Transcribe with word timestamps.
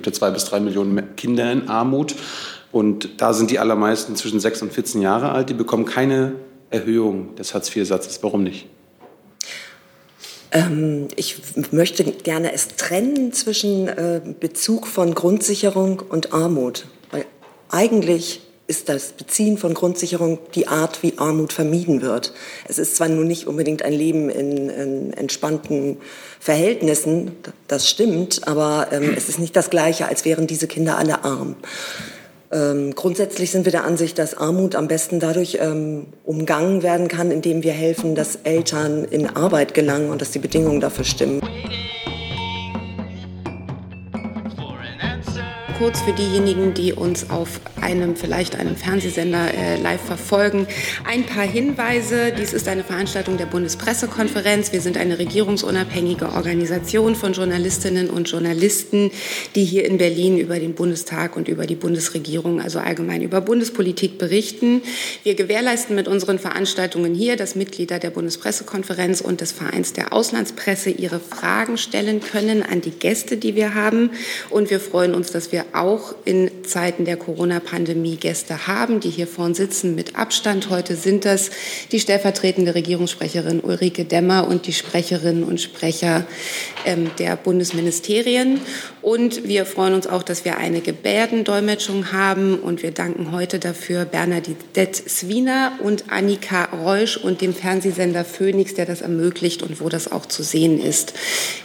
gibt 0.00 0.06
ja 0.06 0.12
zwei 0.18 0.30
bis 0.30 0.46
drei 0.46 0.60
Millionen 0.60 1.14
Kinder 1.16 1.52
in 1.52 1.68
Armut. 1.68 2.14
Und 2.72 3.20
da 3.20 3.34
sind 3.34 3.50
die 3.50 3.58
allermeisten 3.58 4.16
zwischen 4.16 4.40
sechs 4.40 4.62
und 4.62 4.72
14 4.72 5.02
Jahre 5.02 5.32
alt. 5.32 5.50
Die 5.50 5.54
bekommen 5.54 5.84
keine 5.84 6.32
Erhöhung 6.70 7.34
des 7.36 7.52
Hartz-IV-Satzes. 7.52 8.22
Warum 8.22 8.42
nicht? 8.42 8.66
Ähm, 10.52 11.08
ich 11.16 11.36
möchte 11.70 12.04
gerne 12.04 12.52
es 12.52 12.68
trennen 12.68 13.32
zwischen 13.32 13.88
äh, 13.88 14.20
Bezug 14.40 14.86
von 14.86 15.14
Grundsicherung 15.14 16.00
und 16.08 16.32
Armut. 16.32 16.86
Weil 17.10 17.26
eigentlich 17.68 18.40
ist 18.70 18.88
das 18.88 19.12
Beziehen 19.12 19.58
von 19.58 19.74
Grundsicherung 19.74 20.38
die 20.54 20.68
Art, 20.68 21.02
wie 21.02 21.18
Armut 21.18 21.52
vermieden 21.52 22.02
wird. 22.02 22.32
Es 22.68 22.78
ist 22.78 22.94
zwar 22.94 23.08
nun 23.08 23.26
nicht 23.26 23.48
unbedingt 23.48 23.82
ein 23.82 23.92
Leben 23.92 24.30
in, 24.30 24.70
in 24.70 25.12
entspannten 25.12 25.96
Verhältnissen, 26.38 27.32
das 27.66 27.90
stimmt, 27.90 28.46
aber 28.46 28.86
ähm, 28.92 29.12
es 29.16 29.28
ist 29.28 29.40
nicht 29.40 29.56
das 29.56 29.70
Gleiche, 29.70 30.06
als 30.06 30.24
wären 30.24 30.46
diese 30.46 30.68
Kinder 30.68 30.96
alle 30.96 31.24
arm. 31.24 31.56
Ähm, 32.52 32.94
grundsätzlich 32.94 33.50
sind 33.50 33.64
wir 33.64 33.72
der 33.72 33.84
Ansicht, 33.84 34.18
dass 34.18 34.36
Armut 34.36 34.76
am 34.76 34.86
besten 34.86 35.18
dadurch 35.18 35.58
ähm, 35.60 36.06
umgangen 36.24 36.84
werden 36.84 37.08
kann, 37.08 37.32
indem 37.32 37.64
wir 37.64 37.72
helfen, 37.72 38.14
dass 38.14 38.36
Eltern 38.44 39.04
in 39.04 39.26
Arbeit 39.26 39.74
gelangen 39.74 40.10
und 40.10 40.22
dass 40.22 40.30
die 40.30 40.38
Bedingungen 40.38 40.80
dafür 40.80 41.04
stimmen. 41.04 41.40
Kurz 45.80 46.02
für 46.02 46.12
diejenigen, 46.12 46.74
die 46.74 46.92
uns 46.92 47.30
auf 47.30 47.58
einem, 47.80 48.14
vielleicht 48.14 48.54
einem 48.54 48.76
Fernsehsender 48.76 49.54
äh, 49.54 49.80
live 49.80 50.02
verfolgen. 50.02 50.66
Ein 51.08 51.24
paar 51.24 51.46
Hinweise. 51.46 52.34
Dies 52.38 52.52
ist 52.52 52.68
eine 52.68 52.84
Veranstaltung 52.84 53.38
der 53.38 53.46
Bundespressekonferenz. 53.46 54.74
Wir 54.74 54.82
sind 54.82 54.98
eine 54.98 55.18
regierungsunabhängige 55.18 56.32
Organisation 56.32 57.14
von 57.14 57.32
Journalistinnen 57.32 58.10
und 58.10 58.30
Journalisten, 58.30 59.10
die 59.54 59.64
hier 59.64 59.86
in 59.86 59.96
Berlin 59.96 60.36
über 60.36 60.58
den 60.58 60.74
Bundestag 60.74 61.34
und 61.34 61.48
über 61.48 61.64
die 61.64 61.76
Bundesregierung, 61.76 62.60
also 62.60 62.78
allgemein 62.78 63.22
über 63.22 63.40
Bundespolitik 63.40 64.18
berichten. 64.18 64.82
Wir 65.22 65.34
gewährleisten 65.34 65.96
mit 65.96 66.08
unseren 66.08 66.38
Veranstaltungen 66.38 67.14
hier, 67.14 67.36
dass 67.36 67.54
Mitglieder 67.54 67.98
der 67.98 68.10
Bundespressekonferenz 68.10 69.22
und 69.22 69.40
des 69.40 69.52
Vereins 69.52 69.94
der 69.94 70.12
Auslandspresse 70.12 70.90
ihre 70.90 71.20
Fragen 71.20 71.78
stellen 71.78 72.20
können 72.20 72.62
an 72.62 72.82
die 72.82 72.90
Gäste, 72.90 73.38
die 73.38 73.54
wir 73.54 73.74
haben. 73.74 74.10
Und 74.50 74.68
wir 74.68 74.78
freuen 74.78 75.14
uns, 75.14 75.30
dass 75.30 75.52
wir 75.52 75.69
auch 75.74 76.14
in 76.24 76.50
Zeiten 76.64 77.04
der 77.04 77.16
Corona-Pandemie 77.16 78.16
Gäste 78.16 78.66
haben, 78.66 79.00
die 79.00 79.10
hier 79.10 79.26
vorn 79.26 79.54
sitzen 79.54 79.94
mit 79.94 80.16
Abstand. 80.16 80.70
Heute 80.70 80.96
sind 80.96 81.24
das 81.24 81.50
die 81.92 82.00
stellvertretende 82.00 82.74
Regierungssprecherin 82.74 83.60
Ulrike 83.60 84.04
Demmer 84.04 84.48
und 84.48 84.66
die 84.66 84.72
Sprecherinnen 84.72 85.44
und 85.44 85.60
Sprecher 85.60 86.26
der 87.18 87.36
Bundesministerien. 87.36 88.60
Und 89.02 89.46
wir 89.46 89.66
freuen 89.66 89.94
uns 89.94 90.06
auch, 90.06 90.22
dass 90.22 90.44
wir 90.44 90.58
eine 90.58 90.80
Gebärdendolmetschung 90.80 92.12
haben. 92.12 92.58
Und 92.58 92.82
wir 92.82 92.90
danken 92.90 93.32
heute 93.32 93.58
dafür 93.58 94.04
Bernadette 94.04 95.08
Swiner 95.08 95.72
und 95.82 96.10
Annika 96.10 96.64
Reusch 96.64 97.16
und 97.16 97.40
dem 97.40 97.54
Fernsehsender 97.54 98.24
Phoenix, 98.24 98.74
der 98.74 98.86
das 98.86 99.00
ermöglicht 99.00 99.62
und 99.62 99.80
wo 99.80 99.88
das 99.88 100.10
auch 100.10 100.26
zu 100.26 100.42
sehen 100.42 100.80
ist. 100.80 101.14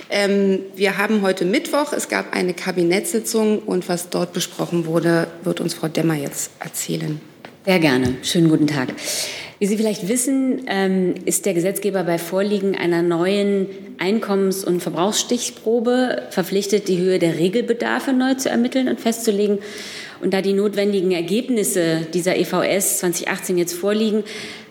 Ähm, 0.10 0.60
wir 0.76 0.98
haben 0.98 1.22
heute 1.22 1.46
Mittwoch, 1.46 1.94
es 1.94 2.10
gab 2.10 2.34
eine 2.34 2.54
Kabinettssitzung 2.54 3.60
und 3.60 3.90
was 3.90 4.10
dort 4.10 4.34
besprochen 4.34 4.86
wurde, 4.86 5.28
wird 5.44 5.60
uns 5.62 5.74
Frau 5.74 5.88
Demmer 5.88 6.16
jetzt 6.16 6.52
erzählen. 6.60 7.20
Sehr 7.66 7.80
gerne. 7.80 8.14
Schönen 8.22 8.50
guten 8.50 8.68
Tag. 8.68 8.90
Wie 9.58 9.66
Sie 9.66 9.76
vielleicht 9.76 10.08
wissen, 10.08 10.66
ähm, 10.68 11.16
ist 11.26 11.48
der 11.48 11.56
Gesetzgeber 11.56 12.04
bei 12.04 12.20
Vorliegen 12.20 12.76
einer 12.76 13.02
neuen 13.02 13.66
Einkommens- 13.98 14.64
und 14.64 14.84
Verbrauchsstichprobe 14.84 16.28
verpflichtet, 16.30 16.88
die 16.88 17.00
Höhe 17.00 17.18
der 17.18 17.40
Regelbedarfe 17.40 18.14
neu 18.14 18.36
zu 18.36 18.50
ermitteln 18.50 18.88
und 18.88 19.00
festzulegen. 19.00 19.58
Und 20.22 20.36
da 20.36 20.44
die 20.44 20.54
notwendigen 20.54 21.10
Ergebnisse 21.12 22.06
dieser 22.14 22.36
EVS 22.36 23.00
2018 23.00 23.58
jetzt 23.58 23.74
vorliegen, 23.74 24.24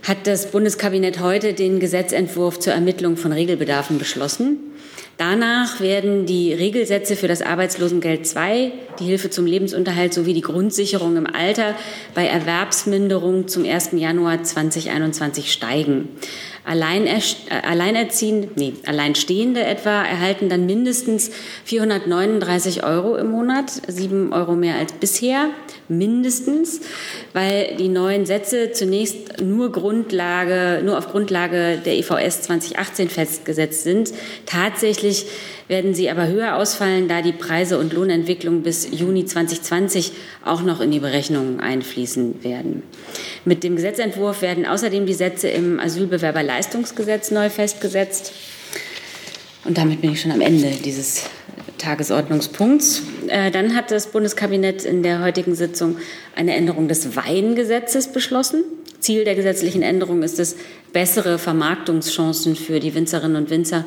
hat 0.04 0.28
das 0.28 0.52
Bundeskabinett 0.52 1.18
heute 1.18 1.52
den 1.52 1.80
Gesetzentwurf 1.80 2.60
zur 2.60 2.74
Ermittlung 2.74 3.16
von 3.16 3.32
Regelbedarfen 3.32 3.98
beschlossen. 3.98 4.58
Danach 5.16 5.80
werden 5.80 6.26
die 6.26 6.52
Regelsätze 6.52 7.14
für 7.14 7.28
das 7.28 7.40
Arbeitslosengeld 7.40 8.34
II, 8.34 8.72
die 8.98 9.04
Hilfe 9.04 9.30
zum 9.30 9.46
Lebensunterhalt 9.46 10.12
sowie 10.12 10.34
die 10.34 10.40
Grundsicherung 10.40 11.16
im 11.16 11.26
Alter 11.26 11.74
bei 12.14 12.26
Erwerbsminderung 12.26 13.46
zum 13.46 13.64
1. 13.64 13.90
Januar 13.92 14.42
2021 14.42 15.52
steigen. 15.52 16.08
Äh, 16.66 17.20
Alleinerziehende, 17.62 18.48
nee, 18.56 18.72
Alleinstehende 18.86 19.62
etwa 19.62 20.02
erhalten 20.02 20.48
dann 20.48 20.64
mindestens 20.64 21.30
439 21.64 22.84
Euro 22.84 23.16
im 23.16 23.30
Monat, 23.30 23.70
sieben 23.86 24.32
Euro 24.32 24.54
mehr 24.54 24.76
als 24.76 24.94
bisher, 24.94 25.50
mindestens, 25.88 26.80
weil 27.34 27.76
die 27.76 27.88
neuen 27.88 28.24
Sätze 28.24 28.72
zunächst 28.72 29.42
nur 29.42 29.72
Grundlage, 29.72 30.82
nur 30.82 30.96
auf 30.96 31.08
Grundlage 31.08 31.78
der 31.84 31.96
EVS 31.96 32.42
2018 32.42 33.10
festgesetzt 33.10 33.82
sind. 33.84 34.12
Tatsächlich 34.46 35.26
werden 35.68 35.94
sie 35.94 36.10
aber 36.10 36.28
höher 36.28 36.56
ausfallen, 36.56 37.08
da 37.08 37.22
die 37.22 37.32
Preise 37.32 37.78
und 37.78 37.92
Lohnentwicklung 37.92 38.62
bis 38.62 38.88
Juni 38.90 39.24
2020 39.24 40.12
auch 40.44 40.62
noch 40.62 40.80
in 40.80 40.90
die 40.90 41.00
Berechnungen 41.00 41.60
einfließen 41.60 42.44
werden. 42.44 42.82
Mit 43.44 43.64
dem 43.64 43.76
Gesetzentwurf 43.76 44.42
werden 44.42 44.66
außerdem 44.66 45.06
die 45.06 45.14
Sätze 45.14 45.48
im 45.48 45.80
Asylbewerberleistungsgesetz 45.80 47.30
neu 47.30 47.50
festgesetzt. 47.50 48.32
Und 49.64 49.78
damit 49.78 50.02
bin 50.02 50.12
ich 50.12 50.20
schon 50.20 50.32
am 50.32 50.42
Ende 50.42 50.70
dieses 50.84 51.24
Tagesordnungspunkts. 51.78 53.02
Äh, 53.28 53.50
dann 53.50 53.74
hat 53.74 53.90
das 53.90 54.08
Bundeskabinett 54.08 54.84
in 54.84 55.02
der 55.02 55.22
heutigen 55.22 55.54
Sitzung 55.54 55.96
eine 56.34 56.54
Änderung 56.54 56.88
des 56.88 57.16
Weingesetzes 57.16 58.08
beschlossen. 58.08 58.64
Ziel 59.00 59.24
der 59.24 59.34
gesetzlichen 59.34 59.82
Änderung 59.82 60.22
ist 60.22 60.38
es, 60.38 60.56
bessere 60.92 61.38
Vermarktungschancen 61.38 62.56
für 62.56 62.80
die 62.80 62.94
Winzerinnen 62.94 63.36
und 63.36 63.50
Winzer 63.50 63.84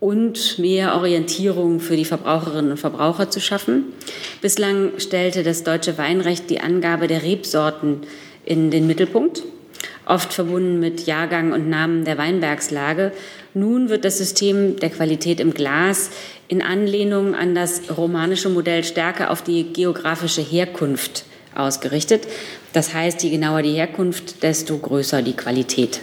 und 0.00 0.58
mehr 0.58 0.94
Orientierung 0.94 1.80
für 1.80 1.96
die 1.96 2.04
Verbraucherinnen 2.04 2.70
und 2.72 2.76
Verbraucher 2.76 3.30
zu 3.30 3.40
schaffen. 3.40 3.84
Bislang 4.40 4.92
stellte 4.98 5.42
das 5.42 5.64
deutsche 5.64 5.98
Weinrecht 5.98 6.50
die 6.50 6.60
Angabe 6.60 7.08
der 7.08 7.22
Rebsorten 7.22 8.02
in 8.44 8.70
den 8.70 8.86
Mittelpunkt, 8.86 9.42
oft 10.06 10.32
verbunden 10.32 10.78
mit 10.78 11.06
Jahrgang 11.06 11.52
und 11.52 11.68
Namen 11.68 12.04
der 12.04 12.16
Weinbergslage. 12.16 13.12
Nun 13.54 13.88
wird 13.88 14.04
das 14.04 14.18
System 14.18 14.76
der 14.76 14.90
Qualität 14.90 15.40
im 15.40 15.52
Glas 15.52 16.10
in 16.46 16.62
Anlehnung 16.62 17.34
an 17.34 17.54
das 17.54 17.82
romanische 17.94 18.48
Modell 18.48 18.84
stärker 18.84 19.30
auf 19.30 19.42
die 19.42 19.72
geografische 19.72 20.40
Herkunft 20.40 21.24
ausgerichtet. 21.54 22.26
Das 22.72 22.94
heißt, 22.94 23.22
je 23.22 23.30
genauer 23.30 23.62
die 23.62 23.72
Herkunft, 23.72 24.42
desto 24.42 24.78
größer 24.78 25.22
die 25.22 25.34
Qualität. 25.34 26.00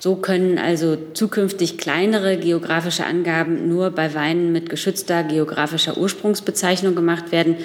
So 0.00 0.16
können 0.16 0.58
also 0.58 0.96
zukünftig 1.12 1.76
kleinere 1.76 2.38
geografische 2.38 3.04
Angaben 3.04 3.68
nur 3.68 3.90
bei 3.90 4.14
Weinen 4.14 4.50
mit 4.50 4.70
geschützter 4.70 5.22
geografischer 5.22 5.98
Ursprungsbezeichnung 5.98 6.94
gemacht 6.94 7.32
werden, 7.32 7.56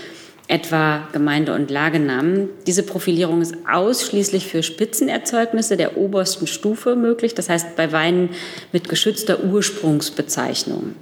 etwa 0.50 1.07
Gemeinde- 1.13 1.53
und 1.53 1.72
Lagenamen. 1.72 2.50
Diese 2.68 2.84
Profilierung 2.84 3.41
ist 3.41 3.56
ausschließlich 3.72 4.47
für 4.47 4.63
Spitzenerzeugnisse 4.63 5.78
der 5.78 5.97
obersten 5.97 6.46
Stufe 6.46 6.97
möglich, 6.97 7.35
das 7.35 7.47
heißt 7.47 7.78
bei 7.78 7.94
Weinen 7.94 8.29
mit 8.73 8.90
geschützter 8.90 9.41
Ursprungsbezeichnung. 9.46 10.94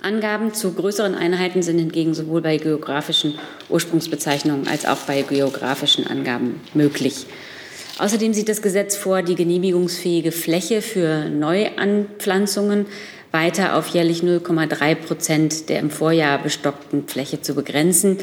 Angaben 0.00 0.54
zu 0.54 0.72
größeren 0.72 1.16
Einheiten 1.16 1.62
sind 1.62 1.80
hingegen 1.80 2.14
sowohl 2.14 2.42
bei 2.42 2.58
geografischen 2.58 3.34
Ursprungsbezeichnungen 3.68 4.68
als 4.68 4.86
auch 4.86 4.98
bei 4.98 5.22
geografischen 5.22 6.06
Angaben 6.06 6.60
möglich. 6.74 7.26
Außerdem 7.98 8.32
sieht 8.32 8.48
das 8.48 8.62
Gesetz 8.62 8.96
vor, 8.96 9.22
die 9.22 9.34
genehmigungsfähige 9.34 10.30
Fläche 10.30 10.82
für 10.82 11.28
Neuanpflanzungen 11.28 12.86
weiter 13.32 13.76
auf 13.76 13.88
jährlich 13.88 14.22
0,3 14.22 14.94
Prozent 14.94 15.68
der 15.68 15.80
im 15.80 15.90
Vorjahr 15.90 16.40
bestockten 16.40 17.08
Fläche 17.08 17.42
zu 17.42 17.54
begrenzen. 17.54 18.18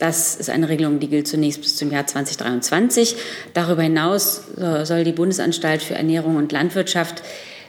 Das 0.00 0.34
ist 0.34 0.50
eine 0.50 0.68
Regelung, 0.68 0.98
die 0.98 1.08
gilt 1.08 1.28
zunächst 1.28 1.62
bis 1.62 1.76
zum 1.76 1.90
Jahr 1.90 2.06
2023. 2.06 3.16
Darüber 3.54 3.82
hinaus 3.82 4.42
äh, 4.58 4.84
soll 4.84 5.04
die 5.04 5.12
Bundesanstalt 5.12 5.82
für 5.82 5.94
Ernährung 5.94 6.36
und 6.36 6.52
Landwirtschaft 6.52 7.22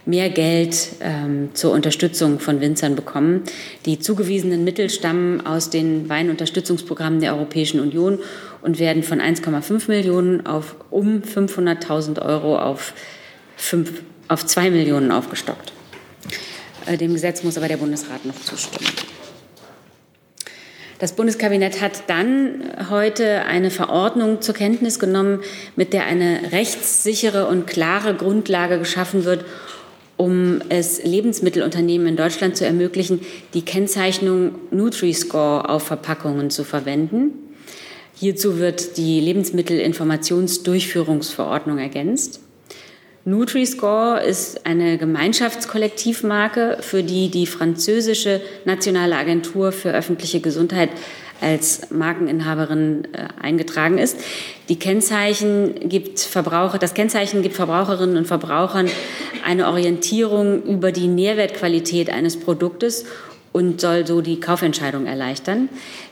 mehr 0.07 0.29
Geld 0.29 0.89
ähm, 1.01 1.49
zur 1.53 1.71
Unterstützung 1.73 2.39
von 2.39 2.61
Winzern 2.61 2.95
bekommen. 2.95 3.43
Die 3.85 3.99
zugewiesenen 3.99 4.63
Mittel 4.63 4.89
stammen 4.89 5.45
aus 5.45 5.69
den 5.69 6.09
Weinunterstützungsprogrammen 6.09 7.19
der 7.19 7.35
Europäischen 7.35 7.79
Union 7.79 8.19
und 8.61 8.79
werden 8.79 9.03
von 9.03 9.19
1,5 9.19 9.89
Millionen 9.89 10.45
auf 10.47 10.75
um 10.89 11.21
500.000 11.21 12.21
Euro 12.21 12.57
auf, 12.57 12.93
5, 13.57 14.01
auf 14.29 14.45
2 14.45 14.71
Millionen 14.71 15.11
aufgestockt. 15.11 15.73
Äh, 16.85 16.97
dem 16.97 17.13
Gesetz 17.13 17.43
muss 17.43 17.57
aber 17.57 17.67
der 17.67 17.77
Bundesrat 17.77 18.25
noch 18.25 18.39
zustimmen. 18.39 18.89
Das 20.99 21.11
Bundeskabinett 21.11 21.79
hat 21.79 22.03
dann 22.07 22.63
heute 22.89 23.43
eine 23.43 23.69
Verordnung 23.69 24.41
zur 24.41 24.55
Kenntnis 24.55 24.97
genommen, 24.97 25.41
mit 25.75 25.93
der 25.93 26.05
eine 26.05 26.51
rechtssichere 26.51 27.45
und 27.45 27.67
klare 27.67 28.15
Grundlage 28.15 28.79
geschaffen 28.79 29.23
wird, 29.23 29.45
um 30.17 30.59
es 30.69 31.03
Lebensmittelunternehmen 31.03 32.07
in 32.07 32.15
Deutschland 32.17 32.57
zu 32.57 32.65
ermöglichen, 32.65 33.21
die 33.53 33.61
Kennzeichnung 33.61 34.55
Nutri-Score 34.71 35.69
auf 35.69 35.83
Verpackungen 35.83 36.49
zu 36.49 36.63
verwenden. 36.63 37.33
Hierzu 38.15 38.57
wird 38.57 38.97
die 38.97 39.19
Lebensmittelinformationsdurchführungsverordnung 39.19 41.77
ergänzt. 41.77 42.39
Nutri-Score 43.25 44.23
ist 44.23 44.65
eine 44.65 44.97
Gemeinschaftskollektivmarke, 44.97 46.77
für 46.79 47.03
die 47.03 47.29
die 47.29 47.45
französische 47.45 48.41
Nationale 48.65 49.17
Agentur 49.17 49.73
für 49.73 49.91
öffentliche 49.91 50.39
Gesundheit 50.39 50.89
als 51.41 51.89
Markeninhaberin 51.91 53.07
äh, 53.13 53.27
eingetragen 53.41 53.97
ist. 53.97 54.17
Die 54.69 54.79
Kennzeichen 54.79 55.89
gibt 55.89 56.19
Verbraucher, 56.19 56.77
das 56.77 56.93
Kennzeichen 56.93 57.41
gibt 57.41 57.55
Verbraucherinnen 57.55 58.17
und 58.17 58.27
Verbrauchern 58.27 58.89
eine 59.45 59.67
Orientierung 59.67 60.63
über 60.63 60.91
die 60.91 61.07
Nährwertqualität 61.07 62.09
eines 62.09 62.39
Produktes 62.39 63.05
und 63.57 63.81
soll 63.81 64.05
so 64.05 64.21
die 64.21 64.39
Kaufentscheidung 64.39 65.07
erleichtern. 65.07 65.69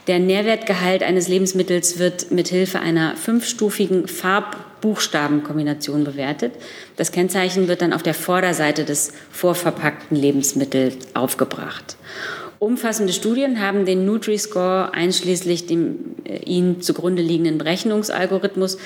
Der 0.08 0.18
Nährwertgehalt 0.18 1.04
eines 1.04 1.28
Lebensmittels 1.28 1.98
wird 1.98 2.32
mithilfe 2.32 2.80
einer 2.80 3.14
fünfstufigen 3.16 4.08
Farb-Buchstaben-Kombination 4.08 6.02
bewertet. 6.02 6.54
Das 6.96 7.12
Kennzeichen 7.12 7.68
wird 7.68 7.82
dann 7.82 7.92
auf 7.92 8.02
der 8.02 8.14
Vorderseite 8.14 8.84
des 8.84 9.12
vorverpackten 9.30 10.16
Lebensmittels 10.16 10.96
aufgebracht. 11.14 11.96
Umfassende 12.58 13.12
Studien 13.12 13.60
haben 13.60 13.84
den 13.84 14.06
Nutri-Score 14.06 14.94
einschließlich 14.94 15.66
dem 15.66 16.16
äh, 16.24 16.38
ihnen 16.44 16.80
zugrunde 16.80 17.22
liegenden 17.22 17.58
Berechnungsalgorithmus 17.58 18.78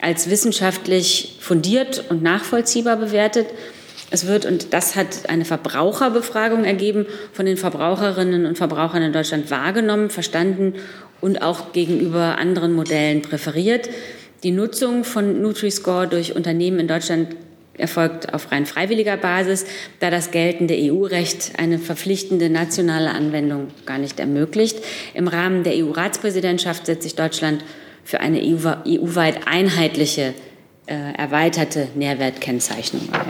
als 0.00 0.30
wissenschaftlich 0.30 1.36
fundiert 1.40 2.04
und 2.08 2.22
nachvollziehbar 2.22 2.96
bewertet. 2.96 3.46
Es 4.10 4.26
wird, 4.26 4.46
und 4.46 4.72
das 4.72 4.96
hat 4.96 5.28
eine 5.28 5.44
Verbraucherbefragung 5.44 6.64
ergeben, 6.64 7.06
von 7.32 7.46
den 7.46 7.56
Verbraucherinnen 7.56 8.46
und 8.46 8.58
Verbrauchern 8.58 9.02
in 9.02 9.12
Deutschland 9.12 9.50
wahrgenommen, 9.50 10.10
verstanden 10.10 10.74
und 11.20 11.42
auch 11.42 11.72
gegenüber 11.72 12.38
anderen 12.38 12.72
Modellen 12.72 13.22
präferiert. 13.22 13.90
Die 14.42 14.52
Nutzung 14.52 15.04
von 15.04 15.42
Nutri-Score 15.42 16.08
durch 16.08 16.34
Unternehmen 16.34 16.80
in 16.80 16.88
Deutschland 16.88 17.36
erfolgt 17.80 18.32
auf 18.34 18.52
rein 18.52 18.66
freiwilliger 18.66 19.16
Basis, 19.16 19.64
da 19.98 20.10
das 20.10 20.30
geltende 20.30 20.74
EU-Recht 20.78 21.52
eine 21.58 21.78
verpflichtende 21.78 22.50
nationale 22.50 23.10
Anwendung 23.10 23.68
gar 23.86 23.98
nicht 23.98 24.20
ermöglicht. 24.20 24.78
Im 25.14 25.28
Rahmen 25.28 25.64
der 25.64 25.74
EU-Ratspräsidentschaft 25.74 26.86
setzt 26.86 27.02
sich 27.02 27.14
Deutschland 27.14 27.64
für 28.04 28.20
eine 28.20 28.40
EU-weit 28.40 29.46
einheitliche 29.46 30.34
äh, 30.86 31.14
erweiterte 31.16 31.88
Nährwertkennzeichnung 31.94 33.08
ein. 33.12 33.20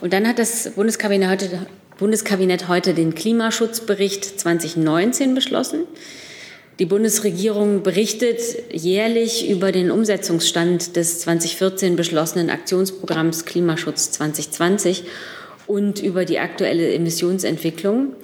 Und 0.00 0.12
dann 0.12 0.26
hat 0.26 0.38
das 0.38 0.70
Bundeskabinett 0.70 1.28
heute, 1.28 1.66
Bundeskabinett 1.98 2.68
heute 2.68 2.94
den 2.94 3.14
Klimaschutzbericht 3.14 4.40
2019 4.40 5.34
beschlossen. 5.34 5.80
Die 6.80 6.86
Bundesregierung 6.86 7.82
berichtet 7.82 8.40
jährlich 8.72 9.50
über 9.50 9.70
den 9.70 9.90
Umsetzungsstand 9.90 10.96
des 10.96 11.20
2014 11.20 11.94
beschlossenen 11.94 12.48
Aktionsprogramms 12.48 13.44
Klimaschutz 13.44 14.12
2020 14.12 15.04
und 15.66 16.02
über 16.02 16.24
die 16.24 16.38
aktuelle 16.38 16.94
Emissionsentwicklung. 16.94 18.14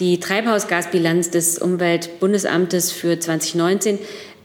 Die 0.00 0.18
Treibhausgasbilanz 0.18 1.28
des 1.28 1.58
Umweltbundesamtes 1.58 2.90
für 2.90 3.18
2019 3.18 3.98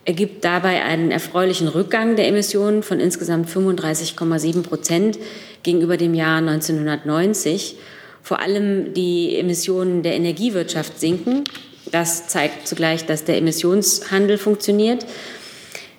ergibt 0.03 0.43
dabei 0.43 0.83
einen 0.83 1.09
erfreulichen 1.09 1.69
Rückgang 1.69 2.17
der 2.17 2.27
Emissionen 2.27 2.83
von 2.83 2.99
insgesamt 2.99 3.49
35,7 3.49 4.63
Prozent 4.63 5.17
gegenüber 5.63 5.95
dem 5.95 6.13
Jahr 6.13 6.39
1990. 6.39 7.77
Vor 8.21 8.41
allem 8.41 8.93
die 8.93 9.37
Emissionen 9.37 10.03
der 10.03 10.15
Energiewirtschaft 10.15 10.99
sinken. 10.99 11.45
Das 11.91 12.27
zeigt 12.27 12.67
zugleich, 12.67 13.05
dass 13.05 13.25
der 13.25 13.37
Emissionshandel 13.37 14.37
funktioniert. 14.37 15.05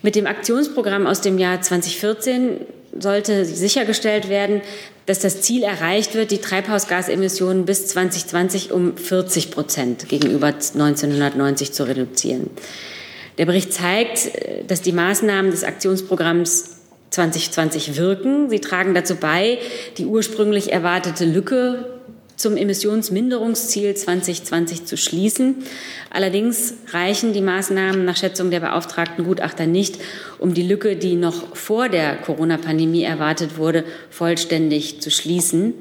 Mit 0.02 0.16
dem 0.16 0.26
Aktionsprogramm 0.26 1.06
aus 1.06 1.20
dem 1.20 1.38
Jahr 1.38 1.60
2014 1.60 2.60
sollte 2.98 3.44
sichergestellt 3.44 4.28
werden, 4.28 4.62
dass 5.06 5.20
das 5.20 5.42
Ziel 5.42 5.62
erreicht 5.62 6.14
wird, 6.14 6.30
die 6.30 6.38
Treibhausgasemissionen 6.38 7.64
bis 7.64 7.86
2020 7.88 8.72
um 8.72 8.96
40 8.96 9.50
Prozent 9.50 10.08
gegenüber 10.08 10.48
1990 10.48 11.72
zu 11.72 11.84
reduzieren. 11.84 12.50
Der 13.38 13.46
Bericht 13.46 13.72
zeigt, 13.72 14.30
dass 14.68 14.82
die 14.82 14.92
Maßnahmen 14.92 15.50
des 15.50 15.64
Aktionsprogramms 15.64 16.76
2020 17.10 17.96
wirken. 17.96 18.50
Sie 18.50 18.60
tragen 18.60 18.94
dazu 18.94 19.16
bei, 19.16 19.58
die 19.98 20.06
ursprünglich 20.06 20.72
erwartete 20.72 21.24
Lücke 21.24 22.01
zum 22.36 22.56
Emissionsminderungsziel 22.56 23.94
2020 23.94 24.84
zu 24.84 24.96
schließen. 24.96 25.56
Allerdings 26.10 26.74
reichen 26.92 27.32
die 27.32 27.40
Maßnahmen 27.40 28.04
nach 28.04 28.16
Schätzung 28.16 28.50
der 28.50 28.60
beauftragten 28.60 29.24
Gutachter 29.24 29.66
nicht, 29.66 29.98
um 30.38 30.54
die 30.54 30.62
Lücke, 30.62 30.96
die 30.96 31.14
noch 31.14 31.56
vor 31.56 31.88
der 31.88 32.16
Corona-Pandemie 32.16 33.04
erwartet 33.04 33.58
wurde, 33.58 33.84
vollständig 34.10 35.00
zu 35.00 35.10
schließen. 35.10 35.74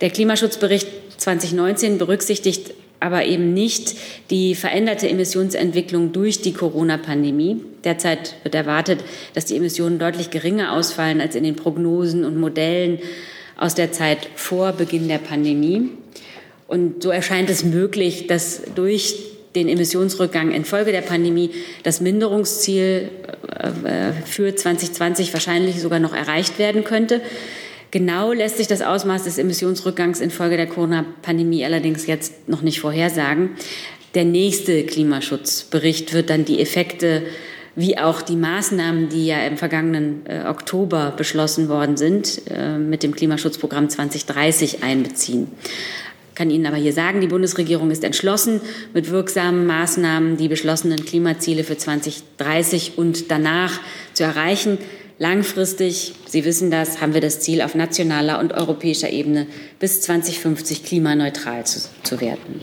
Der 0.00 0.10
Klimaschutzbericht 0.10 0.88
2019 1.18 1.98
berücksichtigt 1.98 2.72
aber 3.00 3.24
eben 3.24 3.54
nicht 3.54 3.96
die 4.30 4.54
veränderte 4.54 5.08
Emissionsentwicklung 5.08 6.12
durch 6.12 6.42
die 6.42 6.52
Corona-Pandemie. 6.52 7.62
Derzeit 7.84 8.34
wird 8.42 8.54
erwartet, 8.54 9.00
dass 9.34 9.44
die 9.44 9.56
Emissionen 9.56 9.98
deutlich 9.98 10.30
geringer 10.30 10.72
ausfallen 10.72 11.20
als 11.20 11.36
in 11.36 11.44
den 11.44 11.56
Prognosen 11.56 12.24
und 12.24 12.38
Modellen 12.38 12.98
aus 13.58 13.74
der 13.74 13.92
Zeit 13.92 14.30
vor 14.34 14.72
Beginn 14.72 15.08
der 15.08 15.18
Pandemie. 15.18 15.90
Und 16.66 17.02
so 17.02 17.10
erscheint 17.10 17.50
es 17.50 17.64
möglich, 17.64 18.26
dass 18.26 18.62
durch 18.74 19.16
den 19.54 19.68
Emissionsrückgang 19.68 20.52
infolge 20.52 20.92
der 20.92 21.00
Pandemie 21.00 21.50
das 21.82 22.00
Minderungsziel 22.00 23.10
äh, 23.48 24.12
für 24.24 24.54
2020 24.54 25.32
wahrscheinlich 25.32 25.80
sogar 25.80 25.98
noch 25.98 26.14
erreicht 26.14 26.58
werden 26.58 26.84
könnte. 26.84 27.20
Genau 27.90 28.32
lässt 28.32 28.58
sich 28.58 28.66
das 28.66 28.82
Ausmaß 28.82 29.24
des 29.24 29.38
Emissionsrückgangs 29.38 30.20
infolge 30.20 30.56
der 30.56 30.66
Corona-Pandemie 30.66 31.64
allerdings 31.64 32.06
jetzt 32.06 32.48
noch 32.48 32.62
nicht 32.62 32.80
vorhersagen. 32.80 33.50
Der 34.14 34.24
nächste 34.24 34.84
Klimaschutzbericht 34.84 36.12
wird 36.12 36.30
dann 36.30 36.44
die 36.44 36.60
Effekte 36.60 37.22
wie 37.78 37.96
auch 37.96 38.22
die 38.22 38.34
Maßnahmen, 38.34 39.08
die 39.08 39.26
ja 39.26 39.46
im 39.46 39.56
vergangenen 39.56 40.26
äh, 40.26 40.48
Oktober 40.48 41.12
beschlossen 41.16 41.68
worden 41.68 41.96
sind, 41.96 42.42
äh, 42.50 42.76
mit 42.76 43.04
dem 43.04 43.14
Klimaschutzprogramm 43.14 43.88
2030 43.88 44.82
einbeziehen. 44.82 45.46
Ich 46.30 46.34
kann 46.34 46.50
Ihnen 46.50 46.66
aber 46.66 46.76
hier 46.76 46.92
sagen, 46.92 47.20
die 47.20 47.28
Bundesregierung 47.28 47.92
ist 47.92 48.02
entschlossen, 48.02 48.60
mit 48.94 49.10
wirksamen 49.10 49.64
Maßnahmen 49.64 50.36
die 50.36 50.48
beschlossenen 50.48 51.04
Klimaziele 51.04 51.62
für 51.62 51.76
2030 51.76 52.98
und 52.98 53.30
danach 53.30 53.78
zu 54.12 54.24
erreichen. 54.24 54.78
Langfristig, 55.20 56.14
Sie 56.26 56.44
wissen 56.44 56.72
das, 56.72 57.00
haben 57.00 57.14
wir 57.14 57.20
das 57.20 57.38
Ziel, 57.38 57.62
auf 57.62 57.76
nationaler 57.76 58.40
und 58.40 58.54
europäischer 58.54 59.10
Ebene 59.10 59.46
bis 59.78 60.00
2050 60.00 60.82
klimaneutral 60.82 61.64
zu, 61.64 61.88
zu 62.02 62.20
werden. 62.20 62.60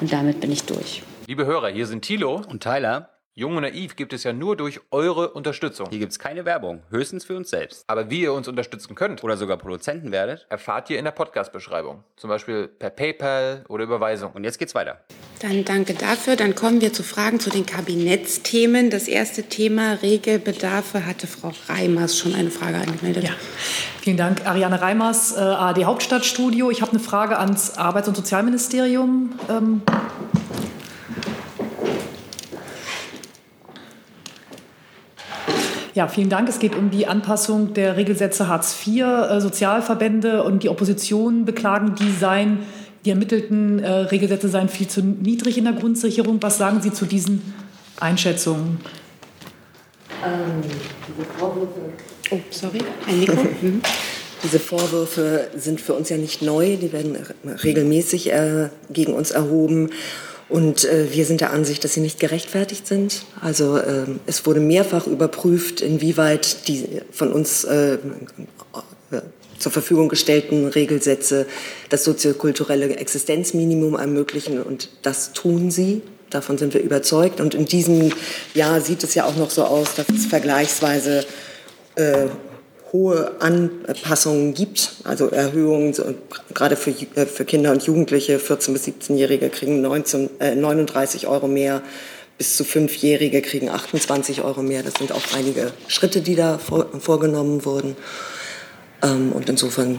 Und 0.00 0.12
damit 0.12 0.40
bin 0.40 0.52
ich 0.52 0.62
durch. 0.62 1.02
Liebe 1.26 1.44
Hörer, 1.44 1.70
hier 1.70 1.86
sind 1.86 2.02
Thilo 2.02 2.42
und 2.48 2.62
Tyler. 2.62 3.15
Jung 3.38 3.54
und 3.54 3.64
Naiv 3.64 3.96
gibt 3.96 4.14
es 4.14 4.24
ja 4.24 4.32
nur 4.32 4.56
durch 4.56 4.80
eure 4.90 5.28
Unterstützung. 5.32 5.88
Hier 5.90 5.98
gibt 5.98 6.12
es 6.12 6.18
keine 6.18 6.46
Werbung, 6.46 6.80
höchstens 6.88 7.26
für 7.26 7.36
uns 7.36 7.50
selbst. 7.50 7.84
Aber 7.86 8.08
wie 8.08 8.22
ihr 8.22 8.32
uns 8.32 8.48
unterstützen 8.48 8.94
könnt 8.94 9.22
oder 9.22 9.36
sogar 9.36 9.58
Produzenten 9.58 10.10
werdet, 10.10 10.46
erfahrt 10.48 10.88
ihr 10.88 10.98
in 10.98 11.04
der 11.04 11.12
Podcast-Beschreibung. 11.12 12.02
Zum 12.16 12.30
Beispiel 12.30 12.66
per 12.66 12.88
PayPal 12.88 13.62
oder 13.68 13.84
Überweisung. 13.84 14.32
Und 14.32 14.44
jetzt 14.44 14.58
geht's 14.58 14.74
weiter. 14.74 15.02
Dann 15.42 15.66
danke 15.66 15.92
dafür. 15.92 16.36
Dann 16.36 16.54
kommen 16.54 16.80
wir 16.80 16.94
zu 16.94 17.02
Fragen 17.02 17.38
zu 17.38 17.50
den 17.50 17.66
Kabinettsthemen. 17.66 18.88
Das 18.88 19.06
erste 19.06 19.42
Thema 19.42 19.98
Regelbedarfe 20.00 21.04
hatte 21.04 21.26
Frau 21.26 21.52
Reimers 21.68 22.16
schon 22.16 22.34
eine 22.34 22.50
Frage 22.50 22.78
angemeldet. 22.78 23.24
Ja, 23.24 23.32
vielen 24.00 24.16
Dank. 24.16 24.46
Ariane 24.46 24.80
Reimers, 24.80 25.36
äh, 25.36 25.40
ARD 25.40 25.84
Hauptstadtstudio. 25.84 26.70
Ich 26.70 26.80
habe 26.80 26.92
eine 26.92 27.00
Frage 27.00 27.38
ans 27.38 27.76
Arbeits- 27.76 28.08
und 28.08 28.16
Sozialministerium. 28.16 29.38
Ähm, 29.50 29.82
Ja, 35.96 36.08
vielen 36.08 36.28
Dank. 36.28 36.46
Es 36.50 36.58
geht 36.58 36.74
um 36.74 36.90
die 36.90 37.06
Anpassung 37.06 37.72
der 37.72 37.96
Regelsätze 37.96 38.48
Hartz 38.48 38.76
IV. 38.86 39.00
Äh, 39.00 39.40
Sozialverbände 39.40 40.42
und 40.42 40.62
die 40.62 40.68
Opposition 40.68 41.46
beklagen, 41.46 41.94
die 41.94 42.12
seien, 42.12 42.58
die 43.06 43.10
ermittelten 43.10 43.78
äh, 43.78 43.90
Regelsätze 43.90 44.50
seien 44.50 44.68
viel 44.68 44.88
zu 44.88 45.00
niedrig 45.00 45.56
in 45.56 45.64
der 45.64 45.72
Grundsicherung. 45.72 46.36
Was 46.42 46.58
sagen 46.58 46.82
Sie 46.82 46.92
zu 46.92 47.06
diesen 47.06 47.54
Einschätzungen? 47.98 48.78
Ähm, 50.22 50.60
diese 51.08 51.26
Vorwürfe. 51.38 51.80
Oh, 52.30 52.40
sorry, 52.50 52.80
ein 53.08 53.18
Mikro. 53.18 53.36
Mhm. 53.62 53.80
Diese 54.42 54.58
Vorwürfe 54.58 55.48
sind 55.56 55.80
für 55.80 55.94
uns 55.94 56.10
ja 56.10 56.18
nicht 56.18 56.42
neu, 56.42 56.76
die 56.76 56.92
werden 56.92 57.16
regelmäßig 57.64 58.30
äh, 58.34 58.68
gegen 58.90 59.14
uns 59.14 59.30
erhoben. 59.30 59.88
Und 60.48 60.84
äh, 60.84 61.12
wir 61.12 61.24
sind 61.24 61.40
der 61.40 61.50
Ansicht, 61.50 61.82
dass 61.82 61.94
sie 61.94 62.00
nicht 62.00 62.20
gerechtfertigt 62.20 62.86
sind. 62.86 63.24
Also 63.40 63.78
äh, 63.78 64.04
es 64.26 64.46
wurde 64.46 64.60
mehrfach 64.60 65.06
überprüft, 65.06 65.80
inwieweit 65.80 66.68
die 66.68 66.86
von 67.10 67.32
uns 67.32 67.64
äh, 67.64 67.98
zur 69.58 69.72
Verfügung 69.72 70.08
gestellten 70.08 70.66
Regelsätze 70.66 71.46
das 71.88 72.04
soziokulturelle 72.04 72.96
Existenzminimum 72.96 73.94
ermöglichen. 73.94 74.62
Und 74.62 74.90
das 75.02 75.32
tun 75.32 75.70
sie. 75.70 76.02
Davon 76.30 76.58
sind 76.58 76.74
wir 76.74 76.80
überzeugt. 76.80 77.40
Und 77.40 77.54
in 77.54 77.66
diesem 77.66 78.12
Jahr 78.54 78.80
sieht 78.80 79.02
es 79.02 79.14
ja 79.14 79.24
auch 79.24 79.36
noch 79.36 79.50
so 79.50 79.64
aus, 79.64 79.94
dass 79.94 80.08
es 80.08 80.26
vergleichsweise 80.26 81.24
äh, 81.96 82.26
hohe 82.92 83.40
Anpassungen 83.40 84.54
gibt, 84.54 84.92
also 85.04 85.28
Erhöhungen, 85.28 85.94
gerade 86.54 86.76
für, 86.76 86.90
äh, 86.90 87.26
für 87.26 87.44
Kinder 87.44 87.72
und 87.72 87.82
Jugendliche, 87.82 88.38
14- 88.38 88.72
bis 88.72 88.86
17-Jährige 88.86 89.48
kriegen 89.50 89.80
19, 89.80 90.30
äh, 90.40 90.54
39 90.54 91.26
Euro 91.26 91.48
mehr, 91.48 91.82
bis 92.38 92.56
zu 92.56 92.64
Fünfjährige 92.64 93.42
kriegen 93.42 93.68
28 93.68 94.42
Euro 94.42 94.62
mehr. 94.62 94.82
Das 94.82 94.94
sind 94.94 95.12
auch 95.12 95.22
einige 95.34 95.72
Schritte, 95.88 96.20
die 96.20 96.34
da 96.34 96.58
vor, 96.58 96.86
vorgenommen 97.00 97.64
wurden. 97.64 97.96
Ähm, 99.02 99.32
und 99.32 99.48
insofern 99.48 99.98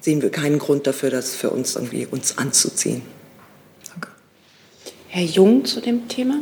sehen 0.00 0.22
wir 0.22 0.30
keinen 0.30 0.58
Grund 0.58 0.86
dafür, 0.86 1.10
das 1.10 1.34
für 1.34 1.50
uns 1.50 1.76
irgendwie 1.76 2.06
uns 2.06 2.38
anzuziehen. 2.38 3.02
Danke. 3.90 4.08
Herr 5.08 5.24
Jung 5.24 5.64
zu 5.64 5.80
dem 5.80 6.08
Thema? 6.08 6.40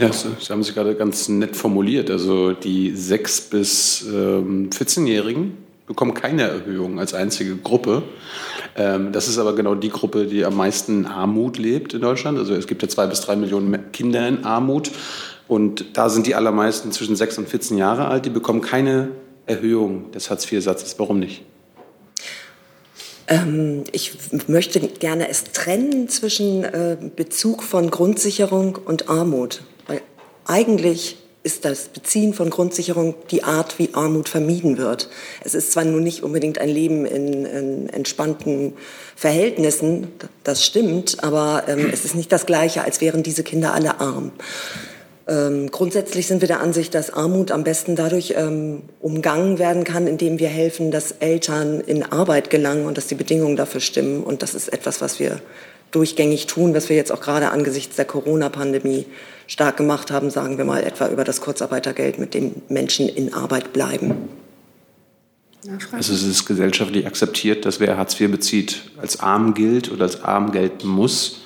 Ja, 0.00 0.10
Sie 0.12 0.30
haben 0.48 0.62
sich 0.62 0.74
gerade 0.74 0.94
ganz 0.94 1.28
nett 1.28 1.54
formuliert. 1.54 2.10
Also 2.10 2.52
die 2.52 2.92
6- 2.92 3.50
bis 3.50 4.06
ähm, 4.10 4.70
14-Jährigen 4.70 5.58
bekommen 5.86 6.14
keine 6.14 6.44
Erhöhung 6.44 6.98
als 6.98 7.12
einzige 7.12 7.56
Gruppe. 7.56 8.02
Ähm, 8.76 9.12
das 9.12 9.28
ist 9.28 9.36
aber 9.36 9.54
genau 9.54 9.74
die 9.74 9.90
Gruppe, 9.90 10.24
die 10.24 10.46
am 10.46 10.56
meisten 10.56 11.00
in 11.00 11.06
Armut 11.06 11.58
lebt 11.58 11.92
in 11.92 12.00
Deutschland. 12.00 12.38
Also 12.38 12.54
es 12.54 12.66
gibt 12.66 12.80
ja 12.80 12.88
zwei 12.88 13.06
bis 13.08 13.20
drei 13.20 13.36
Millionen 13.36 13.92
Kinder 13.92 14.26
in 14.26 14.44
Armut. 14.44 14.90
Und 15.48 15.84
da 15.98 16.08
sind 16.08 16.26
die 16.26 16.34
allermeisten 16.34 16.92
zwischen 16.92 17.14
6 17.14 17.36
und 17.36 17.48
14 17.50 17.76
Jahre 17.76 18.06
alt. 18.06 18.24
Die 18.24 18.30
bekommen 18.30 18.62
keine 18.62 19.10
Erhöhung 19.44 20.12
des 20.12 20.30
Hartz-IV-Satzes. 20.30 20.98
Warum 20.98 21.18
nicht? 21.18 21.42
Ähm, 23.28 23.84
ich 23.92 24.12
möchte 24.46 24.80
gerne 24.80 25.28
es 25.28 25.44
trennen 25.44 26.08
zwischen 26.08 26.64
äh, 26.64 26.96
Bezug 27.16 27.62
von 27.62 27.90
Grundsicherung 27.90 28.78
und 28.82 29.10
Armut. 29.10 29.60
Eigentlich 30.46 31.16
ist 31.42 31.64
das 31.64 31.88
Beziehen 31.88 32.34
von 32.34 32.50
Grundsicherung 32.50 33.14
die 33.30 33.44
Art, 33.44 33.78
wie 33.78 33.94
Armut 33.94 34.28
vermieden 34.28 34.76
wird. 34.76 35.08
Es 35.42 35.54
ist 35.54 35.72
zwar 35.72 35.84
nun 35.84 36.02
nicht 36.02 36.22
unbedingt 36.22 36.58
ein 36.58 36.68
Leben 36.68 37.06
in, 37.06 37.46
in 37.46 37.88
entspannten 37.88 38.74
Verhältnissen, 39.16 40.08
das 40.44 40.64
stimmt, 40.64 41.24
aber 41.24 41.64
ähm, 41.66 41.88
es 41.92 42.04
ist 42.04 42.14
nicht 42.14 42.30
das 42.30 42.44
Gleiche, 42.44 42.84
als 42.84 43.00
wären 43.00 43.22
diese 43.22 43.42
Kinder 43.42 43.72
alle 43.72 44.00
arm. 44.00 44.32
Ähm, 45.28 45.70
grundsätzlich 45.70 46.26
sind 46.26 46.42
wir 46.42 46.48
der 46.48 46.60
Ansicht, 46.60 46.94
dass 46.94 47.10
Armut 47.10 47.52
am 47.52 47.64
besten 47.64 47.96
dadurch 47.96 48.34
ähm, 48.36 48.82
umgangen 49.00 49.58
werden 49.58 49.84
kann, 49.84 50.06
indem 50.06 50.38
wir 50.40 50.48
helfen, 50.48 50.90
dass 50.90 51.12
Eltern 51.12 51.80
in 51.80 52.02
Arbeit 52.02 52.50
gelangen 52.50 52.84
und 52.84 52.98
dass 52.98 53.06
die 53.06 53.14
Bedingungen 53.14 53.56
dafür 53.56 53.80
stimmen. 53.80 54.24
Und 54.24 54.42
das 54.42 54.54
ist 54.54 54.72
etwas, 54.72 55.00
was 55.00 55.20
wir 55.20 55.40
durchgängig 55.90 56.46
tun, 56.46 56.74
was 56.74 56.88
wir 56.88 56.96
jetzt 56.96 57.12
auch 57.12 57.20
gerade 57.20 57.50
angesichts 57.50 57.96
der 57.96 58.04
Corona-Pandemie 58.04 59.06
stark 59.50 59.76
gemacht 59.76 60.12
haben, 60.12 60.30
sagen 60.30 60.58
wir 60.58 60.64
mal 60.64 60.84
etwa 60.84 61.08
über 61.08 61.24
das 61.24 61.40
Kurzarbeitergeld, 61.40 62.18
mit 62.18 62.34
dem 62.34 62.62
Menschen 62.68 63.08
in 63.08 63.34
Arbeit 63.34 63.72
bleiben. 63.72 64.28
Also 65.92 66.14
es 66.14 66.22
ist 66.22 66.46
gesellschaftlich 66.46 67.06
akzeptiert, 67.06 67.66
dass 67.66 67.80
wer 67.80 67.98
Hartz 67.98 68.18
IV 68.18 68.30
bezieht, 68.30 68.82
als 68.96 69.20
arm 69.20 69.52
gilt 69.52 69.90
oder 69.90 70.04
als 70.04 70.22
arm 70.22 70.52
gelten 70.52 70.86
muss, 70.86 71.40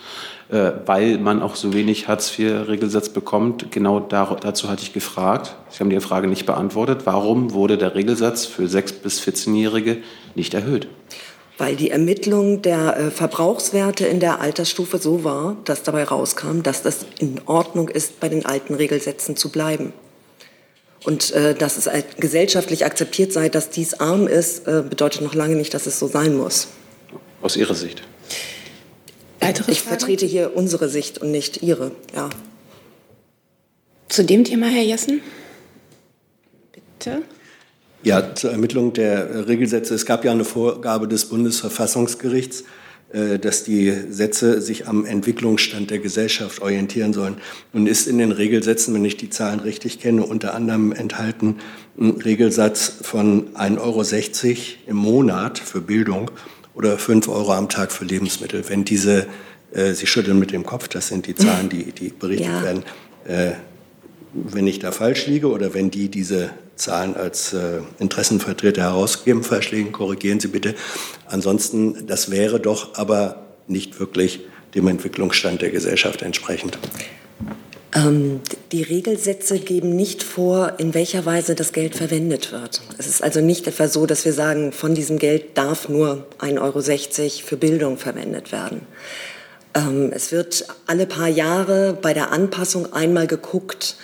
äh, 0.51 0.73
weil 0.85 1.19
man 1.19 1.43
auch 1.43 1.57
so 1.57 1.73
wenig 1.73 2.07
Hartz-IV-Regelsatz 2.07 3.09
bekommt. 3.09 3.73
Genau 3.73 3.99
dazu 4.01 4.69
hatte 4.69 4.83
ich 4.83 4.93
gefragt. 4.93 5.57
Sie 5.71 5.81
haben 5.81 5.91
die 5.91 5.99
Frage 5.99 6.29
nicht 6.29 6.45
beantwortet. 6.45 7.07
Warum 7.07 7.55
wurde 7.55 7.79
der 7.79 7.95
Regelsatz 7.95 8.45
für 8.45 8.65
6- 8.65 9.01
bis 9.03 9.21
14-Jährige 9.21 9.97
nicht 10.35 10.53
erhöht? 10.53 10.87
Weil 11.59 11.77
die 11.77 11.91
Ermittlung 11.91 12.63
der 12.63 12.97
äh, 12.97 13.11
Verbrauchswerte 13.11 14.07
in 14.07 14.21
der 14.21 14.41
Altersstufe 14.41 14.99
so 14.99 15.25
war, 15.25 15.57
dass 15.65 15.83
dabei 15.83 16.05
rauskam, 16.05 16.63
dass 16.63 16.83
das 16.83 17.07
in 17.19 17.41
Ordnung 17.47 17.89
ist, 17.89 18.21
bei 18.21 18.29
den 18.29 18.45
alten 18.45 18.75
Regelsätzen 18.75 19.37
zu 19.37 19.51
bleiben. 19.51 19.93
Und 21.05 21.33
äh, 21.33 21.55
dass 21.55 21.77
es 21.77 21.89
gesellschaftlich 22.19 22.85
akzeptiert 22.85 23.33
sei, 23.33 23.49
dass 23.49 23.71
dies 23.71 23.95
arm 23.95 24.27
ist, 24.27 24.67
äh, 24.67 24.83
bedeutet 24.89 25.21
noch 25.21 25.35
lange 25.35 25.55
nicht, 25.55 25.75
dass 25.75 25.87
es 25.87 25.99
so 25.99 26.09
sein 26.09 26.35
muss. 26.35 26.69
Aus 27.43 27.57
Ihrer 27.57 27.75
Sicht? 27.75 28.03
Weitere 29.39 29.71
ich 29.71 29.83
vertrete 29.83 30.25
hier 30.25 30.57
unsere 30.57 30.89
Sicht 30.89 31.19
und 31.19 31.31
nicht 31.31 31.63
Ihre. 31.63 31.93
Ja. 32.15 32.31
Zu 34.09 34.25
dem 34.25 34.45
Thema, 34.45 34.67
Herr 34.67 34.83
Jessen? 34.83 35.21
Bitte. 36.73 37.23
Ja, 38.05 38.35
zur 38.35 38.51
Ermittlung 38.51 38.93
der 38.93 39.49
Regelsätze. 39.49 39.95
Es 39.95 40.05
gab 40.05 40.27
ja 40.27 40.31
eine 40.31 40.45
Vorgabe 40.45 41.09
des 41.09 41.25
Bundesverfassungsgerichts, 41.25 42.65
äh, 43.15 43.39
dass 43.39 43.65
die 43.65 43.95
Sätze 44.11 44.61
sich 44.61 44.87
am 44.87 45.07
Entwicklungsstand 45.07 45.91
der 45.91 46.01
Gesellschaft 46.01 46.61
orientieren 46.61 47.15
sollen. 47.15 47.37
Und 47.73 47.87
ist 47.87 48.07
in 48.07 48.19
den 48.19 48.31
Regelsätzen, 48.31 48.93
wenn 48.93 49.07
ich 49.07 49.17
die 49.17 49.31
Zahlen 49.31 49.59
richtig 49.61 50.01
kenne, 50.01 50.23
unter 50.23 50.55
anderem 50.55 50.93
enthalten 50.93 51.57
ein 51.99 52.11
Regelsatz 52.11 52.93
von 53.01 53.55
1,60 53.55 53.79
Euro 53.79 54.57
im 54.87 54.97
Monat 54.97 55.59
für 55.59 55.81
Bildung 55.81 56.31
oder 56.75 56.99
5 56.99 57.29
Euro 57.29 57.55
am 57.55 57.71
Tag 57.71 57.91
für 57.91 58.05
Lebensmittel. 58.05 58.69
Wenn 58.69 58.85
diese, 58.85 59.27
äh, 59.73 59.95
Sie 59.95 60.07
schütteln 60.07 60.39
mit 60.39 60.53
dem 60.53 60.67
Kopf, 60.67 60.89
das 60.89 61.09
sind 61.09 61.27
die 61.27 61.35
Zahlen, 61.35 61.71
die, 61.71 61.93
die 61.93 62.11
berichtet 62.11 62.49
ja. 62.49 62.63
werden, 62.63 62.83
äh, 63.27 63.53
wenn 64.35 64.67
ich 64.67 64.79
da 64.79 64.93
falsch 64.93 65.27
liege 65.27 65.47
oder 65.47 65.73
wenn 65.73 65.91
die 65.91 66.11
diese 66.11 66.51
Zahlen 66.77 67.17
als 67.17 67.53
äh, 67.53 67.81
Interessenvertreter 67.99 68.83
herausgeben. 68.83 69.43
Verschlägen, 69.43 69.93
korrigieren 69.93 70.41
Sie 70.41 70.49
bitte. 70.49 70.75
Ansonsten, 71.27 72.07
das 72.07 72.31
wäre 72.31 72.61
doch 72.61 72.95
aber 72.95 73.45
nicht 73.67 74.01
wirklich 74.01 74.41
dem 74.75 74.89
Entwicklungsstand 74.89 75.63
der 75.63 75.71
Gesellschaft 75.71 76.23
entsprechend. 76.23 76.79
Ähm, 77.95 78.41
die 78.73 78.83
Regelsätze 78.83 79.61
geben 79.61 79.95
nicht 79.95 80.25
vor, 80.25 80.75
in 80.79 80.95
welcher 80.95 81.25
Weise 81.27 81.55
das 81.55 81.73
Geld 81.73 81.95
verwendet 81.95 82.51
wird. 82.51 82.83
Es 82.99 83.07
ist 83.07 83.23
also 83.23 83.41
nicht 83.41 83.69
etwa 83.69 83.87
so, 83.87 84.05
dass 84.07 84.25
wir 84.25 84.33
sagen, 84.33 84.73
von 84.73 84.95
diesem 84.95 85.19
Geld 85.19 85.57
darf 85.57 85.89
nur 85.89 86.27
1,60 86.41 86.61
Euro 86.61 87.31
für 87.47 87.57
Bildung 87.57 87.97
verwendet 87.97 88.51
werden. 88.51 88.81
Ähm, 89.75 90.11
es 90.13 90.33
wird 90.33 90.67
alle 90.87 91.07
paar 91.07 91.29
Jahre 91.29 91.97
bei 92.01 92.15
der 92.15 92.33
Anpassung 92.33 92.93
einmal 92.93 93.29
geguckt, 93.29 93.97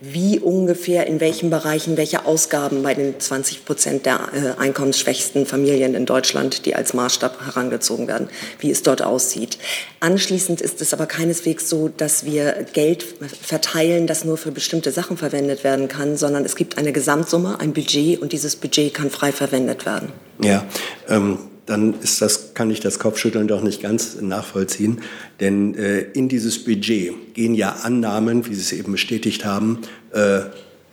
wie 0.00 0.38
ungefähr 0.38 1.06
in 1.06 1.20
welchen 1.20 1.50
Bereichen 1.50 1.96
welche 1.96 2.24
Ausgaben 2.24 2.82
bei 2.82 2.94
den 2.94 3.18
20 3.18 3.64
Prozent 3.64 4.06
der 4.06 4.20
äh, 4.32 4.60
einkommensschwächsten 4.60 5.44
Familien 5.44 5.94
in 5.94 6.06
Deutschland, 6.06 6.66
die 6.66 6.76
als 6.76 6.94
Maßstab 6.94 7.44
herangezogen 7.44 8.06
werden, 8.06 8.28
wie 8.60 8.70
es 8.70 8.82
dort 8.82 9.02
aussieht. 9.02 9.58
Anschließend 9.98 10.60
ist 10.60 10.80
es 10.80 10.94
aber 10.94 11.06
keineswegs 11.06 11.68
so, 11.68 11.88
dass 11.88 12.24
wir 12.24 12.66
Geld 12.72 13.04
verteilen, 13.42 14.06
das 14.06 14.24
nur 14.24 14.36
für 14.36 14.52
bestimmte 14.52 14.92
Sachen 14.92 15.16
verwendet 15.16 15.64
werden 15.64 15.88
kann, 15.88 16.16
sondern 16.16 16.44
es 16.44 16.54
gibt 16.54 16.78
eine 16.78 16.92
Gesamtsumme, 16.92 17.58
ein 17.58 17.72
Budget 17.72 18.22
und 18.22 18.32
dieses 18.32 18.54
Budget 18.54 18.94
kann 18.94 19.10
frei 19.10 19.32
verwendet 19.32 19.84
werden. 19.84 20.12
Ja, 20.40 20.64
ähm 21.08 21.38
dann 21.68 21.94
ist 22.00 22.22
das, 22.22 22.54
kann 22.54 22.70
ich 22.70 22.80
das 22.80 22.98
Kopfschütteln 22.98 23.46
doch 23.46 23.62
nicht 23.62 23.82
ganz 23.82 24.20
nachvollziehen. 24.20 25.00
Denn 25.40 25.74
äh, 25.74 26.00
in 26.00 26.28
dieses 26.28 26.64
Budget 26.64 27.34
gehen 27.34 27.54
ja 27.54 27.70
Annahmen, 27.82 28.46
wie 28.46 28.54
Sie 28.54 28.60
es 28.60 28.72
eben 28.72 28.92
bestätigt 28.92 29.44
haben, 29.44 29.78
äh, 30.12 30.40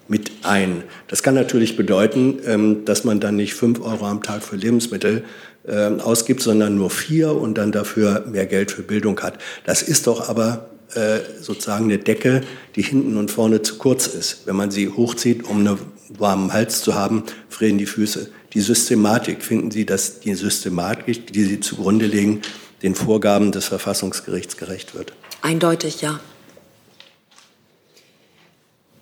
mit 0.07 0.31
ein. 0.43 0.83
Das 1.07 1.23
kann 1.23 1.33
natürlich 1.33 1.77
bedeuten, 1.77 2.39
ähm, 2.45 2.85
dass 2.85 3.03
man 3.03 3.19
dann 3.19 3.37
nicht 3.37 3.55
fünf 3.55 3.81
Euro 3.81 4.05
am 4.05 4.21
Tag 4.21 4.43
für 4.43 4.55
Lebensmittel 4.55 5.23
äh, 5.67 5.87
ausgibt, 5.99 6.41
sondern 6.41 6.77
nur 6.77 6.91
vier 6.91 7.31
und 7.31 7.57
dann 7.57 7.71
dafür 7.71 8.25
mehr 8.29 8.45
Geld 8.45 8.71
für 8.71 8.83
Bildung 8.83 9.19
hat. 9.21 9.39
Das 9.65 9.81
ist 9.81 10.07
doch 10.07 10.29
aber 10.29 10.69
äh, 10.93 11.19
sozusagen 11.41 11.85
eine 11.85 11.97
Decke, 11.97 12.41
die 12.75 12.83
hinten 12.83 13.17
und 13.17 13.31
vorne 13.31 13.61
zu 13.61 13.77
kurz 13.77 14.07
ist. 14.07 14.45
Wenn 14.45 14.55
man 14.55 14.69
sie 14.69 14.89
hochzieht, 14.89 15.43
um 15.43 15.59
einen 15.59 15.79
warmen 16.09 16.53
Hals 16.53 16.81
zu 16.81 16.93
haben, 16.93 17.23
frieren 17.49 17.77
die 17.77 17.87
Füße 17.87 18.29
die 18.55 18.61
Systematik. 18.61 19.43
Finden 19.43 19.69
Sie, 19.69 19.85
dass 19.85 20.21
die 20.21 20.33
Systematik, 20.33 21.31
die 21.31 21.43
Sie 21.43 21.59
zugrunde 21.59 22.07
legen, 22.07 22.41
den 22.81 22.95
Vorgaben 22.95 23.51
des 23.51 23.65
Verfassungsgerichts 23.65 24.57
gerecht 24.57 24.95
wird? 24.95 25.13
Eindeutig 25.41 26.01
ja. 26.01 26.19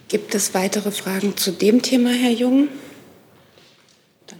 Gibt 0.09 0.35
es 0.35 0.53
weitere 0.53 0.91
Fragen 0.91 1.37
zu 1.37 1.51
dem 1.51 1.81
Thema, 1.81 2.09
Herr 2.09 2.31
Jung? 2.31 2.67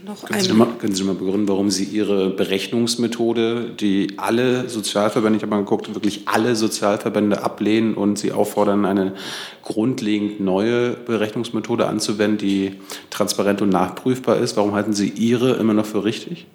Noch 0.06 0.26
können, 0.26 0.42
Sie 0.42 0.54
mal, 0.54 0.68
können 0.80 0.96
Sie 0.96 1.04
mal 1.04 1.16
begründen, 1.16 1.48
warum 1.48 1.70
Sie 1.70 1.84
Ihre 1.84 2.30
Berechnungsmethode, 2.30 3.72
die 3.72 4.14
alle 4.18 4.70
Sozialverbände, 4.70 5.38
ich 5.38 5.44
habe 5.44 5.52
mal 5.52 5.60
geguckt, 5.60 5.94
wirklich 5.94 6.28
alle 6.28 6.56
Sozialverbände 6.56 7.44
ablehnen 7.44 7.94
und 7.94 8.18
Sie 8.18 8.32
auffordern, 8.32 8.86
eine 8.86 9.14
grundlegend 9.62 10.40
neue 10.40 10.92
Berechnungsmethode 10.92 11.88
anzuwenden, 11.88 12.38
die 12.38 12.76
transparent 13.10 13.62
und 13.62 13.70
nachprüfbar 13.70 14.38
ist? 14.38 14.58
Warum 14.58 14.74
halten 14.74 14.94
Sie 14.94 15.10
Ihre 15.10 15.54
immer 15.56 15.74
noch 15.74 15.86
für 15.86 16.04
richtig? 16.04 16.48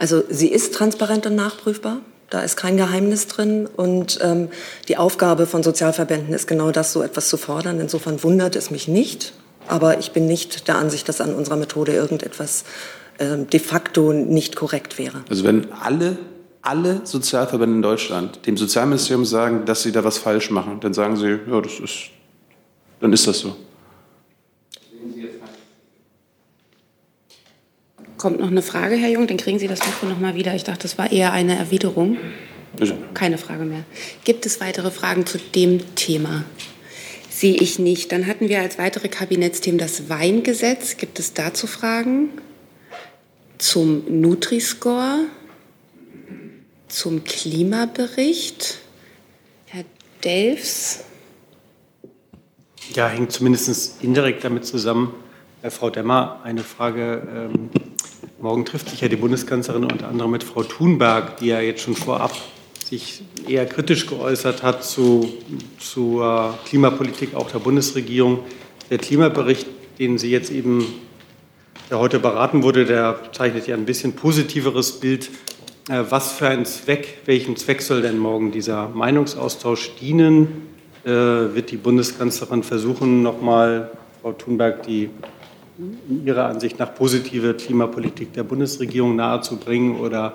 Also 0.00 0.22
sie 0.30 0.48
ist 0.48 0.74
transparent 0.74 1.26
und 1.26 1.34
nachprüfbar. 1.34 1.98
Da 2.30 2.40
ist 2.40 2.56
kein 2.56 2.78
Geheimnis 2.78 3.26
drin. 3.26 3.66
Und 3.66 4.18
ähm, 4.22 4.48
die 4.88 4.96
Aufgabe 4.96 5.46
von 5.46 5.62
Sozialverbänden 5.62 6.32
ist 6.32 6.46
genau 6.46 6.70
das, 6.70 6.94
so 6.94 7.02
etwas 7.02 7.28
zu 7.28 7.36
fordern. 7.36 7.78
Insofern 7.80 8.22
wundert 8.22 8.56
es 8.56 8.70
mich 8.70 8.88
nicht. 8.88 9.34
Aber 9.70 10.00
ich 10.00 10.10
bin 10.10 10.26
nicht 10.26 10.66
der 10.66 10.76
Ansicht, 10.76 11.08
dass 11.08 11.20
an 11.20 11.32
unserer 11.32 11.56
Methode 11.56 11.92
irgendetwas 11.92 12.64
äh, 13.18 13.38
de 13.38 13.60
facto 13.60 14.12
nicht 14.12 14.56
korrekt 14.56 14.98
wäre. 14.98 15.22
Also 15.28 15.44
wenn 15.44 15.72
alle, 15.72 16.18
alle 16.60 17.02
Sozialverbände 17.04 17.76
in 17.76 17.82
Deutschland 17.82 18.46
dem 18.46 18.56
Sozialministerium 18.56 19.24
sagen, 19.24 19.64
dass 19.66 19.82
sie 19.84 19.92
da 19.92 20.02
was 20.02 20.18
falsch 20.18 20.50
machen, 20.50 20.80
dann 20.80 20.92
sagen 20.92 21.16
sie, 21.16 21.38
ja, 21.48 21.60
das 21.60 21.78
ist, 21.78 22.10
dann 23.00 23.12
ist 23.12 23.28
das 23.28 23.38
so. 23.38 23.56
Kommt 28.18 28.40
noch 28.40 28.48
eine 28.48 28.62
Frage, 28.62 28.96
Herr 28.96 29.08
Jung? 29.08 29.26
Dann 29.28 29.38
kriegen 29.38 29.58
Sie 29.58 29.66
das 29.66 29.80
Mikro 29.86 30.06
noch 30.06 30.20
mal 30.20 30.34
wieder. 30.34 30.54
Ich 30.54 30.64
dachte, 30.64 30.82
das 30.82 30.98
war 30.98 31.10
eher 31.10 31.32
eine 31.32 31.56
Erwiderung. 31.56 32.18
Keine 33.14 33.38
Frage 33.38 33.64
mehr. 33.64 33.84
Gibt 34.24 34.44
es 34.44 34.60
weitere 34.60 34.90
Fragen 34.90 35.24
zu 35.24 35.38
dem 35.38 35.94
Thema? 35.94 36.44
Sehe 37.40 37.54
ich 37.54 37.78
nicht. 37.78 38.12
Dann 38.12 38.26
hatten 38.26 38.50
wir 38.50 38.60
als 38.60 38.76
weitere 38.76 39.08
Kabinettsthemen 39.08 39.78
das 39.78 40.10
Weingesetz. 40.10 40.98
Gibt 40.98 41.18
es 41.18 41.32
dazu 41.32 41.66
Fragen? 41.66 42.28
Zum 43.56 44.20
Nutri-Score? 44.20 45.20
Zum 46.88 47.24
Klimabericht? 47.24 48.80
Herr 49.64 49.86
Delfs? 50.22 51.04
Ja, 52.92 53.08
hängt 53.08 53.32
zumindest 53.32 54.02
indirekt 54.02 54.44
damit 54.44 54.66
zusammen. 54.66 55.14
Äh, 55.62 55.70
Frau 55.70 55.88
Demmer, 55.88 56.40
eine 56.44 56.62
Frage. 56.62 57.26
Ähm, 57.54 57.70
morgen 58.38 58.66
trifft 58.66 58.90
sich 58.90 59.00
ja 59.00 59.08
die 59.08 59.16
Bundeskanzlerin 59.16 59.84
unter 59.84 60.08
anderem 60.08 60.32
mit 60.32 60.44
Frau 60.44 60.62
Thunberg, 60.62 61.38
die 61.38 61.46
ja 61.46 61.62
jetzt 61.62 61.80
schon 61.80 61.96
vorab 61.96 62.36
sich 62.90 63.22
eher 63.46 63.66
kritisch 63.66 64.08
geäußert 64.08 64.64
hat 64.64 64.82
zu, 64.84 65.32
zur 65.78 66.58
Klimapolitik 66.64 67.36
auch 67.36 67.48
der 67.48 67.60
Bundesregierung. 67.60 68.40
Der 68.90 68.98
Klimabericht, 68.98 69.68
den 70.00 70.18
sie 70.18 70.32
jetzt 70.32 70.50
eben, 70.50 70.84
der 71.88 72.00
heute 72.00 72.18
beraten 72.18 72.64
wurde, 72.64 72.84
der 72.84 73.20
zeichnet 73.30 73.68
ja 73.68 73.76
ein 73.76 73.84
bisschen 73.84 74.14
positiveres 74.14 74.98
Bild. 74.98 75.30
Äh, 75.88 76.02
was 76.10 76.32
für 76.32 76.48
ein 76.48 76.66
Zweck, 76.66 77.18
welchem 77.26 77.54
Zweck 77.54 77.80
soll 77.82 78.02
denn 78.02 78.18
morgen 78.18 78.50
dieser 78.50 78.88
Meinungsaustausch 78.88 79.92
dienen? 80.00 80.66
Äh, 81.04 81.10
wird 81.10 81.70
die 81.70 81.76
Bundeskanzlerin 81.76 82.64
versuchen, 82.64 83.22
nochmal 83.22 83.92
Frau 84.20 84.32
Thunberg 84.32 84.82
die 84.82 85.10
ihrer 86.26 86.46
Ansicht 86.46 86.78
nach 86.80 86.92
positive 86.94 87.54
Klimapolitik 87.54 88.32
der 88.32 88.42
Bundesregierung 88.42 89.14
nahezubringen? 89.14 90.00
Oder 90.00 90.34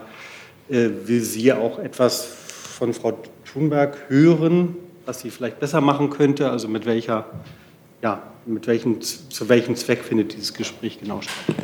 äh, 0.69 0.89
will 1.05 1.21
sie 1.21 1.51
auch 1.51 1.79
etwas 1.79 2.44
von 2.75 2.93
Frau 2.93 3.17
Thunberg 3.45 3.97
hören, 4.09 4.75
was 5.05 5.21
sie 5.21 5.29
vielleicht 5.29 5.59
besser 5.59 5.79
machen 5.79 6.09
könnte? 6.09 6.49
Also 6.49 6.67
mit 6.67 6.85
welcher, 6.85 7.25
ja, 8.01 8.21
mit 8.45 8.67
welchem, 8.67 8.99
zu 9.01 9.47
welchem 9.47 9.75
Zweck 9.75 10.03
findet 10.03 10.33
dieses 10.33 10.53
Gespräch 10.53 10.99
genau 10.99 11.21
statt? 11.21 11.55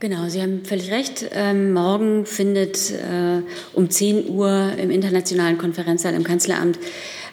Genau, 0.00 0.28
Sie 0.28 0.42
haben 0.42 0.64
völlig 0.64 0.90
recht. 0.90 1.30
Ähm, 1.32 1.72
morgen 1.72 2.26
findet 2.26 2.90
äh, 2.90 3.42
um 3.72 3.88
10 3.88 4.28
Uhr 4.28 4.72
im 4.76 4.90
Internationalen 4.90 5.58
Konferenzsaal 5.58 6.14
im 6.14 6.24
Kanzleramt 6.24 6.78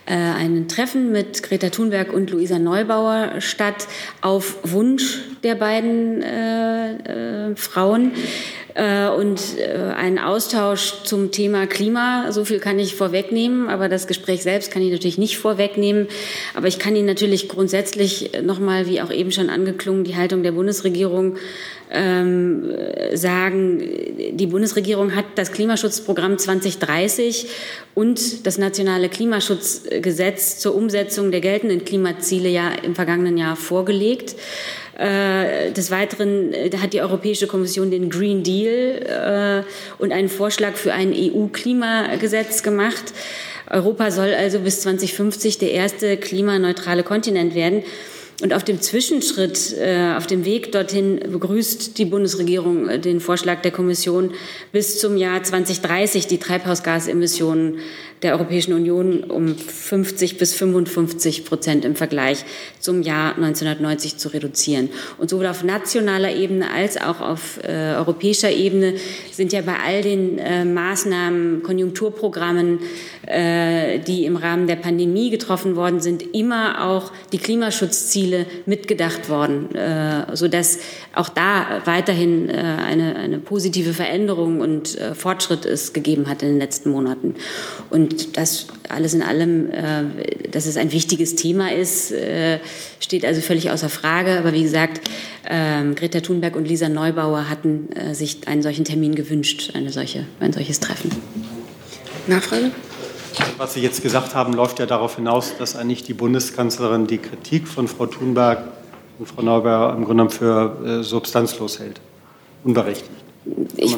äh, 0.05 0.13
ein 0.13 0.67
Treffen 0.67 1.12
mit 1.12 1.43
Greta 1.43 1.69
Thunberg 1.69 2.13
und 2.13 2.31
Luisa 2.31 2.59
Neubauer 2.59 3.41
statt, 3.41 3.88
auf 4.21 4.57
Wunsch 4.63 5.19
der 5.43 5.55
beiden 5.55 6.21
äh, 6.21 7.50
äh, 7.50 7.55
Frauen 7.55 8.13
und 9.09 9.39
äh, 9.57 9.93
ein 9.95 10.19
Austausch 10.19 11.03
zum 11.03 11.31
Thema 11.31 11.67
Klima. 11.67 12.31
So 12.31 12.45
viel 12.45 12.59
kann 12.59 12.79
ich 12.79 12.95
vorwegnehmen, 12.95 13.69
aber 13.69 13.89
das 13.89 14.07
Gespräch 14.07 14.43
selbst 14.43 14.71
kann 14.71 14.81
ich 14.81 14.91
natürlich 14.91 15.17
nicht 15.17 15.38
vorwegnehmen. 15.38 16.07
Aber 16.53 16.67
ich 16.67 16.79
kann 16.79 16.95
Ihnen 16.95 17.05
natürlich 17.05 17.50
grundsätzlich 17.50 18.31
nochmal, 18.41 18.88
wie 18.88 19.01
auch 19.01 19.12
eben 19.12 19.31
schon 19.31 19.50
angeklungen, 19.50 20.03
die 20.03 20.15
Haltung 20.15 20.43
der 20.43 20.53
Bundesregierung 20.53 21.38
ähm, 21.91 22.71
sagen, 23.13 23.79
die 24.33 24.48
Bundesregierung 24.48 25.15
hat 25.15 25.25
das 25.36 25.51
Klimaschutzprogramm 25.51 26.38
2030 26.38 27.48
und 27.95 28.45
das 28.45 28.57
nationale 28.57 29.09
Klimaschutzgesetz 29.09 30.59
zur 30.59 30.75
Umsetzung 30.75 31.31
der 31.31 31.41
geltenden 31.41 31.86
Klimaziele 31.86 32.50
ja 32.50 32.70
im 32.83 32.96
vergangenen 32.96 33.37
Jahr 33.37 33.55
vorgelegt. 33.55 34.35
Äh, 35.00 35.72
des 35.72 35.92
Weiteren 35.92 36.53
äh, 36.53 36.70
hat 36.77 36.92
die 36.92 37.00
Europäische 37.00 37.48
Kommission 37.48 37.90
den 37.90 38.09
Green 38.09 38.44
Deal 38.44 39.64
äh, 39.66 40.01
und 40.01 40.12
einen 40.12 40.27
Vorschlag 40.27 40.75
für 40.75 40.92
ein 40.92 41.14
EU-Klimagesetz 41.16 42.64
gemacht. 42.64 43.14
Europa 43.70 44.12
soll 44.12 44.33
also 44.33 44.59
bis 44.59 44.81
2050 44.81 45.57
der 45.57 45.72
erste 45.72 46.18
klimaneutrale 46.18 47.03
Kontinent 47.03 47.55
werden. 47.55 47.83
Und 48.42 48.53
auf 48.53 48.64
dem 48.64 48.79
Zwischenschritt, 48.79 49.75
auf 50.16 50.25
dem 50.25 50.46
Weg 50.46 50.72
dorthin 50.72 51.20
begrüßt 51.29 51.98
die 51.98 52.05
Bundesregierung 52.05 53.01
den 53.01 53.20
Vorschlag 53.20 53.62
der 53.64 53.72
Kommission, 53.72 54.31
bis 54.72 54.98
zum 54.98 55.18
Jahr 55.18 55.44
2030 55.44 56.27
die 56.27 56.38
Treibhausgasemissionen 56.38 57.79
der 58.22 58.34
Europäischen 58.34 58.74
Union 58.74 59.24
um 59.24 59.55
50 59.55 60.38
bis 60.38 60.53
55 60.53 61.46
Prozent 61.46 61.86
im 61.86 61.96
Vergleich 61.96 62.44
zum 62.79 63.01
Jahr 63.01 63.36
1990 63.36 64.18
zu 64.18 64.29
reduzieren. 64.29 64.90
Und 65.18 65.29
sowohl 65.29 65.48
auf 65.48 65.64
nationaler 65.64 66.36
Ebene 66.36 66.70
als 66.72 67.00
auch 67.00 67.22
auf 67.22 67.60
äh, 67.64 67.96
europäischer 67.96 68.51
Ebene 68.51 68.96
sind 69.32 69.53
ja 69.53 69.62
bei 69.62 69.75
all 69.86 70.01
den 70.01 70.38
äh, 70.38 70.66
Maßnahmen, 70.66 71.64
Konjunkturprogrammen, 71.64 72.79
äh, 73.25 74.00
die 74.00 74.25
im 74.25 74.36
Rahmen 74.36 74.68
der 74.68 74.75
Pandemie 74.75 75.29
getroffen 75.29 75.75
worden 75.75 76.01
sind, 76.01 76.24
immer 76.36 76.86
auch 76.86 77.12
die 77.32 77.38
Klimaschutzziele 77.38 78.46
mitgedacht 78.66 79.29
worden, 79.29 79.74
äh, 79.75 80.36
sodass 80.36 80.79
auch 81.14 81.29
da 81.29 81.82
weiterhin 81.86 82.50
äh, 82.50 82.53
eine, 82.53 83.16
eine 83.16 83.40
positive 83.40 83.94
Veränderung 83.94 84.60
und 84.60 84.98
äh, 84.98 85.16
Fortschritt 85.16 85.66
es 85.66 85.94
gegeben 85.94 86.27
hat 86.27 86.44
in 86.44 86.50
den 86.50 86.60
letzten 86.60 86.92
Monaten. 86.92 87.36
Und 87.90 88.08
und 88.09 88.37
das 88.37 88.67
alles 88.87 89.13
in 89.13 89.22
allem, 89.22 89.69
äh, 89.72 90.50
dass 90.51 90.65
es 90.65 90.77
ein 90.77 90.91
wichtiges 90.91 91.35
Thema 91.35 91.72
ist, 91.72 92.11
äh, 92.11 92.59
steht 93.00 93.25
also 93.25 93.41
völlig 93.41 93.69
außer 93.69 93.89
Frage. 93.89 94.37
Aber 94.39 94.53
wie 94.53 94.63
gesagt, 94.63 95.01
äh, 95.43 95.83
Greta 95.93 96.22
Thunberg 96.22 96.55
und 96.55 96.67
Lisa 96.67 96.89
Neubauer 96.89 97.50
hatten 97.50 97.91
äh, 97.91 98.15
sich 98.15 98.48
einen 98.48 98.61
solchen 98.61 98.85
Termin 98.85 99.15
gewünscht, 99.15 99.72
eine 99.75 99.91
solche, 99.91 100.25
ein 100.39 100.53
solches 100.53 100.79
Treffen. 100.79 101.11
Nachfrage? 102.27 102.72
Was 103.57 103.75
Sie 103.75 103.81
jetzt 103.81 104.01
gesagt 104.01 104.33
haben, 104.33 104.53
läuft 104.53 104.79
ja 104.79 104.85
darauf 104.85 105.15
hinaus, 105.15 105.53
dass 105.57 105.75
eigentlich 105.75 106.03
die 106.03 106.13
Bundeskanzlerin 106.13 107.07
die 107.07 107.19
Kritik 107.19 107.67
von 107.67 107.87
Frau 107.87 108.07
Thunberg 108.07 108.63
und 109.19 109.27
Frau 109.27 109.41
Neubauer 109.41 109.95
im 109.95 110.05
Grunde 110.05 110.29
für 110.29 110.77
äh, 110.83 111.03
substanzlos 111.03 111.79
hält, 111.79 112.01
unberechtigt 112.63 113.28
ich 113.77 113.96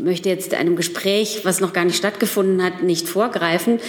möchte 0.00 0.28
jetzt 0.28 0.54
einem 0.54 0.76
Gespräch, 0.76 1.40
was 1.44 1.60
noch 1.60 1.72
gar 1.72 1.84
nicht 1.84 1.96
stattgefunden 1.96 2.62
hat, 2.62 2.82
nicht 2.82 3.08
vorgreifen. 3.08 3.80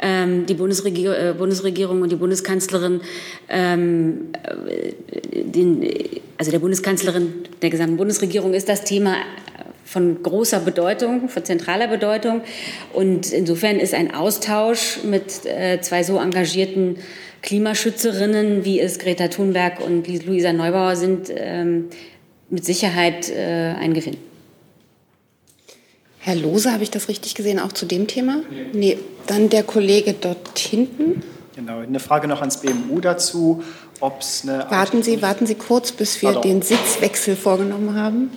Ähm, 0.00 0.46
die 0.46 0.54
Bundesregierung, 0.54 1.16
äh, 1.16 1.34
Bundesregierung, 1.36 2.02
und 2.02 2.12
die 2.12 2.16
Bundeskanzlerin, 2.16 3.00
ähm, 3.48 4.28
äh, 4.42 4.92
den, 5.42 5.88
also 6.38 6.50
der 6.50 6.58
Bundeskanzlerin 6.58 7.32
der 7.60 7.70
gesamten 7.70 7.96
Bundesregierung 7.96 8.54
ist 8.54 8.68
das 8.68 8.84
Thema 8.84 9.16
von 9.84 10.22
großer 10.22 10.60
Bedeutung, 10.60 11.28
von 11.28 11.44
zentraler 11.44 11.88
Bedeutung. 11.88 12.40
Und 12.92 13.32
insofern 13.32 13.78
ist 13.78 13.94
ein 13.94 14.14
Austausch 14.14 15.00
mit 15.04 15.44
äh, 15.44 15.80
zwei 15.80 16.02
so 16.02 16.18
engagierten 16.18 16.96
Klimaschützerinnen, 17.42 18.64
wie 18.64 18.80
es 18.80 18.98
Greta 18.98 19.28
Thunberg 19.28 19.80
und 19.80 20.06
Luisa 20.24 20.52
Neubauer 20.52 20.96
sind, 20.96 21.30
ähm, 21.34 21.88
mit 22.48 22.64
Sicherheit 22.64 23.30
äh, 23.30 23.74
ein 23.78 23.94
Gewinn. 23.94 24.16
Herr 26.24 26.36
Lose, 26.36 26.72
habe 26.72 26.84
ich 26.84 26.90
das 26.92 27.08
richtig 27.08 27.34
gesehen, 27.34 27.58
auch 27.58 27.72
zu 27.72 27.84
dem 27.84 28.06
Thema? 28.06 28.42
Nee. 28.48 28.66
nee. 28.72 28.98
Dann 29.26 29.48
der 29.48 29.64
Kollege 29.64 30.12
dort 30.12 30.56
hinten. 30.56 31.20
Genau, 31.56 31.80
eine 31.80 31.98
Frage 31.98 32.28
noch 32.28 32.38
ans 32.38 32.58
BMU 32.58 33.00
dazu, 33.00 33.64
ob 33.98 34.20
es 34.20 34.42
eine... 34.44 34.70
Warten 34.70 35.02
Sie, 35.02 35.20
warten 35.20 35.46
Sie 35.46 35.56
kurz, 35.56 35.90
bis 35.90 36.22
wir 36.22 36.34
Pardon. 36.34 36.42
den 36.48 36.62
Sitzwechsel 36.62 37.34
vorgenommen 37.34 37.96
haben. 37.96 38.30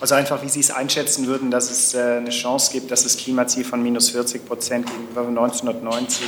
Also 0.00 0.14
einfach, 0.14 0.44
wie 0.44 0.48
Sie 0.48 0.60
es 0.60 0.70
einschätzen 0.70 1.26
würden, 1.26 1.50
dass 1.50 1.72
es 1.72 1.94
äh, 1.94 2.18
eine 2.18 2.30
Chance 2.30 2.70
gibt, 2.72 2.92
dass 2.92 3.02
das 3.02 3.16
Klimaziel 3.16 3.64
von 3.64 3.82
minus 3.82 4.10
40 4.10 4.46
Prozent 4.46 4.86
gegenüber 4.86 5.26
1990 5.26 6.24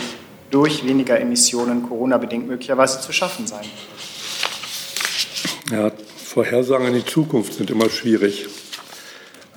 durch 0.50 0.86
weniger 0.86 1.20
Emissionen 1.20 1.88
Corona-bedingt 1.88 2.46
möglicherweise 2.46 3.00
zu 3.00 3.12
schaffen 3.12 3.46
sein? 3.46 3.64
Ja, 5.70 5.92
Vorhersagen 6.16 6.86
in 6.88 6.94
die 6.94 7.04
Zukunft 7.04 7.54
sind 7.54 7.70
immer 7.70 7.88
schwierig. 7.90 8.48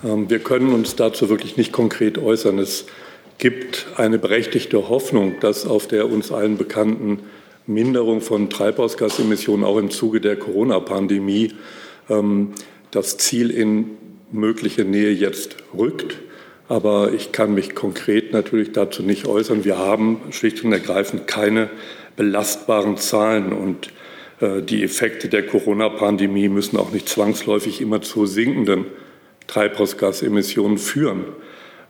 Ähm, 0.04 0.30
wir 0.30 0.40
können 0.40 0.74
uns 0.74 0.96
dazu 0.96 1.30
wirklich 1.30 1.58
nicht 1.58 1.72
konkret 1.72 2.18
äußern. 2.18 2.60
Es 2.60 2.86
gibt 3.38 3.88
eine 3.98 4.20
berechtigte 4.20 4.90
Hoffnung, 4.90 5.40
dass 5.40 5.66
auf 5.66 5.88
der 5.88 6.10
uns 6.10 6.32
allen 6.32 6.58
bekannten 6.58 7.20
Minderung 7.66 8.22
von 8.22 8.50
Treibhausgasemissionen 8.50 9.66
auch 9.66 9.78
im 9.78 9.90
Zuge 9.90 10.22
der 10.22 10.36
Corona-Pandemie 10.36 11.54
ähm, 12.10 12.54
das 12.92 13.18
Ziel 13.18 13.50
in 13.50 13.92
mögliche 14.32 14.84
Nähe 14.84 15.12
jetzt 15.12 15.56
rückt. 15.78 16.18
Aber 16.74 17.14
ich 17.14 17.32
kann 17.32 17.54
mich 17.54 17.76
konkret 17.76 18.34
natürlich 18.34 18.72
dazu 18.72 19.04
nicht 19.04 19.28
äußern. 19.28 19.64
Wir 19.64 19.78
haben 19.78 20.22
schlicht 20.32 20.64
und 20.64 20.74
ergreifend 20.74 21.28
keine 21.28 21.70
belastbaren 22.16 22.98
Zahlen 22.98 23.54
und 23.54 23.90
äh, 24.42 24.64
die 24.64 24.84
Effekte 24.84 25.30
der 25.30 25.46
Corona-Pandemie 25.46 26.50
müssen 26.50 26.78
auch 26.78 26.92
nicht 26.92 27.08
zwangsläufig 27.08 27.80
immer 27.80 28.02
zu 28.02 28.26
sinkenden 28.26 28.86
Treibhausgasemissionen 29.46 30.80
führen. 30.80 31.26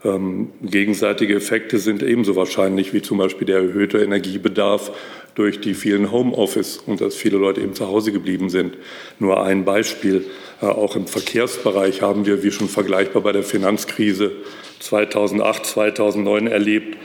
Ähm, 0.04 0.50
gegenseitige 0.62 1.36
Effekte 1.36 1.78
sind 1.78 2.04
ebenso 2.04 2.36
wahrscheinlich 2.36 2.94
wie 2.94 3.02
zum 3.02 3.20
Beispiel 3.20 3.48
der 3.48 3.60
erhöhte 3.60 4.00
Energiebedarf 4.00 4.92
durch 5.36 5.62
die 5.62 5.74
vielen 5.74 6.12
Homeoffice 6.12 6.78
und 6.78 7.02
dass 7.02 7.16
viele 7.16 7.38
Leute 7.38 7.62
eben 7.62 7.74
zu 7.74 7.88
Hause 7.88 8.12
geblieben 8.12 8.50
sind. 8.50 8.78
Nur 9.20 9.44
ein 9.44 9.66
Beispiel. 9.66 10.26
Äh, 10.62 10.66
auch 10.68 10.96
im 10.96 11.08
Verkehrsbereich 11.08 12.02
haben 12.02 12.26
wir, 12.26 12.44
wie 12.44 12.52
schon 12.52 12.70
vergleichbar 12.70 13.22
bei 13.24 13.32
der 13.32 13.44
Finanzkrise 13.44 14.32
2008, 14.80 15.66
2009 15.66 16.48
erlebt, 16.48 16.98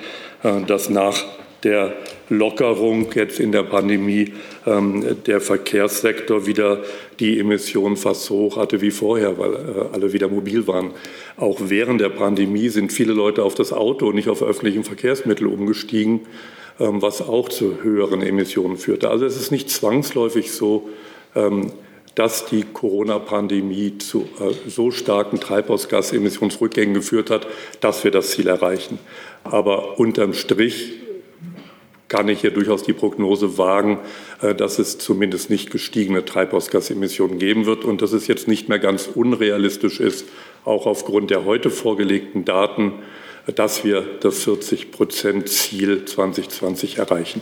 äh, 0.43 0.63
dass 0.67 0.91
nach 0.91 1.25
der 1.65 1.97
Lockerung 2.29 3.09
jetzt 3.15 3.41
in 3.41 3.53
der 3.53 3.65
Pandemie 3.65 4.33
ähm, 4.67 5.17
der 5.27 5.41
Verkehrssektor 5.41 6.47
wieder 6.47 6.83
die 7.19 7.41
Emissionen 7.41 7.97
fast 7.97 8.25
so 8.25 8.37
hoch 8.37 8.57
hatte 8.57 8.81
wie 8.81 8.91
vorher, 8.91 9.39
weil 9.39 9.55
äh, 9.55 9.59
alle 9.93 10.13
wieder 10.13 10.29
mobil 10.29 10.67
waren. 10.67 10.93
Auch 11.37 11.59
während 11.65 12.01
der 12.01 12.11
Pandemie 12.11 12.69
sind 12.69 12.93
viele 12.93 13.13
Leute 13.13 13.43
auf 13.43 13.55
das 13.55 13.73
Auto 13.73 14.09
und 14.09 14.15
nicht 14.15 14.29
auf 14.29 14.43
öffentlichen 14.43 14.85
Verkehrsmittel 14.85 15.47
umgestiegen, 15.47 16.21
was 16.79 17.23
auch 17.23 17.49
zu 17.49 17.83
höheren 17.83 18.23
Emissionen 18.23 18.77
führte. 18.77 19.11
Also 19.11 19.27
es 19.27 19.37
ist 19.37 19.51
nicht 19.51 19.71
zwangsläufig 19.71 20.53
so, 20.53 20.89
ähm, 21.35 21.73
dass 22.15 22.47
die 22.47 22.65
Corona-Pandemie 22.65 23.99
zu 23.99 24.29
äh, 24.41 24.69
so 24.69 24.91
starken 24.91 25.39
Treibhausgasemissionsrückgängen 25.39 26.95
geführt 26.95 27.31
hat, 27.31 27.47
dass 27.81 28.03
wir 28.03 28.11
das 28.11 28.31
Ziel 28.31 28.49
erreichen. 28.49 28.99
Aber 29.45 30.01
unterm 30.01 30.35
Strich 30.35 30.95
kann 32.09 32.29
ich 32.29 32.41
hier 32.41 32.51
durchaus 32.51 32.83
die 32.83 32.93
Prognose 32.93 33.57
wagen, 33.59 34.01
äh, 34.43 34.55
dass 34.55 34.79
es 34.79 34.99
zumindest 34.99 35.51
nicht 35.51 35.71
gestiegene 35.71 36.25
Treibhausgasemissionen 36.25 37.39
geben 37.39 37.67
wird 37.67 37.85
und 37.85 38.03
dass 38.03 38.13
es 38.13 38.27
jetzt 38.27 38.49
nicht 38.49 38.69
mehr 38.69 38.79
ganz 38.79 39.09
unrealistisch 39.15 40.01
ist, 40.01 40.27
auch 40.65 40.87
aufgrund 40.87 41.31
der 41.31 41.45
heute 41.45 41.71
vorgelegten 41.71 42.45
Daten, 42.45 42.95
dass 43.55 43.85
wir 43.85 44.05
das 44.21 44.47
40-Prozent-Ziel 44.47 46.05
2020 46.05 46.99
erreichen. 46.99 47.41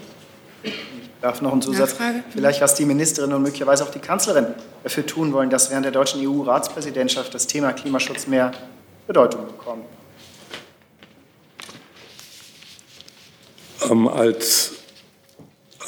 Ich 0.62 0.72
darf 1.20 1.42
noch 1.42 1.52
einen 1.52 1.62
Zusatz, 1.62 1.98
Nachfrage? 1.98 2.22
vielleicht 2.30 2.60
was 2.60 2.74
die 2.74 2.84
Ministerin 2.84 3.32
und 3.32 3.42
möglicherweise 3.42 3.84
auch 3.84 3.90
die 3.90 3.98
Kanzlerin 3.98 4.46
dafür 4.84 5.04
tun 5.04 5.32
wollen, 5.32 5.50
dass 5.50 5.70
während 5.70 5.84
der 5.84 5.92
deutschen 5.92 6.26
EU-Ratspräsidentschaft 6.26 7.34
das 7.34 7.46
Thema 7.46 7.72
Klimaschutz 7.72 8.26
mehr 8.26 8.52
Bedeutung 9.06 9.46
bekommt. 9.46 9.84
Ähm, 13.90 14.08
als 14.08 14.72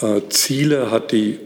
äh, 0.01 0.21
Ziele 0.29 0.91
hat 0.91 1.13
die 1.13 1.39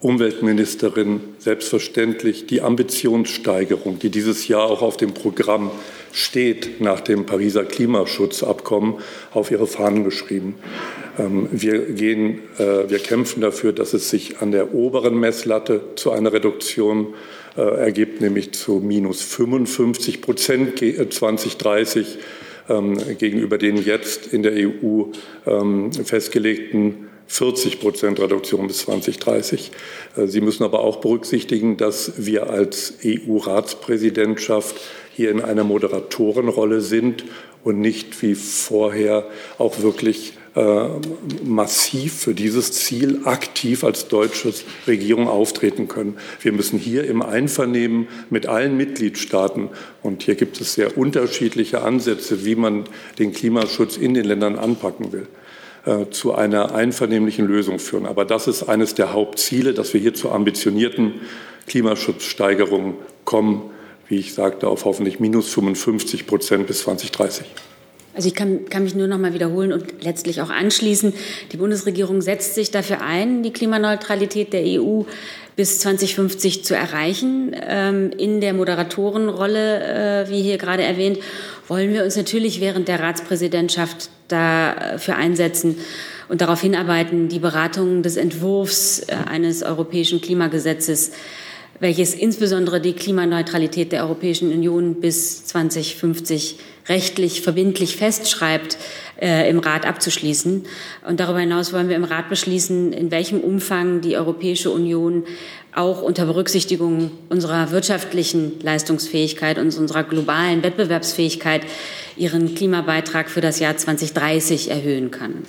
Umweltministerin 0.00 1.20
selbstverständlich 1.38 2.46
die 2.46 2.62
Ambitionssteigerung, 2.62 3.98
die 3.98 4.10
dieses 4.10 4.46
Jahr 4.46 4.62
auch 4.62 4.82
auf 4.82 4.96
dem 4.96 5.12
Programm 5.12 5.70
steht, 6.12 6.80
nach 6.80 7.00
dem 7.00 7.26
Pariser 7.26 7.64
Klimaschutzabkommen 7.64 8.94
auf 9.32 9.50
ihre 9.50 9.66
Fahnen 9.66 10.04
geschrieben. 10.04 10.56
Ähm, 11.18 11.48
wir, 11.50 11.78
gehen, 11.78 12.40
äh, 12.58 12.88
wir 12.88 12.98
kämpfen 12.98 13.40
dafür, 13.40 13.72
dass 13.72 13.94
es 13.94 14.10
sich 14.10 14.40
an 14.40 14.52
der 14.52 14.74
oberen 14.74 15.18
Messlatte 15.18 15.80
zu 15.96 16.10
einer 16.10 16.32
Reduktion 16.32 17.14
äh, 17.56 17.62
ergibt, 17.62 18.20
nämlich 18.20 18.52
zu 18.52 18.80
minus 18.80 19.22
55 19.22 20.22
Prozent 20.22 20.78
2030 20.78 22.18
ähm, 22.68 22.98
gegenüber 23.18 23.58
den 23.58 23.76
jetzt 23.76 24.32
in 24.32 24.42
der 24.42 24.52
EU 24.52 25.04
ähm, 25.46 25.92
festgelegten 25.92 27.07
40 27.28 27.78
Prozent 27.78 28.18
Reduktion 28.18 28.66
bis 28.66 28.78
2030. 28.78 29.70
Äh, 30.16 30.26
Sie 30.26 30.40
müssen 30.40 30.64
aber 30.64 30.80
auch 30.80 30.96
berücksichtigen, 30.96 31.76
dass 31.76 32.14
wir 32.16 32.50
als 32.50 32.94
EU-Ratspräsidentschaft 33.04 34.76
hier 35.14 35.30
in 35.30 35.40
einer 35.40 35.64
Moderatorenrolle 35.64 36.80
sind 36.80 37.24
und 37.64 37.80
nicht 37.80 38.20
wie 38.22 38.34
vorher 38.34 39.26
auch 39.58 39.80
wirklich 39.82 40.34
äh, 40.54 40.88
massiv 41.44 42.14
für 42.14 42.34
dieses 42.34 42.72
Ziel 42.72 43.20
aktiv 43.24 43.84
als 43.84 44.08
deutsche 44.08 44.52
Regierung 44.86 45.28
auftreten 45.28 45.86
können. 45.86 46.16
Wir 46.40 46.52
müssen 46.52 46.78
hier 46.78 47.04
im 47.04 47.22
Einvernehmen 47.22 48.08
mit 48.30 48.46
allen 48.46 48.76
Mitgliedstaaten, 48.76 49.68
und 50.02 50.22
hier 50.22 50.34
gibt 50.34 50.60
es 50.60 50.74
sehr 50.74 50.96
unterschiedliche 50.96 51.82
Ansätze, 51.82 52.44
wie 52.44 52.54
man 52.54 52.84
den 53.18 53.32
Klimaschutz 53.32 53.96
in 53.96 54.14
den 54.14 54.24
Ländern 54.24 54.56
anpacken 54.56 55.12
will, 55.12 55.26
äh, 55.88 56.10
zu 56.10 56.34
einer 56.34 56.74
einvernehmlichen 56.74 57.46
Lösung 57.46 57.78
führen. 57.78 58.04
Aber 58.04 58.26
das 58.26 58.46
ist 58.46 58.64
eines 58.64 58.94
der 58.94 59.14
Hauptziele, 59.14 59.72
dass 59.72 59.94
wir 59.94 60.00
hier 60.02 60.12
zu 60.12 60.30
ambitionierten 60.30 61.14
Klimaschutzsteigerungen 61.66 62.94
kommen, 63.24 63.70
wie 64.06 64.16
ich 64.16 64.34
sagte, 64.34 64.68
auf 64.68 64.84
hoffentlich 64.84 65.18
minus 65.18 65.48
55 65.48 66.26
Prozent 66.26 66.66
bis 66.66 66.80
2030. 66.80 67.46
Also 68.14 68.28
ich 68.28 68.34
kann, 68.34 68.66
kann 68.68 68.82
mich 68.82 68.96
nur 68.96 69.06
noch 69.06 69.16
mal 69.16 69.32
wiederholen 69.32 69.72
und 69.72 70.02
letztlich 70.02 70.42
auch 70.42 70.50
anschließen. 70.50 71.14
Die 71.52 71.56
Bundesregierung 71.56 72.20
setzt 72.20 72.54
sich 72.54 72.70
dafür 72.70 73.00
ein, 73.00 73.42
die 73.42 73.52
Klimaneutralität 73.52 74.52
der 74.52 74.64
EU 74.64 75.04
bis 75.56 75.78
2050 75.78 76.64
zu 76.64 76.74
erreichen. 76.74 77.54
Ähm, 77.66 78.10
in 78.10 78.40
der 78.40 78.52
Moderatorenrolle, 78.52 80.24
äh, 80.26 80.30
wie 80.30 80.42
hier 80.42 80.58
gerade 80.58 80.82
erwähnt, 80.82 81.18
wollen 81.68 81.92
wir 81.92 82.02
uns 82.02 82.16
natürlich 82.16 82.60
während 82.60 82.88
der 82.88 83.00
Ratspräsidentschaft 83.00 84.10
dafür 84.28 85.16
einsetzen 85.16 85.76
und 86.28 86.40
darauf 86.40 86.60
hinarbeiten, 86.60 87.28
die 87.28 87.38
Beratung 87.38 88.02
des 88.02 88.16
Entwurfs 88.16 89.00
äh, 89.00 89.14
eines 89.28 89.62
europäischen 89.62 90.20
Klimagesetzes 90.20 91.12
welches 91.80 92.14
insbesondere 92.14 92.80
die 92.80 92.92
Klimaneutralität 92.92 93.92
der 93.92 94.02
Europäischen 94.02 94.52
Union 94.52 95.00
bis 95.00 95.44
2050 95.46 96.58
rechtlich 96.88 97.42
verbindlich 97.42 97.96
festschreibt, 97.96 98.78
äh, 99.20 99.48
im 99.48 99.58
Rat 99.58 99.86
abzuschließen. 99.86 100.64
Und 101.06 101.20
darüber 101.20 101.40
hinaus 101.40 101.72
wollen 101.72 101.88
wir 101.88 101.96
im 101.96 102.04
Rat 102.04 102.28
beschließen, 102.28 102.92
in 102.92 103.10
welchem 103.10 103.40
Umfang 103.40 104.00
die 104.00 104.16
Europäische 104.16 104.70
Union 104.70 105.24
auch 105.78 106.02
unter 106.02 106.26
Berücksichtigung 106.26 107.12
unserer 107.28 107.70
wirtschaftlichen 107.70 108.60
Leistungsfähigkeit 108.60 109.58
und 109.58 109.76
unserer 109.78 110.02
globalen 110.02 110.62
Wettbewerbsfähigkeit 110.62 111.62
ihren 112.16 112.54
Klimabeitrag 112.54 113.30
für 113.30 113.40
das 113.40 113.60
Jahr 113.60 113.76
2030 113.76 114.70
erhöhen 114.70 115.10
kann. 115.10 115.44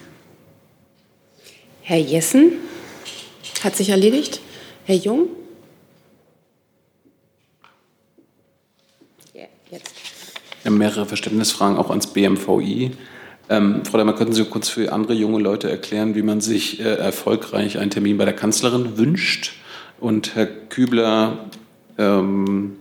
Herr 1.81 1.97
Jessen 1.97 2.53
hat 3.63 3.75
sich 3.75 3.89
erledigt. 3.89 4.39
Herr 4.85 4.95
Jung? 4.95 5.27
Wir 9.33 9.79
haben 10.65 10.77
mehrere 10.77 11.05
Verständnisfragen 11.05 11.77
auch 11.77 11.89
ans 11.89 12.07
BMVI. 12.07 12.91
Ähm, 13.49 13.83
Frau 13.85 13.97
Dahmer, 13.97 14.13
könnten 14.13 14.33
Sie 14.33 14.45
kurz 14.45 14.69
für 14.69 14.91
andere 14.91 15.13
junge 15.13 15.39
Leute 15.39 15.71
erklären, 15.71 16.13
wie 16.13 16.21
man 16.21 16.41
sich 16.41 16.79
äh, 16.79 16.83
erfolgreich 16.83 17.79
einen 17.79 17.89
Termin 17.89 18.17
bei 18.17 18.25
der 18.25 18.35
Kanzlerin 18.35 18.97
wünscht? 18.97 19.53
Und 19.99 20.35
Herr 20.35 20.45
Kübler, 20.45 21.45
ähm, 21.97 22.77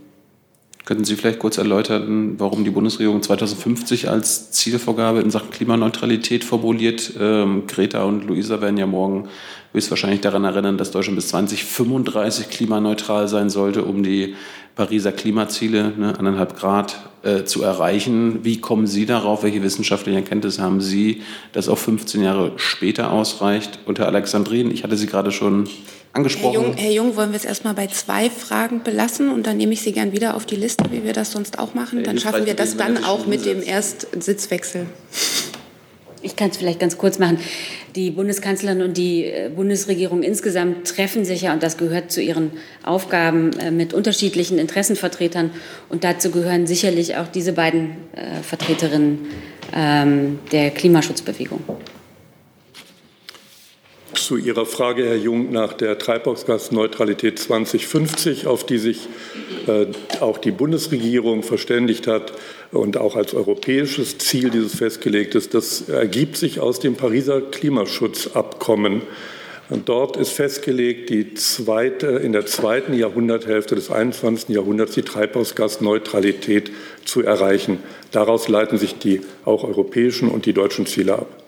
könnten 0.84 1.04
Sie 1.04 1.16
vielleicht 1.16 1.38
kurz 1.38 1.58
erläutern, 1.58 2.36
warum 2.38 2.64
die 2.64 2.70
Bundesregierung 2.70 3.22
2050 3.22 4.08
als 4.08 4.52
Zielvorgabe 4.52 5.20
in 5.20 5.30
Sachen 5.30 5.50
Klimaneutralität 5.50 6.44
formuliert? 6.44 7.12
Ähm, 7.20 7.66
Greta 7.66 8.04
und 8.04 8.26
Luisa 8.26 8.62
werden 8.62 8.78
ja 8.78 8.86
morgen 8.86 9.28
höchstwahrscheinlich 9.74 10.22
daran 10.22 10.44
erinnern, 10.44 10.78
dass 10.78 10.90
Deutschland 10.90 11.16
bis 11.16 11.28
2035 11.28 12.48
klimaneutral 12.48 13.28
sein 13.28 13.50
sollte, 13.50 13.84
um 13.84 14.02
die 14.02 14.34
Pariser 14.76 15.12
Klimaziele, 15.12 15.92
ne, 15.94 16.18
anderthalb 16.18 16.56
Grad, 16.56 16.96
äh, 17.22 17.44
zu 17.44 17.62
erreichen. 17.62 18.44
Wie 18.44 18.60
kommen 18.60 18.86
Sie 18.86 19.04
darauf? 19.04 19.42
Welche 19.42 19.62
wissenschaftlichen 19.62 20.20
Erkenntnisse 20.20 20.62
haben 20.62 20.80
Sie, 20.80 21.22
dass 21.52 21.68
auch 21.68 21.76
15 21.76 22.22
Jahre 22.22 22.52
später 22.56 23.10
ausreicht? 23.10 23.80
Und 23.84 23.98
Herr 23.98 24.06
Alexandrin, 24.06 24.70
ich 24.70 24.84
hatte 24.84 24.96
Sie 24.96 25.06
gerade 25.06 25.32
schon 25.32 25.68
angesprochen. 26.12 26.54
Herr 26.54 26.62
Jung, 26.62 26.76
Herr 26.76 26.90
Jung, 26.90 27.16
wollen 27.16 27.30
wir 27.30 27.36
es 27.36 27.44
erstmal 27.44 27.74
bei 27.74 27.86
zwei 27.86 28.30
Fragen 28.30 28.82
belassen 28.82 29.30
und 29.30 29.46
dann 29.46 29.56
nehme 29.56 29.72
ich 29.72 29.82
Sie 29.82 29.92
gern 29.92 30.12
wieder 30.12 30.36
auf 30.36 30.46
die 30.46 30.56
Liste, 30.56 30.84
wie 30.90 31.04
wir 31.04 31.12
das 31.12 31.32
sonst 31.32 31.58
auch 31.58 31.74
machen. 31.74 32.04
Dann 32.04 32.18
schaffen 32.18 32.46
wir 32.46 32.54
das 32.54 32.76
dann 32.76 33.04
auch 33.04 33.26
mit 33.26 33.44
dem 33.44 33.62
Erstsitzwechsel. 33.62 34.86
Ich 36.20 36.36
kann 36.36 36.50
es 36.50 36.56
vielleicht 36.56 36.80
ganz 36.80 36.98
kurz 36.98 37.18
machen. 37.18 37.38
Die 37.94 38.10
Bundeskanzlerin 38.10 38.82
und 38.82 38.96
die 38.96 39.24
äh, 39.24 39.50
Bundesregierung 39.54 40.22
insgesamt 40.22 40.88
treffen 40.88 41.24
sich 41.24 41.42
ja, 41.42 41.52
und 41.52 41.62
das 41.62 41.76
gehört 41.76 42.10
zu 42.10 42.20
ihren 42.20 42.50
Aufgaben, 42.82 43.52
äh, 43.58 43.70
mit 43.70 43.94
unterschiedlichen 43.94 44.58
Interessenvertretern. 44.58 45.50
Und 45.88 46.04
dazu 46.04 46.30
gehören 46.30 46.66
sicherlich 46.66 47.16
auch 47.16 47.28
diese 47.28 47.52
beiden 47.52 47.90
äh, 48.14 48.42
Vertreterinnen 48.42 49.26
ähm, 49.74 50.38
der 50.52 50.70
Klimaschutzbewegung. 50.70 51.60
Zu 54.28 54.36
Ihrer 54.36 54.66
Frage, 54.66 55.06
Herr 55.06 55.16
Jung, 55.16 55.52
nach 55.52 55.72
der 55.72 55.96
Treibhausgasneutralität 55.96 57.38
2050, 57.38 58.46
auf 58.46 58.66
die 58.66 58.76
sich 58.76 59.08
äh, 59.66 59.86
auch 60.20 60.36
die 60.36 60.50
Bundesregierung 60.50 61.42
verständigt 61.42 62.06
hat, 62.06 62.34
und 62.70 62.98
auch 62.98 63.16
als 63.16 63.32
europäisches 63.32 64.18
Ziel 64.18 64.50
dieses 64.50 64.74
festgelegt 64.74 65.34
ist, 65.34 65.54
das 65.54 65.88
ergibt 65.88 66.36
sich 66.36 66.60
aus 66.60 66.78
dem 66.78 66.94
Pariser 66.94 67.40
Klimaschutzabkommen. 67.40 69.00
Und 69.70 69.88
dort 69.88 70.18
ist 70.18 70.32
festgelegt, 70.32 71.08
die 71.08 71.32
zweite, 71.32 72.08
in 72.08 72.34
der 72.34 72.44
zweiten 72.44 72.92
Jahrhunderthälfte 72.92 73.76
des 73.76 73.90
21. 73.90 74.50
Jahrhunderts 74.50 74.92
die 74.92 75.04
Treibhausgasneutralität 75.04 76.70
zu 77.06 77.22
erreichen. 77.22 77.78
Daraus 78.12 78.46
leiten 78.48 78.76
sich 78.76 78.98
die 78.98 79.22
auch 79.46 79.64
europäischen 79.64 80.28
und 80.28 80.44
die 80.44 80.52
deutschen 80.52 80.84
Ziele 80.84 81.14
ab. 81.14 81.47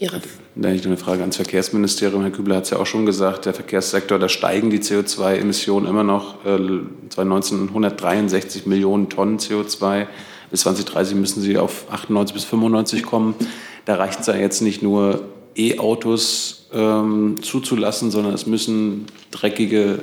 Ihre. 0.00 0.20
Da 0.54 0.70
ich 0.70 0.84
eine 0.84 0.96
Frage 0.96 1.20
ans 1.20 1.36
Verkehrsministerium. 1.36 2.22
Herr 2.22 2.30
Kübler 2.30 2.56
hat 2.56 2.64
es 2.64 2.70
ja 2.70 2.78
auch 2.78 2.86
schon 2.86 3.06
gesagt, 3.06 3.46
der 3.46 3.54
Verkehrssektor, 3.54 4.18
da 4.18 4.28
steigen 4.28 4.70
die 4.70 4.78
CO2-Emissionen 4.78 5.86
immer 5.86 6.04
noch. 6.04 6.44
Äh, 6.44 6.58
1963 7.16 8.66
Millionen 8.66 9.08
Tonnen 9.08 9.38
CO2. 9.38 10.06
Bis 10.50 10.62
2030 10.62 11.16
müssen 11.16 11.42
sie 11.42 11.58
auf 11.58 11.84
98 11.90 12.34
bis 12.34 12.44
95 12.44 13.02
kommen. 13.04 13.34
Da 13.84 13.96
reicht 13.96 14.20
es 14.20 14.26
ja 14.26 14.34
jetzt 14.34 14.62
nicht 14.62 14.82
nur, 14.82 15.22
E-Autos 15.56 16.68
ähm, 16.72 17.42
zuzulassen, 17.42 18.10
sondern 18.10 18.32
es 18.32 18.46
müssen 18.46 19.06
dreckige 19.30 19.98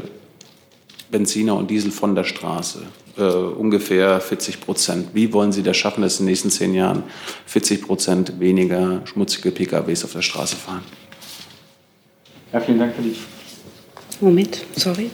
Benziner 1.10 1.56
und 1.56 1.72
Diesel 1.72 1.92
von 1.92 2.16
der 2.16 2.26
Straße 2.26 2.82
äh, 3.18 3.22
ungefähr 3.22 4.20
40 4.20 4.62
Prozent. 4.62 5.10
Wie 5.14 5.32
wollen 5.34 5.52
Sie 5.52 5.64
das 5.64 5.78
schaffen, 5.78 6.02
dass 6.02 6.20
in 6.20 6.26
den 6.26 6.32
nächsten 6.32 6.50
zehn 6.50 6.74
Jahren 6.74 7.04
40 7.46 7.82
Prozent 7.82 8.40
weniger 8.40 9.02
schmutzige 9.06 9.52
PKWs 9.52 10.06
auf 10.06 10.14
der 10.14 10.22
Straße 10.22 10.56
fahren? 10.56 10.84
Ja, 12.54 12.60
vielen 12.60 12.80
Dank 12.80 12.96
für 12.96 13.02
die 13.02 13.16
Moment, 14.20 14.66
sorry. 14.76 15.12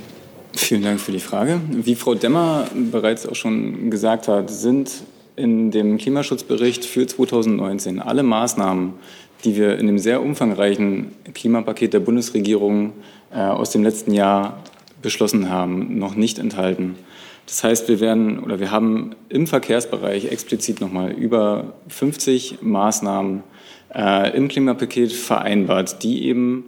Vielen 0.55 0.83
Dank 0.83 0.99
für 0.99 1.11
die 1.11 1.19
Frage. 1.19 1.59
Wie 1.71 1.95
Frau 1.95 2.15
Demmer 2.15 2.67
bereits 2.91 3.27
auch 3.27 3.35
schon 3.35 3.89
gesagt 3.89 4.27
hat, 4.27 4.49
sind 4.49 4.91
in 5.35 5.71
dem 5.71 5.97
Klimaschutzbericht 5.97 6.85
für 6.85 7.07
2019 7.07 7.99
alle 7.99 8.23
Maßnahmen, 8.23 8.93
die 9.43 9.57
wir 9.57 9.77
in 9.77 9.87
dem 9.87 9.97
sehr 9.97 10.21
umfangreichen 10.21 11.11
Klimapaket 11.33 11.93
der 11.93 11.99
Bundesregierung 11.99 12.93
äh, 13.33 13.39
aus 13.39 13.71
dem 13.71 13.83
letzten 13.83 14.13
Jahr 14.13 14.63
beschlossen 15.01 15.49
haben, 15.49 15.97
noch 15.97 16.15
nicht 16.15 16.39
enthalten. 16.39 16.95
Das 17.45 17.63
heißt, 17.63 17.87
wir 17.87 17.99
werden 17.99 18.39
oder 18.39 18.59
wir 18.59 18.71
haben 18.71 19.15
im 19.29 19.47
Verkehrsbereich 19.47 20.31
explizit 20.31 20.81
nochmal 20.81 21.11
über 21.11 21.73
50 21.89 22.61
Maßnahmen 22.61 23.43
äh, 23.93 24.35
im 24.35 24.47
Klimapaket 24.47 25.11
vereinbart, 25.11 26.03
die 26.03 26.25
eben 26.25 26.65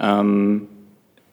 ähm, 0.00 0.68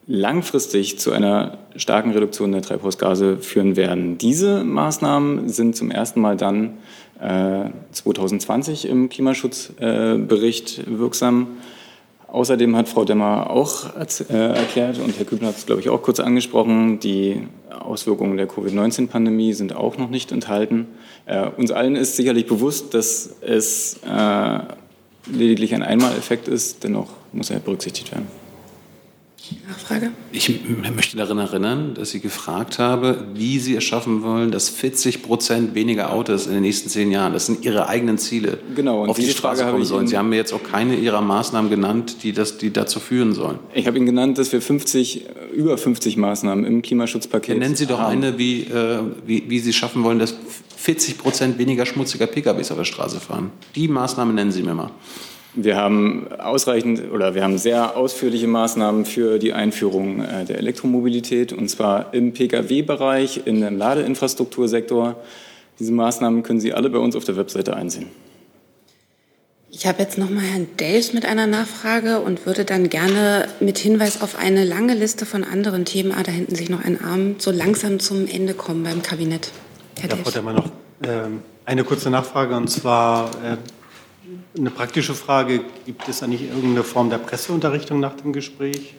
langfristig 0.08 1.00
zu 1.00 1.12
einer 1.12 1.58
starken 1.76 2.12
Reduktion 2.12 2.52
der 2.52 2.62
Treibhausgase 2.62 3.38
führen 3.38 3.76
werden. 3.76 4.18
Diese 4.18 4.64
Maßnahmen 4.64 5.50
sind 5.50 5.76
zum 5.76 5.92
ersten 5.92 6.22
Mal 6.22 6.38
dann 6.38 6.78
äh, 7.20 7.70
2020 7.92 8.88
im 8.88 9.10
Klimaschutzbericht 9.10 10.80
äh, 10.80 11.00
wirksam. 11.00 11.48
Außerdem 12.36 12.76
hat 12.76 12.90
Frau 12.90 13.06
Demmer 13.06 13.50
auch 13.50 13.96
äh, 13.96 14.34
erklärt, 14.34 15.00
und 15.00 15.18
Herr 15.18 15.24
Kübner 15.24 15.48
hat 15.48 15.56
es, 15.56 15.66
glaube 15.66 15.80
ich, 15.80 15.88
auch 15.88 16.02
kurz 16.02 16.20
angesprochen, 16.20 17.00
die 17.00 17.48
Auswirkungen 17.70 18.36
der 18.36 18.46
Covid-19-Pandemie 18.46 19.54
sind 19.54 19.74
auch 19.74 19.98
noch 19.98 20.10
nicht 20.10 20.34
enthalten. 20.34 20.86
Äh, 21.28 21.48
uns 21.48 21.72
allen 21.72 21.96
ist 21.96 22.18
sicherlich 22.18 22.46
bewusst, 22.46 22.94
dass 22.94 23.38
es 23.40 24.02
äh, 24.06 24.60
lediglich 25.32 25.74
ein 25.76 25.82
Einmaleffekt 25.82 26.50
ist, 26.50 26.84
dennoch 26.84 27.08
muss 27.32 27.52
er 27.52 27.60
berücksichtigt 27.60 28.12
werden. 28.12 28.28
Nachfrage? 29.68 30.12
Ich 30.32 30.62
möchte 30.96 31.18
daran 31.18 31.38
erinnern, 31.38 31.94
dass 31.94 32.14
ich 32.14 32.22
gefragt 32.22 32.80
habe, 32.80 33.26
wie 33.34 33.60
Sie 33.60 33.76
es 33.76 33.84
schaffen 33.84 34.24
wollen, 34.24 34.52
dass 34.52 34.70
40 34.70 35.22
Prozent 35.24 35.76
weniger 35.76 36.12
Autos 36.12 36.48
in 36.48 36.54
den 36.54 36.62
nächsten 36.62 36.90
zehn 36.90 37.12
Jahren, 37.12 37.34
das 37.34 37.46
sind 37.46 37.64
Ihre 37.66 37.88
eigenen 37.88 38.18
Ziele, 38.18 38.58
genau, 38.76 39.04
und 39.04 39.10
auf 39.10 39.18
die 39.18 39.30
Straße 39.30 39.62
Frage 39.62 39.72
kommen 39.72 39.86
sollen. 39.86 40.08
Sie 40.08 40.18
haben 40.18 40.30
mir 40.30 40.38
jetzt 40.38 40.54
auch 40.54 40.64
keine 40.64 40.96
Ihrer 40.96 41.22
Maßnahmen 41.22 41.70
genannt, 41.70 42.18
die, 42.24 42.32
das, 42.32 42.58
die 42.58 42.72
dazu 42.72 43.00
führen 43.00 43.34
sollen. 43.34 43.60
Ich 43.74 43.88
habe 43.88 43.98
Ihnen 43.98 44.06
genannt, 44.06 44.38
dass 44.38 44.52
wir 44.52 44.62
50, 44.62 45.26
über 45.54 45.78
50 45.78 46.18
Maßnahmen 46.18 46.66
im 46.66 46.82
Klimaschutzpaket 46.82 47.56
ja, 47.56 47.60
Nennen 47.60 47.76
Sie 47.76 47.86
doch 47.86 48.00
haben. 48.00 48.14
eine, 48.14 48.38
wie, 48.38 48.62
äh, 48.64 49.00
wie, 49.26 49.50
wie 49.50 49.60
Sie 49.60 49.74
schaffen 49.74 50.04
wollen, 50.04 50.20
dass 50.20 50.36
40 50.78 51.18
Prozent 51.18 51.58
weniger 51.58 51.86
schmutziger 51.86 52.28
PKWs 52.28 52.72
auf 52.72 52.78
der 52.78 52.86
Straße 52.86 53.20
fahren. 53.20 53.52
Die 53.76 53.88
Maßnahme 53.88 54.34
nennen 54.34 54.52
Sie 54.52 54.64
mir 54.64 54.74
mal. 54.74 54.92
Wir 55.56 55.78
haben 55.78 56.28
ausreichend 56.38 57.12
oder 57.14 57.34
wir 57.34 57.44
haben 57.44 57.58
sehr 57.58 57.96
ausführliche 57.96 58.48
Maßnahmen 58.48 59.06
für 59.06 59.40
die 59.40 59.54
Einführung 59.54 60.22
äh, 60.22 60.44
der 60.44 60.58
Elektromobilität 60.58 61.54
und 61.54 61.70
zwar 61.70 62.14
im 62.14 62.34
Pkw-Bereich, 62.34 63.42
in 63.46 63.62
dem 63.62 63.78
Ladeinfrastruktursektor. 63.78 65.16
Diese 65.80 65.94
Maßnahmen 65.94 66.44
können 66.44 66.60
Sie 66.60 66.74
alle 66.74 66.90
bei 66.90 67.00
uns 67.00 67.16
auf 67.16 67.24
der 67.24 67.38
Webseite 67.38 67.76
einsehen. 67.76 68.08
Ich 69.72 69.86
habe 69.86 70.02
jetzt 70.02 70.18
noch 70.18 70.30
mal 70.30 70.44
Herrn 70.44 70.68
Delfs 70.80 71.12
mit 71.12 71.26
einer 71.26 71.48
Nachfrage 71.48 72.20
und 72.20 72.46
würde 72.46 72.64
dann 72.64 72.90
gerne 72.90 73.48
mit 73.60 73.78
Hinweis 73.78 74.22
auf 74.22 74.38
eine 74.38 74.64
lange 74.64 74.94
Liste 74.94 75.26
von 75.26 75.44
anderen 75.44 75.84
Themen, 75.84 76.14
ah, 76.14 76.24
da 76.24 76.32
hinten 76.32 76.56
sich 76.56 76.70
noch 76.70 76.84
ein 76.84 77.02
Arm, 77.02 77.36
so 77.40 77.52
langsam 77.52 78.00
zum 78.00 78.26
Ende 78.28 78.54
kommen 78.54 78.84
beim 78.84 79.02
Kabinett. 79.02 79.52
Herr 80.00 80.10
ja, 80.10 80.16
Frau 80.16 80.32
Demmer, 80.32 80.54
noch 80.54 80.70
ähm, 81.04 81.42
eine 81.66 81.84
kurze 81.84 82.10
Nachfrage 82.10 82.56
und 82.56 82.70
zwar 82.70 83.32
äh, 83.44 83.58
eine 84.58 84.70
praktische 84.70 85.14
Frage, 85.14 85.62
gibt 85.86 86.08
es 86.08 86.24
eigentlich 86.24 86.44
irgendeine 86.44 86.84
Form 86.84 87.10
der 87.10 87.18
Presseunterrichtung 87.18 88.00
nach 88.00 88.16
dem 88.16 88.34
Gespräch? 88.34 88.96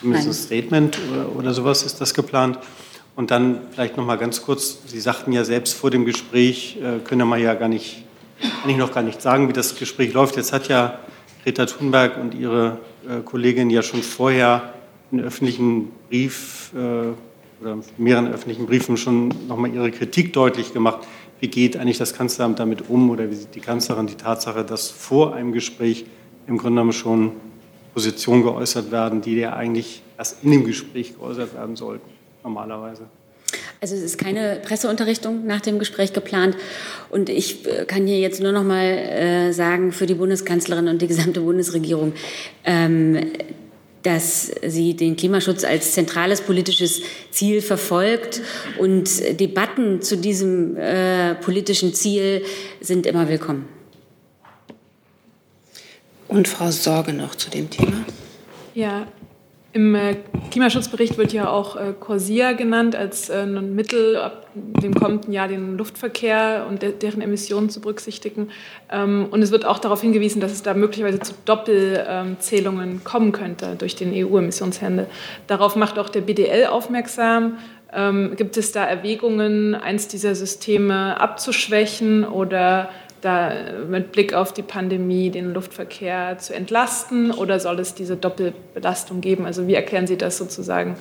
Zumindest 0.00 0.28
ein 0.28 0.32
Statement 0.34 0.98
oder, 1.12 1.36
oder 1.36 1.54
sowas 1.54 1.82
ist 1.82 2.00
das 2.00 2.14
geplant? 2.14 2.58
Und 3.14 3.30
dann 3.30 3.60
vielleicht 3.72 3.96
noch 3.96 4.06
mal 4.06 4.16
ganz 4.16 4.42
kurz, 4.42 4.78
Sie 4.86 5.00
sagten 5.00 5.32
ja 5.32 5.44
selbst 5.44 5.74
vor 5.74 5.90
dem 5.90 6.04
Gespräch, 6.04 6.78
äh, 6.82 6.98
können 7.00 7.28
wir 7.28 7.36
ja 7.36 7.54
gar 7.54 7.68
nicht, 7.68 8.04
eigentlich 8.62 8.78
noch 8.78 8.92
gar 8.92 9.02
nicht 9.02 9.20
sagen, 9.20 9.48
wie 9.48 9.52
das 9.52 9.76
Gespräch 9.76 10.12
läuft. 10.12 10.36
Jetzt 10.36 10.52
hat 10.52 10.68
ja 10.68 10.98
Greta 11.44 11.66
Thunberg 11.66 12.16
und 12.16 12.34
ihre 12.34 12.78
äh, 13.08 13.20
Kollegin 13.22 13.68
ja 13.70 13.82
schon 13.82 14.02
vorher 14.02 14.72
einen 15.12 15.22
öffentlichen 15.22 15.90
Brief 16.08 16.72
äh, 16.74 17.12
oder 17.60 17.78
mehreren 17.98 18.32
öffentlichen 18.32 18.66
Briefen 18.66 18.96
schon 18.96 19.28
noch 19.46 19.56
mal 19.56 19.72
ihre 19.72 19.90
Kritik 19.90 20.32
deutlich 20.32 20.72
gemacht. 20.72 21.06
Wie 21.42 21.48
geht 21.48 21.76
eigentlich 21.76 21.98
das 21.98 22.14
Kanzleramt 22.14 22.60
damit 22.60 22.88
um 22.88 23.10
oder 23.10 23.28
wie 23.28 23.34
sieht 23.34 23.56
die 23.56 23.60
Kanzlerin 23.60 24.06
die 24.06 24.14
Tatsache, 24.14 24.64
dass 24.64 24.90
vor 24.90 25.34
einem 25.34 25.50
Gespräch 25.50 26.04
im 26.46 26.56
Grunde 26.56 26.76
genommen 26.76 26.92
schon 26.92 27.32
Positionen 27.94 28.44
geäußert 28.44 28.92
werden, 28.92 29.22
die 29.22 29.34
ja 29.34 29.54
eigentlich 29.54 30.02
erst 30.16 30.44
in 30.44 30.52
dem 30.52 30.64
Gespräch 30.64 31.16
geäußert 31.16 31.52
werden 31.56 31.74
sollten, 31.74 32.08
normalerweise? 32.44 33.06
Also 33.80 33.96
es 33.96 34.02
ist 34.02 34.18
keine 34.18 34.60
Presseunterrichtung 34.64 35.44
nach 35.44 35.60
dem 35.60 35.80
Gespräch 35.80 36.12
geplant. 36.12 36.56
Und 37.10 37.28
ich 37.28 37.66
äh, 37.66 37.86
kann 37.86 38.06
hier 38.06 38.20
jetzt 38.20 38.40
nur 38.40 38.52
noch 38.52 38.62
mal 38.62 38.84
äh, 38.84 39.52
sagen 39.52 39.90
für 39.90 40.06
die 40.06 40.14
Bundeskanzlerin 40.14 40.86
und 40.86 41.02
die 41.02 41.08
gesamte 41.08 41.40
Bundesregierung, 41.40 42.12
ähm, 42.64 43.32
dass 44.02 44.50
sie 44.66 44.94
den 44.94 45.16
Klimaschutz 45.16 45.64
als 45.64 45.92
zentrales 45.92 46.40
politisches 46.40 47.02
Ziel 47.30 47.62
verfolgt. 47.62 48.40
Und 48.78 49.40
Debatten 49.40 50.02
zu 50.02 50.16
diesem 50.16 50.76
äh, 50.76 51.34
politischen 51.36 51.94
Ziel 51.94 52.44
sind 52.80 53.06
immer 53.06 53.28
willkommen. 53.28 53.68
Und 56.28 56.48
Frau 56.48 56.70
Sorge 56.70 57.12
noch 57.12 57.34
zu 57.34 57.50
dem 57.50 57.68
Thema. 57.68 58.04
Ja, 58.74 59.06
im 59.74 59.94
äh, 59.94 60.16
Klimaschutzbericht 60.50 61.16
wird 61.16 61.32
ja 61.32 61.48
auch 61.48 61.76
äh, 61.76 61.94
CORSIA 61.98 62.52
genannt 62.52 62.94
als 62.94 63.30
äh, 63.30 63.42
ein 63.42 63.74
Mittel, 63.74 64.16
ab 64.16 64.46
dem 64.54 64.94
kommenden 64.94 65.32
Jahr 65.32 65.48
den 65.48 65.78
Luftverkehr 65.78 66.66
und 66.68 66.82
deren 66.82 67.22
Emissionen 67.22 67.70
zu 67.70 67.80
berücksichtigen. 67.80 68.50
Ähm, 68.90 69.28
und 69.30 69.40
es 69.40 69.50
wird 69.50 69.64
auch 69.64 69.78
darauf 69.78 70.02
hingewiesen, 70.02 70.40
dass 70.40 70.52
es 70.52 70.62
da 70.62 70.74
möglicherweise 70.74 71.20
zu 71.20 71.32
Doppelzählungen 71.46 73.02
kommen 73.02 73.32
könnte 73.32 73.76
durch 73.76 73.96
den 73.96 74.12
EU-Emissionshandel. 74.12 75.06
Darauf 75.46 75.74
macht 75.74 75.98
auch 75.98 76.10
der 76.10 76.20
BDL 76.20 76.66
aufmerksam. 76.66 77.56
Ähm, 77.94 78.34
gibt 78.36 78.58
es 78.58 78.72
da 78.72 78.84
Erwägungen, 78.84 79.74
eins 79.74 80.06
dieser 80.06 80.34
Systeme 80.34 81.18
abzuschwächen 81.18 82.24
oder 82.24 82.90
da 83.22 83.52
mit 83.88 84.12
Blick 84.12 84.34
auf 84.34 84.52
die 84.52 84.62
Pandemie 84.62 85.30
den 85.30 85.54
Luftverkehr 85.54 86.38
zu 86.38 86.54
entlasten 86.54 87.30
oder 87.30 87.58
soll 87.60 87.78
es 87.80 87.94
diese 87.94 88.16
Doppelbelastung 88.16 89.20
geben? 89.20 89.46
Also 89.46 89.66
wie 89.66 89.74
erklären 89.74 90.06
Sie 90.06 90.18
das 90.18 90.36
sozusagen 90.36 90.96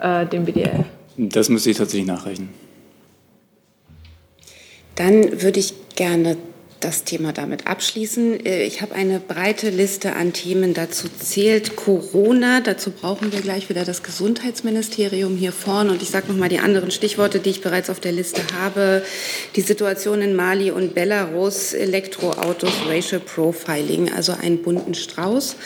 äh, 0.00 0.24
dem 0.26 0.44
BDL? 0.44 0.84
Das 1.16 1.48
müsste 1.48 1.70
ich 1.70 1.76
tatsächlich 1.76 2.06
nachrechnen. 2.06 2.48
Dann 4.94 5.42
würde 5.42 5.60
ich 5.60 5.74
gerne 5.94 6.36
das 6.80 7.04
Thema 7.04 7.32
damit 7.32 7.66
abschließen. 7.66 8.44
Äh, 8.44 8.64
ich 8.64 8.82
habe 8.82 8.94
eine 8.94 9.20
breite 9.20 9.70
Liste 9.70 10.14
an 10.14 10.32
Themen. 10.32 10.74
Dazu 10.74 11.08
zählt 11.08 11.76
Corona. 11.76 12.60
Dazu 12.60 12.90
brauchen 12.90 13.32
wir 13.32 13.40
gleich 13.40 13.68
wieder 13.68 13.84
das 13.84 14.02
Gesundheitsministerium 14.02 15.36
hier 15.36 15.52
vorne. 15.52 15.92
Und 15.92 16.02
ich 16.02 16.10
sage 16.10 16.28
noch 16.28 16.36
mal 16.36 16.48
die 16.48 16.58
anderen 16.58 16.90
Stichworte, 16.90 17.38
die 17.40 17.50
ich 17.50 17.60
bereits 17.62 17.90
auf 17.90 18.00
der 18.00 18.12
Liste 18.12 18.42
habe. 18.60 19.02
Die 19.56 19.60
Situation 19.60 20.22
in 20.22 20.34
Mali 20.34 20.70
und 20.70 20.94
Belarus, 20.94 21.72
Elektroautos, 21.72 22.72
Racial 22.86 23.20
Profiling, 23.20 24.12
also 24.12 24.32
einen 24.32 24.62
bunten 24.62 24.94
Strauß. 24.94 25.56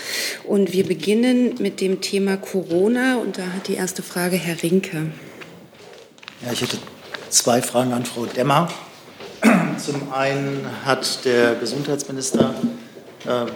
Und 0.45 0.73
wir 0.73 0.87
beginnen 0.87 1.55
mit 1.59 1.81
dem 1.81 2.01
Thema 2.01 2.37
Corona. 2.37 3.19
Und 3.19 3.39
da 3.39 3.43
hat 3.43 3.69
die 3.69 3.75
erste 3.75 4.03
Frage 4.03 4.37
Herr 4.37 4.63
Rinke. 4.63 5.13
Ja, 6.45 6.53
ich 6.53 6.63
hätte 6.63 6.79
Zwei 7.31 7.63
Fragen 7.63 7.93
an 7.93 8.05
Frau 8.05 8.27
Demmer. 8.27 8.69
Zum 9.85 10.13
einen 10.13 10.67
hat 10.85 11.25
der 11.25 11.55
Gesundheitsminister 11.55 12.55
äh, 13.25 13.47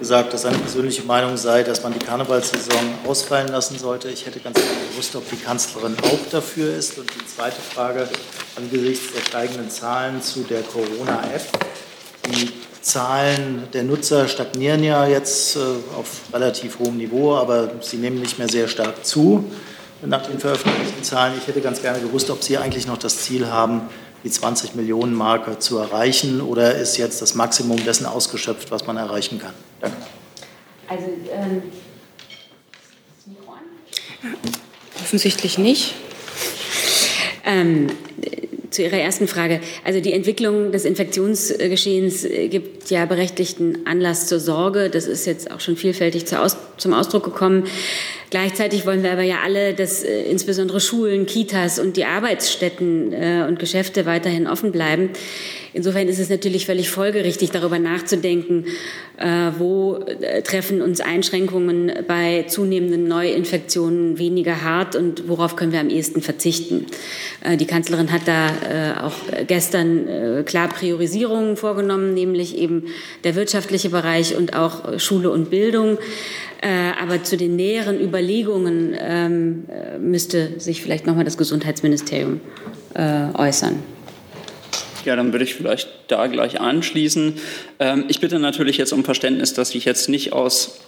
gesagt, 0.00 0.32
dass 0.32 0.42
seine 0.42 0.58
persönliche 0.58 1.02
Meinung 1.02 1.36
sei, 1.36 1.62
dass 1.62 1.82
man 1.82 1.92
die 1.92 2.04
Karnevalssaison 2.04 2.94
ausfallen 3.06 3.48
lassen 3.48 3.78
sollte. 3.78 4.08
Ich 4.08 4.26
hätte 4.26 4.40
ganz 4.40 4.56
gerne 4.58 4.88
gewusst, 4.90 5.14
ob 5.14 5.28
die 5.30 5.36
Kanzlerin 5.36 5.94
auch 6.02 6.30
dafür 6.30 6.74
ist. 6.74 6.98
Und 6.98 7.08
die 7.14 7.24
zweite 7.26 7.60
Frage 7.60 8.08
angesichts 8.56 9.12
der 9.14 9.20
steigenden 9.20 9.70
Zahlen 9.70 10.20
zu 10.20 10.40
der 10.40 10.62
Corona-App. 10.62 11.42
Die 12.26 12.50
Zahlen 12.82 13.68
der 13.72 13.84
Nutzer 13.84 14.26
stagnieren 14.26 14.82
ja 14.82 15.06
jetzt 15.06 15.54
äh, 15.54 15.60
auf 15.96 16.22
relativ 16.32 16.80
hohem 16.80 16.96
Niveau, 16.96 17.36
aber 17.36 17.70
sie 17.80 17.98
nehmen 17.98 18.20
nicht 18.20 18.38
mehr 18.38 18.48
sehr 18.48 18.66
stark 18.66 19.04
zu 19.04 19.44
nach 20.02 20.26
den 20.26 20.38
veröffentlichten 20.38 21.04
Zahlen. 21.04 21.34
Ich 21.38 21.46
hätte 21.46 21.60
ganz 21.60 21.82
gerne 21.82 22.00
gewusst, 22.00 22.30
ob 22.30 22.42
Sie 22.42 22.56
eigentlich 22.56 22.86
noch 22.86 22.96
das 22.96 23.18
Ziel 23.18 23.48
haben, 23.48 23.82
die 24.24 24.30
20 24.30 24.74
Millionen 24.74 25.14
Marke 25.14 25.58
zu 25.58 25.78
erreichen 25.78 26.40
oder 26.40 26.76
ist 26.76 26.96
jetzt 26.96 27.22
das 27.22 27.34
Maximum 27.34 27.82
dessen 27.84 28.06
ausgeschöpft, 28.06 28.70
was 28.70 28.86
man 28.86 28.96
erreichen 28.96 29.38
kann? 29.38 29.54
Danke. 29.80 29.96
Also, 30.88 31.06
ähm, 31.32 31.62
Offensichtlich 35.02 35.58
nicht. 35.58 35.94
Ähm, 37.44 37.88
zu 38.70 38.82
Ihrer 38.82 38.98
ersten 38.98 39.26
Frage. 39.26 39.60
Also 39.84 40.00
die 40.00 40.12
Entwicklung 40.12 40.70
des 40.70 40.84
Infektionsgeschehens 40.84 42.22
gibt 42.48 42.90
ja 42.90 43.04
berechtigten 43.06 43.86
Anlass 43.86 44.28
zur 44.28 44.38
Sorge. 44.38 44.90
Das 44.90 45.06
ist 45.06 45.26
jetzt 45.26 45.50
auch 45.50 45.60
schon 45.60 45.76
vielfältig 45.76 46.26
zum 46.26 46.94
Ausdruck 46.94 47.24
gekommen. 47.24 47.64
Gleichzeitig 48.30 48.86
wollen 48.86 49.02
wir 49.02 49.10
aber 49.10 49.22
ja 49.22 49.38
alle, 49.44 49.74
dass 49.74 50.04
äh, 50.04 50.22
insbesondere 50.22 50.80
Schulen, 50.80 51.26
Kitas 51.26 51.80
und 51.80 51.96
die 51.96 52.04
Arbeitsstätten 52.04 53.12
äh, 53.12 53.44
und 53.48 53.58
Geschäfte 53.58 54.06
weiterhin 54.06 54.46
offen 54.46 54.70
bleiben. 54.70 55.10
Insofern 55.72 56.08
ist 56.08 56.18
es 56.18 56.28
natürlich 56.28 56.66
völlig 56.66 56.90
folgerichtig, 56.90 57.50
darüber 57.50 57.78
nachzudenken, 57.78 58.66
äh, 59.18 59.50
wo 59.58 59.96
äh, 59.96 60.42
treffen 60.42 60.82
uns 60.82 61.00
Einschränkungen 61.00 61.92
bei 62.08 62.44
zunehmenden 62.48 63.06
Neuinfektionen 63.06 64.18
weniger 64.18 64.62
hart 64.62 64.96
und 64.96 65.28
worauf 65.28 65.54
können 65.54 65.72
wir 65.72 65.80
am 65.80 65.90
ehesten 65.90 66.22
verzichten. 66.22 66.86
Äh, 67.44 67.56
die 67.56 67.66
Kanzlerin 67.66 68.10
hat 68.10 68.22
da 68.26 68.48
äh, 68.48 69.00
auch 69.00 69.14
gestern 69.46 70.44
klar 70.44 70.68
Priorisierungen 70.68 71.56
vorgenommen, 71.56 72.14
nämlich 72.14 72.56
eben 72.56 72.86
der 73.24 73.34
wirtschaftliche 73.34 73.90
Bereich 73.90 74.36
und 74.36 74.54
auch 74.54 74.98
Schule 74.98 75.30
und 75.30 75.50
Bildung. 75.50 75.98
Äh, 76.62 76.92
aber 77.00 77.22
zu 77.22 77.36
den 77.38 77.56
näheren 77.56 77.98
Überlegungen 77.98 78.94
ähm, 78.98 79.64
äh, 79.68 79.98
müsste 79.98 80.60
sich 80.60 80.82
vielleicht 80.82 81.06
nochmal 81.06 81.24
das 81.24 81.38
Gesundheitsministerium 81.38 82.40
äh, 82.94 83.28
äußern. 83.34 83.82
Ja, 85.06 85.16
dann 85.16 85.32
würde 85.32 85.44
ich 85.44 85.54
vielleicht 85.54 85.88
da 86.08 86.26
gleich 86.26 86.60
anschließen. 86.60 87.34
Ähm, 87.78 88.04
ich 88.08 88.20
bitte 88.20 88.38
natürlich 88.38 88.76
jetzt 88.76 88.92
um 88.92 89.04
Verständnis, 89.04 89.54
dass 89.54 89.74
ich 89.74 89.86
jetzt 89.86 90.10
nicht 90.10 90.34
aus 90.34 90.80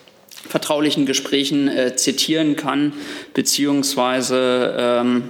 vertraulichen 0.47 1.07
Gesprächen 1.07 1.69
äh, 1.69 1.97
zitieren 1.97 2.57
kann, 2.57 2.93
beziehungsweise 3.33 4.75
ähm, 4.79 5.25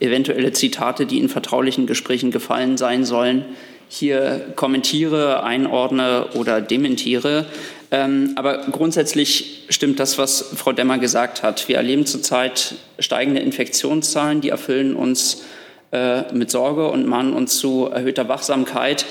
eventuelle 0.00 0.52
Zitate, 0.52 1.06
die 1.06 1.18
in 1.18 1.28
vertraulichen 1.28 1.86
Gesprächen 1.86 2.32
gefallen 2.32 2.76
sein 2.76 3.04
sollen, 3.04 3.44
hier 3.88 4.52
kommentiere, 4.56 5.42
einordne 5.42 6.26
oder 6.34 6.60
dementiere. 6.60 7.46
Ähm, 7.90 8.32
aber 8.34 8.58
grundsätzlich 8.72 9.64
stimmt 9.68 10.00
das, 10.00 10.18
was 10.18 10.42
Frau 10.56 10.72
Demmer 10.72 10.98
gesagt 10.98 11.42
hat. 11.42 11.68
Wir 11.68 11.76
erleben 11.76 12.04
zurzeit 12.04 12.74
steigende 12.98 13.40
Infektionszahlen, 13.40 14.40
die 14.40 14.48
erfüllen 14.48 14.96
uns 14.96 15.44
äh, 15.92 16.32
mit 16.32 16.50
Sorge 16.50 16.88
und 16.88 17.06
mahnen 17.06 17.32
uns 17.32 17.58
zu 17.58 17.86
erhöhter 17.86 18.28
Wachsamkeit. 18.28 19.06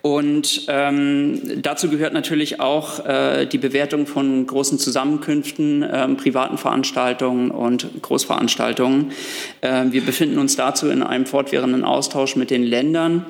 Und 0.00 0.66
ähm, 0.68 1.62
dazu 1.62 1.88
gehört 1.88 2.12
natürlich 2.12 2.60
auch 2.60 3.04
äh, 3.06 3.46
die 3.46 3.58
Bewertung 3.58 4.06
von 4.06 4.46
großen 4.46 4.78
Zusammenkünften, 4.78 5.82
äh, 5.82 6.08
privaten 6.08 6.58
Veranstaltungen 6.58 7.50
und 7.50 8.02
Großveranstaltungen. 8.02 9.12
Äh, 9.60 9.84
wir 9.90 10.02
befinden 10.02 10.38
uns 10.38 10.56
dazu 10.56 10.88
in 10.88 11.02
einem 11.02 11.26
fortwährenden 11.26 11.84
Austausch 11.84 12.36
mit 12.36 12.50
den 12.50 12.62
Ländern 12.62 13.24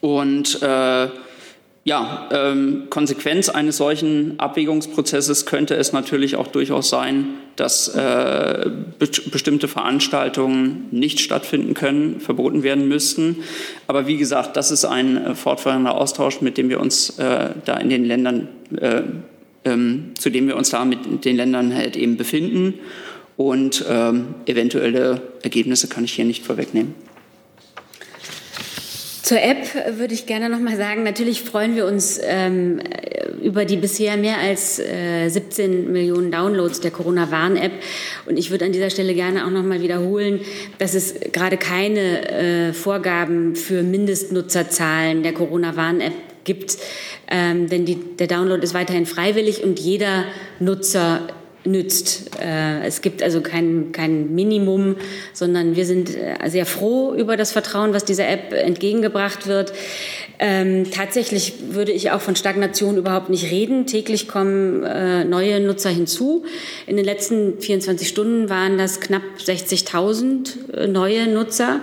und 0.00 0.62
äh, 0.62 1.08
ja, 1.84 2.28
ähm, 2.30 2.84
Konsequenz 2.90 3.48
eines 3.48 3.78
solchen 3.78 4.38
Abwägungsprozesses 4.38 5.46
könnte 5.46 5.76
es 5.76 5.92
natürlich 5.92 6.36
auch 6.36 6.48
durchaus 6.48 6.90
sein, 6.90 7.28
dass 7.56 7.88
äh, 7.88 8.70
be 8.98 9.08
bestimmte 9.30 9.66
Veranstaltungen 9.66 10.88
nicht 10.90 11.20
stattfinden 11.20 11.72
können, 11.72 12.20
verboten 12.20 12.62
werden 12.62 12.86
müssten. 12.86 13.36
Aber 13.86 14.06
wie 14.06 14.18
gesagt, 14.18 14.56
das 14.56 14.70
ist 14.70 14.84
ein 14.84 15.16
äh, 15.16 15.34
fortwährender 15.34 15.94
Austausch, 15.94 16.42
mit 16.42 16.58
dem 16.58 16.68
wir 16.68 16.80
uns 16.80 17.18
äh, 17.18 17.50
da 17.64 17.78
in 17.78 17.88
den 17.88 18.04
Ländern, 18.04 18.48
äh, 18.78 19.02
ähm, 19.64 20.12
zu 20.18 20.28
dem 20.28 20.48
wir 20.48 20.56
uns 20.56 20.70
da 20.70 20.84
mit 20.84 21.24
den 21.24 21.36
Ländern 21.36 21.74
halt 21.74 21.96
eben 21.96 22.18
befinden. 22.18 22.74
Und 23.38 23.86
ähm, 23.88 24.34
eventuelle 24.44 25.22
Ergebnisse 25.42 25.88
kann 25.88 26.04
ich 26.04 26.12
hier 26.12 26.26
nicht 26.26 26.44
vorwegnehmen. 26.44 26.94
Zur 29.22 29.40
App 29.42 29.98
würde 29.98 30.14
ich 30.14 30.26
gerne 30.26 30.48
noch 30.48 30.60
mal 30.60 30.76
sagen, 30.76 31.02
natürlich 31.02 31.42
freuen 31.42 31.76
wir 31.76 31.86
uns 31.86 32.18
ähm, 32.22 32.80
über 33.42 33.64
die 33.64 33.76
bisher 33.76 34.16
mehr 34.16 34.38
als 34.38 34.78
äh, 34.78 35.28
17 35.28 35.92
Millionen 35.92 36.30
Downloads 36.30 36.80
der 36.80 36.90
Corona-Warn-App. 36.90 37.72
Und 38.26 38.38
ich 38.38 38.50
würde 38.50 38.64
an 38.64 38.72
dieser 38.72 38.90
Stelle 38.90 39.14
gerne 39.14 39.46
auch 39.46 39.50
noch 39.50 39.62
mal 39.62 39.82
wiederholen, 39.82 40.40
dass 40.78 40.94
es 40.94 41.14
gerade 41.32 41.56
keine 41.56 42.28
äh, 42.30 42.72
Vorgaben 42.72 43.56
für 43.56 43.82
Mindestnutzerzahlen 43.82 45.22
der 45.22 45.32
Corona-Warn-App 45.32 46.14
gibt. 46.44 46.78
Ähm, 47.30 47.68
denn 47.68 47.84
die, 47.84 47.96
der 47.96 48.26
Download 48.26 48.62
ist 48.62 48.74
weiterhin 48.74 49.06
freiwillig 49.06 49.62
und 49.62 49.78
jeder 49.78 50.24
Nutzer 50.58 51.28
nützt. 51.64 52.30
Äh, 52.40 52.86
es 52.86 53.02
gibt 53.02 53.22
also 53.22 53.40
kein, 53.40 53.92
kein 53.92 54.34
Minimum, 54.34 54.96
sondern 55.32 55.76
wir 55.76 55.84
sind 55.84 56.16
äh, 56.16 56.48
sehr 56.48 56.66
froh 56.66 57.14
über 57.14 57.36
das 57.36 57.52
Vertrauen, 57.52 57.92
was 57.92 58.04
dieser 58.04 58.28
App 58.28 58.52
entgegengebracht 58.52 59.46
wird. 59.46 59.72
Ähm, 60.38 60.90
tatsächlich 60.90 61.54
würde 61.70 61.92
ich 61.92 62.10
auch 62.12 62.20
von 62.22 62.34
Stagnation 62.34 62.96
überhaupt 62.96 63.28
nicht 63.28 63.50
reden. 63.50 63.86
Täglich 63.86 64.26
kommen 64.26 64.84
äh, 64.84 65.24
neue 65.24 65.60
Nutzer 65.60 65.90
hinzu. 65.90 66.44
In 66.86 66.96
den 66.96 67.04
letzten 67.04 67.60
24 67.60 68.08
Stunden 68.08 68.48
waren 68.48 68.78
das 68.78 69.00
knapp 69.00 69.22
60.000 69.38 70.72
äh, 70.72 70.86
neue 70.86 71.28
Nutzer. 71.28 71.80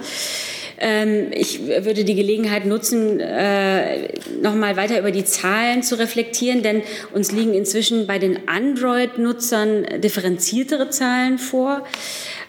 Ähm, 0.80 1.32
ich 1.32 1.66
würde 1.68 2.04
die 2.04 2.16
Gelegenheit 2.16 2.66
nutzen, 2.66 3.20
äh, 3.20 4.10
noch 4.42 4.56
mal 4.56 4.78
weiter 4.78 5.00
über 5.00 5.12
die 5.12 5.26
Zahlen 5.26 5.84
zu 5.84 5.98
reflektieren, 5.98 6.62
denn 6.62 6.84
uns 7.14 7.32
liegen 7.32 7.54
inzwischen 7.54 8.08
bei 8.08 8.20
den 8.20 8.48
Android-Nutzern 8.48 10.02
differenziertere 10.02 10.90
Zahlen 10.90 11.40
vor. 11.40 11.84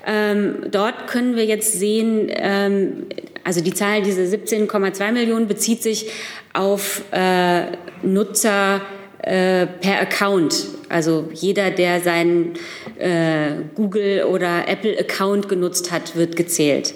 Ähm, 0.06 0.66
dort 0.70 1.06
können 1.06 1.36
wir 1.36 1.44
jetzt 1.44 1.72
sehen, 1.78 2.30
ähm, 2.30 3.06
also 3.44 3.60
die 3.60 3.74
Zahl, 3.74 4.02
diese 4.02 4.22
17,2 4.22 5.12
Millionen, 5.12 5.48
bezieht 5.48 5.82
sich 5.82 6.10
auf 6.52 7.02
äh, 7.12 7.62
Nutzer 8.02 8.80
äh, 9.22 9.66
per 9.66 10.00
Account. 10.00 10.66
Also 10.88 11.28
jeder, 11.34 11.70
der 11.70 12.00
seinen 12.00 12.54
äh, 12.98 13.50
Google 13.74 14.24
oder 14.24 14.68
Apple 14.68 14.98
Account 14.98 15.48
genutzt 15.48 15.90
hat, 15.92 16.16
wird 16.16 16.36
gezählt. 16.36 16.94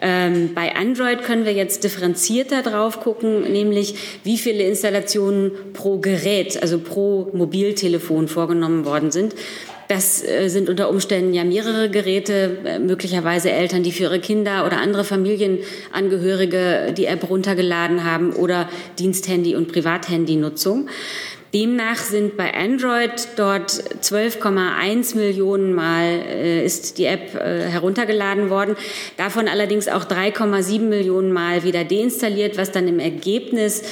Ähm, 0.00 0.50
bei 0.54 0.74
Android 0.76 1.22
können 1.22 1.44
wir 1.44 1.52
jetzt 1.52 1.82
differenzierter 1.82 2.62
drauf 2.62 3.00
gucken, 3.00 3.50
nämlich 3.50 4.20
wie 4.22 4.38
viele 4.38 4.64
Installationen 4.64 5.50
pro 5.72 5.98
Gerät, 5.98 6.60
also 6.60 6.78
pro 6.78 7.30
Mobiltelefon 7.32 8.28
vorgenommen 8.28 8.84
worden 8.84 9.10
sind. 9.10 9.34
Das 9.88 10.26
äh, 10.26 10.48
sind 10.48 10.68
unter 10.68 10.88
Umständen 10.88 11.34
ja 11.34 11.44
mehrere 11.44 11.90
Geräte, 11.90 12.58
äh, 12.64 12.78
möglicherweise 12.78 13.50
Eltern, 13.50 13.82
die 13.82 13.92
für 13.92 14.04
ihre 14.04 14.20
Kinder 14.20 14.64
oder 14.66 14.78
andere 14.78 15.04
Familienangehörige 15.04 16.94
die 16.96 17.06
App 17.06 17.28
runtergeladen 17.28 18.04
haben 18.04 18.32
oder 18.32 18.68
Diensthandy- 18.98 19.56
und 19.56 19.70
Privathandy-Nutzung. 19.70 20.88
Demnach 21.54 21.98
sind 21.98 22.36
bei 22.36 22.52
Android 22.52 23.28
dort 23.36 23.70
12,1 23.70 25.16
Millionen 25.16 25.72
Mal 25.72 26.02
äh, 26.28 26.64
ist 26.64 26.98
die 26.98 27.04
App 27.04 27.36
äh, 27.36 27.68
heruntergeladen 27.68 28.50
worden. 28.50 28.74
Davon 29.16 29.46
allerdings 29.46 29.86
auch 29.86 30.04
3,7 30.04 30.80
Millionen 30.80 31.32
Mal 31.32 31.62
wieder 31.62 31.84
deinstalliert, 31.84 32.58
was 32.58 32.72
dann 32.72 32.88
im 32.88 32.98
Ergebnis 32.98 33.84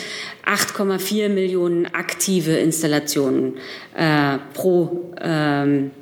8,4 0.45 1.29
Millionen 1.29 1.87
aktive 1.87 2.57
Installationen 2.57 3.59
äh, 3.97 4.39
pro 4.55 5.15
ähm, 5.21 5.93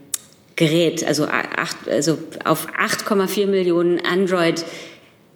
Gerät, 0.57 1.07
also, 1.07 1.27
acht, 1.27 1.77
also 1.89 2.19
auf 2.45 2.69
8,4 2.69 3.47
Millionen 3.47 4.01
Android 4.05 4.65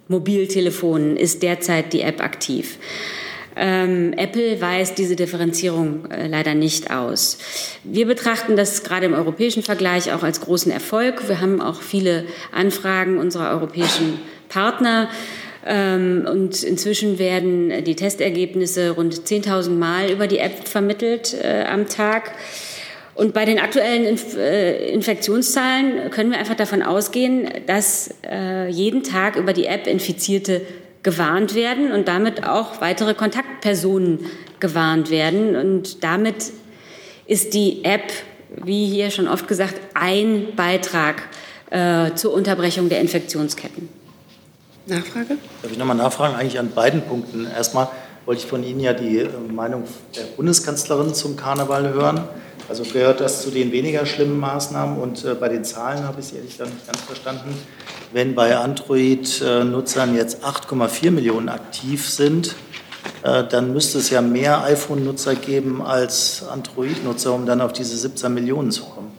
Mobiltelefonen 0.07 1.17
ist 1.17 1.43
derzeit 1.43 1.93
die 1.93 2.01
App 2.01 2.21
aktiv. 2.21 2.77
Ähm, 3.55 4.13
Apple 4.17 4.59
weist 4.59 4.97
diese 4.97 5.15
Differenzierung 5.15 6.11
äh, 6.11 6.27
leider 6.27 6.55
nicht 6.55 6.91
aus. 6.91 7.37
Wir 7.83 8.05
betrachten 8.05 8.55
das 8.55 8.83
gerade 8.83 9.05
im 9.05 9.13
europäischen 9.13 9.63
Vergleich 9.63 10.11
auch 10.13 10.23
als 10.23 10.41
großen 10.41 10.71
Erfolg. 10.71 11.27
Wir 11.27 11.39
haben 11.39 11.61
auch 11.61 11.81
viele 11.81 12.25
Anfragen 12.51 13.17
unserer 13.17 13.51
europäischen 13.51 14.19
Partner 14.49 15.09
Ähm, 15.67 16.27
und 16.31 16.63
inzwischen 16.63 17.17
werden 17.17 17.83
die 17.83 17.95
Testergebnisse 17.95 18.91
rund 18.91 19.15
10.000 19.15 19.71
Mal 19.71 20.11
über 20.11 20.27
die 20.27 20.37
App 20.37 20.67
vermittelt 20.67 21.33
äh, 21.33 21.63
am 21.63 21.89
Tag. 21.89 22.33
Und 23.15 23.33
bei 23.33 23.45
den 23.45 23.59
aktuellen 23.59 24.05
Inf 24.05 24.35
äh, 24.37 24.89
Infektionszahlen 24.89 26.11
können 26.11 26.31
wir 26.31 26.37
einfach 26.37 26.55
davon 26.55 26.83
ausgehen, 26.83 27.49
dass 27.65 28.13
äh, 28.29 28.69
jeden 28.69 29.03
Tag 29.03 29.37
über 29.37 29.53
die 29.53 29.65
App 29.65 29.87
Infizierte 29.87 30.61
gewarnt 31.05 31.53
werden 31.53 31.91
und 31.91 32.07
damit 32.07 32.47
auch 32.47 32.81
weitere 32.81 33.13
Kontaktpersonen 33.13 34.25
gewarnt 34.59 35.11
werden. 35.11 35.55
Und 35.55 36.03
damit 36.03 36.51
ist 37.27 37.53
die 37.53 37.85
App, 37.85 38.11
wie 38.49 38.87
hier 38.87 39.11
schon 39.11 39.27
oft 39.27 39.47
gesagt, 39.47 39.75
ein 39.93 40.55
Beitrag 40.55 41.21
äh, 41.69 42.15
zur 42.15 42.33
Unterbrechung 42.33 42.89
der 42.89 43.01
Infektionsketten. 43.01 43.87
Nachfrage? 44.87 45.37
Darf 45.61 45.71
ich 45.71 45.77
nochmal 45.77 45.95
nachfragen? 45.95 46.33
Eigentlich 46.33 46.57
an 46.57 46.71
beiden 46.71 47.03
Punkten. 47.03 47.45
Erstmal 47.45 47.87
wollte 48.25 48.41
ich 48.41 48.47
von 48.47 48.63
Ihnen 48.63 48.79
ja 48.79 48.93
die 48.93 49.19
äh, 49.19 49.29
Meinung 49.51 49.83
der 50.15 50.23
Bundeskanzlerin 50.35 51.13
zum 51.13 51.35
Karneval 51.35 51.93
hören. 51.93 52.23
Also 52.67 52.83
gehört 52.83 53.19
das 53.19 53.43
zu 53.43 53.51
den 53.51 53.71
weniger 53.71 54.05
schlimmen 54.05 54.39
Maßnahmen? 54.39 54.97
Und 54.97 55.23
äh, 55.23 55.35
bei 55.35 55.49
den 55.49 55.63
Zahlen 55.63 56.03
habe 56.03 56.19
ich 56.19 56.27
es 56.27 56.33
ehrlich 56.33 56.51
gesagt 56.51 56.73
nicht 56.73 56.87
ganz 56.87 57.01
verstanden. 57.01 57.55
Wenn 58.11 58.33
bei 58.33 58.57
Android-Nutzern 58.57 60.15
jetzt 60.15 60.43
8,4 60.43 61.11
Millionen 61.11 61.49
aktiv 61.49 62.09
sind, 62.09 62.55
äh, 63.23 63.43
dann 63.43 63.73
müsste 63.73 63.99
es 63.99 64.09
ja 64.09 64.21
mehr 64.21 64.63
iPhone-Nutzer 64.63 65.35
geben 65.35 65.81
als 65.81 66.43
Android-Nutzer, 66.47 67.33
um 67.33 67.45
dann 67.45 67.61
auf 67.61 67.73
diese 67.73 67.95
17 67.95 68.33
Millionen 68.33 68.71
zu 68.71 68.83
kommen. 68.83 69.14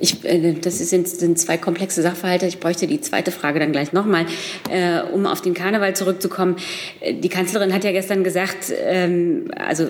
Ich, 0.00 0.24
äh, 0.24 0.54
das 0.60 0.78
sind, 0.78 1.38
zwei 1.38 1.56
komplexe 1.56 2.02
Sachverhalte. 2.02 2.46
Ich 2.46 2.60
bräuchte 2.60 2.86
die 2.86 3.00
zweite 3.00 3.30
Frage 3.30 3.58
dann 3.58 3.72
gleich 3.72 3.92
nochmal, 3.92 4.26
äh, 4.70 5.00
um 5.12 5.26
auf 5.26 5.40
den 5.40 5.54
Karneval 5.54 5.94
zurückzukommen. 5.94 6.56
Äh, 7.00 7.14
die 7.14 7.28
Kanzlerin 7.28 7.72
hat 7.72 7.84
ja 7.84 7.92
gestern 7.92 8.24
gesagt, 8.24 8.72
ähm, 8.84 9.50
also 9.56 9.88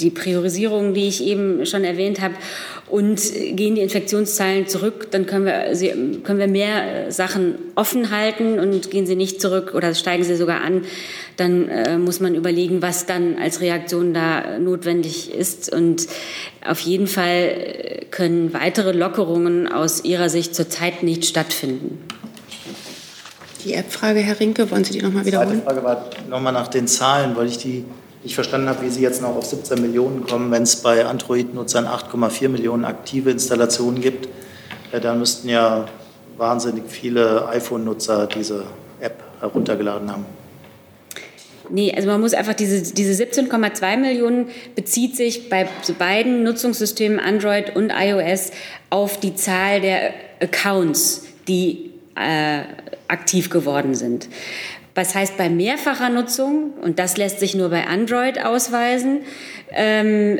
die 0.00 0.10
Priorisierung, 0.10 0.94
die 0.94 1.08
ich 1.08 1.24
eben 1.24 1.66
schon 1.66 1.84
erwähnt 1.84 2.20
habe, 2.20 2.34
und 2.88 3.20
gehen 3.56 3.74
die 3.74 3.80
Infektionszahlen 3.80 4.68
zurück, 4.68 5.10
dann 5.10 5.26
können 5.26 5.44
wir, 5.44 5.74
sie, 5.74 6.20
können 6.22 6.38
wir 6.38 6.46
mehr 6.46 7.10
Sachen 7.10 7.56
offen 7.74 8.10
halten 8.10 8.60
und 8.60 8.90
gehen 8.90 9.06
sie 9.06 9.16
nicht 9.16 9.40
zurück 9.40 9.74
oder 9.74 9.92
steigen 9.94 10.22
sie 10.22 10.36
sogar 10.36 10.60
an, 10.60 10.82
dann 11.36 11.68
äh, 11.68 11.98
muss 11.98 12.20
man 12.20 12.34
überlegen, 12.34 12.82
was 12.82 13.06
dann 13.06 13.36
als 13.38 13.60
Reaktion 13.60 14.14
da 14.14 14.58
notwendig 14.58 15.32
ist. 15.32 15.72
Und 15.72 16.06
auf 16.66 16.80
jeden 16.80 17.06
Fall 17.06 18.06
können 18.10 18.52
weitere 18.54 18.92
Lockerungen 18.92 19.70
aus 19.70 20.04
Ihrer 20.04 20.28
Sicht 20.28 20.54
zurzeit 20.54 21.02
nicht 21.02 21.24
stattfinden. 21.24 21.98
Die 23.64 23.74
App-Frage, 23.74 24.20
Herr 24.20 24.38
Rinke, 24.38 24.70
wollen 24.70 24.84
Sie 24.84 24.92
die 24.92 25.02
nochmal 25.02 25.26
wiederholen? 25.26 25.60
Die 25.60 25.64
zweite 25.64 25.82
Frage 25.82 25.84
war 25.84 26.10
nochmal 26.30 26.52
nach 26.52 26.68
den 26.68 26.86
Zahlen, 26.86 27.36
weil 27.36 27.46
ich 27.48 27.58
die 27.58 27.84
nicht 28.22 28.34
verstanden 28.34 28.68
habe, 28.68 28.82
wie 28.82 28.90
Sie 28.90 29.02
jetzt 29.02 29.22
noch 29.22 29.36
auf 29.36 29.44
17 29.46 29.80
Millionen 29.80 30.24
kommen, 30.24 30.50
wenn 30.50 30.62
es 30.62 30.76
bei 30.76 31.04
Android-Nutzern 31.04 31.86
8,4 31.86 32.48
Millionen 32.48 32.84
aktive 32.84 33.30
Installationen 33.30 34.00
gibt. 34.00 34.28
Dann 34.92 35.18
müssten 35.18 35.48
ja 35.48 35.86
wahnsinnig 36.36 36.84
viele 36.88 37.48
iPhone-Nutzer 37.48 38.26
diese 38.26 38.64
App 39.00 39.22
heruntergeladen 39.40 40.10
haben. 40.10 40.26
Nee, 41.70 41.92
also 41.94 42.08
man 42.08 42.20
muss 42.20 42.34
einfach 42.34 42.54
diese, 42.54 42.94
diese 42.94 43.22
17,2 43.22 43.96
Millionen 43.96 44.48
bezieht 44.74 45.16
sich 45.16 45.48
bei 45.48 45.68
beiden 45.98 46.42
Nutzungssystemen 46.42 47.18
Android 47.18 47.74
und 47.74 47.90
iOS 47.90 48.52
auf 48.90 49.18
die 49.18 49.34
Zahl 49.34 49.80
der 49.80 50.14
Accounts, 50.40 51.26
die 51.48 51.90
äh, 52.14 52.62
aktiv 53.08 53.50
geworden 53.50 53.94
sind. 53.94 54.28
Was 54.94 55.14
heißt 55.14 55.36
bei 55.36 55.50
mehrfacher 55.50 56.08
Nutzung, 56.08 56.70
und 56.80 56.98
das 56.98 57.18
lässt 57.18 57.40
sich 57.40 57.54
nur 57.54 57.68
bei 57.68 57.86
Android 57.86 58.42
ausweisen, 58.42 59.20
ähm, 59.70 60.38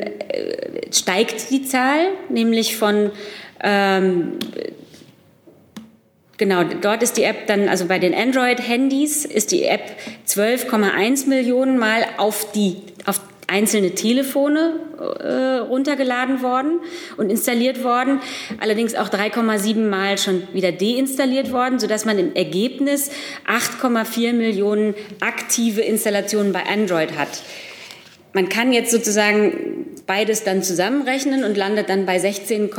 steigt 0.91 1.51
die 1.51 1.63
Zahl, 1.63 2.07
nämlich 2.29 2.75
von 2.75 3.11
ähm, 3.63 4.39
Genau, 6.37 6.63
dort 6.63 7.01
ist 7.01 7.17
die 7.17 7.23
App 7.23 7.47
dann, 7.47 7.67
also 7.67 7.85
bei 7.85 7.97
den 7.97 8.13
Android-Handys 8.13 9.25
ist 9.25 9.51
die 9.51 9.63
App 9.63 9.81
12,1 10.27 11.27
Millionen 11.27 11.79
Mal 11.79 12.05
auf 12.17 12.51
die 12.51 12.77
auf 13.05 13.21
einzelne 13.47 13.95
Telefone 13.95 14.73
äh, 14.99 15.59
runtergeladen 15.59 16.43
worden 16.43 16.81
und 17.15 17.29
installiert 17.31 17.83
worden, 17.83 18.19
allerdings 18.59 18.93
auch 18.93 19.09
3,7 19.09 19.87
Mal 19.87 20.17
schon 20.17 20.43
wieder 20.53 20.71
deinstalliert 20.71 21.51
worden, 21.51 21.79
sodass 21.79 22.05
man 22.05 22.19
im 22.19 22.35
Ergebnis 22.35 23.09
8,4 23.47 24.33
Millionen 24.33 24.93
aktive 25.21 25.81
Installationen 25.81 26.51
bei 26.51 26.63
Android 26.65 27.17
hat. 27.17 27.29
Man 28.33 28.49
kann 28.49 28.73
jetzt 28.73 28.91
sozusagen 28.91 29.95
beides 30.05 30.43
dann 30.43 30.61
zusammenrechnen 30.61 31.43
und 31.43 31.57
landet 31.57 31.89
dann 31.89 32.05
bei 32.05 32.19
16, 32.19 32.69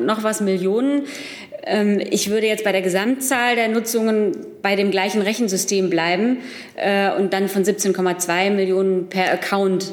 noch 0.00 0.22
was 0.22 0.40
Millionen. 0.40 1.02
Ähm, 1.66 2.00
ich 2.10 2.30
würde 2.30 2.46
jetzt 2.46 2.64
bei 2.64 2.72
der 2.72 2.82
Gesamtzahl 2.82 3.56
der 3.56 3.68
Nutzungen 3.68 4.32
bei 4.62 4.76
dem 4.76 4.90
gleichen 4.90 5.20
Rechensystem 5.20 5.90
bleiben 5.90 6.38
äh, 6.76 7.10
und 7.12 7.32
dann 7.32 7.48
von 7.48 7.64
17,2 7.64 8.50
Millionen 8.50 9.08
per 9.08 9.32
Account 9.32 9.92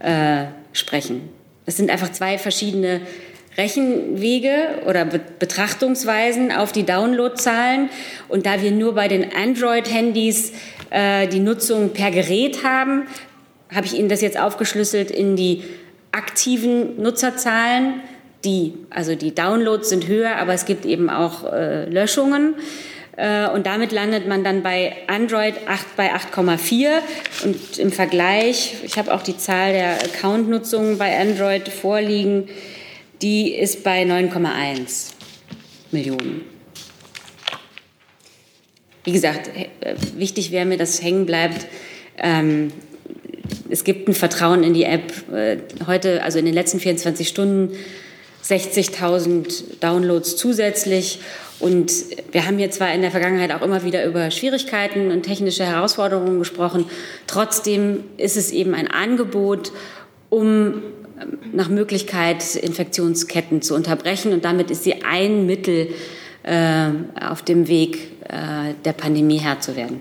äh, 0.00 0.46
sprechen. 0.72 1.28
Das 1.66 1.76
sind 1.76 1.90
einfach 1.90 2.10
zwei 2.10 2.38
verschiedene 2.38 3.02
Rechenwege 3.58 4.82
oder 4.86 5.04
Betrachtungsweisen 5.04 6.52
auf 6.52 6.72
die 6.72 6.84
Downloadzahlen. 6.84 7.90
Und 8.28 8.46
da 8.46 8.62
wir 8.62 8.70
nur 8.70 8.94
bei 8.94 9.08
den 9.08 9.34
Android-Handys 9.34 10.52
äh, 10.88 11.28
die 11.28 11.40
Nutzung 11.40 11.90
per 11.90 12.10
Gerät 12.10 12.64
haben, 12.64 13.06
habe 13.74 13.86
ich 13.86 13.98
Ihnen 13.98 14.08
das 14.08 14.20
jetzt 14.20 14.38
aufgeschlüsselt 14.38 15.10
in 15.10 15.36
die 15.36 15.62
aktiven 16.12 17.00
Nutzerzahlen 17.00 18.00
die, 18.44 18.74
also 18.90 19.14
die 19.14 19.34
Downloads 19.34 19.88
sind 19.88 20.08
höher, 20.08 20.36
aber 20.36 20.54
es 20.54 20.64
gibt 20.64 20.86
eben 20.86 21.10
auch 21.10 21.50
äh, 21.52 21.84
Löschungen. 21.84 22.54
Äh, 23.16 23.48
und 23.50 23.66
damit 23.66 23.92
landet 23.92 24.26
man 24.26 24.44
dann 24.44 24.62
bei 24.62 24.96
Android 25.06 25.54
8 25.66 25.96
bei 25.96 26.14
8,4. 26.14 26.88
Und 27.44 27.78
im 27.78 27.92
Vergleich, 27.92 28.76
ich 28.84 28.96
habe 28.96 29.12
auch 29.12 29.22
die 29.22 29.36
Zahl 29.36 29.72
der 29.72 30.02
Account-Nutzung 30.02 30.96
bei 30.96 31.18
Android 31.18 31.68
vorliegen, 31.68 32.48
die 33.20 33.54
ist 33.54 33.84
bei 33.84 34.04
9,1 34.04 35.12
Millionen. 35.90 36.42
Wie 39.04 39.12
gesagt, 39.12 39.50
äh, 39.54 39.94
wichtig 40.16 40.50
wäre 40.50 40.64
mir, 40.64 40.78
dass 40.78 41.02
hängen 41.02 41.26
bleibt. 41.26 41.66
Ähm, 42.16 42.72
es 43.68 43.84
gibt 43.84 44.08
ein 44.08 44.14
Vertrauen 44.14 44.62
in 44.62 44.74
die 44.74 44.84
App. 44.84 45.12
Äh, 45.32 45.58
heute, 45.86 46.22
also 46.22 46.38
in 46.38 46.44
den 46.44 46.54
letzten 46.54 46.80
24 46.80 47.28
Stunden, 47.28 47.76
60.000 48.44 49.80
Downloads 49.80 50.36
zusätzlich. 50.36 51.20
Und 51.58 51.92
wir 52.32 52.46
haben 52.46 52.56
hier 52.56 52.70
zwar 52.70 52.92
in 52.94 53.02
der 53.02 53.10
Vergangenheit 53.10 53.52
auch 53.52 53.62
immer 53.62 53.84
wieder 53.84 54.04
über 54.06 54.30
Schwierigkeiten 54.30 55.10
und 55.10 55.22
technische 55.22 55.64
Herausforderungen 55.64 56.38
gesprochen. 56.38 56.86
Trotzdem 57.26 58.04
ist 58.16 58.36
es 58.36 58.50
eben 58.50 58.74
ein 58.74 58.88
Angebot, 58.88 59.72
um 60.30 60.82
ähm, 61.20 61.38
nach 61.52 61.68
Möglichkeit 61.68 62.56
Infektionsketten 62.56 63.60
zu 63.60 63.74
unterbrechen. 63.74 64.32
Und 64.32 64.44
damit 64.44 64.70
ist 64.70 64.84
sie 64.84 65.02
ein 65.04 65.44
Mittel 65.44 65.88
äh, 66.42 66.88
auf 67.20 67.42
dem 67.42 67.68
Weg, 67.68 68.12
äh, 68.28 68.74
der 68.84 68.92
Pandemie 68.94 69.38
Herr 69.38 69.60
zu 69.60 69.76
werden. 69.76 70.00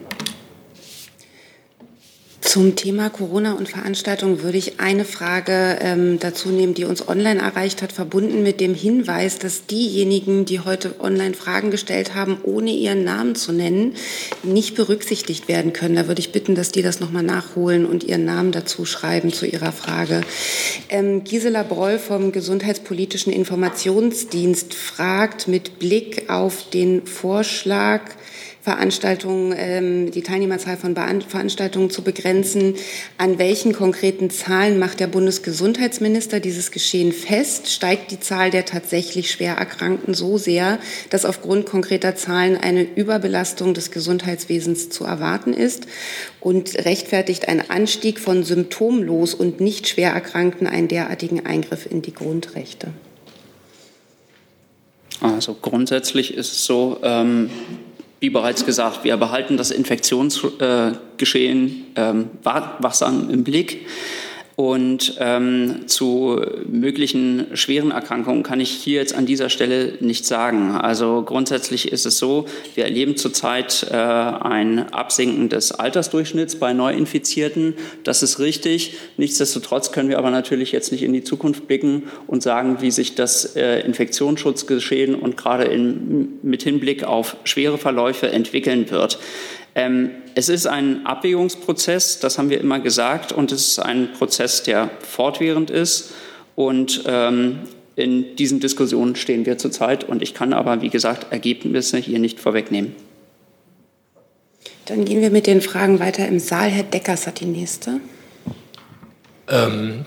Zum 2.42 2.78
Thema 2.78 3.10
Corona 3.10 3.54
und 3.54 3.68
Veranstaltungen 3.68 4.42
würde 4.42 4.58
ich 4.58 4.80
eine 4.80 5.04
Frage 5.04 5.78
ähm, 5.82 6.20
dazu 6.20 6.50
nehmen, 6.50 6.74
die 6.74 6.86
uns 6.86 7.06
online 7.08 7.42
erreicht 7.42 7.82
hat, 7.82 7.92
verbunden 7.92 8.44
mit 8.44 8.62
dem 8.62 8.74
Hinweis, 8.74 9.40
dass 9.40 9.66
diejenigen, 9.66 10.46
die 10.46 10.62
heute 10.62 10.96
online 11.00 11.34
Fragen 11.34 11.70
gestellt 11.70 12.16
haben, 12.16 12.38
ohne 12.44 12.72
ihren 12.72 13.04
Namen 13.04 13.36
zu 13.36 13.52
nennen, 13.52 13.96
nicht 14.42 14.76
berücksichtigt 14.76 15.50
werden 15.50 15.74
können. 15.74 15.96
Da 15.96 16.08
würde 16.08 16.22
ich 16.22 16.32
bitten, 16.32 16.56
dass 16.56 16.72
die 16.72 16.82
das 16.82 17.02
nochmal 17.02 17.24
nachholen 17.24 17.86
und 17.86 18.06
ihren 18.06 18.24
Namen 18.24 18.54
dazu 18.54 18.86
schreiben 18.86 19.34
zu 19.34 19.46
ihrer 19.46 19.74
Frage. 19.74 20.22
Ähm, 20.88 21.26
Gisela 21.26 21.64
Broll 21.64 22.00
vom 22.00 22.32
Gesundheitspolitischen 22.32 23.34
Informationsdienst 23.34 24.74
fragt 24.74 25.50
mit 25.50 25.78
Blick 25.78 26.30
auf 26.30 26.70
den 26.70 27.06
Vorschlag, 27.06 28.02
Veranstaltungen, 28.70 29.56
ähm, 29.58 30.12
die 30.12 30.22
Teilnehmerzahl 30.22 30.78
von 30.78 30.94
Veranstaltungen 30.94 31.90
zu 31.90 32.04
begrenzen. 32.04 32.76
An 33.18 33.40
welchen 33.40 33.74
konkreten 33.74 34.30
Zahlen 34.30 34.78
macht 34.78 35.00
der 35.00 35.08
Bundesgesundheitsminister 35.08 36.40
dieses 36.40 36.70
Geschehen 36.70 37.12
fest? 37.12 37.72
Steigt 37.72 38.12
die 38.12 38.20
Zahl 38.20 38.52
der 38.52 38.66
tatsächlich 38.66 39.32
schwer 39.32 39.56
Erkrankten 39.56 40.14
so 40.14 40.38
sehr, 40.38 40.78
dass 41.10 41.26
aufgrund 41.26 41.66
konkreter 41.66 42.16
Zahlen 42.16 42.58
eine 42.58 42.84
Überbelastung 42.84 43.74
des 43.74 43.90
Gesundheitswesens 43.90 44.92
zu 44.92 45.04
erwarten 45.04 45.54
ist? 45.54 45.88
Und 46.40 46.76
rechtfertigt 46.86 47.48
ein 47.48 47.72
Anstieg 47.72 48.20
von 48.20 48.44
symptomlos 48.44 49.34
und 49.34 49.60
nicht 49.60 49.88
schwer 49.88 50.12
Erkrankten 50.12 50.68
einen 50.68 50.88
derartigen 50.88 51.44
Eingriff 51.44 51.88
in 51.90 52.04
die 52.04 52.14
Grundrechte? 52.14 52.90
Also 55.22 55.56
grundsätzlich 55.56 56.36
ist 56.36 56.52
es 56.52 56.66
so, 56.66 57.00
ähm, 57.02 57.50
wie 58.20 58.30
bereits 58.30 58.66
gesagt, 58.66 59.04
wir 59.04 59.18
behalten 59.18 59.58
das 59.58 59.72
Infektionsgeschehen 59.72 61.88
ähm, 61.96 62.30
wachsam 62.44 63.30
im 63.30 63.44
Blick. 63.44 63.88
Und 64.60 65.16
ähm, 65.20 65.84
zu 65.86 66.42
möglichen 66.68 67.48
schweren 67.54 67.92
Erkrankungen 67.92 68.44
kann 68.44 68.60
ich 68.60 68.70
hier 68.72 69.00
jetzt 69.00 69.16
an 69.16 69.26
dieser 69.26 69.48
Stelle 69.50 69.94
nichts 70.02 70.28
sagen. 70.28 70.72
Also 70.72 71.24
grundsätzlich 71.26 71.94
ist 71.94 72.06
es 72.06 72.18
so, 72.18 72.44
wir 72.76 72.84
erleben 72.84 73.16
zurzeit 73.16 73.88
äh, 73.90 73.96
ein 73.96 74.92
Absinken 74.92 75.48
des 75.48 75.72
Altersdurchschnitts 75.72 76.58
bei 76.58 76.74
Neuinfizierten. 76.74 77.76
Das 78.04 78.22
ist 78.22 78.40
richtig. 78.40 78.98
Nichtsdestotrotz 79.16 79.94
können 79.94 80.10
wir 80.10 80.18
aber 80.18 80.30
natürlich 80.30 80.74
jetzt 80.74 80.92
nicht 80.92 81.04
in 81.04 81.14
die 81.14 81.24
Zukunft 81.24 81.66
blicken 81.66 82.10
und 82.28 82.44
sagen, 82.44 82.82
wie 82.82 82.92
sich 82.92 83.16
das 83.16 83.56
äh, 83.56 83.80
Infektionsschutzgeschehen 83.80 85.16
und 85.16 85.38
gerade 85.38 85.64
in, 85.64 86.38
mit 86.42 86.64
Hinblick 86.64 87.06
auf 87.06 87.38
schwere 87.46 87.78
Verläufe 87.78 88.30
entwickeln 88.30 88.92
wird. 88.92 89.20
Ähm, 89.76 90.12
es 90.36 90.50
ist 90.50 90.68
ein 90.68 91.06
Abwägungsprozess, 91.06 92.20
das 92.20 92.38
haben 92.38 92.50
wir 92.50 92.60
immer 92.60 92.80
gesagt, 92.80 93.32
und 93.32 93.52
es 93.52 93.68
ist 93.68 93.80
ein 93.80 94.14
Prozess, 94.14 94.64
der 94.64 94.90
fortwährend 95.02 95.70
ist. 95.70 96.12
Und 96.56 97.04
ähm, 97.06 97.60
in 97.96 98.36
diesen 98.38 98.60
Diskussionen 98.60 99.16
stehen 99.16 99.46
wir 99.46 99.58
zurzeit. 99.58 100.04
Und 100.04 100.22
ich 100.22 100.34
kann 100.34 100.54
aber, 100.54 100.82
wie 100.82 100.90
gesagt, 100.90 101.32
Ergebnisse 101.32 101.98
hier 101.98 102.20
nicht 102.20 102.40
vorwegnehmen. 102.40 102.96
Dann 104.86 105.06
gehen 105.06 105.22
wir 105.22 105.30
mit 105.30 105.48
den 105.48 105.62
Fragen 105.62 106.00
weiter 106.00 106.28
im 106.28 106.40
Saal. 106.40 106.70
Herr 106.70 106.84
Deckers 106.84 107.28
hat 107.28 107.42
die 107.42 107.46
nächste. 107.46 108.00
Ähm, 109.50 110.06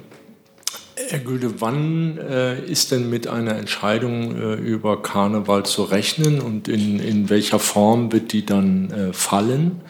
Herr 1.09 1.19
Gülde, 1.19 1.61
wann 1.61 2.19
äh, 2.19 2.61
ist 2.65 2.93
denn 2.93 3.11
mit 3.11 3.27
einer 3.27 3.57
Entscheidung 3.57 4.37
äh, 4.37 4.55
über 4.55 5.03
Karneval 5.03 5.65
zu 5.65 5.83
rechnen 5.85 6.41
und 6.41 6.69
in, 6.69 7.01
in 7.01 7.31
welcher 7.31 7.59
Form 7.59 8.13
wird 8.13 8.33
die 8.33 8.47
dann 8.47 8.91
äh, 8.91 9.13
fallen? 9.13 9.81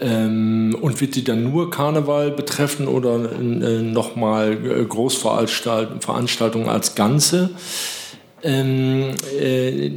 Ähm, 0.00 0.76
und 0.80 1.00
wird 1.00 1.14
die 1.14 1.22
dann 1.24 1.44
nur 1.44 1.70
Karneval 1.70 2.32
betreffen 2.32 2.88
oder 2.88 3.30
äh, 3.32 3.80
nochmal 3.82 4.52
äh, 4.52 4.84
Großveranstaltungen 4.84 6.68
als 6.68 6.96
Ganze? 6.96 7.50
Ähm, 8.42 9.14
äh, 9.38 9.92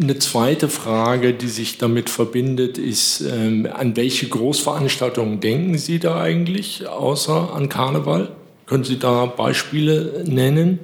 eine 0.00 0.18
zweite 0.18 0.68
Frage, 0.68 1.34
die 1.34 1.48
sich 1.48 1.76
damit 1.76 2.08
verbindet, 2.08 2.78
ist, 2.78 3.20
ähm, 3.20 3.68
an 3.72 3.96
welche 3.96 4.28
Großveranstaltungen 4.28 5.40
denken 5.40 5.76
Sie 5.76 5.98
da 5.98 6.20
eigentlich, 6.20 6.86
außer 6.88 7.52
an 7.54 7.68
Karneval? 7.68 8.30
Können 8.68 8.84
Sie 8.84 8.98
da 8.98 9.26
Beispiele 9.26 10.24
nennen? 10.26 10.78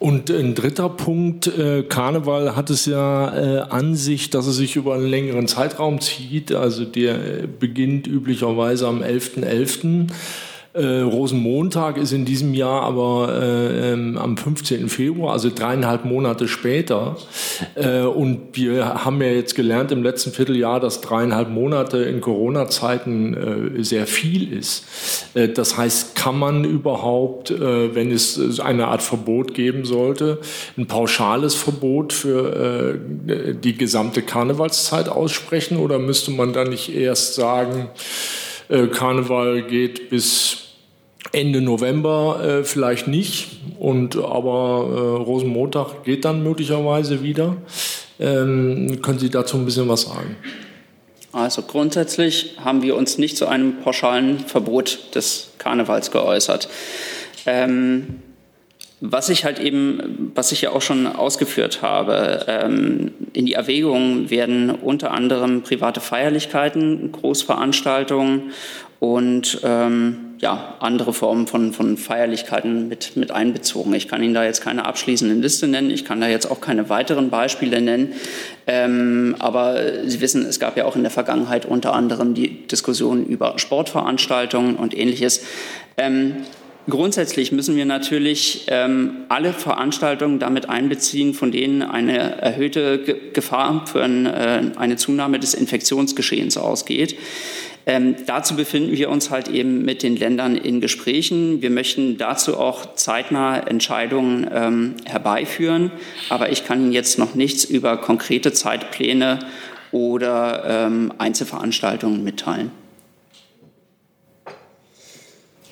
Und 0.00 0.30
ein 0.30 0.54
dritter 0.54 0.88
Punkt, 0.88 1.46
äh, 1.46 1.82
Karneval 1.82 2.54
hat 2.54 2.70
es 2.70 2.86
ja 2.86 3.36
äh, 3.36 3.60
an 3.62 3.96
sich, 3.96 4.30
dass 4.30 4.46
es 4.46 4.56
sich 4.56 4.76
über 4.76 4.94
einen 4.94 5.08
längeren 5.08 5.48
Zeitraum 5.48 6.00
zieht. 6.00 6.52
Also 6.52 6.84
der 6.84 7.18
beginnt 7.46 8.06
üblicherweise 8.06 8.86
am 8.86 9.02
11.11. 9.02 9.44
.11. 9.44 10.06
Äh, 10.74 11.00
Rosenmontag 11.00 11.96
ist 11.96 12.12
in 12.12 12.26
diesem 12.26 12.52
Jahr 12.52 12.82
aber 12.82 13.34
äh, 13.40 13.92
ähm, 13.92 14.18
am 14.18 14.36
15. 14.36 14.90
Februar, 14.90 15.32
also 15.32 15.50
dreieinhalb 15.54 16.04
Monate 16.04 16.46
später. 16.46 17.16
Äh, 17.74 18.02
und 18.02 18.48
wir 18.52 19.04
haben 19.04 19.22
ja 19.22 19.28
jetzt 19.28 19.54
gelernt 19.54 19.92
im 19.92 20.02
letzten 20.02 20.30
Vierteljahr, 20.30 20.78
dass 20.78 21.00
dreieinhalb 21.00 21.48
Monate 21.48 21.98
in 21.98 22.20
Corona-Zeiten 22.20 23.78
äh, 23.78 23.82
sehr 23.82 24.06
viel 24.06 24.52
ist. 24.52 24.84
Äh, 25.32 25.48
das 25.48 25.78
heißt, 25.78 26.14
kann 26.14 26.38
man 26.38 26.64
überhaupt, 26.64 27.50
äh, 27.50 27.94
wenn 27.94 28.12
es 28.12 28.60
eine 28.60 28.88
Art 28.88 29.02
Verbot 29.02 29.54
geben 29.54 29.86
sollte, 29.86 30.38
ein 30.76 30.86
pauschales 30.86 31.54
Verbot 31.54 32.12
für 32.12 32.98
die 32.98 33.76
gesamte 33.76 34.22
Karnevalszeit 34.22 35.08
aussprechen 35.08 35.78
oder 35.78 35.98
müsste 35.98 36.30
man 36.30 36.52
dann 36.52 36.68
nicht 36.68 36.94
erst 36.94 37.34
sagen, 37.34 37.88
Karneval 38.68 39.62
geht 39.62 40.10
bis 40.10 40.68
Ende 41.32 41.60
November 41.60 42.40
äh, 42.42 42.64
vielleicht 42.64 43.08
nicht, 43.08 43.58
und, 43.78 44.16
aber 44.16 44.88
äh, 44.90 45.22
Rosenmontag 45.22 46.04
geht 46.04 46.24
dann 46.24 46.42
möglicherweise 46.42 47.22
wieder. 47.22 47.56
Ähm, 48.18 49.00
können 49.02 49.18
Sie 49.18 49.30
dazu 49.30 49.56
ein 49.56 49.64
bisschen 49.64 49.88
was 49.88 50.02
sagen? 50.02 50.36
Also 51.32 51.62
grundsätzlich 51.62 52.56
haben 52.58 52.82
wir 52.82 52.96
uns 52.96 53.18
nicht 53.18 53.36
zu 53.36 53.46
einem 53.46 53.80
pauschalen 53.80 54.40
Verbot 54.40 55.14
des 55.14 55.50
Karnevals 55.58 56.10
geäußert. 56.10 56.68
Ähm, 57.46 58.22
was 59.00 59.28
ich 59.28 59.44
halt 59.44 59.60
eben, 59.60 60.32
was 60.34 60.50
ich 60.50 60.62
ja 60.62 60.70
auch 60.70 60.82
schon 60.82 61.06
ausgeführt 61.06 61.82
habe, 61.82 62.44
ähm, 62.48 63.12
in 63.32 63.46
die 63.46 63.52
Erwägungen 63.52 64.30
werden 64.30 64.70
unter 64.70 65.12
anderem 65.12 65.62
private 65.62 66.00
Feierlichkeiten, 66.00 67.12
Großveranstaltungen 67.12 68.52
und 68.98 69.60
ähm, 69.62 70.28
ja, 70.38 70.74
andere 70.80 71.12
Formen 71.12 71.46
von, 71.46 71.72
von 71.72 71.96
Feierlichkeiten 71.96 72.88
mit, 72.88 73.16
mit 73.16 73.30
einbezogen. 73.30 73.92
Ich 73.94 74.08
kann 74.08 74.22
Ihnen 74.22 74.34
da 74.34 74.44
jetzt 74.44 74.62
keine 74.62 74.86
abschließende 74.86 75.34
Liste 75.34 75.68
nennen, 75.68 75.90
ich 75.90 76.04
kann 76.04 76.20
da 76.20 76.28
jetzt 76.28 76.50
auch 76.50 76.60
keine 76.60 76.88
weiteren 76.88 77.30
Beispiele 77.30 77.80
nennen. 77.80 78.14
Ähm, 78.66 79.36
aber 79.38 79.76
Sie 80.06 80.20
wissen, 80.20 80.44
es 80.44 80.58
gab 80.58 80.76
ja 80.76 80.84
auch 80.84 80.96
in 80.96 81.02
der 81.02 81.10
Vergangenheit 81.12 81.66
unter 81.66 81.92
anderem 81.92 82.34
die 82.34 82.66
Diskussion 82.66 83.24
über 83.26 83.58
Sportveranstaltungen 83.58 84.76
und 84.76 84.96
ähnliches. 84.96 85.44
Ähm, 85.96 86.36
Grundsätzlich 86.88 87.52
müssen 87.52 87.76
wir 87.76 87.84
natürlich 87.84 88.64
ähm, 88.68 89.24
alle 89.28 89.52
Veranstaltungen 89.52 90.38
damit 90.38 90.70
einbeziehen, 90.70 91.34
von 91.34 91.52
denen 91.52 91.82
eine 91.82 92.40
erhöhte 92.40 92.98
Gefahr 93.34 93.86
für 93.86 94.02
ein, 94.02 94.24
äh, 94.24 94.62
eine 94.76 94.96
Zunahme 94.96 95.38
des 95.38 95.52
Infektionsgeschehens 95.52 96.56
ausgeht. 96.56 97.16
Ähm, 97.84 98.16
dazu 98.26 98.56
befinden 98.56 98.92
wir 98.96 99.10
uns 99.10 99.30
halt 99.30 99.48
eben 99.48 99.84
mit 99.84 100.02
den 100.02 100.16
Ländern 100.16 100.56
in 100.56 100.80
Gesprächen. 100.80 101.60
Wir 101.60 101.70
möchten 101.70 102.16
dazu 102.16 102.56
auch 102.56 102.94
zeitnah 102.94 103.58
Entscheidungen 103.58 104.48
ähm, 104.50 104.94
herbeiführen. 105.04 105.90
Aber 106.30 106.50
ich 106.52 106.64
kann 106.64 106.80
Ihnen 106.82 106.92
jetzt 106.92 107.18
noch 107.18 107.34
nichts 107.34 107.64
über 107.64 107.98
konkrete 107.98 108.52
Zeitpläne 108.52 109.40
oder 109.92 110.64
ähm, 110.66 111.12
Einzelveranstaltungen 111.18 112.24
mitteilen. 112.24 112.70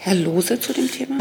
Herr 0.07 0.15
Lose 0.15 0.61
zu 0.61 0.73
dem 0.73 0.89
Thema. 0.89 1.17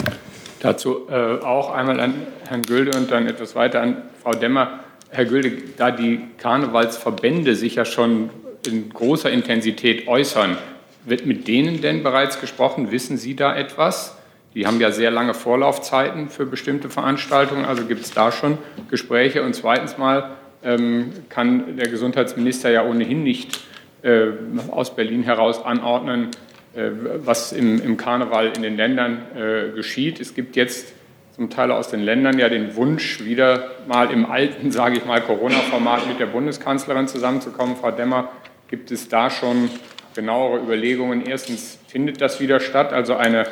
Dazu 0.60 1.10
äh, 1.10 1.42
auch 1.42 1.72
einmal 1.72 2.00
an 2.00 2.14
Herrn 2.48 2.62
Gülde 2.62 2.96
und 2.96 3.10
dann 3.10 3.26
etwas 3.26 3.56
weiter 3.56 3.82
an 3.82 4.04
Frau 4.22 4.34
Demmer. 4.34 4.82
Herr 5.10 5.26
Gülde, 5.26 5.54
da 5.76 5.90
die 5.90 6.20
Karnevalsverbände 6.38 7.56
sich 7.56 7.74
ja 7.74 7.86
schon 7.86 8.30
in 8.68 8.90
großer 8.90 9.32
Intensität 9.32 10.08
äußern, 10.08 10.56
wird 11.04 11.26
mit 11.26 11.48
denen 11.48 11.82
denn 11.82 12.04
bereits 12.04 12.40
gesprochen? 12.40 12.92
Wissen 12.92 13.18
Sie 13.18 13.36
da 13.36 13.56
etwas? 13.56 14.18
Die 14.54 14.68
haben 14.68 14.80
ja 14.80 14.92
sehr 14.92 15.10
lange 15.10 15.34
Vorlaufzeiten 15.34 16.30
für 16.30 16.46
bestimmte 16.46 16.92
Veranstaltungen. 16.92 17.66
Also 17.66 17.86
gibt 17.86 18.06
es 18.06 18.12
da 18.12 18.32
schon 18.32 18.60
Gespräche? 18.92 19.42
Und 19.42 19.56
zweitens 19.56 19.98
mal 19.98 20.36
ähm, 20.64 21.12
kann 21.30 21.76
der 21.78 21.88
Gesundheitsminister 21.88 22.70
ja 22.70 22.86
ohnehin 22.86 23.24
nicht 23.24 23.62
äh, 24.04 24.28
aus 24.70 24.96
Berlin 24.96 25.24
heraus 25.24 25.66
anordnen, 25.66 26.30
was 26.76 27.54
im, 27.54 27.82
im, 27.82 27.98
Karneval 27.98 28.52
in 28.56 28.62
den 28.62 28.76
Ländern 28.76 29.22
äh, 29.36 29.72
geschieht. 29.74 30.20
Es 30.20 30.34
gibt 30.34 30.56
jetzt 30.56 30.94
zum 31.36 31.50
Teil 31.50 31.72
aus 31.72 31.90
den 31.90 32.02
Ländern 32.02 32.38
ja 32.40 32.50
den 32.50 32.76
Wunsch, 32.76 33.24
wieder 33.24 33.72
mal 33.88 34.12
im 34.12 34.26
alten, 34.26 34.72
sage 34.74 34.98
ich 34.98 35.06
mal, 35.06 35.22
Corona-Format 35.22 36.08
mit 36.08 36.20
der 36.20 36.28
Bundeskanzlerin 36.28 37.08
zusammenzukommen. 37.08 37.76
Frau 37.76 37.92
Demmer, 37.92 38.30
gibt 38.68 38.92
es 38.92 39.10
da 39.10 39.30
schon 39.30 39.70
genauere 40.16 40.60
Überlegungen. 40.60 41.26
Erstens 41.26 41.78
findet 41.88 42.22
das 42.22 42.40
wieder 42.40 42.60
statt, 42.60 42.94
also 42.94 43.16
eine 43.16 43.46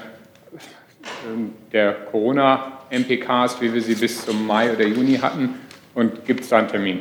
ähm, 1.27 1.51
der 1.71 1.93
Corona-MPKs, 1.93 3.61
wie 3.61 3.73
wir 3.73 3.81
sie 3.81 3.95
bis 3.95 4.25
zum 4.25 4.45
Mai 4.47 4.71
oder 4.71 4.85
Juni 4.85 5.17
hatten, 5.17 5.55
und 5.93 6.25
gibt 6.25 6.41
es 6.41 6.49
da 6.49 6.57
einen 6.57 6.69
Termin? 6.69 6.99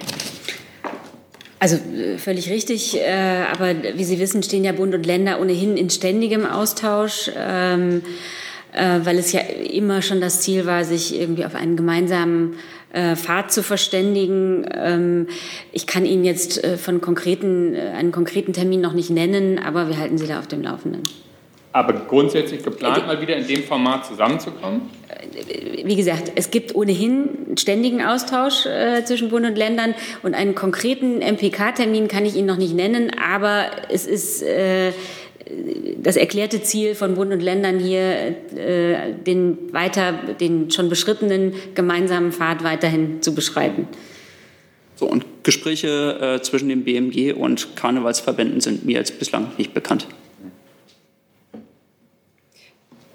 Also 1.62 1.76
äh, 1.76 2.18
völlig 2.18 2.50
richtig, 2.50 2.98
äh, 2.98 3.44
aber 3.52 3.72
wie 3.94 4.02
Sie 4.02 4.18
wissen, 4.18 4.42
stehen 4.42 4.64
ja 4.64 4.72
Bund 4.72 4.96
und 4.96 5.06
Länder 5.06 5.40
ohnehin 5.40 5.76
in 5.76 5.90
ständigem 5.90 6.44
Austausch, 6.44 7.30
ähm, 7.36 8.02
äh, 8.72 8.98
weil 9.04 9.16
es 9.16 9.30
ja 9.30 9.38
immer 9.38 10.02
schon 10.02 10.20
das 10.20 10.40
Ziel 10.40 10.66
war, 10.66 10.82
sich 10.82 11.14
irgendwie 11.16 11.44
auf 11.44 11.54
einen 11.54 11.76
gemeinsamen 11.76 12.56
äh, 12.92 13.14
Fahrt 13.14 13.52
zu 13.52 13.62
verständigen. 13.62 14.66
Ähm, 14.74 15.28
ich 15.70 15.86
kann 15.86 16.04
Ihnen 16.04 16.24
jetzt 16.24 16.66
von 16.78 17.00
konkreten, 17.00 17.76
einen 17.76 18.10
konkreten 18.10 18.52
Termin 18.52 18.80
noch 18.80 18.92
nicht 18.92 19.10
nennen, 19.10 19.60
aber 19.60 19.86
wir 19.86 19.98
halten 19.98 20.18
Sie 20.18 20.26
da 20.26 20.40
auf 20.40 20.48
dem 20.48 20.62
Laufenden. 20.62 21.04
Aber 21.72 21.94
grundsätzlich 21.94 22.62
geplant, 22.62 23.06
mal 23.06 23.20
wieder 23.20 23.34
in 23.36 23.46
dem 23.46 23.62
Format 23.62 24.04
zusammenzukommen? 24.04 24.82
Wie 25.84 25.96
gesagt, 25.96 26.32
es 26.34 26.50
gibt 26.50 26.74
ohnehin 26.74 27.30
einen 27.46 27.56
ständigen 27.56 28.02
Austausch 28.02 28.66
äh, 28.66 29.04
zwischen 29.04 29.30
Bund 29.30 29.46
und 29.46 29.56
Ländern 29.56 29.94
und 30.22 30.34
einen 30.34 30.54
konkreten 30.54 31.20
MPK-Termin 31.20 32.08
kann 32.08 32.26
ich 32.26 32.36
Ihnen 32.36 32.46
noch 32.46 32.58
nicht 32.58 32.74
nennen, 32.74 33.10
aber 33.18 33.66
es 33.88 34.06
ist 34.06 34.42
äh, 34.42 34.92
das 35.96 36.16
erklärte 36.16 36.62
Ziel 36.62 36.94
von 36.94 37.14
Bund 37.14 37.32
und 37.32 37.40
Ländern 37.40 37.78
hier, 37.78 38.36
äh, 38.54 39.14
den 39.26 39.72
weiter, 39.72 40.12
den 40.40 40.70
schon 40.70 40.90
beschrittenen 40.90 41.54
gemeinsamen 41.74 42.32
Pfad 42.32 42.64
weiterhin 42.64 43.22
zu 43.22 43.34
beschreiten. 43.34 43.88
So, 44.96 45.06
und 45.06 45.24
Gespräche 45.42 46.38
äh, 46.38 46.42
zwischen 46.42 46.68
dem 46.68 46.84
BMG 46.84 47.32
und 47.32 47.76
Karnevalsverbänden 47.76 48.60
sind 48.60 48.84
mir 48.84 48.98
jetzt 48.98 49.18
bislang 49.18 49.48
nicht 49.56 49.72
bekannt. 49.74 50.06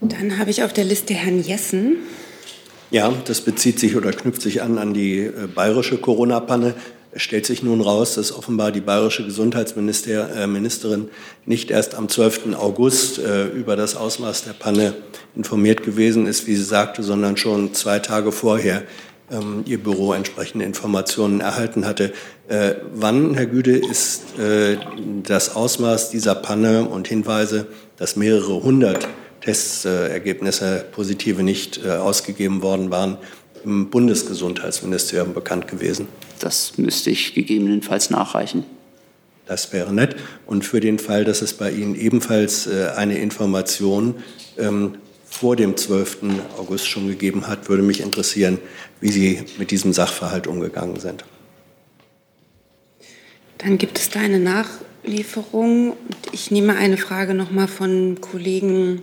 Dann 0.01 0.37
habe 0.37 0.51
ich 0.51 0.63
auf 0.63 0.73
der 0.73 0.83
Liste 0.83 1.13
Herrn 1.13 1.41
Jessen. 1.41 1.97
Ja, 2.91 3.11
das 3.25 3.41
bezieht 3.41 3.79
sich 3.79 3.95
oder 3.95 4.11
knüpft 4.11 4.41
sich 4.41 4.61
an 4.61 4.77
an 4.77 4.93
die 4.93 5.19
äh, 5.19 5.47
bayerische 5.53 5.97
Corona-Panne. 5.97 6.75
Es 7.11 7.23
stellt 7.23 7.45
sich 7.45 7.63
nun 7.63 7.81
raus, 7.81 8.15
dass 8.15 8.31
offenbar 8.31 8.71
die 8.71 8.79
bayerische 8.79 9.25
Gesundheitsministerin 9.25 11.01
äh, 11.05 11.09
nicht 11.45 11.71
erst 11.71 11.95
am 11.95 12.09
12. 12.09 12.55
August 12.55 13.17
äh, 13.17 13.47
über 13.47 13.75
das 13.75 13.95
Ausmaß 13.95 14.43
der 14.43 14.53
Panne 14.53 14.93
informiert 15.35 15.83
gewesen 15.83 16.27
ist, 16.27 16.47
wie 16.47 16.55
sie 16.55 16.63
sagte, 16.63 17.01
sondern 17.01 17.35
schon 17.35 17.73
zwei 17.73 17.99
Tage 17.99 18.31
vorher 18.31 18.83
ähm, 19.31 19.63
ihr 19.65 19.83
Büro 19.83 20.13
entsprechende 20.13 20.63
Informationen 20.63 21.41
erhalten 21.41 21.85
hatte. 21.85 22.13
Äh, 22.47 22.75
wann, 22.93 23.33
Herr 23.33 23.47
Güde, 23.47 23.77
ist 23.77 24.37
äh, 24.39 24.77
das 25.23 25.55
Ausmaß 25.55 26.11
dieser 26.11 26.35
Panne 26.35 26.87
und 26.87 27.07
Hinweise, 27.07 27.67
dass 27.97 28.15
mehrere 28.15 28.63
hundert 28.63 29.07
Testergebnisse 29.47 30.85
positive 30.91 31.41
nicht 31.41 31.79
äh, 31.83 31.91
ausgegeben 31.91 32.61
worden 32.61 32.91
waren, 32.91 33.17
im 33.63 33.89
Bundesgesundheitsministerium 33.89 35.33
bekannt 35.33 35.69
gewesen? 35.69 36.09
Das 36.39 36.77
müsste 36.77 37.11
ich 37.11 37.33
gegebenenfalls 37.33 38.09
nachreichen. 38.09 38.65
Das 39.45 39.71
wäre 39.71 39.93
nett. 39.93 40.17
Und 40.45 40.65
für 40.65 40.81
den 40.81 40.99
Fall, 40.99 41.23
dass 41.23 41.41
es 41.41 41.53
bei 41.53 41.71
Ihnen 41.71 41.95
ebenfalls 41.95 42.67
äh, 42.67 42.89
eine 42.97 43.17
Information 43.19 44.15
ähm, 44.57 44.95
vor 45.25 45.55
dem 45.55 45.77
12. 45.77 46.17
August 46.57 46.87
schon 46.87 47.07
gegeben 47.07 47.47
hat, 47.47 47.69
würde 47.69 47.83
mich 47.83 48.01
interessieren, 48.01 48.59
wie 48.99 49.11
Sie 49.11 49.43
mit 49.57 49.71
diesem 49.71 49.93
Sachverhalt 49.93 50.47
umgegangen 50.47 50.99
sind. 50.99 51.23
Dann 53.59 53.77
gibt 53.77 53.97
es 53.97 54.09
da 54.09 54.19
eine 54.19 54.39
Nachlieferung. 54.39 55.95
Ich 56.33 56.51
nehme 56.51 56.75
eine 56.75 56.97
Frage 56.97 57.33
noch 57.33 57.49
mal 57.49 57.69
von 57.69 58.19
Kollegen 58.19 59.01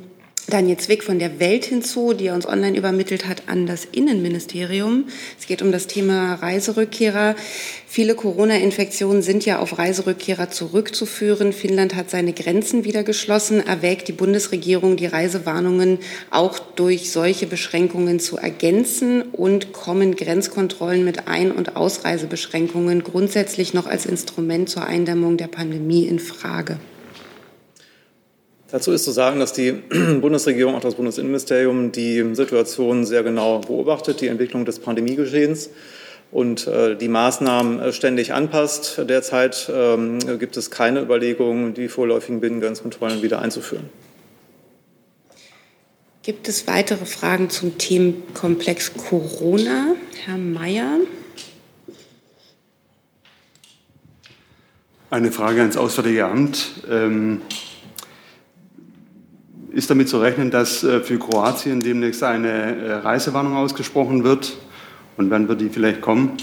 Daniel 0.55 0.76
Zwick 0.76 1.02
von 1.02 1.18
der 1.18 1.40
Welt 1.40 1.64
hinzu, 1.64 2.12
die 2.12 2.28
er 2.28 2.34
uns 2.36 2.46
online 2.46 2.78
übermittelt 2.78 3.26
hat, 3.26 3.48
an 3.48 3.66
das 3.66 3.84
Innenministerium. 3.84 5.07
Es 5.36 5.48
geht 5.48 5.62
um 5.62 5.72
das 5.72 5.88
Thema 5.88 6.34
Reiserückkehrer. 6.34 7.34
Viele 7.88 8.14
Corona-Infektionen 8.14 9.22
sind 9.22 9.44
ja 9.44 9.59
auf 9.59 9.78
Reiserückkehrer 9.78 10.50
zurückzuführen. 10.50 11.52
Finnland 11.52 11.96
hat 11.96 12.09
seine 12.09 12.32
Grenzen 12.32 12.84
wieder 12.84 13.02
geschlossen. 13.02 13.66
Erwägt 13.66 14.07
die 14.07 14.12
Bundesregierung, 14.12 14.96
die 14.96 15.07
Reisewarnungen 15.07 15.98
auch 16.30 16.61
durch 16.61 17.11
solche 17.11 17.48
Beschränkungen 17.48 18.20
zu 18.20 18.36
ergänzen? 18.36 19.22
Und 19.22 19.72
kommen 19.72 20.14
Grenzkontrollen 20.14 21.05
mit 21.05 21.26
Ein- 21.26 21.50
und 21.50 21.74
Ausreisebeschränkungen 21.74 23.02
grundsätzlich 23.02 23.74
noch 23.74 23.88
als 23.88 24.07
Instrument 24.07 24.68
zur 24.68 24.86
Eindämmung 24.86 25.36
der 25.36 25.48
Pandemie 25.48 26.07
in 26.07 26.20
Frage? 26.20 26.78
Dazu 28.75 28.91
ist 28.91 29.05
zu 29.05 29.12
sagen, 29.12 29.39
dass 29.39 29.53
die 29.53 29.70
Bundesregierung, 30.20 30.75
auch 30.75 30.81
das 30.81 30.97
Bundesinnenministerium, 30.97 31.93
die 31.93 32.35
Situation 32.35 33.05
sehr 33.05 33.22
genau 33.22 33.61
beobachtet, 33.61 34.20
die 34.20 34.27
Entwicklung 34.27 34.64
des 34.64 34.81
Pandemiegeschehens 34.81 35.70
und 36.33 36.66
äh, 36.66 36.97
die 36.97 37.07
Maßnahmen 37.07 37.79
äh, 37.79 37.93
ständig 37.93 38.33
anpasst. 38.33 39.01
Derzeit 39.09 39.70
ähm, 39.72 40.18
gibt 40.41 40.57
es 40.57 40.72
keine 40.72 41.03
Überlegungen, 41.03 41.75
die 41.75 41.87
vorläufigen 41.87 42.41
Binnengrenzkontrollen 42.41 43.22
wieder 43.22 43.41
einzuführen. 43.41 43.89
Gibt 46.25 46.49
es 46.49 46.66
weitere 46.66 47.07
Fragen 47.07 47.51
zum 47.51 47.79
Themenkomplex 47.79 48.95
Corona? 48.95 49.95
Herr 50.25 50.37
Mayer. 50.37 50.99
Eine 55.11 55.31
Frage 55.31 55.61
ans 55.61 55.77
Auswärtige 55.77 56.25
Amt. 56.25 56.72
Ähm 56.91 57.41
ist 59.75 59.91
damit 59.91 60.09
zu 60.09 60.20
rechnen, 60.20 60.51
dass 60.51 60.85
äh, 60.85 61.01
für 61.01 61.18
Kroatien 61.18 61.81
demnächst 61.81 62.22
eine 62.22 62.49
äh, 62.49 62.93
Reisewarnung 62.95 63.57
ausgesprochen 63.57 64.25
wird? 64.25 64.57
Und 65.16 65.31
wann 65.31 65.49
wird 65.49 65.61
die 65.61 65.68
vielleicht 65.68 66.01
kommen? 66.01 66.37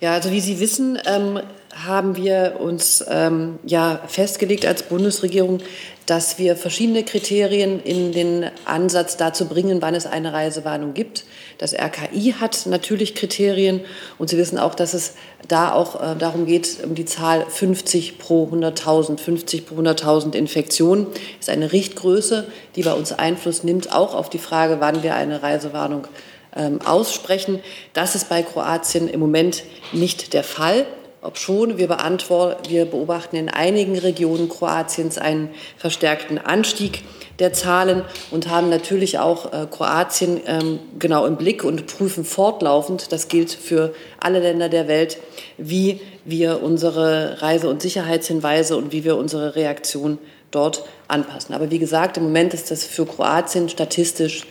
Ja, 0.00 0.12
also 0.12 0.30
wie 0.30 0.40
Sie 0.40 0.60
wissen, 0.60 0.98
ähm, 1.06 1.40
haben 1.74 2.16
wir 2.16 2.56
uns 2.58 3.04
ähm, 3.08 3.58
ja 3.64 4.00
festgelegt 4.06 4.64
als 4.64 4.82
Bundesregierung, 4.82 5.60
dass 6.06 6.38
wir 6.38 6.56
verschiedene 6.56 7.04
Kriterien 7.04 7.80
in 7.80 8.12
den 8.12 8.50
Ansatz 8.64 9.16
dazu 9.16 9.46
bringen, 9.46 9.82
wann 9.82 9.94
es 9.94 10.06
eine 10.06 10.32
Reisewarnung 10.32 10.94
gibt. 10.94 11.24
Das 11.58 11.72
RKI 11.72 12.34
hat 12.38 12.66
natürlich 12.66 13.14
Kriterien 13.14 13.80
und 14.18 14.28
Sie 14.28 14.36
wissen 14.36 14.58
auch, 14.58 14.74
dass 14.74 14.94
es 14.94 15.14
da 15.48 15.72
auch 15.72 16.00
äh, 16.00 16.16
darum 16.16 16.46
geht, 16.46 16.78
um 16.84 16.94
die 16.94 17.04
Zahl 17.04 17.46
50 17.48 18.18
pro 18.18 18.48
100.000. 18.52 19.18
50 19.18 19.66
pro 19.66 19.76
100.000 19.76 20.34
Infektionen 20.34 21.06
ist 21.40 21.48
eine 21.48 21.72
Richtgröße, 21.72 22.46
die 22.74 22.82
bei 22.82 22.92
uns 22.92 23.12
Einfluss 23.12 23.64
nimmt, 23.64 23.92
auch 23.92 24.14
auf 24.14 24.28
die 24.28 24.38
Frage, 24.38 24.76
wann 24.80 25.02
wir 25.02 25.14
eine 25.14 25.42
Reisewarnung 25.42 26.06
ähm, 26.54 26.80
aussprechen. 26.82 27.60
Das 27.92 28.14
ist 28.14 28.28
bei 28.28 28.42
Kroatien 28.42 29.08
im 29.08 29.20
Moment 29.20 29.62
nicht 29.92 30.32
der 30.32 30.44
Fall. 30.44 30.86
Obschon 31.26 31.76
wir, 31.76 31.88
wir 31.88 32.84
beobachten 32.86 33.36
in 33.36 33.48
einigen 33.48 33.98
Regionen 33.98 34.48
Kroatiens 34.48 35.18
einen 35.18 35.50
verstärkten 35.76 36.38
Anstieg 36.38 37.02
der 37.38 37.52
Zahlen 37.52 38.02
und 38.30 38.48
haben 38.48 38.70
natürlich 38.70 39.18
auch 39.18 39.52
äh, 39.52 39.66
Kroatien 39.70 40.40
ähm, 40.46 40.78
genau 40.98 41.26
im 41.26 41.36
Blick 41.36 41.64
und 41.64 41.86
prüfen 41.86 42.24
fortlaufend, 42.24 43.12
das 43.12 43.28
gilt 43.28 43.50
für 43.50 43.94
alle 44.20 44.40
Länder 44.40 44.68
der 44.68 44.88
Welt, 44.88 45.18
wie 45.58 46.00
wir 46.24 46.62
unsere 46.62 47.42
Reise- 47.42 47.68
und 47.68 47.82
Sicherheitshinweise 47.82 48.76
und 48.76 48.92
wie 48.92 49.04
wir 49.04 49.16
unsere 49.16 49.54
Reaktion 49.54 50.18
dort 50.50 50.84
anpassen. 51.08 51.54
Aber 51.54 51.70
wie 51.70 51.78
gesagt, 51.78 52.16
im 52.16 52.24
Moment 52.24 52.54
ist 52.54 52.70
das 52.70 52.84
für 52.84 53.04
Kroatien 53.04 53.68
statistisch 53.68 54.44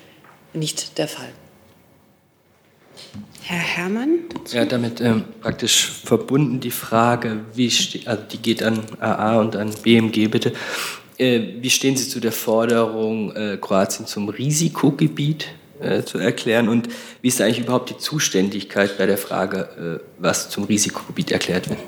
nicht 0.53 0.97
der 0.97 1.07
Fall. 1.07 1.29
Herr 3.47 3.59
Herrmann? 3.59 4.21
Dazu? 4.33 4.57
Ja, 4.57 4.65
damit 4.65 5.01
ähm, 5.01 5.23
praktisch 5.39 5.91
verbunden 6.03 6.59
die 6.59 6.71
Frage, 6.71 7.41
wie 7.53 7.71
also 8.05 8.23
die 8.31 8.37
geht 8.37 8.63
an 8.63 8.81
AA 8.99 9.39
und 9.39 9.55
an 9.55 9.71
BMG 9.83 10.29
bitte. 10.29 10.51
Äh, 11.19 11.41
wie 11.61 11.69
stehen 11.69 11.95
Sie 11.95 12.09
zu 12.09 12.19
der 12.19 12.31
Forderung, 12.31 13.35
äh, 13.35 13.57
Kroatien 13.61 14.07
zum 14.07 14.29
Risikogebiet 14.29 15.49
äh, 15.79 16.01
zu 16.01 16.17
erklären? 16.17 16.67
Und 16.67 16.87
wie 17.21 17.27
ist 17.27 17.39
eigentlich 17.39 17.59
überhaupt 17.59 17.91
die 17.91 17.97
Zuständigkeit 17.99 18.97
bei 18.97 19.05
der 19.05 19.19
Frage, 19.19 19.99
äh, 20.01 20.05
was 20.17 20.49
zum 20.49 20.63
Risikogebiet 20.63 21.31
erklärt 21.31 21.69
wird? 21.69 21.79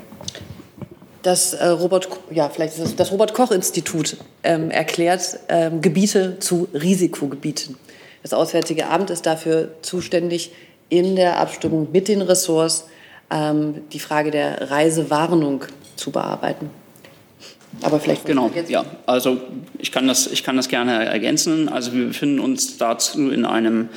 Das 1.22 1.54
äh, 1.54 1.66
Robert, 1.66 2.08
ja, 2.30 2.48
vielleicht 2.50 2.78
das, 2.78 2.94
das 2.94 3.10
Robert 3.10 3.34
Koch 3.34 3.50
Institut 3.50 4.16
ähm, 4.44 4.70
erklärt 4.70 5.40
ähm, 5.48 5.80
Gebiete 5.80 6.38
zu 6.38 6.68
Risikogebieten. 6.72 7.74
Das 8.22 8.32
Auswärtige 8.32 8.88
Amt 8.88 9.10
ist 9.10 9.26
dafür 9.26 9.70
zuständig, 9.82 10.52
in 10.88 11.16
der 11.16 11.38
Abstimmung 11.38 11.88
mit 11.92 12.08
den 12.08 12.22
Ressorts 12.22 12.88
ähm, 13.30 13.82
die 13.92 14.00
Frage 14.00 14.30
der 14.30 14.70
Reisewarnung 14.70 15.64
zu 15.96 16.10
bearbeiten. 16.10 16.70
Aber 17.82 18.00
vielleicht 18.00 18.24
genau, 18.24 18.50
ja. 18.68 18.84
Also 19.06 19.40
ich 19.78 19.92
kann 19.92 20.08
das, 20.08 20.26
ich 20.26 20.42
kann 20.42 20.56
das 20.56 20.68
gerne 20.68 21.04
ergänzen. 21.04 21.68
Also 21.68 21.92
wir 21.92 22.06
befinden 22.06 22.40
uns 22.40 22.78
dazu 22.78 23.30
in 23.30 23.44
einem 23.44 23.90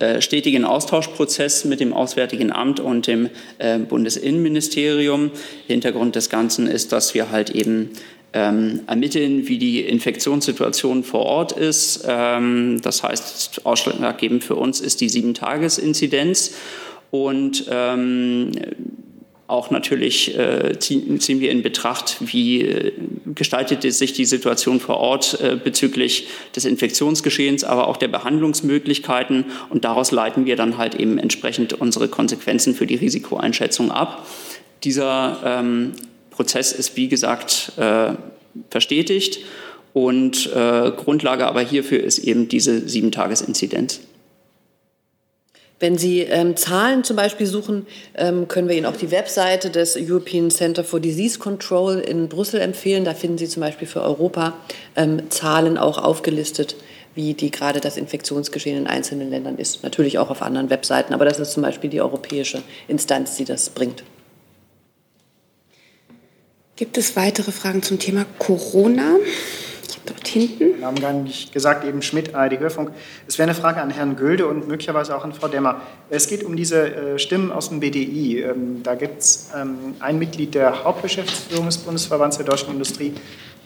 äh, 0.00 0.20
stetigen 0.20 0.64
Austauschprozess 0.64 1.64
mit 1.64 1.80
dem 1.80 1.92
Auswärtigen 1.92 2.52
Amt 2.52 2.80
und 2.80 3.06
dem 3.06 3.30
äh, 3.58 3.78
Bundesinnenministerium. 3.78 5.30
Hintergrund 5.66 6.16
des 6.16 6.30
Ganzen 6.30 6.66
ist, 6.66 6.92
dass 6.92 7.14
wir 7.14 7.30
halt 7.30 7.50
eben 7.50 7.90
ähm, 8.36 8.80
ermitteln, 8.86 9.48
wie 9.48 9.56
die 9.56 9.80
Infektionssituation 9.80 11.04
vor 11.04 11.22
Ort 11.22 11.52
ist. 11.52 12.04
Ähm, 12.06 12.80
das 12.82 13.02
heißt, 13.02 13.64
ausschlaggebend 13.64 14.44
für 14.44 14.56
uns 14.56 14.80
ist 14.80 15.00
die 15.00 15.08
Sieben-Tages-Inzidenz. 15.08 16.54
Und 17.10 17.64
ähm, 17.70 18.52
auch 19.46 19.70
natürlich 19.70 20.36
äh, 20.36 20.78
ziehen, 20.78 21.40
wir 21.40 21.50
in 21.50 21.62
Betracht, 21.62 22.16
wie 22.20 22.60
äh, 22.60 22.92
gestaltet 23.34 23.90
sich 23.90 24.12
die 24.12 24.26
Situation 24.26 24.80
vor 24.80 24.98
Ort 24.98 25.40
äh, 25.40 25.56
bezüglich 25.56 26.26
des 26.54 26.66
Infektionsgeschehens, 26.66 27.64
aber 27.64 27.88
auch 27.88 27.96
der 27.96 28.08
Behandlungsmöglichkeiten. 28.08 29.46
Und 29.70 29.86
daraus 29.86 30.10
leiten 30.10 30.44
wir 30.44 30.56
dann 30.56 30.76
halt 30.76 30.94
eben 30.94 31.16
entsprechend 31.16 31.72
unsere 31.72 32.08
Konsequenzen 32.08 32.74
für 32.74 32.86
die 32.86 32.96
Risikoeinschätzung 32.96 33.90
ab. 33.90 34.26
Dieser 34.84 35.40
ähm, 35.42 35.92
Prozess 36.36 36.72
ist, 36.72 36.96
wie 36.96 37.08
gesagt, 37.08 37.72
äh, 37.76 38.12
verstetigt. 38.70 39.40
Und 39.92 40.52
äh, 40.54 40.90
Grundlage 40.90 41.46
aber 41.46 41.62
hierfür 41.62 42.04
ist 42.04 42.18
eben 42.18 42.48
diese 42.48 42.86
Sieben-Tages-Inzidenz. 42.86 44.00
Wenn 45.78 45.98
Sie 45.98 46.20
ähm, 46.20 46.56
Zahlen 46.56 47.04
zum 47.04 47.16
Beispiel 47.16 47.46
suchen, 47.46 47.86
ähm, 48.14 48.48
können 48.48 48.68
wir 48.68 48.76
Ihnen 48.76 48.86
auch 48.86 48.96
die 48.96 49.10
Webseite 49.10 49.70
des 49.70 49.96
European 49.96 50.50
Center 50.50 50.84
for 50.84 51.00
Disease 51.00 51.38
Control 51.38 51.98
in 51.98 52.28
Brüssel 52.28 52.60
empfehlen. 52.60 53.04
Da 53.04 53.14
finden 53.14 53.36
Sie 53.38 53.48
zum 53.48 53.60
Beispiel 53.62 53.86
für 53.86 54.02
Europa 54.02 54.54
ähm, 54.96 55.30
Zahlen 55.30 55.76
auch 55.76 55.98
aufgelistet, 55.98 56.76
wie 57.14 57.34
die 57.34 57.50
gerade 57.50 57.80
das 57.80 57.96
Infektionsgeschehen 57.96 58.78
in 58.78 58.86
einzelnen 58.86 59.30
Ländern 59.30 59.56
ist. 59.58 59.82
Natürlich 59.82 60.18
auch 60.18 60.30
auf 60.30 60.40
anderen 60.42 60.70
Webseiten, 60.70 61.12
aber 61.12 61.24
das 61.24 61.38
ist 61.38 61.52
zum 61.52 61.62
Beispiel 61.62 61.90
die 61.90 62.00
europäische 62.00 62.62
Instanz, 62.88 63.36
die 63.36 63.44
das 63.44 63.70
bringt. 63.70 64.02
Gibt 66.76 66.98
es 66.98 67.16
weitere 67.16 67.52
Fragen 67.52 67.82
zum 67.82 67.98
Thema 67.98 68.26
Corona? 68.38 69.16
Dort 70.04 70.28
hinten. 70.28 70.78
Wir 70.78 70.86
haben 70.86 71.00
gar 71.00 71.14
nicht 71.14 71.50
gesagt, 71.50 71.86
eben 71.86 72.02
Schmidt, 72.02 72.34
ARD 72.34 72.60
Hörfunk. 72.60 72.90
Es 73.26 73.38
wäre 73.38 73.48
eine 73.48 73.58
Frage 73.58 73.80
an 73.80 73.88
Herrn 73.88 74.14
Gülde 74.14 74.46
und 74.46 74.68
möglicherweise 74.68 75.16
auch 75.16 75.24
an 75.24 75.32
Frau 75.32 75.48
Demmer. 75.48 75.80
Es 76.10 76.28
geht 76.28 76.44
um 76.44 76.54
diese 76.54 76.94
äh, 76.94 77.18
Stimmen 77.18 77.50
aus 77.50 77.70
dem 77.70 77.80
BDI. 77.80 78.42
Ähm, 78.42 78.82
da 78.82 78.94
gibt 78.94 79.22
es 79.22 79.48
ähm, 79.56 79.94
ein 80.00 80.18
Mitglied 80.18 80.54
der 80.54 80.84
Hauptgeschäftsführung 80.84 81.64
des 81.64 81.78
Bundesverbands 81.78 82.36
der 82.36 82.44
deutschen 82.44 82.74
Industrie, 82.74 83.14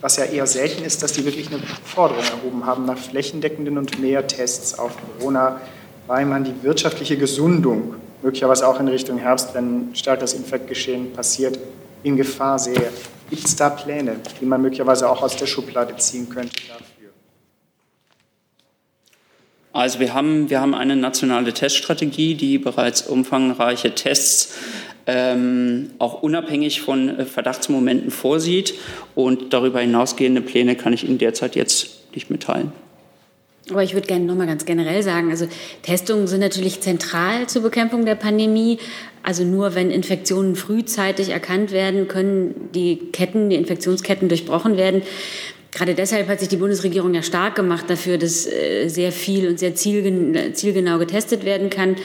was 0.01 0.17
ja 0.17 0.25
eher 0.27 0.47
selten 0.47 0.85
ist, 0.85 1.03
dass 1.03 1.13
die 1.13 1.25
wirklich 1.25 1.49
eine 1.49 1.61
Forderung 1.85 2.23
erhoben 2.23 2.65
haben 2.65 2.87
nach 2.87 2.97
flächendeckenden 2.97 3.77
und 3.77 4.01
mehr 4.01 4.25
Tests 4.29 4.79
auf 4.79 4.93
Corona, 5.19 5.61
weil 6.07 6.27
man 6.27 6.45
die 6.45 6.55
wirtschaftliche 6.63 7.17
Gesundung 7.17 7.97
möglicherweise 8.23 8.69
auch 8.69 8.79
in 8.79 8.87
Richtung 8.87 9.19
Herbst, 9.19 9.53
wenn 9.53 9.95
stark 9.95 10.21
das 10.21 10.33
Infektgeschehen 10.35 11.13
passiert, 11.13 11.59
in 12.03 12.17
Gefahr 12.17 12.59
sehe. 12.59 12.91
Gibt 13.29 13.45
es 13.45 13.55
da 13.57 13.71
Pläne, 13.71 14.17
die 14.41 14.45
man 14.45 14.61
möglicherweise 14.61 15.09
auch 15.09 15.23
aus 15.23 15.37
der 15.37 15.47
Schublade 15.47 15.97
ziehen 15.97 16.29
könnte 16.29 16.61
dafür? 16.69 17.11
Also 19.73 20.01
wir 20.01 20.15
haben, 20.15 20.51
wir 20.51 20.61
haben 20.61 20.75
eine 20.75 20.97
nationale 20.97 21.53
Teststrategie, 21.53 22.35
die 22.35 22.59
bereits 22.59 23.03
umfangreiche 23.03 23.95
Tests 23.95 24.55
ähm, 25.07 25.91
auch 25.99 26.23
unabhängig 26.23 26.81
von 26.81 27.09
äh, 27.09 27.25
Verdachtsmomenten 27.25 28.11
vorsieht. 28.11 28.75
Und 29.15 29.53
darüber 29.53 29.81
hinausgehende 29.81 30.41
Pläne 30.41 30.75
kann 30.75 30.93
ich 30.93 31.05
Ihnen 31.05 31.19
derzeit 31.19 31.55
jetzt 31.55 32.15
nicht 32.15 32.31
mitteilen. 32.31 32.73
Aber 33.71 33.83
ich 33.83 33.95
würde 33.95 34.07
gerne 34.07 34.25
noch 34.25 34.35
mal 34.35 34.47
ganz 34.47 34.65
generell 34.65 35.03
sagen, 35.03 35.31
also 35.31 35.47
Testungen 35.83 36.27
sind 36.27 36.41
natürlich 36.41 36.81
zentral 36.81 37.47
zur 37.47 37.63
Bekämpfung 37.63 38.05
der 38.05 38.15
Pandemie. 38.17 38.79
Also 39.23 39.45
nur 39.45 39.75
wenn 39.75 39.91
Infektionen 39.91 40.57
frühzeitig 40.57 41.29
erkannt 41.29 41.73
werden, 41.73 42.09
können 42.09 42.71
die 42.75 43.11
Ketten, 43.13 43.51
die 43.51 43.57
Infektionsketten 43.57 44.29
durchbrochen 44.29 44.77
werden. 44.77 45.03
Gerade 45.73 45.95
deshalb 45.95 46.29
hat 46.29 46.41
sich 46.41 46.49
die 46.49 46.57
Bundesregierung 46.57 47.15
ja 47.15 47.23
stark 47.23 47.55
gemacht 47.55 47.85
dafür, 47.89 48.19
dass 48.19 48.47
äh, 48.47 48.89
sehr 48.89 49.13
viel 49.13 49.49
und 49.49 49.59
sehr 49.59 49.75
zielgenau 49.75 50.99
getestet 50.99 51.45
werden 51.45 51.71
kann. 51.71 51.97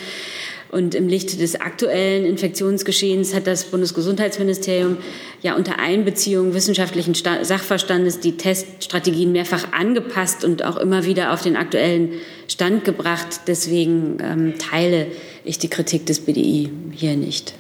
Und 0.75 0.93
im 0.93 1.07
Licht 1.07 1.39
des 1.39 1.55
aktuellen 1.55 2.25
Infektionsgeschehens 2.25 3.33
hat 3.33 3.47
das 3.47 3.63
Bundesgesundheitsministerium 3.63 4.97
ja 5.41 5.55
unter 5.55 5.79
Einbeziehung 5.79 6.53
wissenschaftlichen 6.53 7.13
Sachverstandes 7.13 8.19
die 8.19 8.35
Teststrategien 8.35 9.31
mehrfach 9.31 9.71
angepasst 9.71 10.43
und 10.43 10.65
auch 10.65 10.75
immer 10.75 11.05
wieder 11.05 11.31
auf 11.31 11.41
den 11.41 11.55
aktuellen 11.55 12.15
Stand 12.49 12.83
gebracht. 12.83 13.47
Deswegen 13.47 14.17
ähm, 14.21 14.53
teile 14.59 15.07
ich 15.45 15.59
die 15.59 15.69
Kritik 15.69 16.07
des 16.07 16.19
BDI 16.19 16.69
hier 16.91 17.15
nicht. 17.15 17.53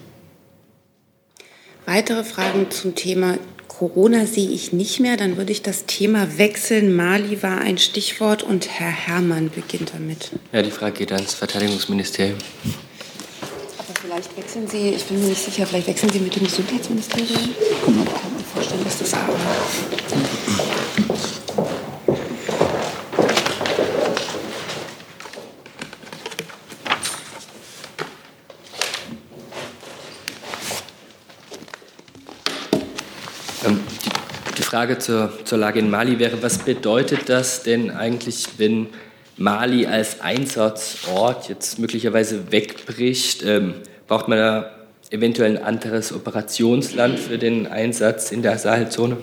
Weitere 1.85 2.25
Fragen 2.25 2.69
zum 2.69 2.95
Thema 2.95 3.37
Corona 3.69 4.25
sehe 4.25 4.49
ich 4.49 4.73
nicht 4.73 4.99
mehr. 4.99 5.15
Dann 5.15 5.37
würde 5.37 5.53
ich 5.53 5.61
das 5.61 5.85
Thema 5.85 6.37
wechseln. 6.37 6.93
Mali 6.93 7.41
war 7.41 7.61
ein 7.61 7.77
Stichwort 7.77 8.43
und 8.43 8.67
Herr 8.67 8.91
Herrmann 8.91 9.51
beginnt 9.51 9.93
damit. 9.93 10.31
Ja, 10.51 10.61
die 10.61 10.71
Frage 10.71 10.97
geht 10.97 11.13
ans 11.13 11.33
Verteidigungsministerium. 11.33 12.39
Vielleicht 14.15 14.37
wechseln 14.37 14.65
Sie, 14.65 14.91
ich 14.91 15.03
bin 15.03 15.19
mir 15.19 15.27
nicht 15.27 15.43
sicher, 15.43 15.67
vielleicht 15.67 15.87
wechseln 15.87 16.09
Sie 16.09 16.19
mit 16.19 16.33
dem 16.33 16.45
Gesundheitsministerium. 16.45 17.27
Ich 17.59 17.81
kann 17.83 17.93
mir 17.97 18.05
vorstellen, 18.53 18.83
dass 18.85 18.99
das 18.99 19.13
haben. 19.13 19.33
Ähm, 33.65 33.81
die 34.57 34.63
Frage 34.63 34.97
zur, 34.97 35.33
zur 35.43 35.57
Lage 35.57 35.79
in 35.79 35.89
Mali 35.89 36.19
wäre, 36.19 36.41
was 36.41 36.59
bedeutet 36.59 37.27
das 37.27 37.63
denn 37.63 37.91
eigentlich, 37.91 38.47
wenn 38.55 38.87
Mali 39.35 39.85
als 39.85 40.21
Einsatzort 40.21 41.49
jetzt 41.49 41.79
möglicherweise 41.79 42.53
wegbricht? 42.53 43.43
Ähm, 43.43 43.73
Braucht 44.07 44.27
man 44.27 44.37
da 44.37 44.71
eventuell 45.09 45.57
ein 45.57 45.63
anderes 45.63 46.13
Operationsland 46.13 47.19
für 47.19 47.37
den 47.37 47.67
Einsatz 47.67 48.31
in 48.31 48.41
der 48.41 48.57
Sahelzone? 48.57 49.17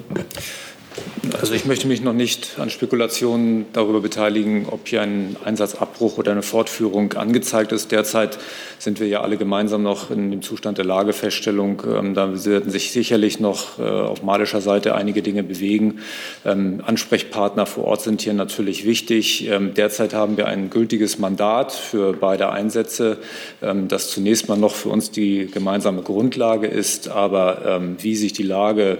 Also 1.40 1.54
ich 1.54 1.64
möchte 1.64 1.88
mich 1.88 2.02
noch 2.02 2.12
nicht 2.12 2.58
an 2.58 2.68
Spekulationen 2.68 3.66
darüber 3.72 4.00
beteiligen, 4.00 4.66
ob 4.70 4.86
hier 4.86 5.02
ein 5.02 5.36
Einsatzabbruch 5.44 6.18
oder 6.18 6.32
eine 6.32 6.42
Fortführung 6.42 7.14
angezeigt 7.14 7.72
ist. 7.72 7.90
Derzeit 7.90 8.38
sind 8.78 9.00
wir 9.00 9.08
ja 9.08 9.22
alle 9.22 9.36
gemeinsam 9.36 9.82
noch 9.82 10.10
in 10.10 10.30
dem 10.30 10.42
Zustand 10.42 10.78
der 10.78 10.84
Lagefeststellung. 10.84 11.82
Ähm, 11.86 12.14
da 12.14 12.44
werden 12.44 12.70
sich 12.70 12.92
sicherlich 12.92 13.40
noch 13.40 13.78
äh, 13.78 13.82
auf 13.82 14.22
malischer 14.22 14.60
Seite 14.60 14.94
einige 14.94 15.22
Dinge 15.22 15.42
bewegen. 15.42 16.00
Ähm, 16.44 16.82
Ansprechpartner 16.84 17.66
vor 17.66 17.84
Ort 17.84 18.02
sind 18.02 18.22
hier 18.22 18.34
natürlich 18.34 18.84
wichtig. 18.84 19.48
Ähm, 19.48 19.74
derzeit 19.74 20.14
haben 20.14 20.36
wir 20.36 20.46
ein 20.46 20.70
gültiges 20.70 21.18
Mandat 21.18 21.72
für 21.72 22.12
beide 22.12 22.50
Einsätze, 22.50 23.18
das 23.60 24.10
zunächst 24.10 24.48
mal 24.48 24.56
noch 24.56 24.74
für 24.74 24.88
uns 24.88 25.10
die 25.10 25.46
gemeinsame 25.46 26.02
Grundlage 26.02 26.66
ist. 26.66 27.08
Aber 27.08 27.80
wie 27.98 28.16
sich 28.16 28.32
die 28.32 28.42
Lage 28.42 28.98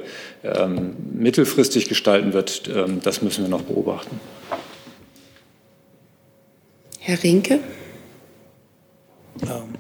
mittelfristig 1.12 1.88
gestalten 2.30 2.32
wird, 2.32 3.04
das 3.04 3.22
müssen 3.22 3.44
wir 3.44 3.50
noch 3.50 3.62
beobachten. 3.62 4.20
Herr 6.98 7.22
Rinke. 7.22 7.60
Ähm, 9.42 9.74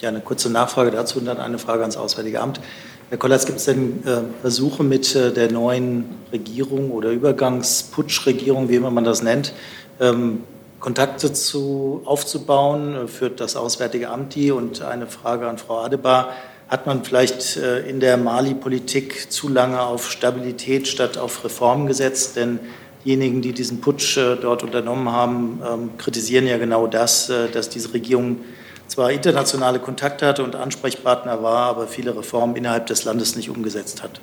ja, 0.00 0.10
eine 0.10 0.20
kurze 0.20 0.50
Nachfrage 0.50 0.90
dazu 0.90 1.18
und 1.18 1.24
dann 1.24 1.38
eine 1.38 1.58
Frage 1.58 1.80
ans 1.80 1.96
Auswärtige 1.96 2.40
Amt. 2.40 2.60
Herr 3.08 3.18
Kollatz, 3.18 3.46
gibt 3.46 3.58
es 3.58 3.64
denn 3.64 4.04
äh, 4.06 4.20
Versuche 4.42 4.82
mit 4.82 5.14
äh, 5.14 5.32
der 5.32 5.50
neuen 5.50 6.06
Regierung 6.32 6.90
oder 6.90 7.10
Übergangsputschregierung, 7.10 8.68
wie 8.68 8.76
immer 8.76 8.90
man 8.90 9.04
das 9.04 9.22
nennt, 9.22 9.54
ähm, 10.00 10.42
Kontakte 10.80 11.32
zu, 11.32 12.02
aufzubauen? 12.04 12.94
Äh, 12.94 13.08
führt 13.08 13.40
das 13.40 13.56
Auswärtige 13.56 14.10
Amt 14.10 14.34
die? 14.34 14.50
Und 14.50 14.82
eine 14.82 15.06
Frage 15.06 15.48
an 15.48 15.58
Frau 15.58 15.78
Adebar. 15.78 16.30
Hat 16.68 16.86
man 16.86 17.04
vielleicht 17.04 17.56
in 17.56 18.00
der 18.00 18.16
Mali-Politik 18.16 19.30
zu 19.30 19.48
lange 19.48 19.80
auf 19.80 20.10
Stabilität 20.10 20.88
statt 20.88 21.18
auf 21.18 21.44
Reformen 21.44 21.86
gesetzt? 21.86 22.36
Denn 22.36 22.58
diejenigen, 23.04 23.42
die 23.42 23.52
diesen 23.52 23.80
Putsch 23.80 24.16
dort 24.16 24.62
unternommen 24.62 25.10
haben, 25.10 25.62
ähm, 25.66 25.90
kritisieren 25.98 26.46
ja 26.46 26.56
genau 26.56 26.86
das, 26.86 27.30
dass 27.52 27.68
diese 27.68 27.92
Regierung 27.92 28.38
zwar 28.86 29.10
internationale 29.12 29.78
Kontakte 29.78 30.26
hatte 30.26 30.44
und 30.44 30.56
Ansprechpartner 30.56 31.42
war, 31.42 31.68
aber 31.68 31.86
viele 31.86 32.16
Reformen 32.16 32.56
innerhalb 32.56 32.86
des 32.86 33.04
Landes 33.04 33.36
nicht 33.36 33.50
umgesetzt 33.50 34.02
hat. 34.02 34.20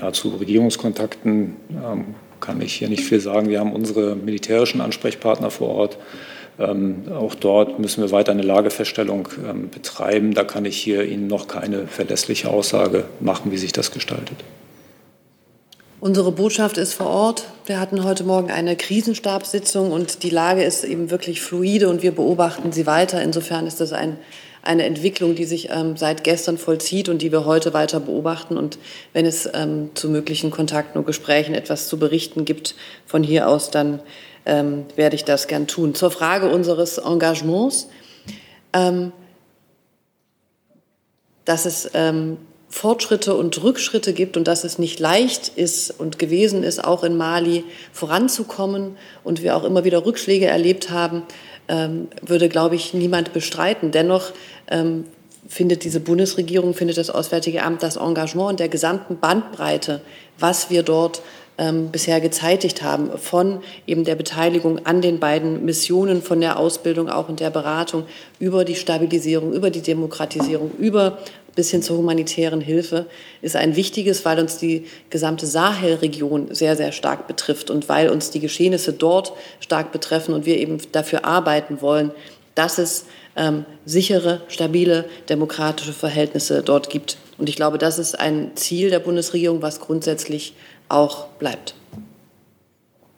Ja, 0.00 0.12
zu 0.12 0.28
Regierungskontakten 0.30 1.56
ähm, 1.70 2.14
kann 2.40 2.60
ich 2.60 2.74
hier 2.74 2.88
nicht 2.88 3.04
viel 3.04 3.20
sagen. 3.20 3.48
Wir 3.48 3.60
haben 3.60 3.72
unsere 3.72 4.16
militärischen 4.16 4.80
Ansprechpartner 4.80 5.50
vor 5.50 5.68
Ort. 5.68 5.98
Ähm, 6.60 7.04
auch 7.12 7.34
dort 7.34 7.78
müssen 7.78 8.02
wir 8.02 8.10
weiter 8.10 8.32
eine 8.32 8.42
Lagefeststellung 8.42 9.28
ähm, 9.48 9.70
betreiben. 9.70 10.34
Da 10.34 10.44
kann 10.44 10.66
ich 10.66 10.76
hier 10.76 11.04
Ihnen 11.04 11.26
noch 11.26 11.48
keine 11.48 11.86
verlässliche 11.86 12.50
Aussage 12.50 13.04
machen, 13.18 13.50
wie 13.50 13.56
sich 13.56 13.72
das 13.72 13.90
gestaltet. 13.90 14.36
Unsere 16.00 16.32
Botschaft 16.32 16.76
ist 16.76 16.94
vor 16.94 17.08
Ort. 17.08 17.46
Wir 17.66 17.80
hatten 17.80 18.04
heute 18.04 18.24
Morgen 18.24 18.50
eine 18.50 18.76
Krisenstabssitzung 18.76 19.90
und 19.92 20.22
die 20.22 20.30
Lage 20.30 20.62
ist 20.62 20.84
eben 20.84 21.10
wirklich 21.10 21.40
fluide 21.40 21.88
und 21.88 22.02
wir 22.02 22.12
beobachten 22.12 22.72
sie 22.72 22.86
weiter. 22.86 23.22
Insofern 23.22 23.66
ist 23.66 23.80
das 23.80 23.92
ein, 23.92 24.16
eine 24.62 24.84
Entwicklung, 24.84 25.34
die 25.34 25.44
sich 25.44 25.70
ähm, 25.70 25.96
seit 25.96 26.24
gestern 26.24 26.58
vollzieht 26.58 27.08
und 27.10 27.20
die 27.20 27.32
wir 27.32 27.44
heute 27.44 27.74
weiter 27.74 28.00
beobachten. 28.00 28.56
Und 28.56 28.78
wenn 29.12 29.26
es 29.26 29.48
ähm, 29.52 29.90
zu 29.94 30.08
möglichen 30.08 30.50
Kontakten 30.50 30.98
und 30.98 31.06
Gesprächen 31.06 31.54
etwas 31.54 31.88
zu 31.88 31.98
berichten 31.98 32.46
gibt 32.46 32.74
von 33.06 33.22
hier 33.22 33.48
aus, 33.48 33.70
dann 33.70 34.00
ähm, 34.46 34.86
werde 34.96 35.16
ich 35.16 35.24
das 35.24 35.46
gern 35.46 35.66
tun. 35.66 35.94
Zur 35.94 36.10
Frage 36.10 36.48
unseres 36.50 36.98
Engagements. 36.98 37.88
Ähm, 38.72 39.12
dass 41.44 41.66
es 41.66 41.90
ähm, 41.94 42.36
Fortschritte 42.68 43.34
und 43.34 43.60
Rückschritte 43.62 44.12
gibt 44.12 44.36
und 44.36 44.46
dass 44.46 44.62
es 44.62 44.78
nicht 44.78 45.00
leicht 45.00 45.48
ist 45.48 45.90
und 45.90 46.20
gewesen 46.20 46.62
ist, 46.62 46.84
auch 46.84 47.02
in 47.02 47.16
Mali 47.16 47.64
voranzukommen 47.92 48.96
und 49.24 49.42
wir 49.42 49.56
auch 49.56 49.64
immer 49.64 49.82
wieder 49.82 50.06
Rückschläge 50.06 50.46
erlebt 50.46 50.90
haben, 50.90 51.24
ähm, 51.66 52.08
würde, 52.22 52.48
glaube 52.48 52.76
ich, 52.76 52.94
niemand 52.94 53.32
bestreiten. 53.32 53.90
Dennoch 53.90 54.32
ähm, 54.68 55.06
findet 55.48 55.82
diese 55.82 55.98
Bundesregierung, 55.98 56.74
findet 56.74 56.96
das 56.96 57.10
Auswärtige 57.10 57.64
Amt 57.64 57.82
das 57.82 57.96
Engagement 57.96 58.52
in 58.52 58.56
der 58.58 58.68
gesamten 58.68 59.18
Bandbreite, 59.18 60.00
was 60.38 60.70
wir 60.70 60.84
dort 60.84 61.22
ähm, 61.60 61.90
bisher 61.90 62.20
gezeitigt 62.22 62.82
haben, 62.82 63.16
von 63.18 63.60
eben 63.86 64.04
der 64.04 64.14
Beteiligung 64.14 64.86
an 64.86 65.02
den 65.02 65.20
beiden 65.20 65.64
Missionen, 65.64 66.22
von 66.22 66.40
der 66.40 66.58
Ausbildung 66.58 67.10
auch 67.10 67.28
und 67.28 67.38
der 67.38 67.50
Beratung 67.50 68.04
über 68.38 68.64
die 68.64 68.74
Stabilisierung, 68.74 69.52
über 69.52 69.68
die 69.68 69.82
Demokratisierung, 69.82 70.72
über 70.78 71.18
bis 71.54 71.70
hin 71.70 71.82
zur 71.82 71.98
humanitären 71.98 72.62
Hilfe 72.62 73.06
ist 73.42 73.56
ein 73.56 73.76
wichtiges, 73.76 74.24
weil 74.24 74.38
uns 74.38 74.56
die 74.56 74.86
gesamte 75.10 75.46
Sahelregion 75.46 76.54
sehr, 76.54 76.76
sehr 76.76 76.92
stark 76.92 77.26
betrifft 77.26 77.70
und 77.70 77.88
weil 77.88 78.08
uns 78.08 78.30
die 78.30 78.40
Geschehnisse 78.40 78.94
dort 78.94 79.32
stark 79.58 79.92
betreffen 79.92 80.32
und 80.32 80.46
wir 80.46 80.56
eben 80.56 80.78
dafür 80.92 81.26
arbeiten 81.26 81.82
wollen, 81.82 82.12
dass 82.54 82.78
es 82.78 83.04
ähm, 83.36 83.66
sichere, 83.84 84.40
stabile, 84.48 85.04
demokratische 85.28 85.92
Verhältnisse 85.92 86.62
dort 86.62 86.88
gibt. 86.88 87.18
Und 87.36 87.48
ich 87.48 87.56
glaube, 87.56 87.78
das 87.78 87.98
ist 87.98 88.18
ein 88.18 88.52
Ziel 88.54 88.90
der 88.90 89.00
Bundesregierung, 89.00 89.60
was 89.60 89.80
grundsätzlich 89.80 90.54
auch 90.90 91.26
bleibt. 91.38 91.74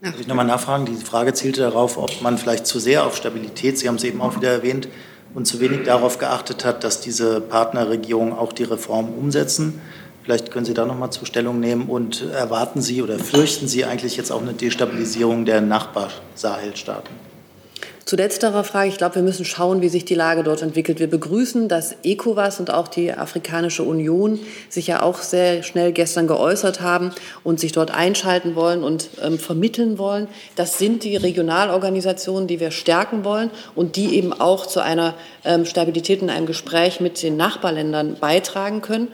Darf 0.02 0.18
ich 0.18 0.26
nochmal 0.26 0.46
nachfragen? 0.46 0.84
Die 0.84 0.96
Frage 0.96 1.32
zielte 1.32 1.60
darauf, 1.60 1.96
ob 1.96 2.22
man 2.22 2.36
vielleicht 2.36 2.66
zu 2.66 2.80
sehr 2.80 3.06
auf 3.06 3.16
Stabilität, 3.16 3.78
Sie 3.78 3.88
haben 3.88 3.96
es 3.96 4.04
eben 4.04 4.20
auch 4.20 4.36
wieder 4.36 4.50
erwähnt, 4.50 4.88
und 5.34 5.46
zu 5.46 5.60
wenig 5.60 5.84
darauf 5.84 6.18
geachtet 6.18 6.64
hat, 6.64 6.84
dass 6.84 7.00
diese 7.00 7.40
Partnerregierungen 7.40 8.34
auch 8.34 8.52
die 8.52 8.64
Reformen 8.64 9.14
umsetzen. 9.14 9.80
Vielleicht 10.24 10.50
können 10.50 10.66
Sie 10.66 10.74
da 10.74 10.84
noch 10.84 10.98
mal 10.98 11.10
zur 11.10 11.26
Stellung 11.26 11.58
nehmen 11.58 11.88
und 11.88 12.22
erwarten 12.30 12.82
Sie 12.82 13.02
oder 13.02 13.18
fürchten 13.18 13.66
Sie 13.66 13.84
eigentlich 13.84 14.16
jetzt 14.16 14.30
auch 14.30 14.42
eine 14.42 14.52
Destabilisierung 14.52 15.44
der 15.44 15.60
Nachbar-Sahelstaaten? 15.60 17.31
Zu 18.04 18.16
letzterer 18.16 18.64
Frage, 18.64 18.88
ich 18.88 18.98
glaube, 18.98 19.14
wir 19.16 19.22
müssen 19.22 19.44
schauen, 19.44 19.80
wie 19.80 19.88
sich 19.88 20.04
die 20.04 20.16
Lage 20.16 20.42
dort 20.42 20.60
entwickelt. 20.60 20.98
Wir 20.98 21.08
begrüßen, 21.08 21.68
dass 21.68 21.94
ECOWAS 22.02 22.58
und 22.58 22.72
auch 22.72 22.88
die 22.88 23.12
Afrikanische 23.12 23.84
Union 23.84 24.40
sich 24.68 24.88
ja 24.88 25.02
auch 25.02 25.18
sehr 25.18 25.62
schnell 25.62 25.92
gestern 25.92 26.26
geäußert 26.26 26.80
haben 26.80 27.12
und 27.44 27.60
sich 27.60 27.70
dort 27.70 27.92
einschalten 27.92 28.56
wollen 28.56 28.82
und 28.82 29.10
ähm, 29.22 29.38
vermitteln 29.38 29.98
wollen. 29.98 30.26
Das 30.56 30.78
sind 30.78 31.04
die 31.04 31.16
Regionalorganisationen, 31.16 32.48
die 32.48 32.58
wir 32.58 32.72
stärken 32.72 33.24
wollen 33.24 33.50
und 33.76 33.94
die 33.94 34.16
eben 34.16 34.32
auch 34.32 34.66
zu 34.66 34.80
einer 34.80 35.14
ähm, 35.44 35.64
Stabilität 35.64 36.22
in 36.22 36.30
einem 36.30 36.46
Gespräch 36.46 37.00
mit 37.00 37.22
den 37.22 37.36
Nachbarländern 37.36 38.16
beitragen 38.20 38.82
können. 38.82 39.08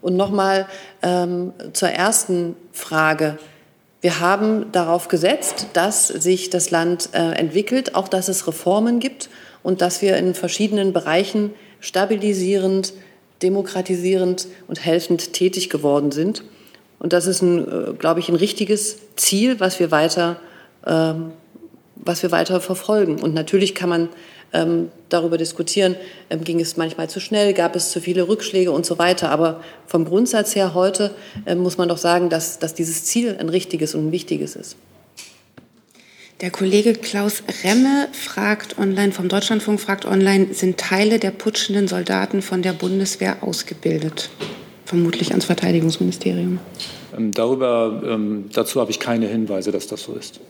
Und 0.00 0.16
nochmal 0.16 0.66
ähm, 1.02 1.52
zur 1.74 1.90
ersten 1.90 2.56
Frage. 2.72 3.38
Wir 4.02 4.18
haben 4.18 4.72
darauf 4.72 5.06
gesetzt, 5.06 5.68
dass 5.74 6.08
sich 6.08 6.50
das 6.50 6.72
Land 6.72 7.10
äh, 7.12 7.18
entwickelt, 7.18 7.94
auch 7.94 8.08
dass 8.08 8.28
es 8.28 8.48
Reformen 8.48 8.98
gibt 8.98 9.30
und 9.62 9.80
dass 9.80 10.02
wir 10.02 10.16
in 10.16 10.34
verschiedenen 10.34 10.92
Bereichen 10.92 11.52
stabilisierend, 11.78 12.94
demokratisierend 13.42 14.48
und 14.66 14.84
helfend 14.84 15.32
tätig 15.32 15.70
geworden 15.70 16.10
sind. 16.10 16.42
Und 16.98 17.12
das 17.12 17.28
ist, 17.28 17.42
ein, 17.42 17.60
äh, 17.60 17.92
glaube 17.92 18.18
ich, 18.18 18.28
ein 18.28 18.34
richtiges 18.34 18.98
Ziel, 19.14 19.60
was 19.60 19.78
wir 19.78 19.92
weiter, 19.92 20.36
ähm, 20.84 21.30
was 21.94 22.24
wir 22.24 22.32
weiter 22.32 22.60
verfolgen. 22.60 23.22
Und 23.22 23.34
natürlich 23.34 23.72
kann 23.72 23.88
man 23.88 24.08
ähm, 24.52 24.90
darüber 25.08 25.38
diskutieren, 25.38 25.96
ähm, 26.30 26.44
ging 26.44 26.60
es 26.60 26.76
manchmal 26.76 27.08
zu 27.08 27.20
schnell, 27.20 27.54
gab 27.54 27.76
es 27.76 27.90
zu 27.90 28.00
viele 28.00 28.28
Rückschläge 28.28 28.70
und 28.70 28.86
so 28.86 28.98
weiter. 28.98 29.30
Aber 29.30 29.62
vom 29.86 30.04
Grundsatz 30.04 30.54
her 30.54 30.74
heute 30.74 31.12
ähm, 31.46 31.58
muss 31.58 31.78
man 31.78 31.88
doch 31.88 31.98
sagen, 31.98 32.28
dass, 32.28 32.58
dass 32.58 32.74
dieses 32.74 33.04
Ziel 33.04 33.36
ein 33.38 33.48
richtiges 33.48 33.94
und 33.94 34.08
ein 34.08 34.12
wichtiges 34.12 34.56
ist. 34.56 34.76
Der 36.40 36.50
Kollege 36.50 36.94
Klaus 36.94 37.44
Remme 37.62 38.08
fragt 38.12 38.76
online, 38.76 39.12
vom 39.12 39.28
Deutschlandfunk 39.28 39.80
fragt 39.80 40.06
online, 40.06 40.48
sind 40.52 40.76
Teile 40.76 41.20
der 41.20 41.30
putschenden 41.30 41.86
Soldaten 41.86 42.42
von 42.42 42.62
der 42.62 42.72
Bundeswehr 42.72 43.44
ausgebildet? 43.44 44.28
Vermutlich 44.84 45.30
ans 45.30 45.44
Verteidigungsministerium. 45.44 46.58
Ähm, 47.16 47.30
darüber, 47.30 48.02
ähm, 48.04 48.50
dazu 48.52 48.80
habe 48.80 48.90
ich 48.90 48.98
keine 48.98 49.28
Hinweise, 49.28 49.70
dass 49.70 49.86
das 49.86 50.02
so 50.02 50.14
ist. 50.14 50.40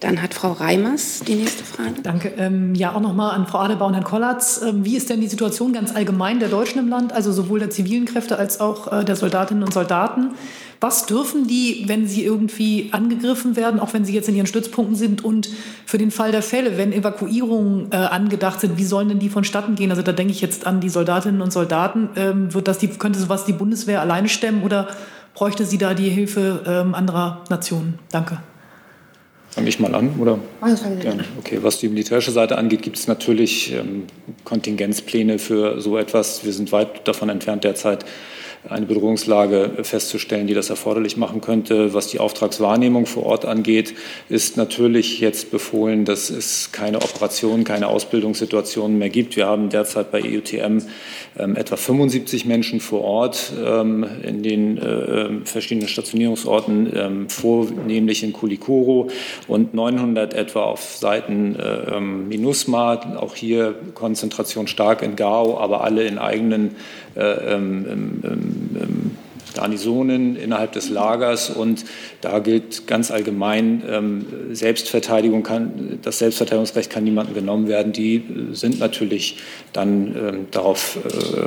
Dann 0.00 0.20
hat 0.20 0.34
Frau 0.34 0.52
Reimers 0.52 1.20
die 1.26 1.36
nächste 1.36 1.64
Frage. 1.64 2.02
Danke. 2.02 2.32
Ähm, 2.36 2.74
ja, 2.74 2.94
auch 2.94 3.00
nochmal 3.00 3.34
an 3.34 3.46
Frau 3.46 3.60
Adebar 3.60 3.88
und 3.88 3.94
Herrn 3.94 4.04
Kollatz. 4.04 4.60
Ähm, 4.62 4.84
wie 4.84 4.94
ist 4.96 5.08
denn 5.08 5.22
die 5.22 5.26
Situation 5.26 5.72
ganz 5.72 5.94
allgemein 5.94 6.38
der 6.38 6.50
Deutschen 6.50 6.78
im 6.78 6.88
Land, 6.88 7.14
also 7.14 7.32
sowohl 7.32 7.60
der 7.60 7.70
zivilen 7.70 8.04
Kräfte 8.04 8.38
als 8.38 8.60
auch 8.60 8.92
äh, 8.92 9.04
der 9.04 9.16
Soldatinnen 9.16 9.64
und 9.64 9.72
Soldaten? 9.72 10.34
Was 10.80 11.06
dürfen 11.06 11.46
die, 11.46 11.84
wenn 11.86 12.06
sie 12.06 12.22
irgendwie 12.24 12.90
angegriffen 12.92 13.56
werden, 13.56 13.80
auch 13.80 13.94
wenn 13.94 14.04
sie 14.04 14.12
jetzt 14.12 14.28
in 14.28 14.36
ihren 14.36 14.46
Stützpunkten 14.46 14.96
sind? 14.96 15.24
Und 15.24 15.48
für 15.86 15.96
den 15.96 16.10
Fall 16.10 16.30
der 16.30 16.42
Fälle, 16.42 16.76
wenn 16.76 16.92
Evakuierungen 16.92 17.90
äh, 17.90 17.96
angedacht 17.96 18.60
sind, 18.60 18.76
wie 18.76 18.84
sollen 18.84 19.08
denn 19.08 19.18
die 19.18 19.30
vonstatten 19.30 19.76
gehen? 19.76 19.90
Also 19.90 20.02
da 20.02 20.12
denke 20.12 20.32
ich 20.32 20.42
jetzt 20.42 20.66
an 20.66 20.80
die 20.80 20.90
Soldatinnen 20.90 21.40
und 21.40 21.52
Soldaten. 21.52 22.10
Ähm, 22.16 22.52
wird 22.52 22.68
das 22.68 22.76
die, 22.76 22.88
könnte 22.88 23.18
sowas 23.18 23.46
die 23.46 23.54
Bundeswehr 23.54 24.02
alleine 24.02 24.28
stemmen 24.28 24.62
oder 24.62 24.88
bräuchte 25.32 25.64
sie 25.64 25.78
da 25.78 25.94
die 25.94 26.10
Hilfe 26.10 26.62
ähm, 26.66 26.94
anderer 26.94 27.44
Nationen? 27.48 27.98
Danke. 28.10 28.38
Fange 29.56 29.70
ich 29.70 29.80
mal 29.80 29.94
an, 29.94 30.16
oder? 30.20 30.38
Gerne. 31.00 31.24
Okay, 31.38 31.60
was 31.62 31.78
die 31.78 31.88
militärische 31.88 32.30
Seite 32.30 32.58
angeht, 32.58 32.82
gibt 32.82 32.98
es 32.98 33.08
natürlich 33.08 33.72
ähm, 33.72 34.02
Kontingenzpläne 34.44 35.38
für 35.38 35.80
so 35.80 35.96
etwas. 35.96 36.44
Wir 36.44 36.52
sind 36.52 36.72
weit 36.72 37.08
davon 37.08 37.30
entfernt 37.30 37.64
derzeit 37.64 38.04
eine 38.68 38.86
Bedrohungslage 38.86 39.70
festzustellen, 39.82 40.46
die 40.46 40.54
das 40.54 40.70
erforderlich 40.70 41.16
machen 41.16 41.40
könnte. 41.40 41.94
Was 41.94 42.08
die 42.08 42.20
Auftragswahrnehmung 42.20 43.06
vor 43.06 43.26
Ort 43.26 43.44
angeht, 43.44 43.94
ist 44.28 44.56
natürlich 44.56 45.20
jetzt 45.20 45.50
befohlen, 45.50 46.04
dass 46.04 46.30
es 46.30 46.72
keine 46.72 46.98
Operationen, 46.98 47.64
keine 47.64 47.88
Ausbildungssituationen 47.88 48.98
mehr 48.98 49.10
gibt. 49.10 49.36
Wir 49.36 49.46
haben 49.46 49.68
derzeit 49.68 50.10
bei 50.10 50.22
EUTM 50.22 50.82
ähm, 51.38 51.56
etwa 51.56 51.76
75 51.76 52.46
Menschen 52.46 52.80
vor 52.80 53.02
Ort 53.02 53.52
ähm, 53.64 54.06
in 54.22 54.42
den 54.42 54.78
äh, 54.78 55.28
verschiedenen 55.44 55.88
Stationierungsorten, 55.88 56.92
ähm, 56.94 57.28
vornehmlich 57.28 58.22
in 58.22 58.32
Kulikoro 58.32 59.08
und 59.48 59.74
900 59.74 60.34
etwa 60.34 60.64
auf 60.64 60.96
Seiten 60.96 61.56
äh, 61.56 61.96
ähm, 61.96 62.28
MINUSMA. 62.28 63.16
Auch 63.16 63.34
hier 63.34 63.74
Konzentration 63.94 64.66
stark 64.66 65.02
in 65.02 65.16
Gao, 65.16 65.58
aber 65.58 65.82
alle 65.82 66.04
in 66.04 66.18
eigenen 66.18 66.76
äh, 67.16 67.54
ähm, 67.54 67.86
ähm, 67.88 68.22
Garnisonen 69.56 70.36
innerhalb 70.36 70.72
des 70.72 70.90
Lagers 70.90 71.50
und 71.50 71.84
da 72.20 72.38
gilt 72.40 72.86
ganz 72.86 73.10
allgemein 73.10 73.82
ähm, 73.88 74.26
Selbstverteidigung 74.52 75.42
kann, 75.42 75.98
das 76.02 76.18
Selbstverteidigungsrecht 76.18 76.90
kann 76.90 77.04
niemandem 77.04 77.34
genommen 77.34 77.66
werden. 77.66 77.92
Die 77.92 78.22
sind 78.52 78.78
natürlich 78.78 79.38
dann 79.72 80.14
ähm, 80.14 80.46
darauf 80.50 80.98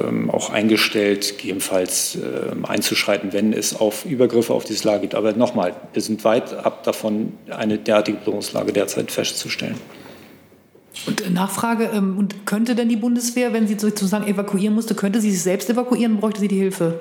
ähm, 0.08 0.30
auch 0.32 0.50
eingestellt, 0.50 1.38
gegebenenfalls 1.38 2.18
einzuschreiten, 2.64 3.34
wenn 3.34 3.54
es 3.54 3.80
auf 3.80 4.06
Übergriffe 4.06 4.54
auf 4.54 4.66
dieses 4.66 4.84
Lager 4.84 5.00
gibt. 5.00 5.16
Aber 5.16 5.34
nochmal, 5.34 5.76
wir 5.94 6.02
sind 6.02 6.24
weit 6.24 6.54
ab 6.54 6.84
davon, 6.84 7.34
eine 7.50 7.78
derartige 7.78 8.18
Bedrohungslage 8.18 8.74
derzeit 8.74 9.12
festzustellen. 9.12 9.76
Und 11.06 11.22
äh, 11.22 11.30
Nachfrage, 11.30 11.90
ähm, 11.94 12.18
und 12.18 12.46
könnte 12.46 12.76
denn 12.76 12.90
die 12.90 12.96
Bundeswehr, 12.96 13.54
wenn 13.54 13.68
sie 13.68 13.78
sozusagen 13.78 14.28
evakuieren 14.28 14.74
musste, 14.76 14.96
könnte 14.96 15.22
sie 15.22 15.32
sich 15.32 15.42
selbst 15.42 15.70
evakuieren, 15.70 16.18
bräuchte 16.18 16.40
sie 16.40 16.48
die 16.48 16.58
Hilfe? 16.58 17.00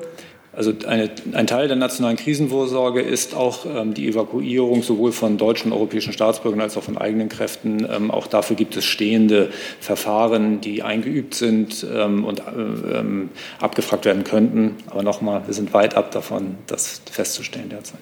Also 0.58 0.72
eine, 0.88 1.08
ein 1.34 1.46
Teil 1.46 1.68
der 1.68 1.76
nationalen 1.76 2.16
Krisenvorsorge 2.16 3.00
ist 3.00 3.34
auch 3.36 3.64
ähm, 3.64 3.94
die 3.94 4.08
Evakuierung 4.08 4.82
sowohl 4.82 5.12
von 5.12 5.38
deutschen 5.38 5.70
und 5.70 5.78
europäischen 5.78 6.12
Staatsbürgern 6.12 6.60
als 6.60 6.76
auch 6.76 6.82
von 6.82 6.98
eigenen 6.98 7.28
Kräften. 7.28 7.86
Ähm, 7.88 8.10
auch 8.10 8.26
dafür 8.26 8.56
gibt 8.56 8.76
es 8.76 8.84
stehende 8.84 9.50
Verfahren, 9.78 10.60
die 10.60 10.82
eingeübt 10.82 11.34
sind 11.34 11.86
ähm, 11.94 12.24
und 12.24 12.40
äh, 12.40 12.98
ähm, 12.98 13.30
abgefragt 13.60 14.04
werden 14.04 14.24
könnten. 14.24 14.74
Aber 14.90 15.04
nochmal, 15.04 15.46
wir 15.46 15.54
sind 15.54 15.72
weit 15.74 15.94
ab 15.94 16.10
davon, 16.10 16.56
das 16.66 17.02
festzustellen 17.08 17.68
derzeit. 17.68 18.00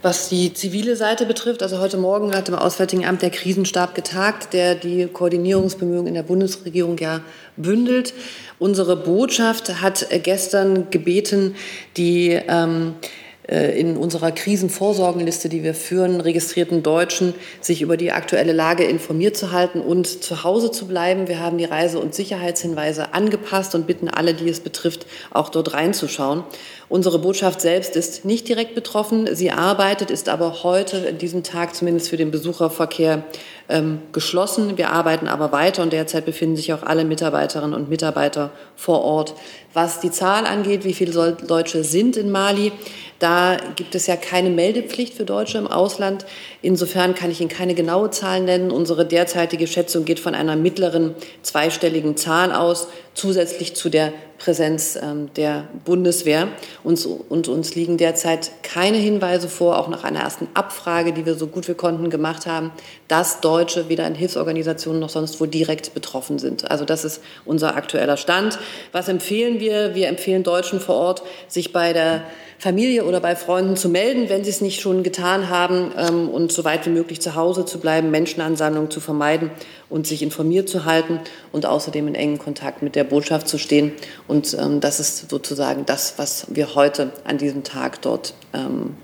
Was 0.00 0.28
die 0.28 0.54
zivile 0.54 0.94
Seite 0.94 1.26
betrifft, 1.26 1.60
also 1.60 1.80
heute 1.80 1.96
Morgen 1.96 2.32
hat 2.32 2.48
im 2.48 2.54
Auswärtigen 2.54 3.04
Amt 3.04 3.22
der 3.22 3.30
Krisenstab 3.30 3.96
getagt, 3.96 4.52
der 4.52 4.76
die 4.76 5.08
Koordinierungsbemühungen 5.08 6.06
in 6.06 6.14
der 6.14 6.22
Bundesregierung 6.22 6.96
ja 6.98 7.20
bündelt. 7.56 8.14
Unsere 8.60 8.94
Botschaft 8.94 9.82
hat 9.82 10.06
gestern 10.22 10.88
gebeten, 10.90 11.56
die 11.96 12.30
ähm, 12.30 12.94
äh, 13.02 13.27
in 13.48 13.96
unserer 13.96 14.30
Krisenvorsorgenliste, 14.30 15.48
die 15.48 15.62
wir 15.62 15.72
führen, 15.72 16.20
registrierten 16.20 16.82
Deutschen, 16.82 17.32
sich 17.62 17.80
über 17.80 17.96
die 17.96 18.12
aktuelle 18.12 18.52
Lage 18.52 18.84
informiert 18.84 19.38
zu 19.38 19.52
halten 19.52 19.80
und 19.80 20.06
zu 20.06 20.44
Hause 20.44 20.70
zu 20.70 20.86
bleiben. 20.86 21.28
Wir 21.28 21.40
haben 21.40 21.56
die 21.56 21.64
Reise- 21.64 21.98
und 21.98 22.14
Sicherheitshinweise 22.14 23.14
angepasst 23.14 23.74
und 23.74 23.86
bitten 23.86 24.08
alle, 24.08 24.34
die 24.34 24.50
es 24.50 24.60
betrifft, 24.60 25.06
auch 25.30 25.48
dort 25.48 25.72
reinzuschauen. 25.72 26.44
Unsere 26.90 27.18
Botschaft 27.18 27.62
selbst 27.62 27.96
ist 27.96 28.26
nicht 28.26 28.48
direkt 28.48 28.74
betroffen. 28.74 29.34
Sie 29.34 29.50
arbeitet, 29.50 30.10
ist 30.10 30.28
aber 30.28 30.62
heute, 30.62 30.98
in 30.98 31.16
diesem 31.16 31.42
Tag 31.42 31.74
zumindest 31.74 32.10
für 32.10 32.18
den 32.18 32.30
Besucherverkehr, 32.30 33.24
ähm, 33.68 34.00
geschlossen. 34.12 34.78
Wir 34.78 34.90
arbeiten 34.90 35.28
aber 35.28 35.52
weiter 35.52 35.82
und 35.82 35.92
derzeit 35.92 36.24
befinden 36.24 36.56
sich 36.56 36.72
auch 36.72 36.82
alle 36.82 37.04
Mitarbeiterinnen 37.04 37.74
und 37.74 37.88
Mitarbeiter 37.88 38.50
vor 38.76 39.02
Ort. 39.02 39.34
Was 39.74 40.00
die 40.00 40.10
Zahl 40.10 40.46
angeht, 40.46 40.84
wie 40.84 40.94
viele 40.94 41.32
Deutsche 41.32 41.84
sind 41.84 42.16
in 42.16 42.30
Mali, 42.30 42.72
da 43.18 43.56
gibt 43.74 43.94
es 43.94 44.06
ja 44.06 44.16
keine 44.16 44.48
Meldepflicht 44.48 45.14
für 45.14 45.24
Deutsche 45.24 45.58
im 45.58 45.66
Ausland. 45.66 46.24
Insofern 46.62 47.14
kann 47.14 47.30
ich 47.30 47.40
Ihnen 47.40 47.50
keine 47.50 47.74
genaue 47.74 48.10
Zahl 48.10 48.40
nennen. 48.40 48.70
Unsere 48.70 49.04
derzeitige 49.04 49.66
Schätzung 49.66 50.04
geht 50.04 50.20
von 50.20 50.34
einer 50.34 50.54
mittleren 50.54 51.14
zweistelligen 51.42 52.16
Zahl 52.16 52.52
aus, 52.52 52.88
zusätzlich 53.14 53.74
zu 53.74 53.88
der 53.88 54.12
Präsenz 54.38 54.98
ähm, 55.00 55.30
der 55.36 55.68
Bundeswehr. 55.84 56.48
Uns, 56.84 57.04
und 57.04 57.48
uns 57.48 57.74
liegen 57.74 57.96
derzeit 57.96 58.50
keine 58.62 58.96
Hinweise 58.96 59.48
vor, 59.48 59.78
auch 59.78 59.88
nach 59.88 60.04
einer 60.04 60.20
ersten 60.20 60.48
Abfrage, 60.54 61.12
die 61.12 61.26
wir 61.26 61.34
so 61.34 61.48
gut 61.48 61.68
wir 61.68 61.74
konnten 61.74 62.08
gemacht 62.08 62.46
haben, 62.46 62.72
dass 63.08 63.40
Deutsche 63.40 63.88
weder 63.88 64.06
in 64.06 64.14
Hilfsorganisationen 64.14 65.00
noch 65.00 65.10
sonst 65.10 65.40
wo 65.40 65.46
direkt 65.46 65.94
betroffen 65.94 66.38
sind. 66.38 66.70
Also 66.70 66.84
das 66.84 67.04
ist 67.04 67.20
unser 67.44 67.76
aktueller 67.76 68.16
Stand. 68.16 68.58
Was 68.92 69.08
empfehlen 69.08 69.60
wir? 69.60 69.94
Wir 69.94 70.08
empfehlen 70.08 70.42
Deutschen 70.42 70.80
vor 70.80 70.96
Ort, 70.96 71.22
sich 71.48 71.72
bei 71.72 71.92
der 71.92 72.22
Familie 72.58 73.04
oder 73.04 73.20
bei 73.20 73.36
Freunden 73.36 73.76
zu 73.76 73.88
melden, 73.88 74.28
wenn 74.28 74.42
sie 74.42 74.50
es 74.50 74.60
nicht 74.60 74.80
schon 74.80 75.04
getan 75.04 75.48
haben 75.48 75.92
ähm, 75.96 76.28
und 76.28 76.50
so 76.50 76.64
weit 76.64 76.84
wie 76.86 76.90
möglich 76.90 77.20
zu 77.20 77.36
Hause 77.36 77.64
zu 77.64 77.78
bleiben, 77.78 78.10
Menschenansammlungen 78.10 78.90
zu 78.90 79.00
vermeiden 79.00 79.50
und 79.88 80.08
sich 80.08 80.22
informiert 80.22 80.68
zu 80.68 80.84
halten 80.84 81.20
und 81.52 81.66
außerdem 81.66 82.08
in 82.08 82.14
engen 82.16 82.38
Kontakt 82.38 82.82
mit 82.82 82.96
der 82.96 83.04
Botschaft 83.04 83.46
zu 83.46 83.58
stehen. 83.58 83.92
Und 84.26 84.56
ähm, 84.58 84.80
das 84.80 84.98
ist 84.98 85.30
sozusagen 85.30 85.86
das, 85.86 86.14
was 86.18 86.46
wir 86.48 86.74
heute 86.74 87.12
an 87.24 87.38
diesem 87.38 87.62
Tag 87.62 88.02
dort 88.02 88.34
ähm, 88.52 88.96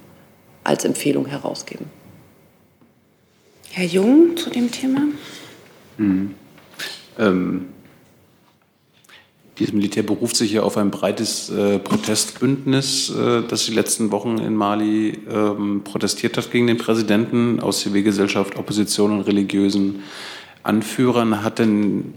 als 0.65 0.85
Empfehlung 0.85 1.27
herausgeben. 1.27 1.87
Herr 3.71 3.87
Jung 3.87 4.37
zu 4.37 4.51
dem 4.51 4.71
Thema? 4.71 5.03
Mhm. 5.97 6.35
Ähm, 7.19 7.74
dieses 9.59 9.73
Militär 9.73 10.03
beruft 10.03 10.37
sich 10.37 10.53
ja 10.53 10.63
auf 10.63 10.77
ein 10.77 10.91
breites 10.91 11.49
äh, 11.51 11.79
Protestbündnis, 11.79 13.11
äh, 13.11 13.43
das 13.47 13.67
die 13.67 13.75
letzten 13.75 14.11
Wochen 14.11 14.39
in 14.39 14.55
Mali 14.55 15.19
ähm, 15.31 15.83
protestiert 15.85 16.37
hat 16.37 16.51
gegen 16.51 16.67
den 16.67 16.79
Präsidenten 16.79 17.61
aus 17.61 17.81
Zivilgesellschaft, 17.81 18.57
Opposition 18.57 19.13
und 19.13 19.21
religiösen 19.23 20.03
Anführern. 20.65 21.45
Hat 21.45 21.61
denn 21.61 22.15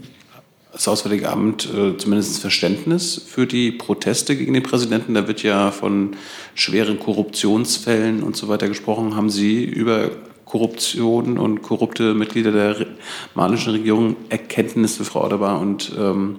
das 0.72 0.88
Auswärtige 0.88 1.28
Amt 1.30 1.68
äh, 1.72 1.96
zumindest 1.96 2.40
Verständnis 2.40 3.22
für 3.24 3.46
die 3.46 3.70
Proteste 3.70 4.36
gegen 4.36 4.54
den 4.54 4.64
Präsidenten? 4.64 5.14
Da 5.14 5.28
wird 5.28 5.42
ja 5.44 5.70
von 5.70 6.16
schweren 6.54 6.98
Korruptionsfällen 6.98 8.22
und 8.22 8.36
so 8.36 8.48
weiter 8.48 8.68
gesprochen. 8.68 9.14
Haben 9.14 9.30
Sie 9.30 9.64
über 9.64 10.10
Korruption 10.44 11.38
und 11.38 11.62
korrupte 11.62 12.14
Mitglieder 12.14 12.52
der 12.52 12.86
malischen 13.34 13.72
Regierung 13.72 14.16
Erkenntnisse, 14.28 15.04
Frau 15.04 15.24
Adebar, 15.24 15.60
und 15.60 15.92
ähm, 15.98 16.38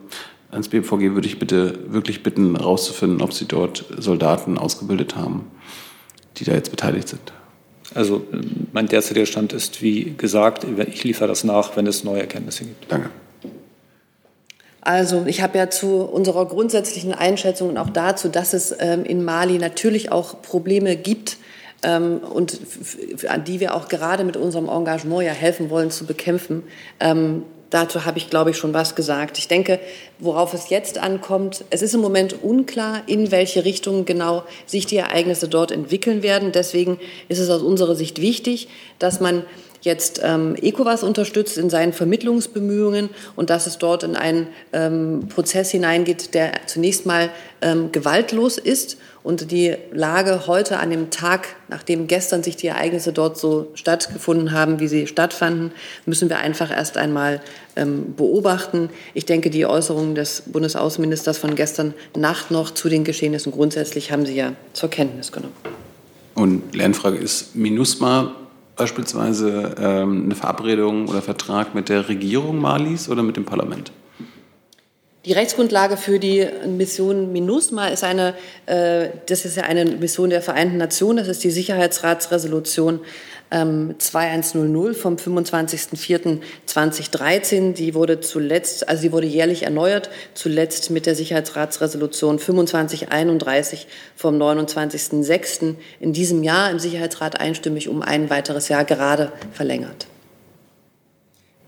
ans 0.52 0.70
BVG 0.70 1.14
würde 1.14 1.28
ich 1.28 1.40
bitte 1.40 1.80
wirklich 1.88 2.24
bitten, 2.24 2.56
herauszufinden, 2.56 3.22
ob 3.22 3.34
Sie 3.34 3.46
dort 3.46 3.86
Soldaten 3.98 4.58
ausgebildet 4.58 5.16
haben, 5.16 5.52
die 6.38 6.44
da 6.44 6.54
jetzt 6.54 6.72
beteiligt 6.72 7.08
sind. 7.08 7.34
Also 7.96 8.26
mein 8.72 8.88
derzeitiger 8.88 9.26
Stand 9.26 9.54
ist, 9.54 9.82
wie 9.82 10.14
gesagt, 10.16 10.66
ich 10.88 11.04
liefere 11.04 11.28
das 11.28 11.44
nach, 11.44 11.76
wenn 11.76 11.88
es 11.88 12.04
neue 12.04 12.22
Erkenntnisse 12.22 12.66
gibt. 12.66 12.92
Danke. 12.92 13.10
Also 14.82 15.26
ich 15.28 15.42
habe 15.42 15.58
ja 15.58 15.70
zu 15.70 16.04
unserer 16.04 16.46
grundsätzlichen 16.46 17.14
Einschätzung 17.14 17.70
und 17.70 17.78
auch 17.78 17.90
dazu, 17.90 18.30
dass 18.30 18.54
es 18.54 18.76
ähm, 18.80 19.04
in 19.06 19.24
Mali 19.24 19.58
natürlich 19.58 20.12
auch 20.12 20.42
Probleme 20.42 20.96
gibt 20.96 21.38
ähm, 21.84 22.20
und 22.20 22.60
an 23.28 23.44
die 23.44 23.60
wir 23.60 23.76
auch 23.76 23.88
gerade 23.88 24.24
mit 24.24 24.38
unserem 24.38 24.70
Engagement 24.70 25.24
ja 25.24 25.32
helfen 25.32 25.70
wollen 25.70 25.92
zu 25.92 26.06
bekämpfen. 26.06 26.64
Ähm, 27.00 27.44
Dazu 27.70 28.06
habe 28.06 28.18
ich, 28.18 28.30
glaube 28.30 28.50
ich, 28.50 28.58
schon 28.58 28.74
was 28.74 28.96
gesagt. 28.96 29.38
Ich 29.38 29.48
denke, 29.48 29.80
worauf 30.18 30.54
es 30.54 30.70
jetzt 30.70 30.98
ankommt, 30.98 31.64
es 31.70 31.82
ist 31.82 31.94
im 31.94 32.02
Moment 32.02 32.44
unklar, 32.44 33.04
in 33.06 33.32
welche 33.32 33.64
Richtung 33.64 34.06
genau 34.06 34.44
sich 34.66 34.88
die 34.88 34.98
Ereignisse 34.98 35.48
dort 35.48 35.72
entwickeln 35.72 36.24
werden. 36.24 36.52
Deswegen 36.52 37.00
ist 37.28 37.40
es 37.40 37.50
aus 37.50 37.62
unserer 37.62 37.96
Sicht 37.96 38.22
wichtig, 38.22 38.70
dass 38.98 39.20
man 39.20 39.44
jetzt 39.82 40.20
ähm, 40.24 40.56
ECOWAS 40.62 41.04
unterstützt 41.04 41.58
in 41.58 41.70
seinen 41.70 41.94
Vermittlungsbemühungen 41.94 43.10
und 43.36 43.50
dass 43.50 43.68
es 43.68 43.78
dort 43.78 44.04
in 44.04 44.16
einen 44.16 44.48
ähm, 44.74 45.30
Prozess 45.30 45.72
hineingeht, 45.72 46.34
der 46.34 46.52
zunächst 46.66 47.06
mal 47.06 47.30
ähm, 47.62 47.92
gewaltlos 47.92 48.58
ist 48.58 48.98
und 49.30 49.52
die 49.52 49.76
Lage 49.92 50.48
heute 50.48 50.80
an 50.80 50.90
dem 50.90 51.12
Tag, 51.12 51.50
nachdem 51.68 52.08
gestern 52.08 52.42
sich 52.42 52.56
die 52.56 52.66
Ereignisse 52.66 53.14
dort 53.14 53.38
so 53.38 53.68
stattgefunden 53.76 54.54
haben, 54.54 54.80
wie 54.80 54.88
sie 54.88 55.06
stattfanden, 55.06 55.72
müssen 56.08 56.30
wir 56.30 56.40
einfach 56.40 56.72
erst 56.72 56.98
einmal 56.98 57.40
ähm, 57.76 58.16
beobachten. 58.16 58.90
Ich 59.14 59.26
denke, 59.26 59.52
die 59.52 59.68
Äußerungen 59.68 60.16
des 60.16 60.42
Bundesaußenministers 60.48 61.38
von 61.38 61.54
gestern 61.54 61.94
Nacht 62.18 62.50
noch 62.50 62.72
zu 62.72 62.90
den 62.90 63.04
Geschehnissen 63.04 63.52
grundsätzlich 63.52 64.12
haben 64.12 64.26
Sie 64.26 64.34
ja 64.34 64.54
zur 64.74 64.90
Kenntnis 64.90 65.32
genommen. 65.32 65.54
Und 66.34 66.76
Lernfrage 66.76 67.18
ist 67.18 67.56
MINUSMA 67.56 68.34
beispielsweise 68.78 69.76
ähm, 69.80 70.24
eine 70.26 70.34
Verabredung 70.34 71.08
oder 71.08 71.22
Vertrag 71.22 71.76
mit 71.76 71.90
der 71.90 72.10
Regierung 72.10 72.58
Malis 72.58 73.08
oder 73.08 73.22
mit 73.22 73.38
dem 73.38 73.46
Parlament? 73.46 73.92
Die 75.26 75.34
Rechtsgrundlage 75.34 75.98
für 75.98 76.18
die 76.18 76.48
Mission 76.66 77.34
MINUSMA 77.34 77.90
ist 77.90 78.06
eine, 78.06 78.36
äh, 78.68 79.10
das 79.26 79.44
ist 79.44 79.58
ja 79.58 79.64
eine 79.64 79.84
Mission 79.84 80.30
der 80.30 80.42
Vereinten 80.42 80.78
Nationen, 80.78 81.18
das 81.18 81.28
ist 81.28 81.44
die 81.44 81.52
Sicherheitsratsresolution 81.52 83.02
ähm, 83.52 83.96
2100 83.98 84.96
vom 84.96 85.18
25.04.2013. 85.18 87.74
Die 87.74 87.96
wurde 87.96 88.22
zuletzt, 88.22 88.88
also 88.88 89.02
sie 89.02 89.12
wurde 89.12 89.28
jährlich 89.28 89.64
erneuert, 89.64 90.10
zuletzt 90.36 90.90
mit 90.90 91.06
der 91.06 91.16
Sicherheitsratsresolution 91.16 92.40
2531 92.40 93.88
vom 94.16 94.42
29.06. 94.42 95.76
in 96.00 96.14
diesem 96.14 96.44
Jahr 96.44 96.72
im 96.72 96.80
Sicherheitsrat 96.80 97.42
einstimmig 97.42 97.90
um 97.90 98.02
ein 98.02 98.30
weiteres 98.30 98.70
Jahr 98.70 98.86
gerade 98.86 99.34
verlängert. 99.52 100.08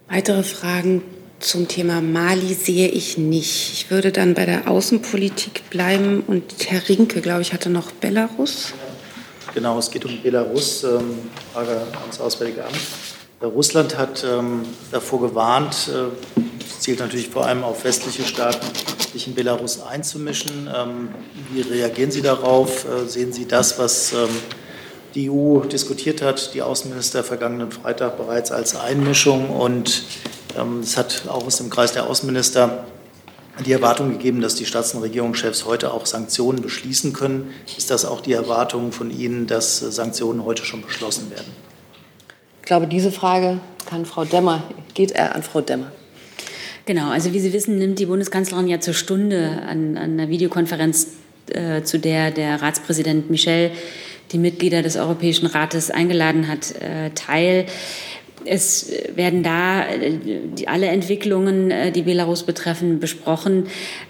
Weitere 0.08 0.44
Fragen 0.44 1.04
zum 1.42 1.68
Thema 1.68 2.02
Mali 2.02 2.54
sehe 2.54 2.88
ich 2.88 3.18
nicht. 3.18 3.74
Ich 3.74 3.92
würde 3.92 4.12
dann 4.12 4.34
bei 4.34 4.46
der 4.46 4.68
Außenpolitik 4.68 5.70
bleiben 5.70 6.24
und 6.28 6.44
Herr 6.68 6.88
Rinke, 6.88 7.22
glaube 7.22 7.42
ich, 7.42 7.54
hatte 7.54 7.70
noch 7.70 7.92
Belarus. 7.92 8.74
Genau, 9.54 9.78
es 9.78 9.92
geht 9.92 10.06
um 10.06 10.22
Belarus. 10.22 10.84
Ähm, 10.84 11.20
Frage 11.54 11.82
ans 12.02 12.20
Auswärtige 12.20 12.64
Amt. 12.64 12.78
Russland 13.42 13.98
hat 13.98 14.24
ähm, 14.24 14.62
davor 14.92 15.22
gewarnt, 15.22 15.90
äh, 15.90 16.40
zielt 16.80 17.00
natürlich 17.00 17.30
vor 17.30 17.48
allem 17.48 17.64
auf 17.64 17.84
westliche 17.84 18.24
Staaten, 18.24 18.66
sich 19.12 19.28
in 19.28 19.34
Belarus 19.34 19.82
einzumischen. 19.82 20.70
Ähm, 20.74 21.10
wie 21.52 21.62
reagieren 21.62 22.12
Sie 22.12 22.22
darauf? 22.22 22.86
Äh, 22.86 23.08
sehen 23.08 23.34
Sie 23.34 23.48
das, 23.48 23.80
was 23.80 24.14
ähm, 24.14 24.30
die 25.16 25.30
EU 25.30 25.62
diskutiert 25.62 26.22
hat, 26.22 26.54
die 26.54 26.62
Außenminister 26.62 27.24
vergangenen 27.24 27.72
Freitag 27.72 28.18
bereits 28.18 28.52
als 28.52 28.76
Einmischung? 28.76 29.50
Und 29.50 30.04
es 30.82 30.98
hat 30.98 31.24
auch 31.28 31.46
aus 31.46 31.58
dem 31.58 31.70
Kreis 31.70 31.94
der 31.94 32.08
Außenminister 32.08 32.86
die 33.66 33.72
Erwartung 33.72 34.12
gegeben, 34.12 34.42
dass 34.42 34.56
die 34.56 34.66
Staats- 34.66 34.94
und 34.94 35.02
Regierungschefs 35.02 35.66
heute 35.66 35.94
auch 35.94 36.06
Sanktionen 36.06 36.62
beschließen 36.62 37.14
können. 37.14 37.54
Ist 37.78 37.92
das 37.92 38.06
auch 38.06 38.22
die 38.22 38.34
Erwartung 38.34 38.92
von 38.92 39.12
Ihnen, 39.12 39.48
dass 39.48 39.80
Sanktionen 39.80 40.46
heute 40.46 40.66
schon 40.66 40.82
beschlossen 40.82 41.30
werden? 41.32 41.52
Ich 42.62 42.66
glaube, 42.66 42.88
diese 42.88 43.12
Frage 43.12 43.60
kann 43.86 44.06
Frau 44.06 44.24
Demmer, 44.26 44.64
geht 44.94 45.12
er 45.12 45.36
an 45.36 45.44
Frau 45.44 45.62
Demmer. 45.62 45.92
Genau, 46.86 47.10
also 47.10 47.34
wie 47.34 47.40
Sie 47.40 47.54
wissen, 47.54 47.78
nimmt 47.78 48.00
die 48.00 48.06
Bundeskanzlerin 48.06 48.68
ja 48.68 48.80
zur 48.80 48.94
Stunde 48.94 49.62
an, 49.68 49.98
an 49.98 50.20
einer 50.20 50.30
Videokonferenz, 50.30 51.08
äh, 51.50 51.84
zu 51.84 52.00
der 52.00 52.32
der 52.32 52.62
Ratspräsident 52.62 53.30
Michel 53.30 53.72
die 54.32 54.38
Mitglieder 54.38 54.82
des 54.82 54.96
Europäischen 54.96 55.46
Rates 55.46 55.92
eingeladen 55.92 56.48
hat, 56.48 56.72
äh, 56.82 57.12
teil. 57.12 57.66
Es 58.46 58.92
werden 59.16 59.44
da 59.44 59.86
äh, 59.86 60.20
alle 60.66 60.88
Entwicklungen, 60.88 61.72
äh, 61.72 61.92
die 61.92 62.02
Belarus 62.02 62.44
betreffen, 62.44 63.00
besprochen. 63.00 63.68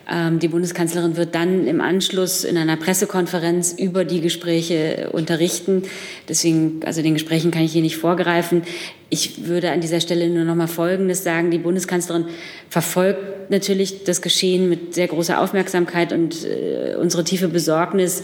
Ähm, 0.09 0.39
die 0.39 0.47
Bundeskanzlerin 0.47 1.17
wird 1.17 1.35
dann 1.35 1.67
im 1.67 1.81
Anschluss 1.81 2.43
in 2.43 2.57
einer 2.57 2.77
Pressekonferenz 2.77 3.73
über 3.77 4.05
die 4.05 4.21
Gespräche 4.21 5.09
unterrichten. 5.11 5.83
Deswegen, 6.29 6.81
also 6.85 7.01
den 7.01 7.13
Gesprächen 7.13 7.51
kann 7.51 7.63
ich 7.63 7.73
hier 7.73 7.81
nicht 7.81 7.97
vorgreifen. 7.97 8.63
Ich 9.09 9.45
würde 9.45 9.71
an 9.71 9.81
dieser 9.81 9.99
Stelle 9.99 10.29
nur 10.29 10.45
noch 10.45 10.55
mal 10.55 10.67
Folgendes 10.67 11.23
sagen. 11.23 11.51
Die 11.51 11.57
Bundeskanzlerin 11.57 12.25
verfolgt 12.69 13.51
natürlich 13.51 14.05
das 14.05 14.21
Geschehen 14.21 14.69
mit 14.69 14.93
sehr 14.93 15.07
großer 15.07 15.41
Aufmerksamkeit 15.41 16.13
und 16.13 16.45
äh, 16.45 16.95
unsere 16.95 17.25
tiefe 17.25 17.49
Besorgnis 17.49 18.21
äh, 18.21 18.23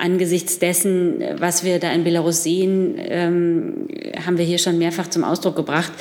angesichts 0.00 0.58
dessen, 0.58 1.22
was 1.38 1.64
wir 1.64 1.78
da 1.78 1.92
in 1.92 2.04
Belarus 2.04 2.42
sehen, 2.42 2.96
ähm, 2.98 3.88
haben 4.24 4.36
wir 4.38 4.44
hier 4.44 4.58
schon 4.58 4.78
mehrfach 4.78 5.08
zum 5.08 5.24
Ausdruck 5.24 5.56
gebracht. 5.56 5.92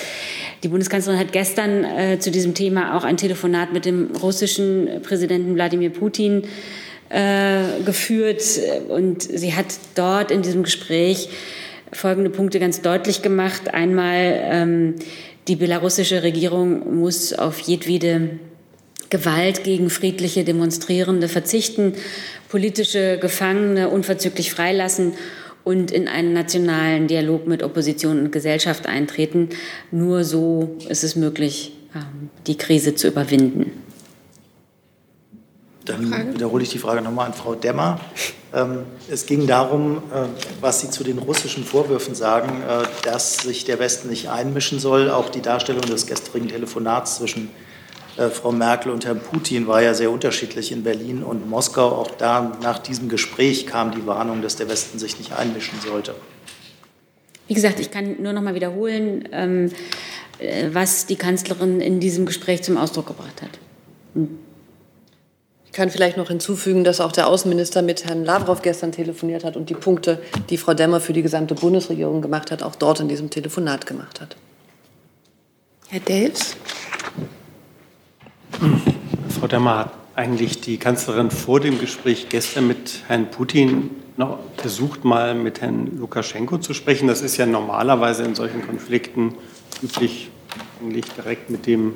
Die 0.63 0.67
Bundeskanzlerin 0.67 1.19
hat 1.19 1.31
gestern 1.31 1.83
äh, 1.83 2.19
zu 2.19 2.31
diesem 2.31 2.53
Thema 2.53 2.97
auch 2.97 3.03
ein 3.03 3.17
Telefonat 3.17 3.71
mit 3.71 3.85
dem 3.85 4.09
russischen 4.21 4.89
Präsidenten 5.03 5.55
Wladimir 5.55 5.91
Putin 5.91 6.43
äh, 7.09 7.81
geführt 7.85 8.43
und 8.89 9.21
sie 9.21 9.53
hat 9.53 9.67
dort 9.95 10.31
in 10.31 10.41
diesem 10.41 10.63
Gespräch 10.63 11.29
folgende 11.91 12.29
Punkte 12.29 12.59
ganz 12.59 12.81
deutlich 12.81 13.21
gemacht. 13.21 13.73
Einmal, 13.73 14.39
ähm, 14.43 14.95
die 15.47 15.55
belarussische 15.55 16.21
Regierung 16.23 16.99
muss 16.99 17.33
auf 17.33 17.59
jedwede 17.59 18.39
Gewalt 19.09 19.63
gegen 19.63 19.89
friedliche 19.89 20.43
Demonstrierende 20.43 21.27
verzichten, 21.27 21.93
politische 22.49 23.17
Gefangene 23.19 23.89
unverzüglich 23.89 24.51
freilassen 24.51 25.13
und 25.63 25.91
in 25.91 26.07
einen 26.07 26.33
nationalen 26.33 27.07
Dialog 27.07 27.47
mit 27.47 27.63
Opposition 27.63 28.19
und 28.19 28.31
Gesellschaft 28.31 28.87
eintreten. 28.87 29.49
Nur 29.91 30.23
so 30.23 30.77
ist 30.87 31.03
es 31.03 31.15
möglich, 31.15 31.73
ähm, 31.95 32.29
die 32.47 32.57
Krise 32.57 32.95
zu 32.95 33.07
überwinden. 33.07 33.71
Dann 35.85 36.33
wiederhole 36.35 36.63
ich 36.63 36.69
die 36.69 36.77
Frage 36.77 37.01
nochmal 37.01 37.27
an 37.27 37.33
Frau 37.33 37.55
Demmer. 37.55 37.99
Ähm, 38.53 38.79
es 39.09 39.25
ging 39.25 39.47
darum, 39.47 39.97
äh, 40.13 40.25
was 40.61 40.81
Sie 40.81 40.89
zu 40.89 41.03
den 41.03 41.17
russischen 41.17 41.63
Vorwürfen 41.63 42.13
sagen, 42.13 42.61
äh, 42.61 42.83
dass 43.03 43.37
sich 43.37 43.65
der 43.65 43.79
Westen 43.79 44.09
nicht 44.09 44.29
einmischen 44.29 44.79
soll. 44.79 45.09
Auch 45.09 45.29
die 45.29 45.41
Darstellung 45.41 45.81
des 45.81 46.05
gestrigen 46.05 46.47
Telefonats 46.47 47.17
zwischen 47.17 47.49
Frau 48.27 48.51
Merkel 48.51 48.91
und 48.91 49.05
Herrn 49.05 49.19
Putin 49.19 49.67
war 49.67 49.81
ja 49.81 49.93
sehr 49.93 50.11
unterschiedlich 50.11 50.71
in 50.71 50.83
Berlin 50.83 51.23
und 51.23 51.49
Moskau. 51.49 51.89
Auch 51.89 52.11
da 52.11 52.57
nach 52.61 52.79
diesem 52.79 53.07
Gespräch 53.07 53.65
kam 53.65 53.91
die 53.91 54.05
Warnung, 54.05 54.41
dass 54.41 54.57
der 54.57 54.67
Westen 54.67 54.99
sich 54.99 55.17
nicht 55.17 55.33
einmischen 55.33 55.79
sollte. 55.79 56.15
Wie 57.47 57.53
gesagt, 57.53 57.79
ich 57.79 57.89
kann 57.89 58.21
nur 58.21 58.33
noch 58.33 58.41
mal 58.41 58.55
wiederholen, 58.55 59.27
ähm, 59.31 59.71
was 60.71 61.05
die 61.05 61.15
Kanzlerin 61.15 61.81
in 61.81 61.99
diesem 61.99 62.25
Gespräch 62.25 62.61
zum 62.63 62.77
Ausdruck 62.77 63.07
gebracht 63.07 63.41
hat. 63.41 63.57
Ich 65.65 65.71
kann 65.71 65.89
vielleicht 65.89 66.17
noch 66.17 66.27
hinzufügen, 66.27 66.83
dass 66.83 66.99
auch 66.99 67.11
der 67.11 67.27
Außenminister 67.27 67.81
mit 67.81 68.05
Herrn 68.05 68.25
Lavrov 68.25 68.61
gestern 68.61 68.91
telefoniert 68.91 69.43
hat 69.43 69.55
und 69.55 69.69
die 69.69 69.75
Punkte, 69.75 70.21
die 70.49 70.57
Frau 70.57 70.73
Demmer 70.73 70.99
für 70.99 71.13
die 71.13 71.21
gesamte 71.21 71.55
Bundesregierung 71.55 72.21
gemacht 72.21 72.51
hat, 72.51 72.63
auch 72.63 72.75
dort 72.75 72.99
in 72.99 73.07
diesem 73.07 73.29
Telefonat 73.29 73.85
gemacht 73.85 74.19
hat. 74.19 74.35
Herr 75.89 75.99
Delfs? 75.99 76.55
Frau 79.39 79.47
Demmer 79.47 79.77
hat 79.77 79.93
eigentlich 80.15 80.61
die 80.61 80.77
Kanzlerin 80.77 81.31
vor 81.31 81.59
dem 81.59 81.79
Gespräch 81.79 82.27
gestern 82.29 82.67
mit 82.67 83.03
Herrn 83.07 83.31
Putin 83.31 83.91
noch 84.17 84.39
versucht, 84.57 85.05
mal 85.05 85.33
mit 85.33 85.61
Herrn 85.61 85.97
Lukaschenko 85.97 86.57
zu 86.57 86.73
sprechen. 86.73 87.07
Das 87.07 87.21
ist 87.21 87.37
ja 87.37 87.45
normalerweise 87.45 88.23
in 88.23 88.35
solchen 88.35 88.65
Konflikten 88.65 89.35
üblich, 89.81 90.29
eigentlich 90.81 91.05
direkt 91.05 91.49
mit 91.49 91.65
dem 91.67 91.93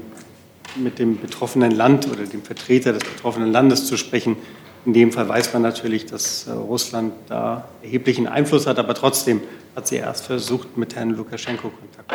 mit 0.75 0.99
dem 0.99 1.19
betroffenen 1.19 1.71
Land 1.71 2.07
oder 2.07 2.25
dem 2.25 2.41
Vertreter 2.41 2.93
des 2.93 3.03
betroffenen 3.03 3.51
Landes 3.51 3.85
zu 3.85 3.97
sprechen. 3.97 4.37
In 4.85 4.93
dem 4.93 5.11
Fall 5.11 5.29
weiß 5.29 5.53
man 5.53 5.61
natürlich, 5.61 6.05
dass 6.05 6.47
äh, 6.47 6.51
Russland 6.51 7.13
da 7.27 7.69
erheblichen 7.81 8.27
Einfluss 8.27 8.67
hat, 8.67 8.79
aber 8.79 8.93
trotzdem 8.93 9.41
hat 9.75 9.87
sie 9.87 9.95
erst 9.95 10.25
versucht, 10.25 10.77
mit 10.77 10.95
Herrn 10.95 11.11
Lukaschenko 11.11 11.69
Kontakt. 11.69 12.13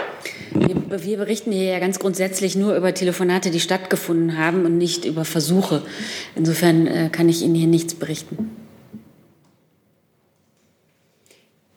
Wir, 0.52 1.04
wir 1.04 1.16
berichten 1.18 1.52
hier 1.52 1.64
ja 1.64 1.78
ganz 1.78 1.98
grundsätzlich 1.98 2.56
nur 2.56 2.76
über 2.76 2.94
Telefonate, 2.94 3.50
die 3.50 3.60
stattgefunden 3.60 4.38
haben 4.38 4.64
und 4.64 4.78
nicht 4.78 5.04
über 5.04 5.24
Versuche. 5.24 5.82
Insofern 6.34 6.86
äh, 6.86 7.08
kann 7.10 7.28
ich 7.28 7.42
Ihnen 7.42 7.54
hier 7.54 7.66
nichts 7.66 7.94
berichten. 7.94 8.50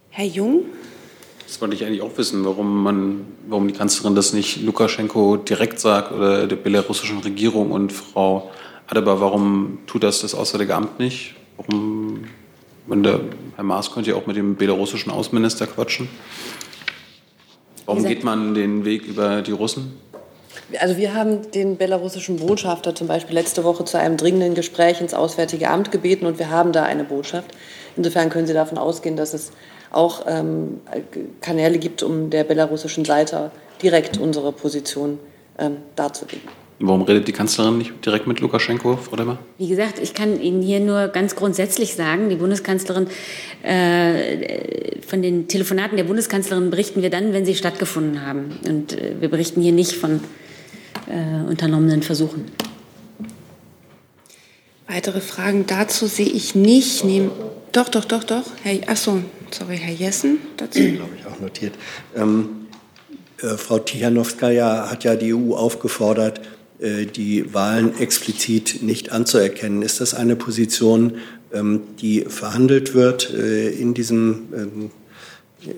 Herr 0.10 0.26
Jung? 0.26 0.66
Das 1.48 1.60
wollte 1.60 1.76
ich 1.76 1.84
eigentlich 1.84 2.02
auch 2.02 2.18
wissen, 2.18 2.46
warum 2.46 2.84
man, 2.84 3.26
warum 3.48 3.68
die 3.68 3.74
Kanzlerin 3.74 4.16
das 4.16 4.34
nicht 4.34 4.62
Lukaschenko 4.62 5.38
direkt 5.38 5.80
sagt 5.80 6.12
oder 6.12 6.48
der 6.48 6.56
belarussischen 6.56 7.20
Regierung 7.20 7.72
und 7.72 7.92
Frau 7.92 8.52
Adebar, 8.88 9.22
warum 9.22 9.80
tut 9.88 10.04
das 10.04 10.22
das 10.22 10.36
Auswärtige 10.36 10.76
Amt 10.76 11.00
nicht? 11.00 11.36
Warum, 11.56 12.26
wenn 12.92 13.04
der 13.04 13.22
Herr 13.56 13.64
Maas 13.64 13.92
könnte 13.92 14.12
ja 14.12 14.18
auch 14.18 14.28
mit 14.28 14.36
dem 14.36 14.56
belarussischen 14.56 15.12
Außenminister 15.12 15.66
quatschen. 15.66 16.10
Warum 17.86 18.04
geht 18.04 18.24
man 18.24 18.54
den 18.54 18.86
Weg 18.86 19.06
über 19.06 19.42
die 19.42 19.54
Russen? 19.54 19.98
Also 20.80 20.98
wir 20.98 21.14
haben 21.14 21.52
den 21.52 21.78
belarussischen 21.78 22.38
Botschafter 22.38 22.94
zum 22.94 23.08
Beispiel 23.08 23.34
letzte 23.36 23.64
Woche 23.64 23.86
zu 23.86 23.98
einem 23.98 24.18
dringenden 24.18 24.56
Gespräch 24.56 25.02
ins 25.02 25.14
Auswärtige 25.14 25.70
Amt 25.70 25.92
gebeten 25.92 26.26
und 26.26 26.38
wir 26.38 26.50
haben 26.50 26.74
da 26.74 26.84
eine 26.84 27.04
Botschaft. 27.04 27.52
Insofern 27.96 28.30
können 28.30 28.48
Sie 28.48 28.54
davon 28.54 28.78
ausgehen, 28.78 29.16
dass 29.16 29.34
es 29.34 29.52
auch 29.92 30.26
ähm, 30.28 30.82
Kanäle 31.42 31.80
gibt, 31.80 32.04
um 32.04 32.30
der 32.30 32.44
belarussischen 32.44 33.06
Seite 33.06 33.52
direkt 33.82 34.18
unsere 34.18 34.52
Position 34.52 35.20
ähm, 35.58 35.78
darzulegen. 35.96 36.61
Warum 36.84 37.04
redet 37.04 37.28
die 37.28 37.32
Kanzlerin 37.32 37.78
nicht 37.78 38.04
direkt 38.04 38.26
mit 38.26 38.40
Lukaschenko, 38.40 38.98
Frau 38.98 39.16
Demmer? 39.16 39.38
Wie 39.60 39.68
gesagt, 39.68 40.00
ich 40.00 40.16
kann 40.16 40.42
Ihnen 40.42 40.64
hier 40.64 40.80
nur 40.80 41.10
ganz 41.10 41.36
grundsätzlich 41.36 41.94
sagen, 41.94 42.30
die 42.30 42.36
Bundeskanzlerin, 42.36 43.08
äh, 43.62 45.00
von 45.06 45.22
den 45.22 45.48
Telefonaten 45.48 45.96
der 45.96 46.06
Bundeskanzlerin 46.06 46.72
berichten 46.72 47.04
wir 47.04 47.12
dann, 47.12 47.34
wenn 47.34 47.46
sie 47.46 47.54
stattgefunden 47.54 48.26
haben. 48.26 48.58
Und 48.68 48.94
äh, 48.94 49.14
wir 49.20 49.30
berichten 49.30 49.62
hier 49.62 49.74
nicht 49.74 49.94
von 49.94 50.22
äh, 51.08 51.48
unternommenen 51.48 52.02
Versuchen. 52.02 52.46
Weitere 54.88 55.22
Fragen 55.22 55.68
dazu 55.68 56.08
sehe 56.08 56.26
ich 56.26 56.56
nicht. 56.56 57.04
Nehm, 57.04 57.30
doch, 57.74 57.90
doch, 57.90 58.06
doch, 58.06 58.24
doch. 58.24 58.44
Herr, 58.64 58.90
achso, 58.90 59.20
sorry, 59.52 59.78
Herr 59.78 59.94
Jessen 59.94 60.40
dazu. 60.58 60.80
Glaube 60.80 61.12
ich 61.20 61.26
auch 61.28 61.40
notiert. 61.40 61.76
Ähm, 62.16 62.68
äh, 63.42 63.56
Frau 63.58 63.78
Tichanowskaja 63.78 64.90
hat 64.90 65.04
ja 65.04 65.16
die 65.16 65.34
EU 65.34 65.54
aufgefordert, 65.54 66.42
die 66.82 67.54
Wahlen 67.54 67.98
explizit 68.00 68.82
nicht 68.82 69.12
anzuerkennen. 69.12 69.84
Ist 69.84 70.02
das 70.02 70.14
eine 70.14 70.36
Position, 70.36 71.18
ähm, 71.54 71.82
die 72.00 72.22
verhandelt 72.22 72.94
wird 72.94 73.34
äh, 73.34 73.70
in 73.70 73.94
diesem 73.94 74.48
ähm, 74.54 74.92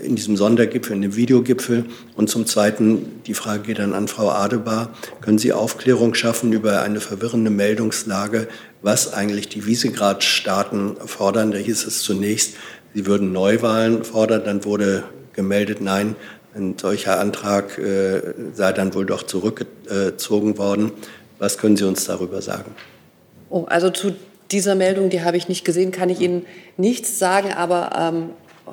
in 0.02 0.16
diesem 0.16 0.38
Sondergipfel, 0.38 0.96
in 0.96 1.02
dem 1.02 1.16
Videogipfel. 1.16 1.86
Und 2.16 2.30
zum 2.30 2.46
Zweiten, 2.46 3.22
die 3.26 3.34
Frage 3.34 3.64
geht 3.64 3.80
dann 3.80 3.94
an 3.94 4.08
Frau 4.08 4.30
Adebar, 4.30 4.94
können 5.20 5.38
Sie 5.38 5.52
Aufklärung 5.52 6.14
schaffen 6.14 6.54
über 6.54 6.82
eine 6.82 7.02
verwirrende 7.02 7.52
Meldungslage, 7.52 8.48
was 8.82 9.14
eigentlich 9.14 9.50
die 9.50 9.66
Visegrad-Staaten 9.66 10.96
fordern? 11.06 11.52
Da 11.52 11.58
hieß 11.58 11.86
es 11.86 12.02
zunächst, 12.02 12.56
sie 12.94 13.06
würden 13.06 13.34
Neuwahlen 13.34 14.06
fordern, 14.06 14.44
dann 14.46 14.64
wurde 14.64 15.04
gemeldet, 15.34 15.82
nein, 15.82 16.16
ein 16.56 16.78
solcher 16.78 17.20
Antrag 17.20 17.78
äh, 17.78 18.22
sei 18.54 18.74
dann 18.74 18.94
wohl 18.94 19.06
doch 19.06 19.24
zurückgezogen 19.24 20.58
worden. 20.58 20.92
Was 21.40 21.58
können 21.58 21.78
Sie 21.78 21.84
uns 21.84 22.06
darüber 22.06 22.42
sagen? 22.42 22.72
Oh, 23.50 23.66
also 23.68 23.90
zu 23.90 24.14
dieser 24.52 24.76
Meldung, 24.76 25.10
die 25.10 25.24
habe 25.24 25.38
ich 25.38 25.50
nicht 25.50 25.66
gesehen, 25.66 25.92
kann 25.92 26.10
ich 26.10 26.22
Ihnen 26.22 26.46
nichts 26.78 27.18
sagen, 27.20 27.54
aber 27.54 27.92
ähm, 27.98 28.30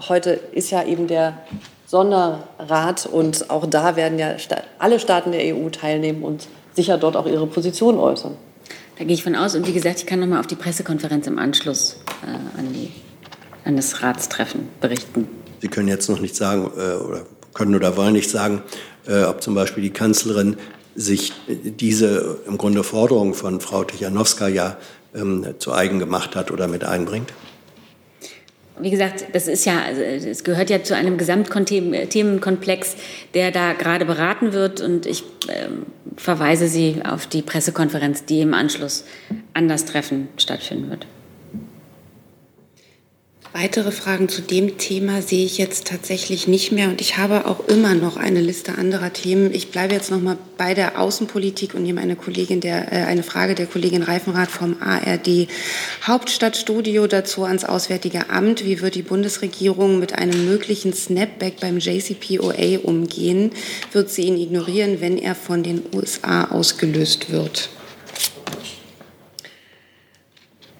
heute 0.09 0.39
ist 0.53 0.71
ja 0.71 0.85
eben 0.85 1.07
der 1.07 1.39
Sonderrat 1.87 3.07
und 3.07 3.51
auch 3.51 3.67
da 3.67 3.97
werden 3.97 4.19
ja 4.19 4.37
alle 4.79 5.01
Staaten 5.01 5.33
der 5.33 5.57
EU 5.57 5.71
teilnehmen 5.71 6.23
und 6.23 6.47
sicher 6.75 6.99
dort 6.99 7.17
auch 7.17 7.27
ihre 7.27 7.47
Position 7.47 7.99
äußern. 7.99 8.37
Da 8.99 9.05
gehe 9.05 9.15
ich 9.15 9.25
von 9.25 9.35
aus. 9.35 9.55
Und 9.55 9.67
wie 9.67 9.73
gesagt, 9.73 9.99
ich 9.99 10.07
kann 10.07 10.21
noch 10.21 10.27
mal 10.27 10.39
auf 10.39 10.47
die 10.47 10.55
Pressekonferenz 10.55 11.27
im 11.27 11.39
Anschluss 11.39 11.97
äh, 12.23 12.59
an, 12.59 12.73
die, 12.73 12.93
an 13.65 13.75
das 13.77 14.03
Ratstreffen 14.03 14.69
berichten. 14.81 15.27
Sie 15.61 15.69
können 15.69 15.89
jetzt 15.89 16.09
noch 16.09 16.21
nicht 16.21 16.37
sagen 16.37 16.71
äh, 16.77 16.95
oder 17.03 17.27
können 17.55 17.75
oder 17.75 17.97
wollen 17.97 18.13
nicht 18.13 18.31
sagen, 18.31 18.63
äh, 19.07 19.25
ob 19.25 19.43
zum 19.43 19.55
Beispiel 19.55 19.83
die 19.83 19.91
Kanzlerin 19.91 20.57
sich 20.95 21.33
diese 21.47 22.39
im 22.47 22.59
Grunde 22.59 22.83
Forderung 22.83 23.35
von 23.35 23.61
Frau 23.61 23.85
Tichanowska 23.85 24.77
ähm, 25.15 25.47
zu 25.59 25.73
eigen 25.73 25.99
gemacht 25.99 26.37
hat 26.37 26.51
oder 26.51 26.69
mit 26.69 26.85
einbringt? 26.85 27.33
wie 28.83 28.91
gesagt, 28.91 29.27
das 29.33 29.49
ist 29.49 29.65
ja, 29.65 29.81
also 29.83 30.01
es 30.01 30.45
gehört 30.45 30.71
ja 30.71 30.83
zu 30.83 30.95
einem 30.97 31.19
Gesamtthemenkomplex, 31.19 32.97
der 33.35 33.51
da 33.51 33.73
gerade 33.73 34.05
beraten 34.05 34.53
wird. 34.53 34.81
Und 34.81 35.07
ich 35.07 35.23
äh, 35.49 35.69
verweise 36.17 36.69
Sie 36.69 37.03
auf 37.05 37.27
die 37.27 37.43
Pressekonferenz, 37.43 38.25
die 38.25 38.41
im 38.41 38.55
Anschluss 38.55 39.05
an 39.55 39.69
das 39.69 39.85
Treffen 39.85 40.29
stattfinden 40.37 40.91
wird. 40.91 41.07
Weitere 43.53 43.91
Fragen 43.91 44.29
zu 44.29 44.43
dem 44.43 44.79
Thema 44.79 45.23
sehe 45.23 45.45
ich 45.45 45.59
jetzt 45.59 45.89
tatsächlich 45.89 46.47
nicht 46.47 46.71
mehr 46.71 46.89
und 46.89 47.01
ich 47.01 47.17
habe 47.17 47.47
auch 47.47 47.67
immer 47.67 47.95
noch 47.95 48.17
eine 48.17 48.41
Liste 48.41 48.79
anderer 48.79 49.13
Themen. 49.13 49.53
Ich 49.53 49.73
bleibe 49.73 49.93
jetzt 49.93 50.13
noch 50.13 50.21
mal 50.21 50.39
bei 50.57 50.73
der 50.73 51.01
Außenpolitik 51.01 51.75
und 51.75 51.83
nehme 51.83 52.01
eine 52.01 52.15
Kollegin 52.15 52.61
der 52.61 52.93
äh, 52.93 53.07
eine 53.07 53.25
Frage 53.25 53.57
der 53.57 53.67
Kollegin 53.67 54.05
Reifenrath 54.05 54.53
vom 54.53 54.77
ARD 54.81 55.49
Hauptstadtstudio 56.07 57.09
dazu 57.09 57.43
ans 57.43 57.65
Auswärtige 57.65 58.31
Amt. 58.31 58.65
Wie 58.65 58.81
wird 58.81 58.95
die 58.95 59.03
Bundesregierung 59.03 59.99
mit 59.99 60.13
einem 60.13 60.47
möglichen 60.47 60.93
Snapback 60.93 61.59
beim 61.59 61.79
JCPOA 61.79 62.79
umgehen? 62.85 63.51
Wird 63.91 64.11
sie 64.11 64.23
ihn 64.23 64.39
ignorieren, 64.39 65.01
wenn 65.01 65.19
er 65.19 65.35
von 65.35 65.65
den 65.65 65.83
USA 65.93 66.45
ausgelöst 66.45 67.33
wird? 67.33 67.69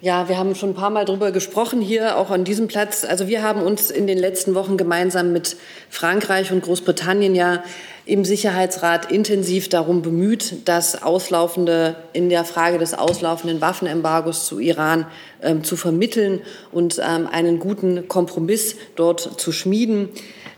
Ja, 0.03 0.27
wir 0.27 0.39
haben 0.39 0.55
schon 0.55 0.71
ein 0.71 0.73
paar 0.73 0.89
Mal 0.89 1.05
darüber 1.05 1.31
gesprochen 1.31 1.79
hier, 1.79 2.17
auch 2.17 2.31
an 2.31 2.43
diesem 2.43 2.67
Platz. 2.67 3.03
Also 3.03 3.27
wir 3.27 3.43
haben 3.43 3.61
uns 3.61 3.91
in 3.91 4.07
den 4.07 4.17
letzten 4.17 4.55
Wochen 4.55 4.75
gemeinsam 4.75 5.31
mit 5.31 5.57
Frankreich 5.91 6.51
und 6.51 6.63
Großbritannien 6.63 7.35
ja 7.35 7.63
im 8.11 8.25
Sicherheitsrat 8.25 9.09
intensiv 9.09 9.69
darum 9.69 10.01
bemüht, 10.01 10.67
das 10.67 11.01
auslaufende, 11.01 11.95
in 12.11 12.27
der 12.27 12.43
Frage 12.43 12.77
des 12.77 12.93
auslaufenden 12.93 13.61
Waffenembargos 13.61 14.45
zu 14.45 14.59
Iran 14.59 15.05
ähm, 15.41 15.63
zu 15.63 15.77
vermitteln 15.77 16.41
und 16.73 16.99
ähm, 16.99 17.25
einen 17.31 17.59
guten 17.59 18.09
Kompromiss 18.09 18.75
dort 18.97 19.39
zu 19.39 19.53
schmieden. 19.53 20.09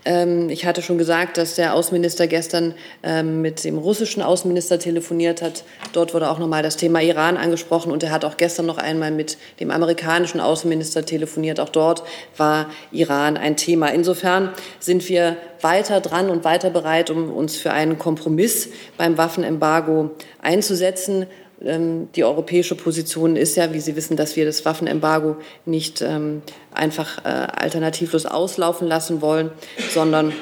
Ähm, 0.04 0.50
ich 0.50 0.66
hatte 0.66 0.82
schon 0.82 0.98
gesagt, 0.98 1.38
dass 1.38 1.54
der 1.54 1.74
Außenminister 1.74 2.26
gestern 2.26 2.74
ähm, 3.02 3.40
mit 3.40 3.64
dem 3.64 3.78
russischen 3.78 4.22
Außenminister 4.22 4.78
telefoniert 4.78 5.40
hat. 5.40 5.64
Dort 5.92 6.12
wurde 6.12 6.30
auch 6.30 6.38
noch 6.38 6.48
mal 6.48 6.62
das 6.62 6.76
Thema 6.76 7.00
Iran 7.00 7.36
angesprochen 7.36 7.92
und 7.92 8.02
er 8.02 8.10
hat 8.10 8.24
auch 8.24 8.36
gestern 8.36 8.66
noch 8.66 8.78
einmal 8.78 9.10
mit 9.10 9.38
dem 9.60 9.70
amerikanischen 9.70 10.40
Außenminister 10.40 11.06
telefoniert. 11.06 11.60
Auch 11.60 11.68
dort 11.68 12.02
war 12.36 12.68
Iran 12.92 13.36
ein 13.36 13.56
Thema. 13.56 13.88
Insofern 13.88 14.50
sind 14.78 15.08
wir 15.08 15.36
weiter 15.60 16.00
dran 16.00 16.28
und 16.28 16.44
weiter 16.44 16.68
bereit, 16.68 17.10
um 17.10 17.32
uns 17.44 17.56
für 17.56 17.72
einen 17.72 17.98
Kompromiss 17.98 18.70
beim 18.96 19.18
Waffenembargo 19.18 20.10
einzusetzen. 20.40 21.26
Ähm, 21.62 22.08
die 22.16 22.24
europäische 22.24 22.74
Position 22.74 23.36
ist 23.36 23.56
ja, 23.56 23.72
wie 23.74 23.80
Sie 23.80 23.96
wissen, 23.96 24.16
dass 24.16 24.34
wir 24.34 24.46
das 24.46 24.64
Waffenembargo 24.64 25.36
nicht 25.66 26.00
ähm, 26.00 26.40
einfach 26.72 27.18
äh, 27.24 27.28
alternativlos 27.28 28.24
auslaufen 28.24 28.88
lassen 28.88 29.20
wollen, 29.20 29.50
sondern 29.92 30.32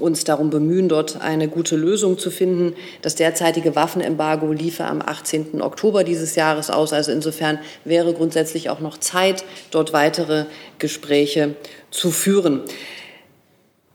uns 0.00 0.24
darum 0.24 0.50
bemühen, 0.50 0.88
dort 0.88 1.20
eine 1.20 1.48
gute 1.48 1.76
Lösung 1.76 2.18
zu 2.18 2.30
finden. 2.30 2.74
Das 3.02 3.14
derzeitige 3.14 3.76
Waffenembargo 3.76 4.50
liefe 4.52 4.84
am 4.84 5.00
18. 5.00 5.62
Oktober 5.62 6.02
dieses 6.02 6.34
Jahres 6.34 6.70
aus. 6.70 6.92
Also 6.92 7.12
insofern 7.12 7.58
wäre 7.84 8.14
grundsätzlich 8.14 8.68
auch 8.68 8.80
noch 8.80 8.98
Zeit, 8.98 9.44
dort 9.70 9.92
weitere 9.92 10.46
Gespräche 10.78 11.54
zu 11.90 12.10
führen. 12.10 12.62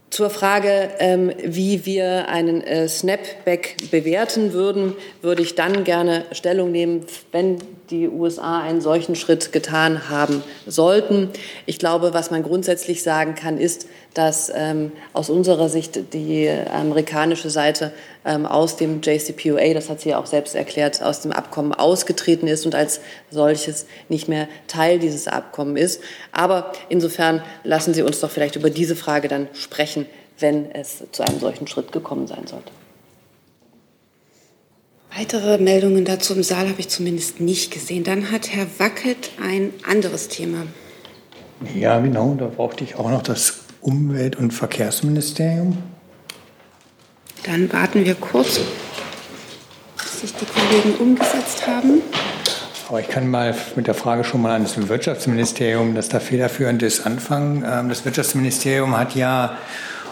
Zur 0.10 0.30
Frage, 0.30 0.90
ähm, 1.00 1.32
wie 1.44 1.86
wir 1.86 2.30
einen 2.30 2.62
äh, 2.62 2.88
Snapback 2.88 3.76
bewerten 3.92 4.54
würden, 4.54 4.96
würde 5.22 5.42
ich 5.42 5.56
dann 5.56 5.84
gerne 5.84 6.26
Stellung 6.32 6.72
nehmen, 6.72 7.06
wenn 7.32 7.58
die 7.90 8.08
USA 8.08 8.60
einen 8.60 8.82
solchen 8.82 9.16
Schritt 9.16 9.52
getan 9.52 10.10
haben 10.10 10.44
sollten. 10.66 11.30
Ich 11.66 11.80
glaube, 11.80 12.14
was 12.14 12.32
man 12.32 12.44
grundsätzlich 12.44 13.04
sagen 13.04 13.36
kann, 13.36 13.58
ist, 13.58 13.88
dass 14.14 14.52
ähm, 14.54 14.92
aus 15.14 15.30
unserer 15.30 15.70
Sicht 15.70 16.14
die 16.14 16.50
amerikanische 16.50 17.50
Seite 17.50 17.92
ähm, 18.26 18.46
aus 18.46 18.76
dem 18.76 19.02
JCPOA, 19.02 19.74
das 19.74 19.90
hat 19.90 20.02
sie 20.02 20.10
ja 20.10 20.20
auch 20.20 20.26
selbst 20.26 20.56
erklärt, 20.56 21.02
aus 21.02 21.22
dem 21.22 21.32
Abkommen 21.32 21.74
ausgetreten 21.74 22.48
ist 22.48 22.66
und 22.66 22.76
als 22.76 23.00
solches 23.30 23.86
nicht 24.10 24.28
mehr 24.28 24.48
Teil 24.68 25.00
dieses 25.00 25.28
Abkommens 25.28 25.80
ist. 25.80 26.02
Aber 26.32 26.72
insofern 26.90 27.42
lassen 27.64 27.94
Sie 27.94 28.02
uns 28.02 28.20
doch 28.20 28.32
vielleicht 28.32 28.56
über 28.56 28.70
diese 28.70 28.96
Frage 28.96 29.28
dann 29.28 29.48
sprechen, 29.54 30.06
wenn 30.40 30.72
es 30.72 31.04
zu 31.12 31.24
einem 31.24 31.40
solchen 31.40 31.68
Schritt 31.68 31.92
gekommen 31.92 32.28
sein 32.28 32.48
sollte. 32.48 32.72
Weitere 35.18 35.58
Meldungen 35.58 36.06
dazu 36.06 36.36
im 36.36 36.44
Saal 36.44 36.70
habe 36.70 36.80
ich 36.80 36.90
zumindest 36.90 37.40
nicht 37.40 37.74
gesehen. 37.74 38.04
Dann 38.04 38.32
hat 38.32 38.54
Herr 38.54 38.68
Wackett 38.78 39.32
ein 39.44 39.74
anderes 39.90 40.28
Thema. 40.28 40.68
Ja, 41.74 42.00
genau, 42.00 42.36
da 42.36 42.46
brauchte 42.46 42.84
ich 42.84 42.98
auch 42.98 43.10
noch 43.10 43.24
das 43.24 43.62
Umwelt- 43.82 44.36
und 44.36 44.52
Verkehrsministerium. 44.52 45.80
Dann 47.48 47.74
warten 47.74 48.06
wir 48.06 48.14
kurz, 48.14 48.60
bis 49.98 50.22
sich 50.22 50.34
die 50.36 50.46
Kollegen 50.46 50.94
umgesetzt 51.00 51.66
haben. 51.66 52.04
Aber 52.88 53.00
ich 53.00 53.08
kann 53.08 53.28
mal 53.28 53.56
mit 53.76 53.88
der 53.88 53.96
Frage 53.96 54.24
schon 54.24 54.44
mal 54.44 54.56
an 54.56 54.64
das 54.64 54.88
Wirtschaftsministerium, 54.88 55.96
das 55.96 56.10
da 56.10 56.20
federführend 56.20 56.84
ist, 56.84 57.08
anfangen. 57.08 57.66
Ähm, 57.68 57.90
das 57.90 58.06
Wirtschaftsministerium 58.06 58.96
hat 58.96 59.16
ja 59.16 59.58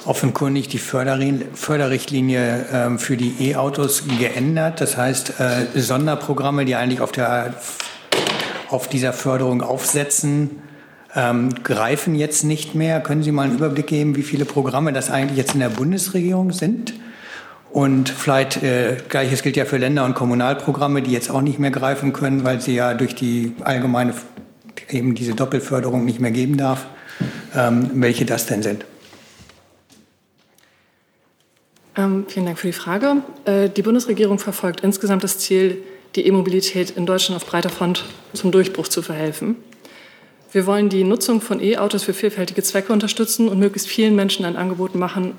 offenkundig 0.05 0.67
die 0.67 0.77
Förderrichtlinie 0.77 2.65
ähm, 2.71 2.99
für 2.99 3.17
die 3.17 3.49
E-Autos 3.49 4.03
geändert. 4.19 4.79
Das 4.81 4.97
heißt, 4.97 5.39
äh, 5.39 5.79
Sonderprogramme, 5.79 6.65
die 6.65 6.75
eigentlich 6.75 7.01
auf, 7.01 7.11
der, 7.11 7.55
auf 8.69 8.87
dieser 8.87 9.13
Förderung 9.13 9.61
aufsetzen, 9.61 10.61
ähm, 11.15 11.49
greifen 11.63 12.15
jetzt 12.15 12.43
nicht 12.43 12.75
mehr. 12.75 13.01
Können 13.01 13.23
Sie 13.23 13.31
mal 13.31 13.43
einen 13.43 13.55
Überblick 13.55 13.87
geben, 13.87 14.15
wie 14.15 14.23
viele 14.23 14.45
Programme 14.45 14.93
das 14.93 15.09
eigentlich 15.09 15.37
jetzt 15.37 15.53
in 15.53 15.59
der 15.61 15.69
Bundesregierung 15.69 16.51
sind? 16.51 16.93
Und 17.71 18.09
vielleicht 18.09 18.63
äh, 18.63 18.97
gleiches 19.09 19.41
gilt 19.41 19.57
ja 19.57 19.65
für 19.65 19.77
Länder- 19.77 20.05
und 20.05 20.13
Kommunalprogramme, 20.13 21.01
die 21.01 21.11
jetzt 21.11 21.29
auch 21.29 21.41
nicht 21.41 21.59
mehr 21.59 21.71
greifen 21.71 22.13
können, 22.13 22.45
weil 22.45 22.61
sie 22.61 22.75
ja 22.75 22.93
durch 22.93 23.15
die 23.15 23.53
allgemeine 23.61 24.13
eben 24.89 25.15
diese 25.15 25.33
Doppelförderung 25.33 26.05
nicht 26.05 26.19
mehr 26.19 26.31
geben 26.31 26.57
darf. 26.57 26.85
Ähm, 27.55 27.89
welche 27.95 28.25
das 28.25 28.45
denn 28.45 28.61
sind? 28.61 28.85
Ähm, 31.97 32.25
vielen 32.27 32.45
Dank 32.45 32.59
für 32.59 32.67
die 32.67 32.73
Frage. 32.73 33.17
Äh, 33.45 33.69
die 33.69 33.81
Bundesregierung 33.81 34.37
verfolgt 34.39 34.81
insgesamt 34.81 35.23
das 35.23 35.39
Ziel, 35.39 35.81
die 36.15 36.27
E-Mobilität 36.27 36.91
in 36.91 37.05
Deutschland 37.05 37.41
auf 37.41 37.47
breiter 37.47 37.69
Front 37.69 38.05
zum 38.33 38.51
Durchbruch 38.51 38.87
zu 38.87 39.01
verhelfen. 39.01 39.55
Wir 40.51 40.65
wollen 40.65 40.89
die 40.89 41.03
Nutzung 41.03 41.41
von 41.41 41.61
E-Autos 41.61 42.03
für 42.03 42.13
vielfältige 42.13 42.63
Zwecke 42.63 42.93
unterstützen 42.93 43.49
und 43.49 43.59
möglichst 43.59 43.87
vielen 43.87 44.15
Menschen 44.15 44.45
ein 44.45 44.55
Angebot 44.55 44.95
machen 44.95 45.33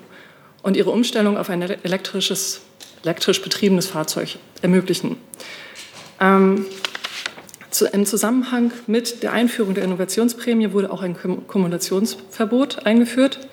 und 0.62 0.76
ihre 0.76 0.90
Umstellung 0.90 1.38
auf 1.38 1.48
ein 1.50 1.62
elektrisches, 1.62 2.62
elektrisch 3.02 3.42
betriebenes 3.42 3.86
Fahrzeug 3.86 4.36
ermöglichen. 4.62 5.16
Ähm, 6.20 6.66
zu, 7.70 7.86
Im 7.86 8.06
Zusammenhang 8.06 8.72
mit 8.86 9.22
der 9.22 9.32
Einführung 9.32 9.74
der 9.74 9.84
Innovationsprämie 9.84 10.72
wurde 10.72 10.90
auch 10.90 11.02
ein 11.02 11.16
Kumulationsverbot 11.46 12.86
eingeführt, 12.86 13.46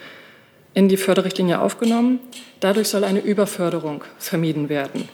in 0.73 0.89
die 0.89 0.97
Förderrichtlinie 0.97 1.59
aufgenommen. 1.59 2.19
Dadurch 2.59 2.89
soll 2.89 3.03
eine 3.03 3.19
Überförderung 3.19 4.03
vermieden 4.17 4.69
werden. 4.69 5.09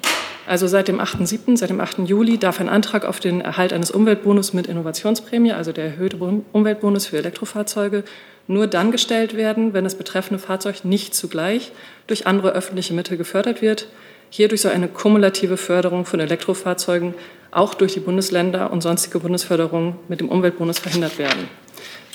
Also 0.47 0.65
seit 0.65 0.87
dem 0.87 0.99
8.7., 0.99 1.57
seit 1.57 1.69
dem 1.69 1.79
8. 1.79 1.99
Juli 2.07 2.39
darf 2.39 2.59
ein 2.59 2.69
Antrag 2.69 3.05
auf 3.05 3.19
den 3.19 3.39
Erhalt 3.39 3.71
eines 3.71 3.91
Umweltbonus 3.91 4.53
mit 4.53 4.65
Innovationsprämie, 4.65 5.51
also 5.51 5.71
der 5.71 5.85
erhöhte 5.85 6.17
Umweltbonus 6.51 7.05
für 7.05 7.17
Elektrofahrzeuge, 7.17 8.03
nur 8.47 8.65
dann 8.65 8.91
gestellt 8.91 9.37
werden, 9.37 9.73
wenn 9.73 9.83
das 9.83 9.93
betreffende 9.93 10.39
Fahrzeug 10.39 10.85
nicht 10.85 11.13
zugleich 11.13 11.71
durch 12.07 12.25
andere 12.25 12.53
öffentliche 12.53 12.95
Mittel 12.95 13.15
gefördert 13.15 13.61
wird. 13.61 13.89
Hierdurch 14.31 14.61
soll 14.61 14.71
eine 14.71 14.87
kumulative 14.87 15.55
Förderung 15.55 16.05
von 16.05 16.19
Elektrofahrzeugen 16.19 17.13
auch 17.51 17.75
durch 17.75 17.93
die 17.93 17.99
Bundesländer 17.99 18.71
und 18.71 18.81
sonstige 18.81 19.19
Bundesförderungen 19.19 19.95
mit 20.07 20.19
dem 20.19 20.29
Umweltbonus 20.29 20.79
verhindert 20.79 21.19
werden. 21.19 21.47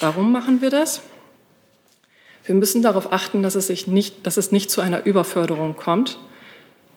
Warum 0.01 0.33
machen 0.33 0.61
wir 0.61 0.71
das? 0.71 1.03
Wir 2.45 2.55
müssen 2.55 2.83
darauf 2.83 3.12
achten, 3.12 3.43
dass 3.43 3.55
es, 3.55 3.69
sich 3.69 3.87
nicht, 3.87 4.27
dass 4.27 4.37
es 4.37 4.53
nicht 4.53 4.71
zu 4.71 4.81
einer 4.81 5.07
Überförderung 5.07 5.77
kommt 5.77 6.19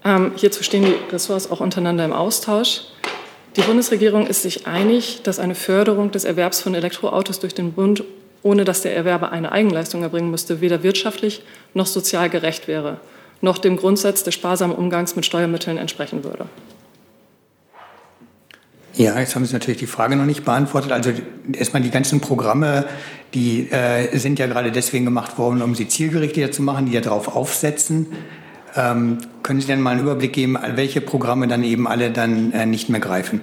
ähm, 0.07 0.31
hierzu 0.35 0.63
stehen 0.63 0.85
die 0.85 0.95
Ressorts 1.11 1.51
auch 1.51 1.59
untereinander 1.59 2.05
im 2.05 2.13
Austausch. 2.13 2.81
Die 3.55 3.61
Bundesregierung 3.61 4.27
ist 4.27 4.43
sich 4.43 4.67
einig, 4.67 5.21
dass 5.23 5.39
eine 5.39 5.55
Förderung 5.55 6.11
des 6.11 6.23
Erwerbs 6.23 6.61
von 6.61 6.75
Elektroautos 6.75 7.39
durch 7.39 7.53
den 7.53 7.73
Bund, 7.73 8.03
ohne 8.43 8.63
dass 8.63 8.81
der 8.81 8.95
Erwerber 8.95 9.31
eine 9.31 9.51
Eigenleistung 9.51 10.03
erbringen 10.03 10.31
müsste, 10.31 10.61
weder 10.61 10.83
wirtschaftlich 10.83 11.41
noch 11.73 11.87
sozial 11.87 12.29
gerecht 12.29 12.67
wäre, 12.67 12.99
noch 13.41 13.57
dem 13.57 13.77
Grundsatz 13.77 14.23
des 14.23 14.35
sparsamen 14.35 14.75
Umgangs 14.75 15.15
mit 15.15 15.25
Steuermitteln 15.25 15.77
entsprechen 15.77 16.23
würde. 16.23 16.45
Ja, 18.97 19.19
jetzt 19.19 19.35
haben 19.35 19.45
Sie 19.45 19.53
natürlich 19.53 19.79
die 19.79 19.87
Frage 19.87 20.15
noch 20.15 20.25
nicht 20.25 20.43
beantwortet. 20.43 20.91
Also 20.91 21.11
erstmal 21.53 21.83
die 21.83 21.91
ganzen 21.91 22.19
Programme, 22.19 22.85
die 23.35 23.69
äh, 23.69 24.17
sind 24.17 24.39
ja 24.39 24.47
gerade 24.47 24.71
deswegen 24.71 25.05
gemacht 25.05 25.37
worden, 25.37 25.61
um 25.61 25.75
sie 25.75 25.87
zielgerichteter 25.87 26.51
zu 26.51 26.63
machen, 26.63 26.87
die 26.87 26.93
ja 26.93 27.01
darauf 27.01 27.35
aufsetzen. 27.35 28.07
Ähm, 28.75 29.19
können 29.43 29.61
Sie 29.61 29.67
denn 29.67 29.81
mal 29.81 29.91
einen 29.91 30.01
Überblick 30.01 30.33
geben, 30.33 30.57
welche 30.75 31.01
Programme 31.01 31.47
dann 31.47 31.63
eben 31.63 31.87
alle 31.87 32.09
dann 32.09 32.51
äh, 32.53 32.65
nicht 32.65 32.89
mehr 32.89 32.99
greifen? 32.99 33.41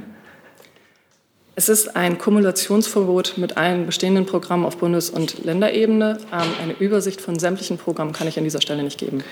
Es 1.57 1.69
ist 1.69 1.95
ein 1.95 2.19
Kumulationsverbot 2.19 3.35
mit 3.37 3.57
allen 3.57 3.87
bestehenden 3.87 4.27
Programmen 4.27 4.65
auf 4.65 4.79
Bundes- 4.79 5.09
und 5.09 5.45
Länderebene. 5.45 6.19
Ähm, 6.33 6.49
eine 6.61 6.73
Übersicht 6.73 7.21
von 7.21 7.39
sämtlichen 7.39 7.79
Programmen 7.79 8.13
kann 8.13 8.27
ich 8.27 8.37
an 8.39 8.45
dieser 8.45 8.61
Stelle 8.61 8.83
nicht 8.83 8.99
geben. 8.99 9.23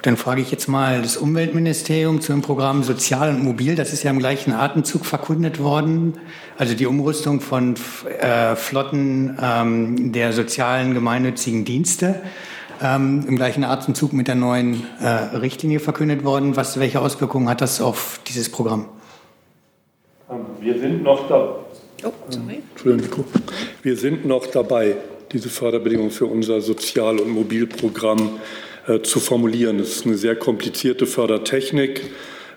Gut, 0.00 0.06
dann 0.06 0.16
frage 0.16 0.40
ich 0.40 0.50
jetzt 0.50 0.66
mal 0.66 1.02
das 1.02 1.18
Umweltministerium 1.18 2.22
zu 2.22 2.32
dem 2.32 2.40
Programm 2.40 2.82
Sozial 2.84 3.28
und 3.34 3.44
Mobil. 3.44 3.74
Das 3.74 3.92
ist 3.92 4.02
ja 4.02 4.10
im 4.10 4.18
gleichen 4.18 4.54
Atemzug 4.54 5.04
verkündet 5.04 5.58
worden. 5.58 6.14
Also 6.56 6.72
die 6.72 6.86
Umrüstung 6.86 7.42
von 7.42 7.74
äh, 8.18 8.56
Flotten 8.56 9.36
ähm, 9.42 10.10
der 10.12 10.32
sozialen 10.32 10.94
gemeinnützigen 10.94 11.66
Dienste 11.66 12.22
ähm, 12.82 13.26
im 13.28 13.36
gleichen 13.36 13.62
Atemzug 13.62 14.14
mit 14.14 14.26
der 14.26 14.36
neuen 14.36 14.84
äh, 15.02 15.36
Richtlinie 15.36 15.80
verkündet 15.80 16.24
worden. 16.24 16.56
Was, 16.56 16.80
welche 16.80 17.02
Auswirkungen 17.02 17.50
hat 17.50 17.60
das 17.60 17.82
auf 17.82 18.20
dieses 18.26 18.50
Programm? 18.50 18.86
Ähm, 20.30 20.38
wir 20.62 20.78
sind 20.78 21.02
noch 21.02 21.28
da. 21.28 21.56
Oh, 22.04 22.12
Entschuldigung. 22.72 23.26
Wir 23.82 23.96
sind 23.98 24.24
noch 24.24 24.46
dabei, 24.46 24.96
diese 25.30 25.50
Förderbedingungen 25.50 26.10
für 26.10 26.24
unser 26.24 26.62
Sozial- 26.62 27.18
und 27.18 27.28
Mobilprogramm 27.28 28.38
äh, 28.38 28.69
zu 29.02 29.20
formulieren. 29.20 29.78
Es 29.78 29.96
ist 29.96 30.06
eine 30.06 30.16
sehr 30.16 30.36
komplizierte 30.36 31.06
Fördertechnik. 31.06 32.02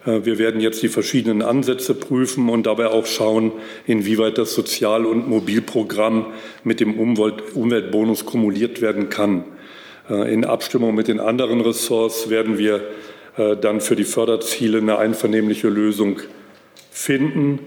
Äh, 0.06 0.26
wir 0.26 0.38
werden 0.38 0.62
jetzt 0.62 0.84
die 0.84 0.90
verschiedenen 0.90 1.42
Ansätze 1.42 1.94
prüfen 1.94 2.50
und 2.50 2.66
dabei 2.66 2.88
auch 2.88 3.06
schauen, 3.06 3.52
inwieweit 3.86 4.38
das 4.38 4.54
Sozial- 4.54 5.06
und 5.06 5.28
Mobilprogramm 5.28 6.28
mit 6.64 6.80
dem 6.80 7.00
Umweltbonus 7.00 8.26
kumuliert 8.26 8.82
werden 8.82 9.10
kann. 9.10 9.44
Äh, 10.10 10.34
in 10.34 10.46
Abstimmung 10.46 10.96
mit 10.96 11.08
den 11.08 11.20
anderen 11.20 11.62
Ressorts 11.62 12.30
werden 12.30 12.58
wir 12.58 12.82
äh, 13.38 13.56
dann 13.58 13.82
für 13.82 13.96
die 13.96 14.04
Förderziele 14.04 14.80
eine 14.80 14.98
einvernehmliche 14.98 15.70
Lösung 15.70 16.20
finden. 16.92 17.60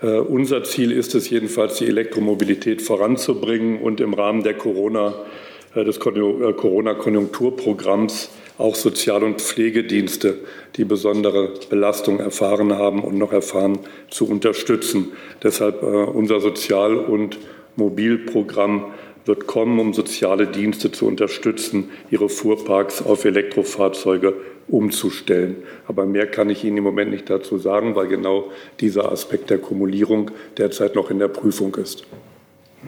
Unser 0.00 0.62
Ziel 0.62 0.92
ist 0.92 1.16
es 1.16 1.28
jedenfalls, 1.28 1.78
die 1.78 1.86
Elektromobilität 1.86 2.82
voranzubringen 2.82 3.80
und 3.80 4.00
im 4.00 4.14
Rahmen 4.14 4.44
der 4.44 4.54
Corona, 4.54 5.08
uh, 5.08 5.24
des 5.74 6.00
Corona-Konjunkturprogramms 6.00 8.30
auch 8.58 8.74
Sozial- 8.74 9.22
und 9.22 9.40
Pflegedienste, 9.40 10.38
die 10.76 10.84
besondere 10.84 11.54
Belastung 11.70 12.18
erfahren 12.18 12.74
haben 12.74 13.02
und 13.02 13.16
noch 13.16 13.32
erfahren, 13.32 13.78
zu 14.10 14.28
unterstützen. 14.28 15.12
Deshalb 15.42 15.82
uh, 15.82 16.10
unser 16.10 16.40
Sozial- 16.40 16.96
und 16.96 17.38
Mobilprogramm 17.76 18.86
wird 19.24 19.46
kommen, 19.46 19.78
um 19.78 19.94
soziale 19.94 20.48
Dienste 20.48 20.90
zu 20.90 21.06
unterstützen, 21.06 21.90
ihre 22.10 22.28
Fuhrparks 22.28 23.02
auf 23.02 23.24
Elektrofahrzeuge 23.24 24.34
umzustellen. 24.66 25.56
Aber 25.86 26.06
mehr 26.06 26.26
kann 26.26 26.50
ich 26.50 26.64
Ihnen 26.64 26.78
im 26.78 26.84
Moment 26.84 27.10
nicht 27.10 27.30
dazu 27.30 27.58
sagen, 27.58 27.94
weil 27.94 28.08
genau 28.08 28.50
dieser 28.80 29.12
Aspekt 29.12 29.50
der 29.50 29.58
Kumulierung 29.58 30.30
derzeit 30.56 30.94
noch 30.94 31.10
in 31.10 31.18
der 31.18 31.28
Prüfung 31.28 31.74
ist. 31.76 32.04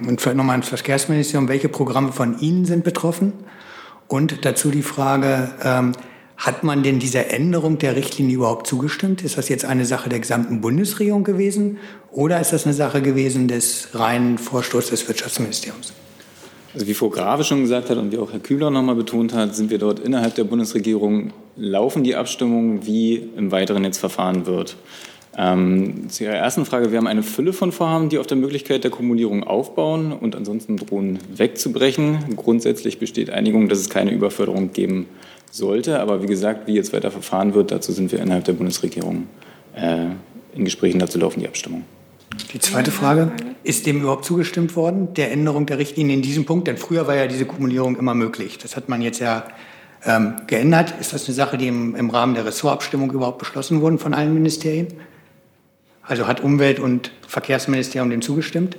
Und 0.07 0.21
vielleicht 0.21 0.37
nochmal 0.37 0.55
ans 0.55 0.69
Verkehrsministerium, 0.69 1.49
welche 1.49 1.69
Programme 1.69 2.13
von 2.13 2.39
Ihnen 2.41 2.65
sind 2.65 2.85
betroffen? 2.85 3.33
Und 4.09 4.45
dazu 4.45 4.71
die 4.71 4.83
Frage, 4.83 5.51
ähm, 5.63 5.93
hat 6.37 6.65
man 6.65 6.83
denn 6.83 6.99
dieser 6.99 7.31
Änderung 7.31 7.79
der 7.79 7.97
Richtlinie 7.97 8.37
überhaupt 8.37 8.67
zugestimmt? 8.67 9.23
Ist 9.23 9.37
das 9.37 9.51
jetzt 9.51 9.67
eine 9.67 9.85
Sache 9.85 10.09
der 10.09 10.21
gesamten 10.21 10.63
Bundesregierung 10.63 11.23
gewesen 11.23 11.79
oder 12.11 12.41
ist 12.41 12.53
das 12.53 12.65
eine 12.65 12.75
Sache 12.75 13.03
gewesen 13.03 13.47
des 13.47 13.89
reinen 13.93 14.39
Vorstoßes 14.39 14.91
des 14.91 15.07
Wirtschaftsministeriums? 15.07 15.93
Also 16.73 16.87
wie 16.87 16.95
Frau 16.95 17.11
Grave 17.11 17.45
schon 17.45 17.61
gesagt 17.61 17.91
hat 17.91 17.99
und 17.99 18.11
wie 18.11 18.19
auch 18.19 18.33
Herr 18.33 18.41
Kühler 18.41 18.71
nochmal 18.71 18.95
betont 18.95 19.35
hat, 19.35 19.55
sind 19.55 19.71
wir 19.71 19.79
dort 19.79 19.99
innerhalb 19.99 20.35
der 20.35 20.45
Bundesregierung, 20.45 21.33
laufen 21.57 22.05
die 22.05 22.17
Abstimmungen, 22.17 22.87
wie 22.87 23.17
im 23.37 23.51
Weiteren 23.51 23.85
jetzt 23.85 23.99
verfahren 23.99 24.47
wird. 24.47 24.77
Ähm, 25.41 26.11
zu 26.11 26.25
Ihrer 26.25 26.35
ersten 26.35 26.67
Frage, 26.67 26.91
wir 26.91 26.99
haben 26.99 27.07
eine 27.07 27.23
Fülle 27.23 27.55
von 27.55 27.73
Vorhaben, 27.73 28.11
die 28.11 28.19
auf 28.19 28.27
der 28.27 28.37
Möglichkeit 28.37 28.85
der 28.85 28.91
Kumulierung 28.91 29.43
aufbauen 29.43 30.13
und 30.13 30.37
ansonsten 30.37 30.77
drohen 30.77 31.19
wegzubrechen. 31.35 32.37
Grundsätzlich 32.37 32.99
besteht 32.99 33.31
Einigung, 33.31 33.71
dass 33.71 33.79
es 33.79 33.89
keine 33.89 34.11
Überförderung 34.11 34.73
geben 34.75 35.07
sollte. 35.51 35.99
Aber 36.01 36.23
wie 36.23 36.27
gesagt, 36.27 36.67
wie 36.67 36.75
jetzt 36.75 36.93
weiter 36.93 37.11
verfahren 37.11 37.55
wird, 37.55 37.71
dazu 37.71 37.91
sind 37.91 38.13
wir 38.13 38.21
innerhalb 38.21 38.45
der 38.45 38.53
Bundesregierung 38.53 39.29
äh, 39.75 40.09
in 40.55 40.67
Gesprächen. 40.67 40.99
Dazu 40.99 41.19
laufen 41.19 41.41
die 41.41 41.49
Abstimmungen. 41.49 41.87
Die 42.53 42.59
zweite 42.59 42.91
Frage, 42.91 43.33
ist 43.65 43.87
dem 43.87 44.03
überhaupt 44.03 44.27
zugestimmt 44.27 44.77
worden, 44.77 45.15
der 45.15 45.33
Änderung 45.33 45.65
der 45.65 45.79
Richtlinie 45.79 46.17
in 46.17 46.23
diesem 46.23 46.45
Punkt? 46.45 46.69
Denn 46.69 46.77
früher 46.77 47.07
war 47.07 47.17
ja 47.17 47.27
diese 47.27 47.47
Kumulierung 47.47 47.97
immer 47.97 48.13
möglich. 48.13 48.59
Das 48.59 48.77
hat 48.77 48.91
man 48.91 49.01
jetzt 49.01 49.21
ja 49.21 49.45
ähm, 50.05 50.35
geändert. 50.47 50.93
Ist 51.01 51.15
das 51.15 51.25
eine 51.25 51.35
Sache, 51.35 51.57
die 51.57 51.69
im, 51.69 51.97
im 51.97 52.11
Rahmen 52.11 52.35
der 52.35 52.45
Ressortabstimmung 52.45 53.11
überhaupt 53.11 53.39
beschlossen 53.39 53.81
wurde 53.81 53.97
von 53.97 54.13
allen 54.13 54.35
Ministerien? 54.35 54.89
Also 56.03 56.27
hat 56.27 56.43
Umwelt- 56.43 56.81
und 56.81 57.11
Verkehrsministerium 57.27 58.11
dem 58.11 58.23
zugestimmt? 58.23 58.77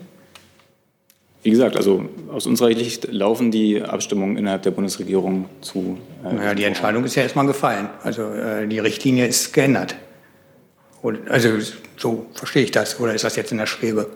Wie 1.44 1.50
gesagt, 1.50 1.76
also 1.76 2.06
aus 2.32 2.46
unserer 2.46 2.74
Sicht 2.76 3.12
laufen 3.12 3.50
die 3.50 3.82
Abstimmungen 3.82 4.38
innerhalb 4.38 4.62
der 4.62 4.72
Bundesregierung 4.72 5.50
zu. 5.62 5.98
Äh, 6.24 6.34
naja, 6.34 6.54
die 6.54 6.66
Entscheidung 6.66 7.04
ist 7.04 7.16
ja 7.16 7.24
erstmal 7.24 7.48
gefallen. 7.48 7.90
Also 8.04 8.24
äh, 8.24 8.68
die 8.68 8.78
Richtlinie 8.78 9.26
ist 9.26 9.52
geändert. 9.54 9.96
Also 11.30 11.50
so 11.98 12.28
verstehe 12.34 12.64
ich 12.64 12.72
das. 12.72 13.00
Oder 13.00 13.16
ist 13.16 13.24
das 13.24 13.36
jetzt 13.36 13.52
in 13.52 13.58
der 13.58 13.66
Schwebe? 13.66 14.08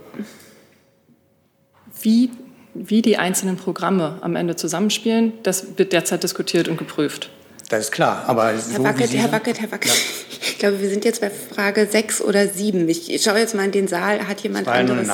Wie, 1.99 2.29
wie 2.75 3.01
die 3.01 3.17
einzelnen 3.17 3.57
Programme 3.57 4.19
am 4.21 4.35
Ende 4.35 4.55
zusammenspielen, 4.55 5.33
das 5.41 5.77
wird 5.77 5.93
derzeit 5.93 6.21
diskutiert 6.21 6.67
und 6.67 6.77
geprüft. 6.77 7.31
Das 7.69 7.85
ist 7.85 7.91
klar, 7.91 8.23
aber 8.27 8.49
Herr 8.49 8.59
so 8.59 8.83
Wackert, 8.83 8.99
wie 8.99 9.07
Sie 9.07 9.17
Herr 9.17 9.31
Wackert, 9.31 9.59
Herr 9.59 9.71
Wackert. 9.71 9.97
Ich 10.41 10.59
glaube, 10.59 10.81
wir 10.81 10.89
sind 10.89 11.05
jetzt 11.05 11.21
bei 11.21 11.29
Frage 11.29 11.87
6 11.89 12.21
oder 12.21 12.47
7. 12.47 12.87
Ich 12.89 13.21
schaue 13.23 13.39
jetzt 13.39 13.55
mal 13.55 13.65
in 13.65 13.71
den 13.71 13.87
Saal. 13.87 14.27
Hat 14.27 14.41
jemand 14.41 14.67
anderes. 14.67 15.07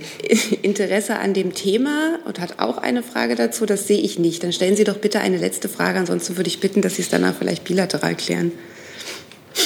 Interesse 0.62 1.18
an 1.18 1.34
dem 1.34 1.54
Thema 1.54 2.18
und 2.24 2.40
hat 2.40 2.58
auch 2.58 2.78
eine 2.78 3.02
Frage 3.02 3.34
dazu? 3.34 3.66
Das 3.66 3.86
sehe 3.86 4.00
ich 4.00 4.18
nicht. 4.18 4.42
Dann 4.42 4.52
stellen 4.52 4.76
Sie 4.76 4.84
doch 4.84 4.98
bitte 4.98 5.20
eine 5.20 5.36
letzte 5.36 5.68
Frage. 5.68 5.98
Ansonsten 5.98 6.36
würde 6.36 6.48
ich 6.48 6.60
bitten, 6.60 6.82
dass 6.82 6.96
Sie 6.96 7.02
es 7.02 7.08
danach 7.08 7.34
vielleicht 7.36 7.64
bilateral 7.64 8.14
klären. 8.14 8.52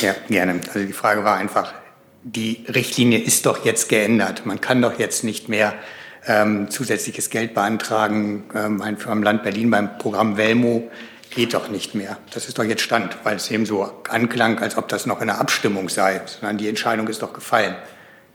Ja, 0.00 0.14
gerne. 0.28 0.60
Also 0.72 0.86
die 0.86 0.92
Frage 0.92 1.24
war 1.24 1.36
einfach, 1.36 1.74
die 2.22 2.64
Richtlinie 2.72 3.18
ist 3.18 3.46
doch 3.46 3.64
jetzt 3.64 3.88
geändert. 3.88 4.46
Man 4.46 4.60
kann 4.60 4.80
doch 4.80 4.98
jetzt 4.98 5.24
nicht 5.24 5.48
mehr 5.48 5.74
ähm, 6.26 6.70
zusätzliches 6.70 7.30
Geld 7.30 7.54
beantragen 7.54 8.44
ähm, 8.54 8.82
am 8.82 9.22
Land 9.22 9.42
Berlin 9.42 9.70
beim 9.70 9.98
Programm 9.98 10.36
Velmo. 10.36 10.90
Geht 11.34 11.54
doch 11.54 11.68
nicht 11.68 11.94
mehr. 11.94 12.18
Das 12.34 12.46
ist 12.46 12.58
doch 12.58 12.64
jetzt 12.64 12.82
Stand, 12.82 13.16
weil 13.24 13.36
es 13.36 13.50
eben 13.50 13.64
so 13.64 13.90
anklang, 14.08 14.58
als 14.58 14.76
ob 14.76 14.88
das 14.88 15.06
noch 15.06 15.20
in 15.22 15.28
der 15.28 15.40
Abstimmung 15.40 15.88
sei. 15.88 16.20
Sondern 16.26 16.58
die 16.58 16.68
Entscheidung 16.68 17.08
ist 17.08 17.22
doch 17.22 17.32
gefallen. 17.32 17.74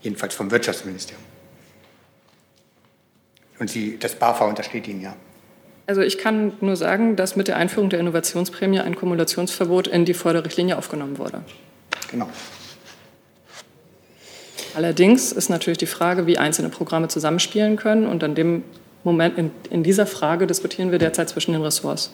Jedenfalls 0.00 0.34
vom 0.34 0.50
Wirtschaftsministerium. 0.50 1.24
Und 3.60 3.70
Sie, 3.70 3.98
das 3.98 4.16
BAFA 4.16 4.46
untersteht 4.46 4.88
Ihnen 4.88 5.00
ja. 5.00 5.14
Also 5.86 6.02
ich 6.02 6.18
kann 6.18 6.52
nur 6.60 6.76
sagen, 6.76 7.16
dass 7.16 7.36
mit 7.36 7.48
der 7.48 7.56
Einführung 7.56 7.88
der 7.88 8.00
Innovationsprämie 8.00 8.80
ein 8.80 8.94
Kumulationsverbot 8.94 9.86
in 9.86 10.04
die 10.04 10.14
Förderrichtlinie 10.14 10.76
aufgenommen 10.76 11.18
wurde. 11.18 11.42
Genau. 12.10 12.28
Allerdings 14.74 15.32
ist 15.32 15.48
natürlich 15.48 15.78
die 15.78 15.86
Frage, 15.86 16.26
wie 16.26 16.36
einzelne 16.36 16.68
Programme 16.68 17.08
zusammenspielen 17.08 17.76
können. 17.76 18.06
Und 18.06 18.22
an 18.22 18.34
dem 18.34 18.64
Moment, 19.04 19.38
in, 19.38 19.50
in 19.70 19.82
dieser 19.82 20.06
Frage 20.06 20.46
diskutieren 20.46 20.90
wir 20.90 20.98
derzeit 20.98 21.28
zwischen 21.28 21.52
den 21.52 21.62
Ressorts. 21.62 22.10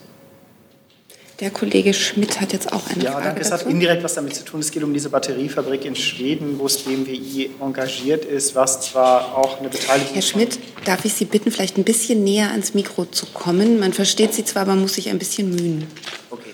Der 1.41 1.51
Kollege 1.51 1.93
Schmidt 1.95 2.41
hat 2.41 2.53
jetzt 2.53 2.73
auch 2.73 2.89
eine 2.89 3.03
ja, 3.03 3.13
Frage. 3.13 3.25
danke. 3.27 3.41
Es 3.41 3.51
hat 3.51 3.63
indirekt 3.67 4.05
was 4.05 4.15
damit 4.15 4.37
zu 4.37 4.45
tun. 4.45 4.61
Es 4.61 4.71
geht 4.71 4.85
um 4.85 4.95
diese 4.95 5.11
Batteriefabrik 5.11 5.85
in 5.85 5.97
Schweden, 5.97 6.61
wo 6.61 6.65
das 6.65 6.79
BMWI 6.79 7.51
engagiert 7.61 8.25
ist, 8.25 8.55
was 8.55 8.81
zwar 8.83 9.37
auch 9.37 9.59
eine 9.59 9.69
Beteiligung. 9.69 10.15
Herr 10.15 10.23
Schmidt, 10.23 10.61
darf 10.85 11.05
ich 11.05 11.15
Sie 11.15 11.25
bitten, 11.25 11.51
vielleicht 11.51 11.77
ein 11.77 11.83
bisschen 11.83 12.23
näher 12.23 12.51
ans 12.51 12.75
Mikro 12.75 13.07
zu 13.07 13.27
kommen? 13.27 13.81
Man 13.81 13.93
versteht 13.93 14.33
Sie 14.33 14.45
zwar, 14.45 14.63
aber 14.63 14.77
muss 14.77 14.95
sich 14.95 15.09
ein 15.09 15.19
bisschen 15.19 15.51
mühen. 15.51 15.89
Okay. 16.31 16.51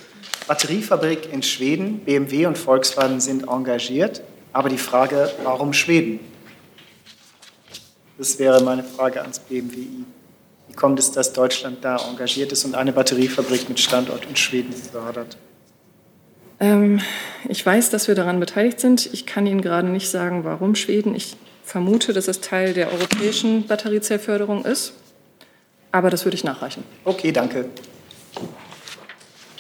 Batteriefabrik 0.47 1.31
in 1.31 1.43
Schweden, 1.43 1.99
BMW 2.01 2.47
und 2.47 2.57
Volkswagen 2.57 3.21
sind 3.21 3.49
engagiert, 3.49 4.23
aber 4.55 4.71
die 4.71 4.79
Frage, 4.79 5.31
warum 5.45 5.75
Schweden? 5.75 6.21
Das 8.17 8.39
wäre 8.39 8.63
meine 8.63 8.83
Frage 8.83 9.21
ans 9.21 9.39
BMWI. 9.39 10.05
Kommt 10.81 10.99
es, 10.99 11.13
dass 11.13 11.35
Deutschland 11.35 11.85
da 11.85 11.99
engagiert 12.09 12.53
ist 12.53 12.65
und 12.65 12.75
eine 12.75 12.95
Batteriefabrik 12.95 13.69
mit 13.69 13.79
Standort 13.79 14.25
in 14.25 14.35
Schweden 14.35 14.73
fördert? 14.73 15.37
Ähm, 16.59 17.03
ich 17.47 17.67
weiß, 17.67 17.91
dass 17.91 18.09
wir 18.09 18.15
daran 18.15 18.41
beteiligt 18.41 18.81
sind. 18.81 19.11
Ich 19.13 19.27
kann 19.27 19.47
Ihnen 19.47 19.61
gerade 19.61 19.89
nicht 19.89 20.09
sagen, 20.09 20.43
warum 20.45 20.75
Schweden. 20.75 21.15
Ich 21.15 21.37
vermute, 21.65 22.15
dass 22.15 22.29
es 22.29 22.41
Teil 22.41 22.73
der 22.73 22.91
europäischen 22.95 23.67
Batteriezellförderung 23.67 24.65
ist. 24.65 24.95
Aber 25.93 26.09
das 26.09 26.25
würde 26.25 26.37
ich 26.37 26.45
nachreichen. 26.45 26.83
Okay, 27.05 27.31
danke. 27.31 27.67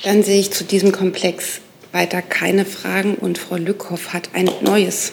Dann 0.03 0.23
sehe 0.23 0.41
ich 0.41 0.53
zu 0.53 0.65
diesem 0.65 0.91
Komplex 0.91 1.61
weiter 1.93 2.23
keine 2.23 2.65
Fragen 2.65 3.17
und 3.17 3.37
Frau 3.37 3.57
Lückhoff 3.57 4.15
hat 4.15 4.31
ein 4.33 4.49
neues. 4.63 5.13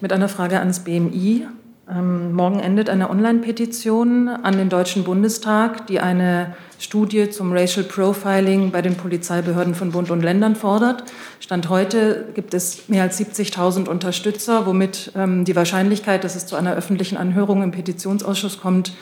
Mit 0.00 0.14
einer 0.14 0.30
Frage 0.30 0.60
ans 0.60 0.80
BMI. 0.80 1.46
Ähm, 1.88 2.32
morgen 2.32 2.58
endet 2.58 2.90
eine 2.90 3.10
Online-Petition 3.10 4.28
an 4.28 4.56
den 4.56 4.68
Deutschen 4.68 5.04
Bundestag, 5.04 5.86
die 5.86 6.00
eine 6.00 6.56
Studie 6.80 7.30
zum 7.30 7.52
Racial 7.52 7.84
Profiling 7.84 8.72
bei 8.72 8.82
den 8.82 8.96
Polizeibehörden 8.96 9.74
von 9.74 9.92
Bund 9.92 10.10
und 10.10 10.20
Ländern 10.20 10.56
fordert. 10.56 11.04
Stand 11.38 11.68
heute 11.68 12.26
gibt 12.34 12.54
es 12.54 12.88
mehr 12.88 13.04
als 13.04 13.20
70.000 13.20 13.88
Unterstützer, 13.88 14.66
womit 14.66 15.12
ähm, 15.14 15.44
die 15.44 15.54
Wahrscheinlichkeit, 15.54 16.24
dass 16.24 16.34
es 16.34 16.46
zu 16.46 16.56
einer 16.56 16.74
öffentlichen 16.74 17.16
Anhörung 17.16 17.62
im 17.62 17.70
Petitionsausschuss 17.70 18.60
kommt, 18.60 18.92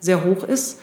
sehr 0.00 0.24
hoch 0.24 0.42
ist. 0.42 0.80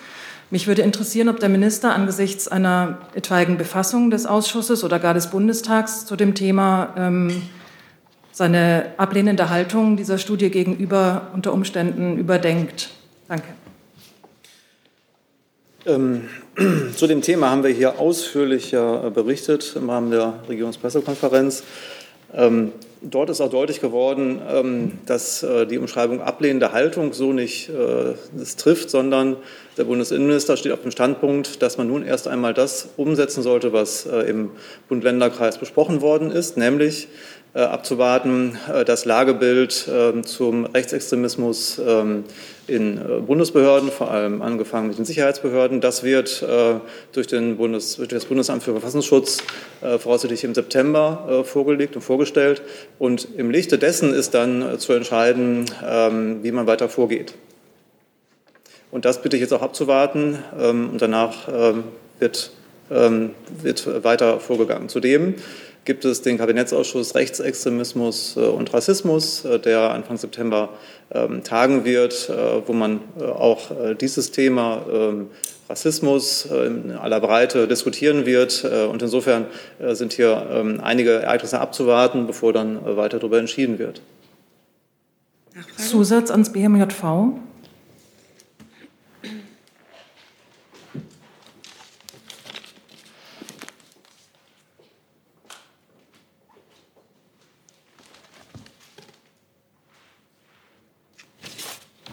Mich 0.51 0.67
würde 0.67 0.83
interessieren, 0.83 1.27
ob 1.27 1.39
der 1.39 1.49
Minister 1.49 1.93
angesichts 1.93 2.47
einer 2.47 2.97
etwaigen 3.13 3.57
Befassung 3.57 4.09
des 4.09 4.25
Ausschusses 4.25 4.85
oder 4.85 4.99
gar 4.99 5.13
des 5.13 5.27
Bundestags 5.27 6.05
zu 6.05 6.15
dem 6.15 6.33
Thema 6.33 6.93
ähm, 6.97 7.41
seine 8.31 8.93
ablehnende 8.97 9.49
Haltung 9.49 9.97
dieser 9.97 10.17
Studie 10.17 10.49
gegenüber 10.49 11.31
unter 11.33 11.53
Umständen 11.53 12.17
überdenkt. 12.17 12.89
Danke. 13.27 13.47
Ähm, 15.85 16.29
zu 16.95 17.07
dem 17.07 17.21
Thema 17.21 17.49
haben 17.49 17.63
wir 17.63 17.71
hier 17.71 17.99
ausführlich 17.99 18.71
ja 18.71 19.09
berichtet 19.09 19.73
im 19.75 19.89
Rahmen 19.89 20.11
der 20.11 20.35
Regierungspressekonferenz. 20.47 21.63
Ähm, 22.33 22.71
dort 23.01 23.29
ist 23.29 23.41
auch 23.41 23.49
deutlich 23.49 23.81
geworden, 23.81 24.41
ähm, 24.47 24.91
dass 25.05 25.43
äh, 25.43 25.65
die 25.65 25.77
Umschreibung 25.77 26.21
ablehnende 26.21 26.71
Haltung 26.71 27.13
so 27.13 27.33
nicht 27.33 27.69
äh, 27.69 28.13
das 28.37 28.55
trifft, 28.55 28.89
sondern 28.89 29.37
der 29.77 29.85
Bundesinnenminister 29.85 30.55
steht 30.55 30.71
auf 30.71 30.81
dem 30.81 30.91
Standpunkt, 30.91 31.61
dass 31.61 31.77
man 31.77 31.87
nun 31.87 32.05
erst 32.05 32.27
einmal 32.27 32.53
das 32.53 32.89
umsetzen 32.97 33.41
sollte, 33.41 33.73
was 33.73 34.05
äh, 34.05 34.29
im 34.29 34.51
Bund-Länder-Kreis 34.87 35.57
besprochen 35.57 36.01
worden 36.01 36.31
ist, 36.31 36.57
nämlich 36.57 37.05
äh, 37.05 37.40
abzuwarten, 37.59 38.57
äh, 38.73 38.85
das 38.85 39.03
Lagebild 39.05 39.87
äh, 39.87 40.21
zum 40.21 40.65
Rechtsextremismus 40.65 41.81
ähm, 41.85 42.23
in 42.67 42.97
äh, 42.97 43.19
Bundesbehörden, 43.19 43.91
vor 43.91 44.09
allem 44.09 44.41
angefangen 44.41 44.87
mit 44.87 44.97
den 44.97 45.03
Sicherheitsbehörden. 45.03 45.81
Das 45.81 46.03
wird 46.03 46.41
äh, 46.43 46.75
durch, 47.11 47.27
den 47.27 47.57
Bundes, 47.57 47.97
durch 47.97 48.07
das 48.07 48.25
Bundesamt 48.25 48.63
für 48.63 48.71
Verfassungsschutz 48.71 49.39
äh, 49.81 49.97
voraussichtlich 49.97 50.45
im 50.45 50.55
September 50.55 51.43
vorgelegt 51.45 51.95
und 51.95 52.01
vorgestellt. 52.01 52.61
Und 52.99 53.27
im 53.35 53.51
Lichte 53.51 53.77
dessen 53.77 54.13
ist 54.13 54.33
dann 54.33 54.79
zu 54.79 54.93
entscheiden, 54.93 55.65
ähm, 55.85 56.39
wie 56.43 56.51
man 56.51 56.67
weiter 56.67 56.87
vorgeht. 56.87 57.33
Und 58.91 59.05
das 59.05 59.21
bitte 59.21 59.35
ich 59.35 59.41
jetzt 59.41 59.53
auch 59.53 59.61
abzuwarten. 59.61 60.39
Ähm, 60.59 60.91
und 60.91 61.01
danach 61.01 61.47
wird, 62.19 62.51
wird 62.89 64.03
weiter 64.03 64.39
vorgegangen. 64.39 64.89
Zudem 64.89 65.35
gibt 65.85 66.05
es 66.05 66.21
den 66.21 66.37
Kabinettsausschuss 66.37 67.15
Rechtsextremismus 67.15 68.37
und 68.37 68.73
Rassismus, 68.73 69.45
der 69.65 69.91
Anfang 69.91 70.17
September 70.17 70.69
ähm, 71.11 71.43
tagen 71.43 71.85
wird, 71.85 72.31
wo 72.65 72.73
man 72.73 73.01
auch 73.19 73.71
dieses 73.99 74.31
Thema 74.31 74.85
ähm, 74.91 75.27
Rassismus 75.69 76.45
in 76.45 76.91
aller 76.91 77.19
Breite 77.19 77.67
diskutieren 77.67 78.25
wird. 78.25 78.65
Und 78.65 79.01
insofern 79.01 79.45
sind 79.79 80.13
hier 80.13 80.47
ähm, 80.51 80.81
einige 80.83 81.21
Ereignisse 81.21 81.59
abzuwarten, 81.59 82.27
bevor 82.27 82.51
dann 82.51 82.97
weiter 82.97 83.19
darüber 83.19 83.39
entschieden 83.39 83.79
wird. 83.79 84.01
Zusatz 85.77 86.29
ans 86.31 86.51
BMJV. 86.51 87.03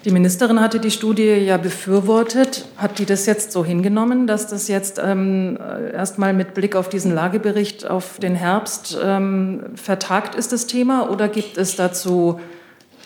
Die 0.09 0.15
Ministerin 0.15 0.59
hatte 0.63 0.81
die 0.81 0.91
Studie 0.91 1.35
ja 1.35 1.59
befürwortet. 1.59 2.65
Hat 2.79 2.99
die 2.99 3.05
das 3.05 3.27
jetzt 3.27 3.53
so 3.53 3.63
hingenommen, 3.63 4.27
dass 4.27 4.47
das 4.47 4.67
jetzt 4.67 4.99
ähm, 5.05 5.59
erstmal 5.93 6.33
mit 6.33 6.55
Blick 6.55 6.77
auf 6.77 6.89
diesen 6.89 7.15
Lagebericht 7.15 7.87
auf 7.87 8.19
den 8.19 8.35
Herbst 8.35 8.97
ähm, 9.05 9.65
vertagt 9.75 10.35
ist, 10.35 10.51
das 10.51 10.67
Thema? 10.67 11.11
Oder 11.11 11.29
gibt 11.29 11.59
es 11.59 11.77
dazu 11.77 12.41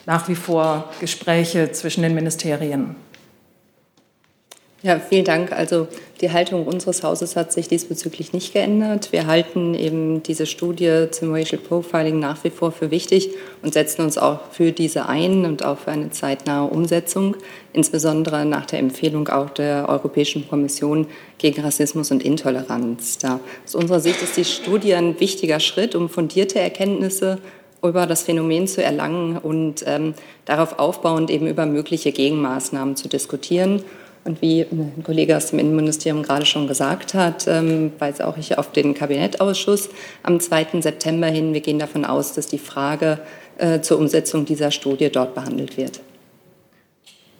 nach 0.06 0.28
wie 0.28 0.36
vor 0.36 0.92
Gespräche 1.00 1.72
zwischen 1.72 2.02
den 2.02 2.14
Ministerien? 2.14 2.94
Ja, 4.84 4.98
vielen 4.98 5.24
Dank. 5.24 5.52
Also 5.52 5.86
die 6.20 6.32
Haltung 6.32 6.66
unseres 6.66 7.04
Hauses 7.04 7.36
hat 7.36 7.52
sich 7.52 7.68
diesbezüglich 7.68 8.32
nicht 8.32 8.52
geändert. 8.52 9.12
Wir 9.12 9.28
halten 9.28 9.74
eben 9.74 10.24
diese 10.24 10.44
Studie 10.44 11.06
zum 11.12 11.32
Racial 11.32 11.62
Profiling 11.62 12.18
nach 12.18 12.42
wie 12.42 12.50
vor 12.50 12.72
für 12.72 12.90
wichtig 12.90 13.30
und 13.62 13.74
setzen 13.74 14.02
uns 14.02 14.18
auch 14.18 14.40
für 14.50 14.72
diese 14.72 15.08
ein 15.08 15.44
und 15.44 15.64
auch 15.64 15.78
für 15.78 15.92
eine 15.92 16.10
zeitnahe 16.10 16.68
Umsetzung, 16.68 17.36
insbesondere 17.72 18.44
nach 18.44 18.66
der 18.66 18.80
Empfehlung 18.80 19.28
auch 19.28 19.50
der 19.50 19.88
Europäischen 19.88 20.48
Kommission 20.48 21.06
gegen 21.38 21.62
Rassismus 21.62 22.10
und 22.10 22.24
Intoleranz. 22.24 23.18
Da 23.18 23.38
aus 23.64 23.76
unserer 23.76 24.00
Sicht 24.00 24.20
ist 24.20 24.36
die 24.36 24.44
Studie 24.44 24.94
ein 24.94 25.20
wichtiger 25.20 25.60
Schritt, 25.60 25.94
um 25.94 26.08
fundierte 26.08 26.58
Erkenntnisse 26.58 27.38
über 27.84 28.06
das 28.06 28.22
Phänomen 28.22 28.66
zu 28.66 28.82
erlangen 28.82 29.38
und 29.38 29.84
ähm, 29.86 30.14
darauf 30.44 30.80
aufbauend 30.80 31.30
eben 31.30 31.46
über 31.46 31.66
mögliche 31.66 32.10
Gegenmaßnahmen 32.10 32.96
zu 32.96 33.08
diskutieren. 33.08 33.84
Und 34.24 34.40
wie 34.40 34.62
ein 34.62 35.02
Kollege 35.02 35.36
aus 35.36 35.50
dem 35.50 35.58
Innenministerium 35.58 36.22
gerade 36.22 36.46
schon 36.46 36.68
gesagt 36.68 37.14
hat, 37.14 37.48
ähm, 37.48 37.92
weise 37.98 38.26
auch 38.26 38.36
ich 38.36 38.56
auf 38.56 38.70
den 38.70 38.94
Kabinettausschuss 38.94 39.88
am 40.22 40.38
2. 40.38 40.80
September 40.80 41.26
hin. 41.26 41.54
Wir 41.54 41.60
gehen 41.60 41.80
davon 41.80 42.04
aus, 42.04 42.32
dass 42.32 42.46
die 42.46 42.58
Frage 42.58 43.18
äh, 43.58 43.80
zur 43.80 43.98
Umsetzung 43.98 44.44
dieser 44.44 44.70
Studie 44.70 45.10
dort 45.10 45.34
behandelt 45.34 45.76
wird. 45.76 46.00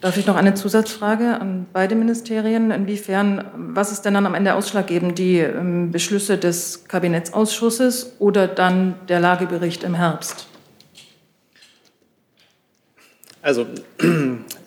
Darf 0.03 0.17
ich 0.17 0.25
noch 0.25 0.35
eine 0.35 0.53
Zusatzfrage 0.53 1.39
an 1.39 1.65
beide 1.71 1.95
Ministerien? 1.95 2.71
Inwiefern, 2.71 3.45
was 3.55 3.93
ist 3.93 4.01
denn 4.01 4.15
dann 4.15 4.25
am 4.25 4.35
Ende 4.35 4.53
ausschlaggebend, 4.55 5.17
die 5.17 5.37
ähm, 5.37 5.93
Beschlüsse 5.93 6.37
des 6.37 6.83
Kabinettsausschusses 6.89 8.17
oder 8.19 8.49
dann 8.49 8.95
der 9.07 9.21
Lagebericht 9.21 9.85
im 9.85 9.93
Herbst? 9.93 10.47
Also 13.41 13.65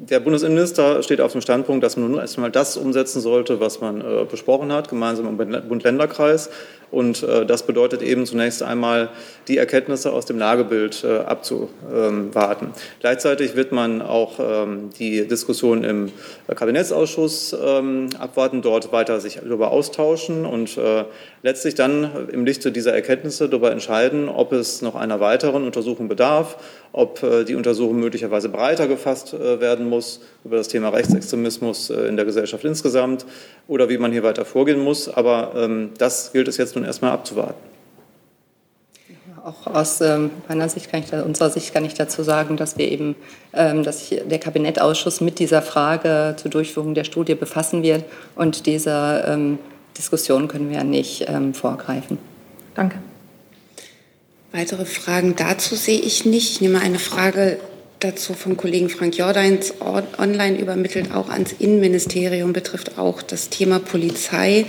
der 0.00 0.20
Bundesinnenminister 0.20 1.02
steht 1.02 1.20
auf 1.20 1.32
dem 1.32 1.40
Standpunkt, 1.40 1.82
dass 1.82 1.96
man 1.96 2.12
nun 2.12 2.20
erstmal 2.20 2.52
das 2.52 2.76
umsetzen 2.76 3.20
sollte, 3.20 3.58
was 3.58 3.80
man 3.80 4.00
äh, 4.00 4.24
besprochen 4.30 4.72
hat, 4.72 4.88
gemeinsam 4.88 5.26
im 5.26 5.36
Bund-Länder-Kreis. 5.36 6.50
Und 6.90 7.22
äh, 7.22 7.44
das 7.44 7.64
bedeutet 7.66 8.00
eben 8.00 8.24
zunächst 8.24 8.62
einmal, 8.62 9.10
die 9.48 9.58
Erkenntnisse 9.58 10.12
aus 10.12 10.24
dem 10.24 10.38
Lagebild 10.38 11.04
äh, 11.04 11.18
abzuwarten. 11.18 12.72
Gleichzeitig 13.00 13.56
wird 13.56 13.72
man 13.72 14.00
auch 14.00 14.38
ähm, 14.40 14.90
die 14.98 15.26
Diskussion 15.26 15.84
im 15.84 16.12
Kabinettsausschuss 16.46 17.54
ähm, 17.60 18.08
abwarten, 18.18 18.62
dort 18.62 18.92
weiter 18.92 19.20
sich 19.20 19.40
darüber 19.42 19.70
austauschen 19.70 20.46
und 20.46 20.78
äh, 20.78 21.04
letztlich 21.42 21.74
dann 21.74 22.28
im 22.32 22.46
Lichte 22.46 22.72
dieser 22.72 22.94
Erkenntnisse 22.94 23.48
darüber 23.48 23.70
entscheiden, 23.70 24.28
ob 24.28 24.52
es 24.52 24.80
noch 24.80 24.94
einer 24.94 25.20
weiteren 25.20 25.64
Untersuchung 25.64 26.08
bedarf, 26.08 26.56
ob 26.92 27.22
äh, 27.22 27.44
die 27.44 27.54
Untersuchung 27.54 28.00
möglicherweise 28.00 28.48
breiter 28.48 28.88
gefasst 28.88 29.34
äh, 29.34 29.60
werden 29.60 29.88
muss 29.88 30.20
über 30.44 30.56
das 30.56 30.68
Thema 30.68 30.88
Rechtsextremismus 30.90 31.90
äh, 31.90 32.08
in 32.08 32.16
der 32.16 32.24
Gesellschaft 32.24 32.64
insgesamt 32.64 33.26
oder 33.66 33.88
wie 33.88 33.98
man 33.98 34.12
hier 34.12 34.22
weiter 34.22 34.44
vorgehen 34.44 34.80
muss. 34.80 35.08
Aber 35.08 35.52
ähm, 35.56 35.90
das 35.98 36.32
gilt 36.32 36.48
es 36.48 36.56
jetzt 36.56 36.76
nun 36.76 36.84
erstmal 36.84 37.12
abzuwarten. 37.12 37.60
Auch 39.44 39.66
aus 39.66 40.00
ähm, 40.00 40.30
meiner 40.48 40.68
Sicht 40.68 40.90
kann 40.90 41.00
ich, 41.00 41.12
unserer 41.12 41.48
Sicht 41.48 41.72
kann 41.72 41.84
ich 41.84 41.94
dazu 41.94 42.22
sagen, 42.22 42.56
dass 42.56 42.76
wir 42.76 42.90
eben, 42.90 43.16
ähm, 43.54 43.82
dass 43.82 44.10
der 44.10 44.38
Kabinettausschuss 44.38 45.20
mit 45.20 45.38
dieser 45.38 45.62
Frage 45.62 46.34
zur 46.36 46.50
Durchführung 46.50 46.94
der 46.94 47.04
Studie 47.04 47.34
befassen 47.34 47.82
wird 47.82 48.04
und 48.34 48.66
dieser 48.66 49.38
Diskussion 49.96 50.48
können 50.48 50.68
wir 50.68 50.78
ja 50.78 50.84
nicht 50.84 51.26
vorgreifen. 51.54 52.18
Danke. 52.74 52.98
Weitere 54.50 54.86
Fragen 54.86 55.36
dazu 55.36 55.74
sehe 55.74 56.00
ich 56.00 56.24
nicht. 56.24 56.52
Ich 56.52 56.60
nehme 56.62 56.80
eine 56.80 56.98
Frage 56.98 57.58
dazu 58.00 58.32
vom 58.32 58.56
Kollegen 58.56 58.88
Frank 58.88 59.18
Jordains 59.18 59.74
online 59.80 60.58
übermittelt, 60.58 61.12
auch 61.12 61.28
ans 61.28 61.52
Innenministerium, 61.58 62.52
betrifft 62.52 62.96
auch 62.96 63.20
das 63.20 63.50
Thema 63.50 63.78
Polizei. 63.78 64.64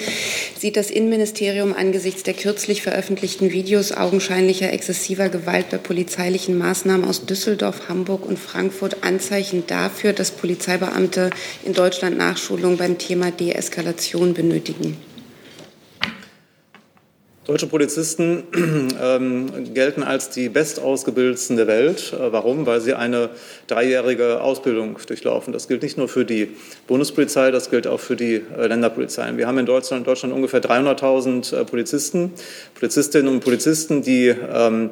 Sieht 0.57 0.75
das 0.75 0.89
Innenministerium 0.89 1.73
angesichts 1.73 2.23
der 2.23 2.33
kürzlich 2.33 2.81
veröffentlichten 2.81 3.51
Videos 3.51 3.91
augenscheinlicher 3.91 4.73
exzessiver 4.73 5.29
Gewalt 5.29 5.69
bei 5.69 5.77
polizeilichen 5.77 6.57
Maßnahmen 6.57 7.07
aus 7.07 7.25
Düsseldorf, 7.25 7.87
Hamburg 7.87 8.25
und 8.25 8.39
Frankfurt 8.39 9.03
Anzeichen 9.03 9.63
dafür, 9.67 10.11
dass 10.11 10.31
Polizeibeamte 10.31 11.29
in 11.63 11.73
Deutschland 11.73 12.17
Nachschulung 12.17 12.77
beim 12.77 12.97
Thema 12.97 13.31
Deeskalation 13.31 14.33
benötigen? 14.33 14.97
Deutsche 17.49 17.65
Polizisten 17.65 18.43
ähm, 19.01 19.73
gelten 19.73 20.03
als 20.03 20.29
die 20.29 20.49
bestausgebildetsten 20.49 21.57
der 21.57 21.65
Welt. 21.65 22.13
Äh, 22.13 22.31
warum? 22.31 22.67
Weil 22.67 22.79
sie 22.79 22.93
eine 22.93 23.31
dreijährige 23.65 24.41
Ausbildung 24.41 24.99
durchlaufen. 25.07 25.51
Das 25.51 25.67
gilt 25.67 25.81
nicht 25.81 25.97
nur 25.97 26.07
für 26.07 26.25
die 26.25 26.51
Bundespolizei, 26.85 27.49
das 27.49 27.71
gilt 27.71 27.87
auch 27.87 27.99
für 27.99 28.15
die 28.15 28.35
äh, 28.35 28.67
Länderpolizeien. 28.67 29.39
Wir 29.39 29.47
haben 29.47 29.57
in 29.57 29.65
Deutschland, 29.65 30.05
Deutschland 30.05 30.31
ungefähr 30.31 30.61
300.000 30.61 31.55
äh, 31.55 31.65
Polizisten, 31.65 32.33
Polizistinnen 32.75 33.33
und 33.33 33.39
Polizisten, 33.39 34.03
die 34.03 34.27
ähm, 34.27 34.91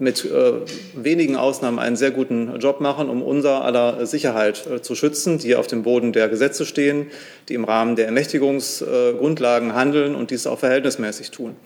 mit 0.00 0.24
äh, 0.24 0.52
wenigen 0.94 1.36
Ausnahmen 1.36 1.78
einen 1.78 1.96
sehr 1.96 2.10
guten 2.10 2.58
Job 2.58 2.80
machen, 2.80 3.08
um 3.08 3.22
unser 3.22 3.64
aller 3.64 4.06
Sicherheit 4.06 4.66
äh, 4.66 4.82
zu 4.82 4.94
schützen, 4.94 5.38
die 5.38 5.54
auf 5.56 5.66
dem 5.66 5.82
Boden 5.82 6.12
der 6.12 6.28
Gesetze 6.28 6.64
stehen, 6.64 7.06
die 7.48 7.54
im 7.54 7.64
Rahmen 7.64 7.96
der 7.96 8.06
Ermächtigungsgrundlagen 8.06 9.74
handeln 9.74 10.14
und 10.14 10.30
dies 10.30 10.46
auch 10.46 10.58
verhältnismäßig 10.58 11.30
tun. 11.30 11.56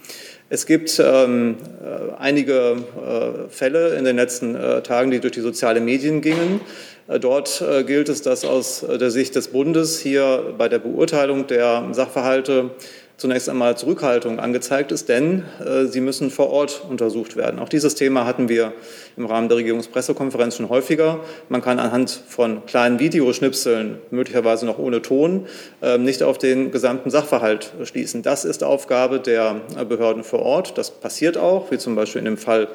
Es 0.51 0.67
gibt 0.67 1.01
ähm, 1.03 1.57
äh, 1.83 2.21
einige 2.21 2.77
äh, 2.97 3.49
Fälle 3.49 3.97
in 3.97 4.05
den 4.05 4.17
letzten 4.17 4.55
äh, 4.55 4.83
Tagen, 4.83 5.11
die 5.11 5.21
durch 5.21 5.33
die 5.33 5.41
sozialen 5.41 5.85
Medien 5.85 6.21
gingen. 6.21 6.61
Äh, 7.09 7.19
dort 7.19 7.65
gilt 7.87 8.09
es, 8.09 8.21
dass 8.23 8.45
aus 8.45 8.85
der 8.89 9.11
Sicht 9.11 9.37
des 9.37 9.49
Bundes 9.49 9.99
hier 9.99 10.55
bei 10.59 10.69
der 10.69 10.81
Beurteilung 10.81 11.47
der 11.47 11.89
Sachverhalte 11.93 12.71
zunächst 13.17 13.49
einmal 13.49 13.77
Zurückhaltung 13.77 14.41
angezeigt 14.41 14.91
ist, 14.93 15.09
denn 15.09 15.45
äh, 15.65 15.87
sie 15.87 16.01
müssen 16.01 16.31
vor 16.31 16.51
Ort 16.51 16.83
untersucht 16.89 17.37
werden. 17.37 17.61
Auch 17.61 17.69
dieses 17.69 17.95
Thema 17.95 18.27
hatten 18.27 18.49
wir 18.49 18.73
im 19.17 19.27
Rahmen 19.27 19.49
der 19.49 19.59
Regierungspressekonferenz 19.59 20.57
schon 20.57 20.69
häufiger. 20.69 21.21
Man 21.49 21.63
kann 21.63 21.79
anhand 21.79 22.11
von 22.11 22.67
kleinen 22.67 22.99
Videoschnipseln, 22.99 23.99
möglicherweise 24.11 24.67
noch 24.67 24.79
ohne 24.79 25.01
Ton, 25.03 25.47
äh, 25.81 25.99
nicht 25.99 26.23
auf 26.23 26.39
den 26.39 26.71
gesamten 26.71 27.11
Sachverhalt 27.11 27.73
schließen. 27.85 28.23
Das 28.23 28.45
ist 28.45 28.65
Aufgabe 28.65 29.21
der 29.21 29.61
äh, 29.79 29.85
Behörden 29.85 30.25
vor 30.25 30.41
Ort. 30.41 30.77
Das 30.77 30.91
passiert 30.91 31.39
auch, 31.39 31.71
wie 31.71 31.79
zum 31.79 31.95
Beispiel 31.95 32.19
in 32.21 32.27
dem 32.27 32.39
Fall 32.39 32.69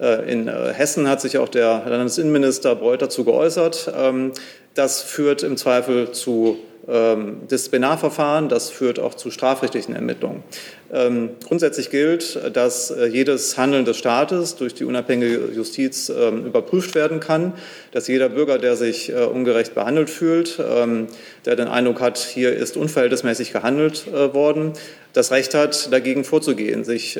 äh, 0.00 0.30
in 0.30 0.48
äh, 0.48 0.72
Hessen 0.74 1.08
hat 1.08 1.20
sich 1.20 1.38
auch 1.38 1.48
der 1.48 1.82
Landesinnenminister 1.86 2.74
Beuth 2.74 3.02
dazu 3.02 3.24
geäußert. 3.24 3.92
Ähm, 3.96 4.32
das 4.74 5.00
führt 5.02 5.42
im 5.42 5.56
Zweifel 5.56 6.12
zu 6.12 6.58
ähm, 6.88 7.48
Disziplinarverfahren, 7.50 8.48
das 8.48 8.70
führt 8.70 9.00
auch 9.00 9.14
zu 9.14 9.32
strafrechtlichen 9.32 9.96
Ermittlungen. 9.96 10.44
Ähm, 10.92 11.30
grundsätzlich 11.44 11.90
gilt, 11.90 12.38
dass 12.52 12.92
äh, 12.92 13.06
jedes 13.06 13.58
Handeln 13.58 13.84
des 13.84 13.96
Staates 13.96 14.54
durch 14.54 14.72
die 14.72 14.84
unabhängige 14.84 15.50
Justiz 15.52 16.08
ähm, 16.10 16.46
überprüft 16.46 16.94
werden 16.94 17.18
kann, 17.18 17.54
dass 17.90 18.06
jeder 18.06 18.28
Bürger, 18.28 18.58
der 18.58 18.76
sich 18.76 19.10
äh, 19.10 19.24
ungerecht 19.24 19.74
behandelt 19.74 20.10
fühlt, 20.10 20.58
der 20.58 21.56
den 21.56 21.68
Eindruck 21.68 22.00
hat, 22.00 22.18
hier 22.18 22.54
ist 22.54 22.76
unverhältnismäßig 22.76 23.52
gehandelt 23.52 24.06
äh, 24.06 24.32
worden, 24.32 24.72
das 25.12 25.32
Recht 25.32 25.54
hat, 25.54 25.92
dagegen 25.92 26.24
vorzugehen, 26.24 26.84
sich 26.84 27.18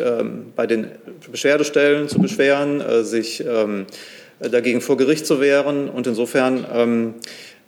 bei 0.54 0.66
den 0.66 0.88
Beschwerdestellen 1.30 2.10
zu 2.10 2.18
beschweren, 2.18 2.82
sich 3.04 3.42
dagegen 4.38 4.82
vor 4.82 4.98
Gericht 4.98 5.24
zu 5.26 5.40
wehren. 5.40 5.88
Und 5.88 6.06
insofern 6.06 7.14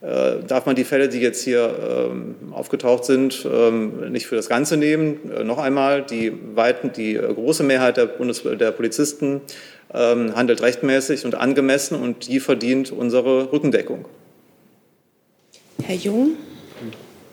äh, 0.01 0.45
darf 0.47 0.67
man 0.67 0.77
die 0.77 0.85
Fälle, 0.85 1.09
die 1.09 1.19
jetzt 1.19 1.43
hier 1.43 2.09
ähm, 2.11 2.37
aufgetaucht 2.53 3.05
sind, 3.05 3.47
ähm, 3.53 4.13
nicht 4.13 4.27
für 4.27 4.37
das 4.37 4.49
Ganze 4.49 4.77
nehmen. 4.77 5.19
Äh, 5.31 5.43
noch 5.43 5.59
einmal, 5.59 6.03
die, 6.03 6.33
weiten, 6.55 6.93
die 6.93 7.17
äh, 7.17 7.35
große 7.35 7.65
Mehrheit 7.65 7.97
der, 7.97 8.07
Bundes 8.07 8.43
der 8.43 8.71
Polizisten 8.71 9.41
ähm, 9.93 10.37
handelt 10.37 10.63
rechtmäßig 10.63 11.25
und 11.25 11.35
angemessen 11.35 12.01
und 12.01 12.29
die 12.29 12.39
verdient 12.39 12.93
unsere 12.93 13.53
Rückendeckung. 13.53 14.05
Herr 15.83 15.97
Jung. 15.97 16.33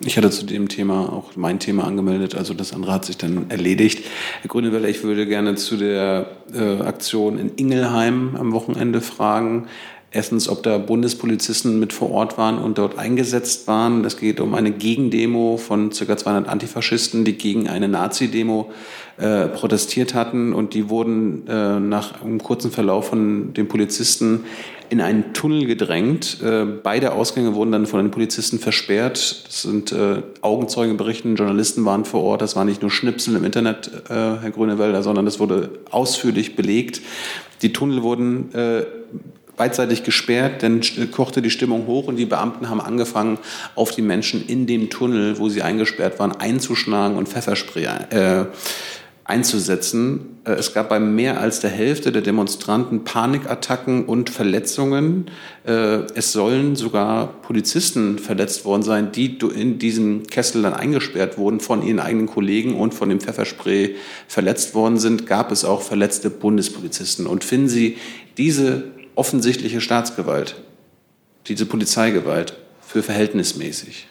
Ich 0.01 0.17
hatte 0.17 0.29
zu 0.29 0.45
dem 0.45 0.67
Thema 0.67 1.13
auch 1.13 1.35
mein 1.35 1.59
Thema 1.59 1.85
angemeldet, 1.85 2.35
also 2.35 2.53
das 2.53 2.73
andere 2.73 2.91
hat 2.91 3.05
sich 3.05 3.17
dann 3.17 3.49
erledigt. 3.49 4.03
Herr 4.41 4.49
Grüneweller, 4.49 4.89
ich 4.89 5.03
würde 5.03 5.25
gerne 5.25 5.55
zu 5.55 5.77
der 5.77 6.31
äh, 6.53 6.81
Aktion 6.81 7.39
in 7.39 7.51
Ingelheim 7.55 8.35
am 8.35 8.51
Wochenende 8.51 8.99
fragen. 8.99 9.67
Erstens, 10.15 10.47
ob 10.47 10.63
da 10.63 10.77
Bundespolizisten 10.77 11.77
mit 11.77 11.91
vor 11.91 12.09
Ort 12.09 12.37
waren 12.37 12.57
und 12.57 12.77
dort 12.77 12.97
eingesetzt 12.97 13.67
waren. 13.67 14.05
Es 14.05 14.15
geht 14.15 14.39
um 14.39 14.53
eine 14.55 14.71
Gegendemo 14.71 15.57
von 15.57 15.89
ca. 15.89 16.15
200 16.15 16.47
Antifaschisten, 16.47 17.25
die 17.25 17.33
gegen 17.33 17.67
eine 17.67 17.89
Nazi-Demo 17.89 18.71
äh, 19.17 19.47
protestiert 19.47 20.13
hatten. 20.13 20.53
Und 20.53 20.73
die 20.73 20.89
wurden 20.89 21.45
äh, 21.49 21.81
nach 21.81 22.21
einem 22.21 22.41
kurzen 22.41 22.71
Verlauf 22.71 23.09
von 23.09 23.53
den 23.53 23.67
Polizisten 23.67 24.45
in 24.87 25.01
einen 25.01 25.33
Tunnel 25.33 25.65
gedrängt. 25.65 26.41
Äh, 26.41 26.63
beide 26.63 27.11
Ausgänge 27.11 27.53
wurden 27.53 27.73
dann 27.73 27.85
von 27.85 27.99
den 27.99 28.11
Polizisten 28.11 28.57
versperrt. 28.57 29.45
Das 29.45 29.63
sind 29.63 29.91
äh, 29.91 30.21
Augenzeugen 30.39 30.95
berichten, 30.95 31.35
Journalisten 31.35 31.83
waren 31.83 32.05
vor 32.05 32.23
Ort. 32.23 32.41
Das 32.41 32.55
war 32.55 32.63
nicht 32.63 32.81
nur 32.81 32.89
Schnipsel 32.89 33.35
im 33.35 33.43
Internet, 33.43 33.91
äh, 34.09 34.13
Herr 34.13 34.51
Grünewälder, 34.51 35.03
sondern 35.03 35.25
das 35.25 35.41
wurde 35.41 35.71
ausführlich 35.91 36.55
belegt. 36.55 37.01
Die 37.61 37.73
Tunnel 37.73 38.01
wurden 38.01 38.53
äh, 38.53 38.85
beidseitig 39.57 40.03
gesperrt, 40.03 40.63
dann 40.63 40.81
kochte 41.11 41.41
die 41.41 41.49
Stimmung 41.49 41.87
hoch 41.87 42.07
und 42.07 42.17
die 42.17 42.25
Beamten 42.25 42.69
haben 42.69 42.81
angefangen, 42.81 43.37
auf 43.75 43.91
die 43.91 44.01
Menschen 44.01 44.45
in 44.47 44.67
dem 44.67 44.89
Tunnel, 44.89 45.39
wo 45.39 45.49
sie 45.49 45.61
eingesperrt 45.61 46.19
waren, 46.19 46.33
einzuschlagen 46.33 47.17
und 47.17 47.29
Pfefferspray 47.29 47.85
äh, 48.09 48.45
einzusetzen. 49.25 50.37
Äh, 50.45 50.51
es 50.51 50.73
gab 50.73 50.89
bei 50.89 50.99
mehr 50.99 51.41
als 51.41 51.59
der 51.59 51.71
Hälfte 51.71 52.11
der 52.11 52.21
Demonstranten 52.21 53.03
Panikattacken 53.03 54.05
und 54.05 54.29
Verletzungen. 54.29 55.31
Äh, 55.65 56.03
es 56.13 56.31
sollen 56.31 56.75
sogar 56.75 57.41
Polizisten 57.41 58.19
verletzt 58.19 58.65
worden 58.65 58.83
sein, 58.83 59.11
die 59.11 59.37
in 59.55 59.79
diesen 59.79 60.27
Kessel 60.27 60.61
dann 60.61 60.75
eingesperrt 60.75 61.37
wurden, 61.37 61.59
von 61.59 61.81
ihren 61.81 61.99
eigenen 61.99 62.27
Kollegen 62.27 62.75
und 62.75 62.93
von 62.93 63.09
dem 63.09 63.19
Pfefferspray 63.19 63.95
verletzt 64.27 64.75
worden 64.75 64.99
sind. 64.99 65.25
Gab 65.25 65.51
es 65.51 65.65
auch 65.65 65.81
verletzte 65.81 66.29
Bundespolizisten. 66.29 67.25
Und 67.25 67.43
finden 67.43 67.67
Sie 67.67 67.97
diese 68.37 68.83
offensichtliche 69.15 69.81
Staatsgewalt, 69.81 70.55
diese 71.47 71.65
Polizeigewalt 71.65 72.55
für 72.81 73.03
verhältnismäßig? 73.03 74.07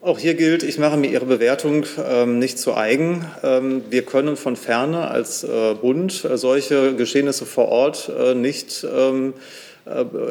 Auch 0.00 0.18
hier 0.18 0.34
gilt, 0.34 0.62
ich 0.62 0.78
mache 0.78 0.96
mir 0.96 1.10
Ihre 1.10 1.26
Bewertung 1.26 1.84
ähm, 2.08 2.38
nicht 2.38 2.58
zu 2.58 2.76
eigen. 2.76 3.26
Ähm, 3.42 3.82
wir 3.90 4.02
können 4.02 4.36
von 4.36 4.54
ferne 4.54 5.08
als 5.10 5.42
äh, 5.42 5.74
Bund 5.74 6.24
äh, 6.24 6.38
solche 6.38 6.94
Geschehnisse 6.94 7.46
vor 7.46 7.68
Ort 7.68 8.08
äh, 8.16 8.34
nicht 8.34 8.86
ähm, 8.90 9.34
äh, 9.34 9.67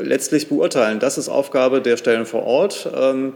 letztlich 0.02 0.50
beurteilen. 0.50 1.00
Das 1.00 1.18
ist 1.18 1.30
Aufgabe 1.30 1.82
der 1.82 1.98
Stellen 1.98 2.26
vor 2.26 2.44
Ort. 2.44 2.90
Ähm, 2.96 3.34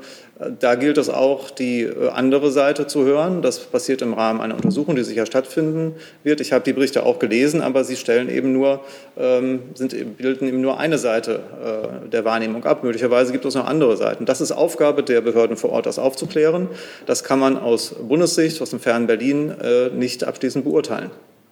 da 0.59 0.75
gilt 0.75 0.97
es 0.97 1.09
auch, 1.09 1.51
die 1.51 1.83
äh, 1.83 2.09
andere 2.09 2.51
Seite 2.51 2.87
zu 2.87 3.03
hören. 3.05 3.41
Das 3.41 3.59
passiert 3.59 4.01
im 4.01 4.13
Rahmen 4.13 4.41
einer 4.41 4.55
Untersuchung, 4.55 4.95
die 4.95 5.03
sicher 5.03 5.25
stattfinden 5.25 5.95
wird. 6.23 6.41
Ich 6.41 6.51
habe 6.51 6.63
die 6.63 6.73
Berichte 6.73 7.03
auch 7.05 7.19
gelesen, 7.19 7.61
aber 7.61 7.83
sie 7.83 7.95
stellen 7.95 8.29
eben 8.29 8.51
nur, 8.51 8.81
ähm, 9.17 9.61
sind, 9.75 10.17
bilden 10.17 10.47
eben 10.47 10.61
nur 10.61 10.79
eine 10.79 10.97
Seite 10.97 11.41
äh, 11.63 12.09
der 12.09 12.25
Wahrnehmung 12.25 12.65
ab. 12.65 12.83
Möglicherweise 12.83 13.31
gibt 13.31 13.45
es 13.45 13.55
noch 13.55 13.67
andere 13.67 13.97
Seiten. 13.97 14.25
Das 14.25 14.41
ist 14.41 14.51
Aufgabe 14.51 15.03
der 15.03 15.21
Behörden 15.21 15.57
vor 15.57 15.71
Ort, 15.71 15.85
das 15.85 15.99
aufzuklären. 15.99 16.69
Das 17.05 17.23
kann 17.23 17.39
man 17.39 17.57
aus 17.57 17.93
Bundessicht, 18.07 18.61
aus 18.61 18.71
dem 18.71 18.79
fernen 18.79 19.07
Berlin 19.07 19.53
nicht 19.95 20.23
abschließend 20.23 20.63
beurteilen. 20.63 21.11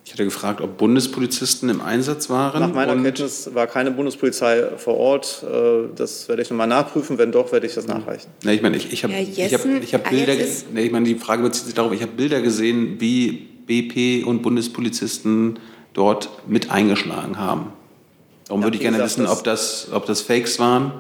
Ich 0.10 0.14
hatte 0.14 0.26
gefragt, 0.26 0.60
ob 0.60 0.80
Bundespolizisten 0.80 1.70
im 1.70 1.82
Einsatz 1.82 2.32
waren. 2.32 2.60
Nach 2.60 2.74
meiner 2.74 2.96
Kenntnis 2.96 3.48
war 3.54 3.68
keine 3.68 3.92
Bundespolizei 3.92 4.64
vor 4.76 4.98
Ort. 4.98 5.44
Äh, 5.44 5.96
das 5.96 6.28
werde 6.28 6.42
ich 6.42 6.50
nochmal 6.50 6.66
nachprüfen. 6.66 7.20
Wenn 7.20 7.32
doch, 7.32 7.52
werde 7.52 7.68
ich 7.68 7.76
das 7.76 7.86
nachreichen. 7.86 8.28
Nee, 8.44 8.56
ich 8.56 8.64
meine, 8.64 8.76
ich, 8.76 8.92
ich 8.92 9.04
habe 9.04 9.14
ich 9.14 9.54
hab, 9.54 9.66
ich 9.66 9.94
hab 9.94 10.10
Bilder. 10.10 10.34
Nee, 10.74 10.82
ich 10.82 10.92
meine, 10.92 11.06
die 11.06 11.14
Frage 11.14 11.44
bezieht 11.44 11.66
sich 11.66 11.76
darauf, 11.76 11.94
ich 11.94 12.02
habe 12.02 12.14
Bilder 12.14 12.42
gesehen, 12.42 13.00
wie 13.00 13.50
BP 13.68 14.26
und 14.26 14.42
Bundespolizisten 14.42 15.60
dort 15.94 16.30
mit 16.48 16.72
eingeschlagen 16.72 17.38
haben. 17.38 17.72
Darum 18.48 18.62
ja, 18.62 18.66
würde 18.66 18.78
ich 18.78 18.82
gerne 18.82 18.98
gesagt, 18.98 19.20
wissen, 19.20 19.32
ob 19.32 19.44
das, 19.44 19.90
ob 19.94 20.08
das 20.08 20.22
Fakes 20.22 20.58
waren. 20.58 20.92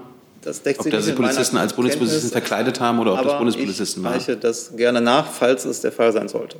Das 0.43 0.61
deckt 0.61 0.81
ob 0.81 0.91
das 0.91 1.07
die 1.07 1.13
Polizisten 1.13 1.57
als 1.57 1.73
Bundespolizisten 1.73 2.29
Kenntnis, 2.29 2.47
verkleidet 2.47 2.79
haben 2.79 2.99
oder 2.99 3.13
ob 3.13 3.23
das 3.23 3.39
Bundespolizisten 3.39 4.03
waren. 4.03 4.19
Ich 4.19 4.27
reiche 4.27 4.37
das 4.37 4.77
gerne 4.77 5.01
nach, 5.01 5.25
falls 5.31 5.65
es 5.65 5.81
der 5.81 5.91
Fall 5.91 6.13
sein 6.13 6.27
sollte. 6.27 6.57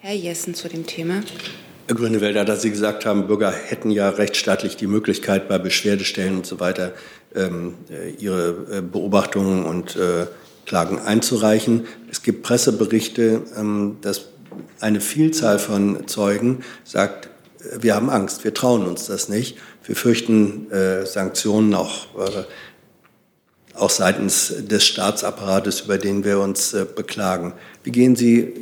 Herr 0.00 0.16
Jessen 0.16 0.56
zu 0.56 0.68
dem 0.68 0.84
Thema. 0.88 1.22
Herr 1.86 1.96
Grünewälder, 1.96 2.46
dass 2.46 2.62
Sie 2.62 2.70
gesagt 2.70 3.04
haben, 3.04 3.26
Bürger 3.26 3.50
hätten 3.50 3.90
ja 3.90 4.08
rechtsstaatlich 4.08 4.78
die 4.78 4.86
Möglichkeit, 4.86 5.48
bei 5.48 5.58
Beschwerdestellen 5.58 6.36
und 6.36 6.46
so 6.46 6.58
weiter 6.58 6.92
ähm, 7.34 7.74
äh, 7.90 8.10
ihre 8.12 8.78
äh, 8.78 8.80
Beobachtungen 8.80 9.66
und 9.66 9.94
äh, 9.96 10.26
Klagen 10.64 10.98
einzureichen. 10.98 11.86
Es 12.10 12.22
gibt 12.22 12.42
Presseberichte, 12.42 13.42
ähm, 13.54 13.98
dass 14.00 14.28
eine 14.80 15.02
Vielzahl 15.02 15.58
von 15.58 16.08
Zeugen 16.08 16.64
sagt, 16.84 17.26
äh, 17.58 17.82
wir 17.82 17.94
haben 17.94 18.08
Angst, 18.08 18.44
wir 18.44 18.54
trauen 18.54 18.86
uns 18.86 19.04
das 19.04 19.28
nicht, 19.28 19.58
wir 19.84 19.94
fürchten 19.94 20.70
äh, 20.70 21.04
Sanktionen 21.04 21.74
auch, 21.74 22.06
äh, 22.18 22.44
auch 23.74 23.90
seitens 23.90 24.54
des 24.58 24.86
Staatsapparates, 24.86 25.82
über 25.82 25.98
den 25.98 26.24
wir 26.24 26.38
uns 26.38 26.74
beklagen. 26.94 27.52
Wie 27.82 27.90
gehen 27.90 28.14
Sie 28.16 28.54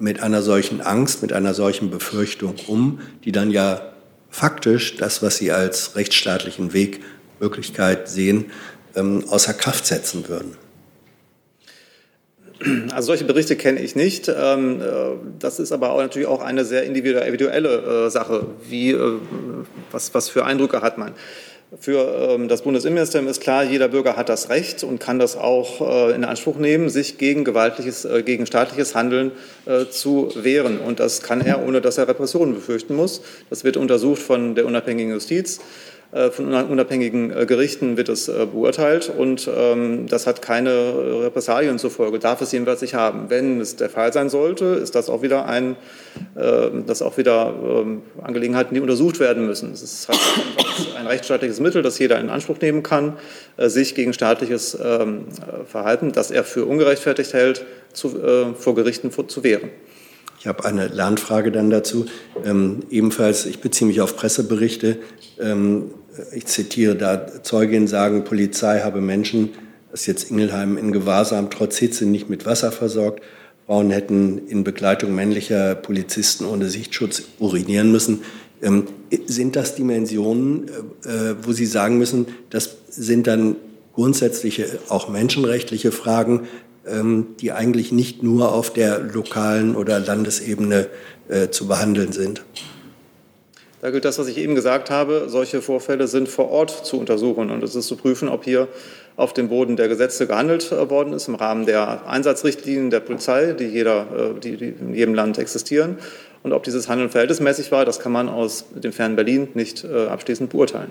mit 0.00 0.20
einer 0.20 0.42
solchen 0.42 0.80
Angst, 0.80 1.22
mit 1.22 1.32
einer 1.32 1.54
solchen 1.54 1.90
Befürchtung 1.90 2.54
um, 2.66 3.00
die 3.24 3.32
dann 3.32 3.50
ja 3.50 3.92
faktisch 4.30 4.96
das, 4.96 5.22
was 5.22 5.36
Sie 5.36 5.52
als 5.52 5.96
rechtsstaatlichen 5.96 6.72
Weg, 6.72 7.00
Möglichkeit 7.40 8.08
sehen, 8.08 8.46
ähm, 8.96 9.24
außer 9.28 9.54
Kraft 9.54 9.86
setzen 9.86 10.28
würden? 10.28 10.56
Also 12.92 13.06
solche 13.06 13.24
Berichte 13.24 13.56
kenne 13.56 13.80
ich 13.80 13.96
nicht. 13.96 14.28
Ähm, 14.28 14.82
äh, 14.82 14.84
das 15.38 15.58
ist 15.58 15.72
aber 15.72 15.92
auch 15.92 15.98
natürlich 15.98 16.28
auch 16.28 16.42
eine 16.42 16.66
sehr 16.66 16.84
individuelle 16.84 18.06
äh, 18.06 18.10
Sache. 18.10 18.46
Wie, 18.68 18.90
äh, 18.90 19.18
was, 19.90 20.12
was 20.12 20.28
für 20.28 20.44
Eindrücke 20.44 20.82
hat 20.82 20.98
man? 20.98 21.14
Für 21.78 22.30
ähm, 22.32 22.48
das 22.48 22.62
Bundesinnenministerium 22.62 23.30
ist 23.30 23.40
klar, 23.40 23.62
jeder 23.62 23.86
Bürger 23.86 24.16
hat 24.16 24.28
das 24.28 24.48
Recht 24.48 24.82
und 24.82 24.98
kann 24.98 25.20
das 25.20 25.36
auch 25.36 25.80
äh, 25.80 26.14
in 26.16 26.24
Anspruch 26.24 26.56
nehmen, 26.56 26.88
sich 26.88 27.16
gegen 27.16 27.44
gewaltliches, 27.44 28.04
äh, 28.04 28.24
gegen 28.24 28.44
staatliches 28.44 28.96
Handeln 28.96 29.30
äh, 29.66 29.86
zu 29.86 30.32
wehren. 30.34 30.80
Und 30.80 30.98
das 30.98 31.22
kann 31.22 31.40
er, 31.40 31.64
ohne 31.64 31.80
dass 31.80 31.96
er 31.96 32.08
Repressionen 32.08 32.56
befürchten 32.56 32.96
muss. 32.96 33.22
Das 33.50 33.62
wird 33.62 33.76
untersucht 33.76 34.20
von 34.20 34.56
der 34.56 34.66
unabhängigen 34.66 35.12
Justiz. 35.12 35.60
Äh, 36.12 36.30
von 36.30 36.52
unabhängigen 36.52 37.30
äh, 37.30 37.46
Gerichten 37.46 37.96
wird 37.96 38.08
es 38.08 38.26
äh, 38.26 38.44
beurteilt 38.50 39.12
und 39.16 39.48
ähm, 39.56 40.08
das 40.08 40.26
hat 40.26 40.42
keine 40.42 40.72
Repressalien 41.22 41.78
zur 41.78 41.92
Folge, 41.92 42.18
darf 42.18 42.40
es 42.40 42.50
jedenfalls 42.50 42.80
nicht 42.80 42.94
haben. 42.94 43.30
Wenn 43.30 43.60
es 43.60 43.76
der 43.76 43.90
Fall 43.90 44.12
sein 44.12 44.28
sollte, 44.28 44.64
ist 44.64 44.96
das 44.96 45.08
auch 45.08 45.22
wieder 45.22 45.46
ein, 45.46 45.76
das 46.34 47.02
auch 47.02 47.16
wieder 47.18 47.54
ähm, 47.62 48.02
Angelegenheiten, 48.20 48.74
die 48.74 48.80
untersucht 48.80 49.20
werden 49.20 49.46
müssen. 49.46 49.72
Es 49.72 49.82
ist 49.82 50.08
halt 50.08 50.18
ein 50.98 51.06
rechtsstaatliches 51.06 51.60
Mittel, 51.60 51.82
das 51.82 51.98
jeder 51.98 52.18
in 52.18 52.30
Anspruch 52.30 52.58
nehmen 52.60 52.82
kann, 52.82 53.16
sich 53.56 53.94
gegen 53.94 54.12
staatliches 54.12 54.76
ähm, 54.82 55.26
Verhalten, 55.66 56.12
das 56.12 56.30
er 56.30 56.42
für 56.42 56.64
ungerechtfertigt 56.64 57.32
hält, 57.32 57.64
vor 57.92 58.74
Gerichten 58.74 59.10
zu 59.28 59.44
wehren. 59.44 59.70
Ich 60.40 60.46
habe 60.46 60.64
eine 60.64 60.88
Lernfrage 60.88 61.52
dann 61.52 61.68
dazu. 61.68 62.06
Ähm, 62.44 62.80
ebenfalls, 62.90 63.44
ich 63.44 63.60
beziehe 63.60 63.86
mich 63.86 64.00
auf 64.00 64.16
Presseberichte. 64.16 64.96
Ähm, 65.38 65.90
ich 66.32 66.46
zitiere 66.46 66.96
da, 66.96 67.42
Zeuginnen 67.42 67.88
sagen, 67.88 68.24
Polizei 68.24 68.80
habe 68.80 69.00
Menschen, 69.00 69.50
das 69.90 70.02
ist 70.02 70.06
jetzt 70.06 70.30
Ingelheim, 70.30 70.76
in 70.76 70.92
Gewahrsam 70.92 71.50
trotz 71.50 71.78
Hitze 71.78 72.06
nicht 72.06 72.30
mit 72.30 72.46
Wasser 72.46 72.72
versorgt. 72.72 73.22
Frauen 73.66 73.90
hätten 73.90 74.48
in 74.48 74.64
Begleitung 74.64 75.14
männlicher 75.14 75.74
Polizisten 75.74 76.44
ohne 76.44 76.68
Sichtschutz 76.68 77.22
urinieren 77.38 77.92
müssen. 77.92 78.22
Ähm, 78.62 78.88
sind 79.26 79.56
das 79.56 79.74
Dimensionen, 79.74 80.68
äh, 81.04 81.34
wo 81.42 81.52
Sie 81.52 81.66
sagen 81.66 81.98
müssen, 81.98 82.26
das 82.50 82.76
sind 82.88 83.26
dann 83.26 83.56
grundsätzliche, 83.94 84.78
auch 84.88 85.08
menschenrechtliche 85.08 85.92
Fragen, 85.92 86.48
ähm, 86.86 87.28
die 87.40 87.52
eigentlich 87.52 87.92
nicht 87.92 88.22
nur 88.22 88.52
auf 88.52 88.72
der 88.72 89.00
lokalen 89.00 89.76
oder 89.76 89.98
Landesebene 89.98 90.88
äh, 91.28 91.50
zu 91.50 91.68
behandeln 91.68 92.12
sind? 92.12 92.42
Da 93.80 93.90
gilt 93.90 94.04
das, 94.04 94.18
was 94.18 94.28
ich 94.28 94.36
eben 94.36 94.54
gesagt 94.54 94.90
habe. 94.90 95.24
Solche 95.28 95.62
Vorfälle 95.62 96.06
sind 96.06 96.28
vor 96.28 96.50
Ort 96.50 96.84
zu 96.84 96.98
untersuchen 96.98 97.50
und 97.50 97.62
es 97.62 97.74
ist 97.74 97.86
zu 97.86 97.96
prüfen, 97.96 98.28
ob 98.28 98.44
hier 98.44 98.68
auf 99.16 99.32
dem 99.32 99.48
Boden 99.48 99.76
der 99.76 99.88
Gesetze 99.88 100.26
gehandelt 100.26 100.70
äh, 100.70 100.90
worden 100.90 101.12
ist, 101.12 101.28
im 101.28 101.34
Rahmen 101.34 101.66
der 101.66 102.06
Einsatzrichtlinien 102.06 102.90
der 102.90 103.00
Polizei, 103.00 103.52
die, 103.52 103.66
jeder, 103.66 104.34
äh, 104.36 104.40
die, 104.40 104.54
in 104.54 104.94
jedem 104.94 105.14
Land 105.14 105.38
existieren. 105.38 105.98
Und 106.42 106.52
ob 106.52 106.62
dieses 106.62 106.88
Handeln 106.88 107.10
verhältnismäßig 107.10 107.70
war, 107.72 107.84
das 107.84 108.00
kann 108.00 108.12
man 108.12 108.28
aus 108.28 108.64
dem 108.74 108.92
fernen 108.92 109.16
Berlin 109.16 109.48
nicht 109.54 109.84
äh, 109.84 110.06
abschließend 110.06 110.50
beurteilen. 110.50 110.90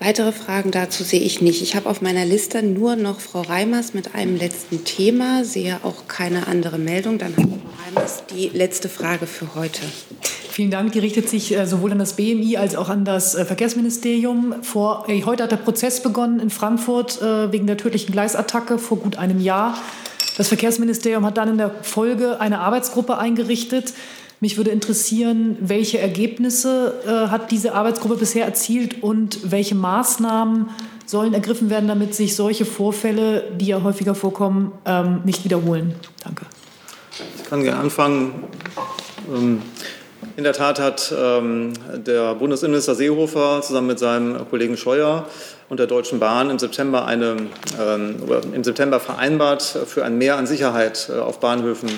Weitere 0.00 0.32
Fragen 0.32 0.70
dazu 0.70 1.02
sehe 1.02 1.20
ich 1.20 1.40
nicht. 1.40 1.62
Ich 1.62 1.76
habe 1.76 1.88
auf 1.88 2.02
meiner 2.02 2.24
Liste 2.24 2.62
nur 2.62 2.96
noch 2.96 3.20
Frau 3.20 3.42
Reimers 3.42 3.94
mit 3.94 4.14
einem 4.14 4.36
letzten 4.36 4.84
Thema, 4.84 5.44
sehe 5.44 5.80
auch 5.82 6.08
keine 6.08 6.46
andere 6.46 6.78
Meldung. 6.78 7.18
Dann 7.18 7.36
hat 7.36 7.44
Frau 7.44 7.84
Reimers 7.86 8.24
die 8.34 8.48
letzte 8.48 8.88
Frage 8.88 9.26
für 9.26 9.54
heute. 9.54 9.80
Vielen 10.54 10.70
Dank. 10.70 10.92
Die 10.92 11.00
richtet 11.00 11.28
sich 11.28 11.56
äh, 11.56 11.66
sowohl 11.66 11.90
an 11.90 11.98
das 11.98 12.12
BMI 12.12 12.58
als 12.58 12.76
auch 12.76 12.88
an 12.88 13.04
das 13.04 13.34
äh, 13.34 13.44
Verkehrsministerium. 13.44 14.62
Vor, 14.62 15.04
äh, 15.08 15.22
heute 15.24 15.42
hat 15.42 15.50
der 15.50 15.56
Prozess 15.56 16.00
begonnen 16.00 16.38
in 16.38 16.50
Frankfurt 16.50 17.20
wegen 17.20 17.66
der 17.66 17.76
tödlichen 17.76 18.12
Gleisattacke 18.12 18.78
vor 18.78 18.98
gut 18.98 19.16
einem 19.16 19.40
Jahr. 19.40 19.76
Das 20.36 20.48
Verkehrsministerium 20.48 21.24
hat 21.24 21.36
dann 21.38 21.48
in 21.48 21.58
der 21.58 21.70
Folge 21.82 22.40
eine 22.40 22.60
Arbeitsgruppe 22.60 23.18
eingerichtet. 23.18 23.94
Mich 24.40 24.56
würde 24.56 24.70
interessieren, 24.70 25.56
welche 25.60 25.98
Ergebnisse 25.98 26.94
äh, 27.06 27.30
hat 27.30 27.50
diese 27.50 27.74
Arbeitsgruppe 27.74 28.16
bisher 28.16 28.44
erzielt 28.44 29.02
und 29.02 29.50
welche 29.50 29.74
Maßnahmen 29.74 30.68
sollen 31.06 31.34
ergriffen 31.34 31.70
werden, 31.70 31.88
damit 31.88 32.14
sich 32.14 32.34
solche 32.34 32.64
Vorfälle, 32.64 33.44
die 33.58 33.66
ja 33.66 33.82
häufiger 33.82 34.14
vorkommen, 34.14 34.72
ähm, 34.84 35.22
nicht 35.24 35.44
wiederholen. 35.44 35.94
Danke. 36.22 36.46
Ich 37.38 37.48
kann 37.48 37.62
gerne 37.62 37.80
anfangen. 37.80 38.44
Ähm, 39.32 39.62
in 40.36 40.42
der 40.42 40.52
Tat 40.52 40.80
hat 40.80 41.14
ähm, 41.16 41.74
der 41.94 42.34
Bundesinnenminister 42.34 42.94
Seehofer 42.94 43.60
zusammen 43.62 43.88
mit 43.88 43.98
seinem 43.98 44.48
Kollegen 44.50 44.76
Scheuer 44.76 45.26
und 45.68 45.78
der 45.78 45.86
Deutschen 45.86 46.18
Bahn 46.18 46.50
im 46.50 46.58
September, 46.58 47.04
eine, 47.06 47.36
ähm, 47.80 48.16
im 48.52 48.64
September 48.64 48.98
vereinbart, 48.98 49.62
für 49.62 50.04
ein 50.04 50.18
Mehr 50.18 50.36
an 50.36 50.46
Sicherheit 50.46 51.08
äh, 51.08 51.18
auf 51.18 51.40
Bahnhöfen 51.40 51.88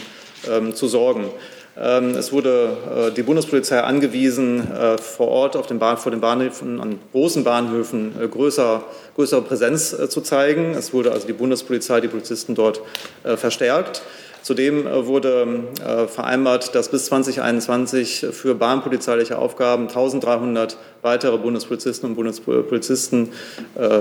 ähm, 0.51 0.75
zu 0.75 0.87
sorgen. 0.87 1.31
Ähm, 1.79 2.11
es 2.11 2.33
wurde 2.33 3.09
äh, 3.09 3.11
die 3.13 3.23
Bundespolizei 3.23 3.83
angewiesen, 3.83 4.73
äh, 4.73 4.97
vor 4.97 5.29
Ort 5.29 5.57
auf 5.57 5.67
den 5.67 5.79
Bahn, 5.79 5.99
vor 5.99 6.11
den 6.11 6.21
Bahnhöfen, 6.21 6.81
an 6.81 6.99
großen 7.13 7.45
Bahnhöfen 7.45 8.15
äh, 8.21 8.29
größer, 8.29 8.83
größere 9.15 9.43
Präsenz 9.43 9.95
zu 10.09 10.21
zeigen. 10.23 10.73
Es 10.73 10.95
wurde 10.95 11.13
also 11.13 11.27
die 11.27 11.35
Bundespolizei, 11.35 12.01
die 12.01 12.09
Polizisten 12.09 12.55
dort 12.55 12.81
verstärkt. 13.25 14.03
Zudem 14.43 14.85
wurde 14.85 15.65
vereinbart, 16.09 16.75
dass 16.75 16.91
bis 16.91 17.07
2021 17.07 18.27
für 18.31 18.55
bahnpolizeiliche 18.55 19.39
Aufgaben 19.39 19.89
1300 19.89 20.77
weitere 21.03 21.39
Bundespolizisten 21.39 22.11
und 22.11 22.15
Bundespolizisten 22.15 23.33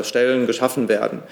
Stellen 0.03 0.47
geschaffen 0.47 0.89
werden. 0.89 1.23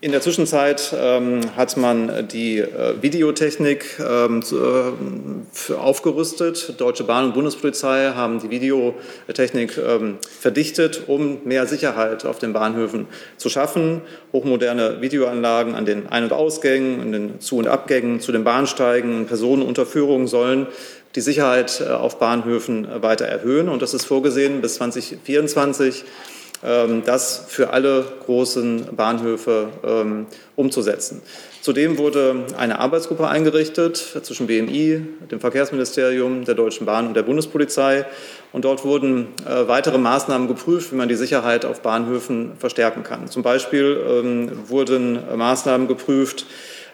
In 0.00 0.10
der 0.10 0.20
Zwischenzeit 0.20 0.92
ähm, 0.98 1.40
hat 1.56 1.76
man 1.76 2.26
die 2.26 2.58
äh, 2.58 3.00
Videotechnik 3.00 4.00
ähm, 4.00 4.42
äh, 4.50 5.72
aufgerüstet. 5.72 6.74
Deutsche 6.80 7.04
Bahn 7.04 7.26
und 7.26 7.34
Bundespolizei 7.34 8.10
haben 8.12 8.40
die 8.40 8.50
Videotechnik 8.50 9.78
ähm, 9.78 10.18
verdichtet, 10.40 11.04
um 11.06 11.44
mehr 11.44 11.68
Sicherheit 11.68 12.24
auf 12.24 12.40
den 12.40 12.52
Bahnhöfen 12.52 13.06
zu 13.36 13.48
schaffen. 13.48 14.02
Hochmoderne 14.32 15.00
Videoanlagen 15.00 15.76
an 15.76 15.86
den 15.86 16.08
Ein- 16.08 16.24
und 16.24 16.32
Ausgängen, 16.32 17.00
an 17.00 17.12
den 17.12 17.40
Zu- 17.40 17.58
und 17.58 17.68
Abgängen, 17.68 18.18
zu 18.18 18.32
den 18.32 18.42
Bahnsteigen, 18.42 19.26
Personenunterführungen 19.26 20.26
sollen 20.26 20.66
die 21.14 21.20
Sicherheit 21.20 21.80
äh, 21.80 21.90
auf 21.90 22.18
Bahnhöfen 22.18 22.88
weiter 23.00 23.26
erhöhen. 23.26 23.68
Und 23.68 23.80
das 23.80 23.94
ist 23.94 24.06
vorgesehen 24.06 24.60
bis 24.60 24.74
2024 24.74 26.02
ähm, 26.02 26.37
das 26.60 27.44
für 27.48 27.70
alle 27.70 28.04
großen 28.26 28.96
Bahnhöfe 28.96 29.68
ähm, 29.84 30.26
umzusetzen. 30.56 31.22
Zudem 31.60 31.98
wurde 31.98 32.46
eine 32.56 32.78
Arbeitsgruppe 32.78 33.28
eingerichtet 33.28 33.96
zwischen 33.96 34.46
BMI, 34.46 35.02
dem 35.30 35.38
Verkehrsministerium, 35.38 36.44
der 36.44 36.54
Deutschen 36.54 36.86
Bahn 36.86 37.08
und 37.08 37.14
der 37.14 37.22
Bundespolizei. 37.22 38.06
Und 38.52 38.64
dort 38.64 38.84
wurden 38.84 39.28
äh, 39.46 39.68
weitere 39.68 39.98
Maßnahmen 39.98 40.48
geprüft, 40.48 40.92
wie 40.92 40.96
man 40.96 41.08
die 41.08 41.14
Sicherheit 41.14 41.64
auf 41.64 41.82
Bahnhöfen 41.82 42.52
verstärken 42.58 43.02
kann. 43.02 43.28
Zum 43.28 43.42
Beispiel 43.42 44.00
ähm, 44.08 44.50
wurden 44.68 45.18
Maßnahmen 45.36 45.88
geprüft, 45.88 46.46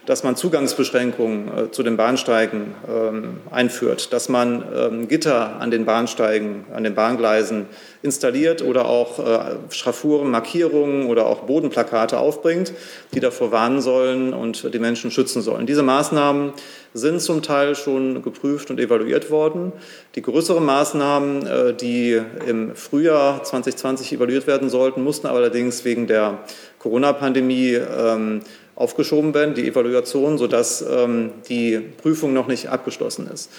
dass 0.06 0.22
man 0.22 0.36
Zugangsbeschränkungen 0.36 1.48
äh, 1.48 1.70
zu 1.70 1.82
den 1.82 1.97
Bahnsteigen 1.97 2.74
ähm, 2.89 3.39
einführt, 3.51 4.12
dass 4.12 4.28
man 4.28 4.64
ähm, 4.74 5.09
Gitter 5.09 5.60
an 5.60 5.70
den 5.70 5.85
Bahnsteigen, 5.85 6.66
an 6.74 6.85
den 6.85 6.94
Bahngleisen 6.94 7.66
installiert 8.02 8.62
oder 8.62 8.86
auch 8.86 9.18
äh, 9.18 9.56
Schraffuren, 9.70 10.31
Markierungen 10.31 11.06
oder 11.06 11.26
auch 11.26 11.44
Bodenplakate 11.44 12.18
aufbringt, 12.18 12.72
die 13.14 13.20
davor 13.20 13.51
warnen 13.51 13.81
sollen 13.81 14.35
und 14.35 14.74
die 14.74 14.78
Menschen 14.78 15.10
schützen 15.10 15.40
sollen. 15.40 15.66
Diese 15.66 15.82
Maßnahmen 15.82 16.52
sind 16.93 17.20
zum 17.20 17.43
Teil 17.43 17.74
schon 17.74 18.22
geprüft 18.22 18.70
und 18.70 18.78
evaluiert 18.78 19.31
worden. 19.31 19.72
Die 20.14 20.22
größeren 20.22 20.64
Maßnahmen, 20.64 21.47
äh, 21.47 21.74
die 21.74 22.20
im 22.47 22.76
Frühjahr 22.76 23.43
2020 23.43 24.12
evaluiert 24.12 24.47
werden 24.47 24.68
sollten, 24.68 25.02
mussten 25.02 25.26
allerdings 25.26 25.85
wegen 25.85 26.06
der 26.06 26.39
Corona-Pandemie 26.78 27.74
ähm, 27.74 28.43
aufgeschoben 28.76 29.34
werden, 29.34 29.55
die 29.55 29.68
Evaluation, 29.68 30.38
sodass 30.38 30.82
ähm, 30.82 31.32
die 31.48 31.78
Prüfung 31.78 32.32
noch 32.32 32.48
nicht 32.48 32.68
abgeschlossen 32.68 33.28
ist. 33.32 33.51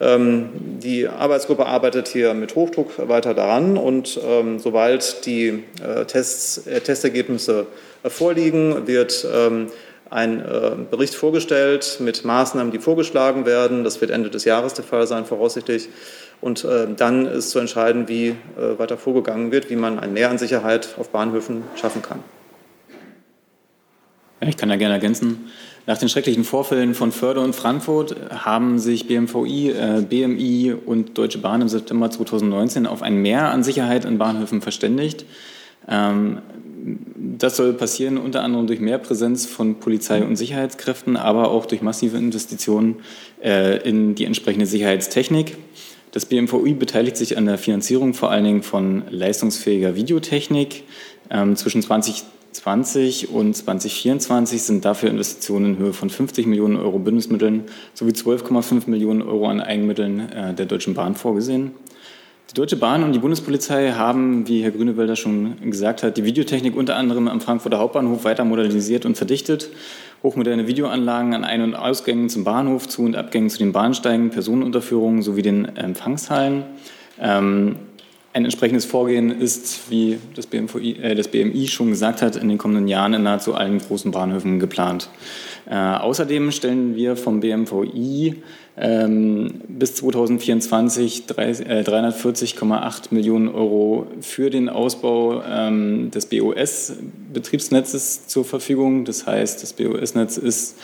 Ähm, 0.00 0.48
die 0.82 1.06
Arbeitsgruppe 1.06 1.66
arbeitet 1.66 2.08
hier 2.08 2.32
mit 2.32 2.54
Hochdruck 2.54 3.06
weiter 3.08 3.34
daran 3.34 3.76
und 3.76 4.18
ähm, 4.26 4.58
sobald 4.58 5.26
die 5.26 5.64
äh, 5.86 6.06
Tests, 6.06 6.66
äh, 6.66 6.80
Testergebnisse 6.80 7.66
äh, 8.02 8.08
vorliegen, 8.08 8.86
wird 8.86 9.26
ähm, 9.32 9.66
ein 10.08 10.40
äh, 10.40 10.70
Bericht 10.90 11.14
vorgestellt 11.14 11.98
mit 12.00 12.24
Maßnahmen, 12.24 12.72
die 12.72 12.78
vorgeschlagen 12.78 13.44
werden. 13.44 13.84
Das 13.84 14.00
wird 14.00 14.10
Ende 14.10 14.30
des 14.30 14.44
Jahres 14.46 14.72
der 14.72 14.84
Fall 14.84 15.06
sein, 15.06 15.26
voraussichtlich. 15.26 15.90
Und 16.40 16.64
äh, 16.64 16.86
dann 16.96 17.26
ist 17.26 17.50
zu 17.50 17.58
entscheiden, 17.58 18.08
wie 18.08 18.34
weiter 18.56 18.96
vorgegangen 18.96 19.52
wird, 19.52 19.68
wie 19.68 19.76
man 19.76 19.98
ein 19.98 20.14
Mehr 20.14 20.30
an 20.30 20.38
Sicherheit 20.38 20.94
auf 20.98 21.10
Bahnhöfen 21.10 21.64
schaffen 21.76 22.00
kann. 22.00 22.24
Ich 24.40 24.56
kann 24.56 24.68
da 24.70 24.76
gerne 24.76 24.94
ergänzen. 24.94 25.50
Nach 25.86 25.98
den 25.98 26.08
schrecklichen 26.08 26.44
Vorfällen 26.44 26.94
von 26.94 27.12
Förde 27.12 27.40
und 27.40 27.54
Frankfurt 27.54 28.16
haben 28.30 28.78
sich 28.78 29.06
BMVI, 29.06 29.70
äh, 29.70 30.04
BMI 30.08 30.74
und 30.86 31.18
Deutsche 31.18 31.38
Bahn 31.38 31.62
im 31.62 31.68
September 31.68 32.10
2019 32.10 32.86
auf 32.86 33.02
ein 33.02 33.16
Mehr 33.16 33.50
an 33.50 33.62
Sicherheit 33.62 34.04
in 34.04 34.18
Bahnhöfen 34.18 34.62
verständigt. 34.62 35.24
Ähm, 35.88 36.38
das 37.16 37.56
soll 37.56 37.74
passieren 37.74 38.16
unter 38.16 38.42
anderem 38.42 38.66
durch 38.66 38.80
mehr 38.80 38.98
Präsenz 38.98 39.46
von 39.46 39.80
Polizei 39.80 40.22
und 40.22 40.36
Sicherheitskräften, 40.36 41.16
aber 41.16 41.50
auch 41.50 41.66
durch 41.66 41.82
massive 41.82 42.16
Investitionen 42.16 42.96
äh, 43.42 43.78
in 43.86 44.14
die 44.14 44.24
entsprechende 44.24 44.66
Sicherheitstechnik. 44.66 45.56
Das 46.12 46.26
BMVI 46.26 46.74
beteiligt 46.74 47.16
sich 47.16 47.36
an 47.36 47.46
der 47.46 47.58
Finanzierung 47.58 48.14
vor 48.14 48.30
allen 48.30 48.44
Dingen 48.44 48.62
von 48.62 49.02
leistungsfähiger 49.10 49.94
Videotechnik. 49.94 50.84
Ähm, 51.30 51.54
zwischen 51.56 51.82
20 51.82 52.24
2020 52.52 53.30
und 53.30 53.54
2024 53.54 54.62
sind 54.62 54.84
dafür 54.84 55.10
Investitionen 55.10 55.74
in 55.74 55.78
Höhe 55.78 55.92
von 55.92 56.10
50 56.10 56.46
Millionen 56.46 56.76
Euro 56.76 56.98
Bündnismitteln 56.98 57.64
sowie 57.94 58.10
12,5 58.10 58.90
Millionen 58.90 59.22
Euro 59.22 59.48
an 59.48 59.60
Eigenmitteln 59.60 60.30
äh, 60.32 60.54
der 60.54 60.66
Deutschen 60.66 60.94
Bahn 60.94 61.14
vorgesehen. 61.14 61.72
Die 62.50 62.54
Deutsche 62.54 62.76
Bahn 62.76 63.04
und 63.04 63.12
die 63.12 63.20
Bundespolizei 63.20 63.92
haben, 63.92 64.48
wie 64.48 64.64
Herr 64.64 64.72
Grünewälder 64.72 65.14
schon 65.14 65.70
gesagt 65.70 66.02
hat, 66.02 66.16
die 66.16 66.24
Videotechnik 66.24 66.76
unter 66.76 66.96
anderem 66.96 67.28
am 67.28 67.40
Frankfurter 67.40 67.78
Hauptbahnhof 67.78 68.24
weiter 68.24 68.44
modernisiert 68.44 69.06
und 69.06 69.16
verdichtet. 69.16 69.70
Hochmoderne 70.24 70.66
Videoanlagen 70.66 71.32
an 71.32 71.44
Ein- 71.44 71.62
und 71.62 71.74
Ausgängen 71.76 72.28
zum 72.28 72.42
Bahnhof, 72.42 72.88
Zu- 72.88 73.02
und 73.02 73.14
Abgängen 73.14 73.50
zu 73.50 73.58
den 73.58 73.70
Bahnsteigen, 73.70 74.30
Personenunterführungen 74.30 75.22
sowie 75.22 75.42
den 75.42 75.76
Empfangshallen. 75.76 76.64
Ähm, 77.20 77.76
ein 78.32 78.44
entsprechendes 78.44 78.84
Vorgehen 78.84 79.40
ist, 79.40 79.90
wie 79.90 80.18
das, 80.34 80.46
BMVI, 80.46 80.96
äh, 81.02 81.14
das 81.14 81.28
BMI 81.28 81.66
schon 81.66 81.90
gesagt 81.90 82.22
hat, 82.22 82.36
in 82.36 82.48
den 82.48 82.58
kommenden 82.58 82.86
Jahren 82.86 83.14
in 83.14 83.24
nahezu 83.24 83.54
allen 83.54 83.78
großen 83.78 84.12
Bahnhöfen 84.12 84.60
geplant. 84.60 85.08
Äh, 85.68 85.74
außerdem 85.74 86.52
stellen 86.52 86.94
wir 86.94 87.16
vom 87.16 87.40
BMVI 87.40 88.36
ähm, 88.76 89.60
bis 89.68 89.96
2024 89.96 91.24
äh, 91.28 91.82
340,8 91.82 93.02
Millionen 93.10 93.48
Euro 93.48 94.06
für 94.20 94.48
den 94.48 94.68
Ausbau 94.68 95.42
ähm, 95.42 96.10
des 96.10 96.26
BOS-Betriebsnetzes 96.26 98.28
zur 98.28 98.44
Verfügung. 98.44 99.04
Das 99.04 99.26
heißt, 99.26 99.62
das 99.62 99.72
BOS-Netz 99.72 100.38
ist 100.38 100.78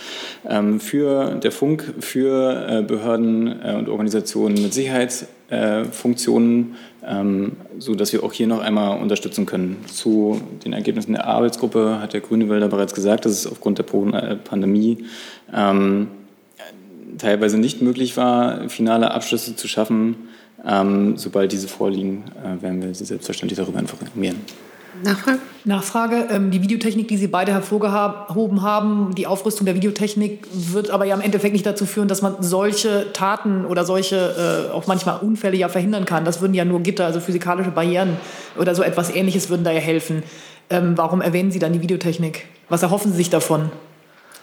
ähm, 0.48 0.80
für 0.80 1.36
der 1.36 1.52
Funk 1.52 1.94
für 2.00 2.66
äh, 2.68 2.82
Behörden 2.82 3.62
äh, 3.62 3.76
und 3.76 3.88
Organisationen 3.88 4.60
mit 4.60 4.74
Sicherheitsfunktionen 5.48 6.76
ähm, 7.06 7.52
so 7.78 7.94
dass 7.94 8.12
wir 8.12 8.24
auch 8.24 8.32
hier 8.32 8.46
noch 8.46 8.60
einmal 8.60 9.00
unterstützen 9.00 9.46
können. 9.46 9.84
Zu 9.86 10.40
den 10.64 10.72
Ergebnissen 10.72 11.12
der 11.12 11.26
Arbeitsgruppe 11.26 12.00
hat 12.00 12.12
der 12.12 12.20
Grünewälder 12.20 12.68
bereits 12.68 12.94
gesagt, 12.94 13.24
dass 13.24 13.32
es 13.32 13.46
aufgrund 13.46 13.78
der 13.78 13.84
Pandemie 13.84 15.04
ähm, 15.54 16.08
teilweise 17.18 17.58
nicht 17.58 17.80
möglich 17.80 18.16
war, 18.16 18.68
finale 18.68 19.12
Abschlüsse 19.12 19.56
zu 19.56 19.68
schaffen. 19.68 20.16
Ähm, 20.66 21.16
sobald 21.16 21.52
diese 21.52 21.68
vorliegen, 21.68 22.24
äh, 22.42 22.60
werden 22.62 22.82
wir 22.82 22.92
Sie 22.94 23.04
selbstverständlich 23.04 23.58
darüber 23.58 23.78
informieren. 23.78 24.40
Nachfrage? 25.02 25.38
Nachfrage. 25.64 26.28
Ähm, 26.30 26.50
die 26.50 26.62
Videotechnik, 26.62 27.08
die 27.08 27.16
Sie 27.16 27.26
beide 27.26 27.52
hervorgehoben 27.52 28.62
haben, 28.62 29.14
die 29.14 29.26
Aufrüstung 29.26 29.64
der 29.64 29.74
Videotechnik 29.74 30.46
wird 30.52 30.90
aber 30.90 31.04
ja 31.04 31.14
im 31.14 31.20
Endeffekt 31.20 31.52
nicht 31.52 31.66
dazu 31.66 31.86
führen, 31.86 32.08
dass 32.08 32.22
man 32.22 32.36
solche 32.40 33.12
Taten 33.12 33.64
oder 33.64 33.84
solche 33.84 34.68
äh, 34.70 34.72
auch 34.72 34.86
manchmal 34.86 35.18
Unfälle 35.20 35.56
ja 35.56 35.68
verhindern 35.68 36.04
kann. 36.04 36.24
Das 36.24 36.40
würden 36.40 36.54
ja 36.54 36.64
nur 36.64 36.80
Gitter, 36.80 37.06
also 37.06 37.20
physikalische 37.20 37.70
Barrieren 37.70 38.16
oder 38.58 38.74
so 38.74 38.82
etwas 38.82 39.14
Ähnliches 39.14 39.50
würden 39.50 39.64
da 39.64 39.72
ja 39.72 39.80
helfen. 39.80 40.22
Ähm, 40.70 40.92
warum 40.96 41.20
erwähnen 41.20 41.50
Sie 41.50 41.58
dann 41.58 41.72
die 41.72 41.82
Videotechnik? 41.82 42.46
Was 42.68 42.82
erhoffen 42.82 43.12
Sie 43.12 43.18
sich 43.18 43.30
davon? 43.30 43.70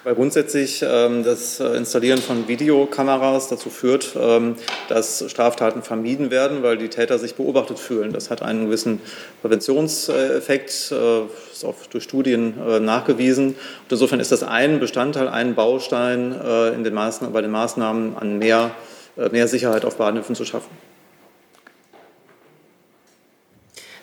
Weil 0.03 0.15
grundsätzlich 0.15 0.83
ähm, 0.85 1.23
das 1.23 1.61
äh, 1.61 1.77
Installieren 1.77 2.19
von 2.19 2.49
Videokameras 2.49 3.47
dazu 3.47 3.69
führt, 3.69 4.17
ähm, 4.19 4.57
dass 4.89 5.23
Straftaten 5.29 5.81
vermieden 5.81 6.29
werden, 6.29 6.61
weil 6.61 6.77
die 6.77 6.89
Täter 6.89 7.17
sich 7.19 7.35
beobachtet 7.35 7.79
fühlen. 7.79 8.11
Das 8.11 8.29
hat 8.29 8.41
einen 8.41 8.65
gewissen 8.65 8.99
Präventionseffekt, 9.41 10.91
äh, 10.91 11.21
ist 11.53 11.63
auch 11.63 11.75
durch 11.89 12.03
Studien 12.03 12.55
äh, 12.67 12.81
nachgewiesen. 12.81 13.49
Und 13.49 13.91
insofern 13.91 14.19
ist 14.19 14.33
das 14.33 14.43
ein 14.43 14.81
Bestandteil, 14.81 15.29
ein 15.29 15.55
Baustein 15.55 16.33
äh, 16.33 16.73
in 16.73 16.83
den 16.83 16.93
Maßnahmen, 16.93 17.33
bei 17.33 17.41
den 17.41 17.51
Maßnahmen 17.51 18.17
an 18.17 18.39
mehr, 18.39 18.71
äh, 19.15 19.29
mehr 19.29 19.47
Sicherheit 19.47 19.85
auf 19.85 19.95
Bahnhöfen 19.95 20.35
zu 20.35 20.43
schaffen. 20.43 20.69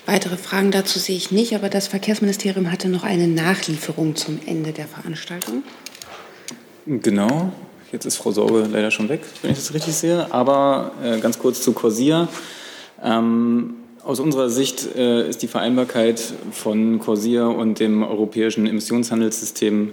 Weitere 0.06 0.38
Fragen 0.38 0.70
dazu 0.70 0.98
sehe 0.98 1.16
ich 1.16 1.30
nicht, 1.30 1.54
aber 1.54 1.68
das 1.68 1.88
Verkehrsministerium 1.88 2.72
hatte 2.72 2.88
noch 2.88 3.04
eine 3.04 3.28
Nachlieferung 3.28 4.16
zum 4.16 4.40
Ende 4.46 4.72
der 4.72 4.88
Veranstaltung. 4.88 5.62
Genau. 6.86 7.52
Jetzt 7.92 8.04
ist 8.04 8.16
Frau 8.16 8.30
Sorge 8.30 8.68
leider 8.70 8.90
schon 8.90 9.08
weg, 9.08 9.20
wenn 9.42 9.50
ich 9.50 9.58
das 9.58 9.74
richtig 9.74 9.94
sehe. 9.94 10.32
Aber 10.32 10.92
äh, 11.02 11.18
ganz 11.18 11.38
kurz 11.38 11.62
zu 11.62 11.72
Corsia. 11.72 12.28
Ähm, 13.02 13.74
aus 14.04 14.18
unserer 14.18 14.48
Sicht 14.48 14.96
äh, 14.96 15.28
ist 15.28 15.42
die 15.42 15.46
Vereinbarkeit 15.46 16.22
von 16.52 16.98
Corsia 17.00 17.46
und 17.46 17.80
dem 17.80 18.02
europäischen 18.02 18.66
Emissionshandelssystem 18.66 19.92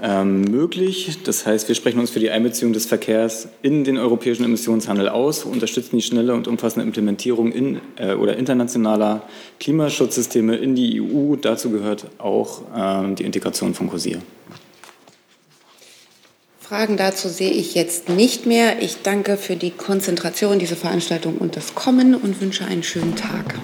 ähm, 0.00 0.42
möglich. 0.42 1.18
Das 1.24 1.44
heißt, 1.44 1.66
wir 1.66 1.74
sprechen 1.74 1.98
uns 1.98 2.10
für 2.10 2.20
die 2.20 2.30
Einbeziehung 2.30 2.72
des 2.72 2.86
Verkehrs 2.86 3.48
in 3.62 3.82
den 3.82 3.98
europäischen 3.98 4.44
Emissionshandel 4.44 5.08
aus, 5.08 5.44
unterstützen 5.44 5.96
die 5.96 6.02
schnelle 6.02 6.34
und 6.34 6.46
umfassende 6.46 6.86
Implementierung 6.86 7.50
in, 7.50 7.80
äh, 7.96 8.14
oder 8.14 8.36
internationaler 8.36 9.22
Klimaschutzsysteme 9.58 10.54
in 10.56 10.76
die 10.76 11.00
EU. 11.00 11.34
Dazu 11.36 11.70
gehört 11.70 12.06
auch 12.18 12.62
äh, 12.76 13.14
die 13.14 13.24
Integration 13.24 13.74
von 13.74 13.88
Corsia. 13.88 14.18
Fragen 16.68 16.98
dazu 16.98 17.30
sehe 17.30 17.50
ich 17.50 17.74
jetzt 17.74 18.10
nicht 18.10 18.44
mehr. 18.44 18.82
Ich 18.82 19.00
danke 19.00 19.38
für 19.38 19.56
die 19.56 19.70
Konzentration 19.70 20.58
dieser 20.58 20.76
Veranstaltung 20.76 21.38
und 21.38 21.56
das 21.56 21.74
Kommen 21.74 22.14
und 22.14 22.42
wünsche 22.42 22.66
einen 22.66 22.82
schönen 22.82 23.16
Tag. 23.16 23.54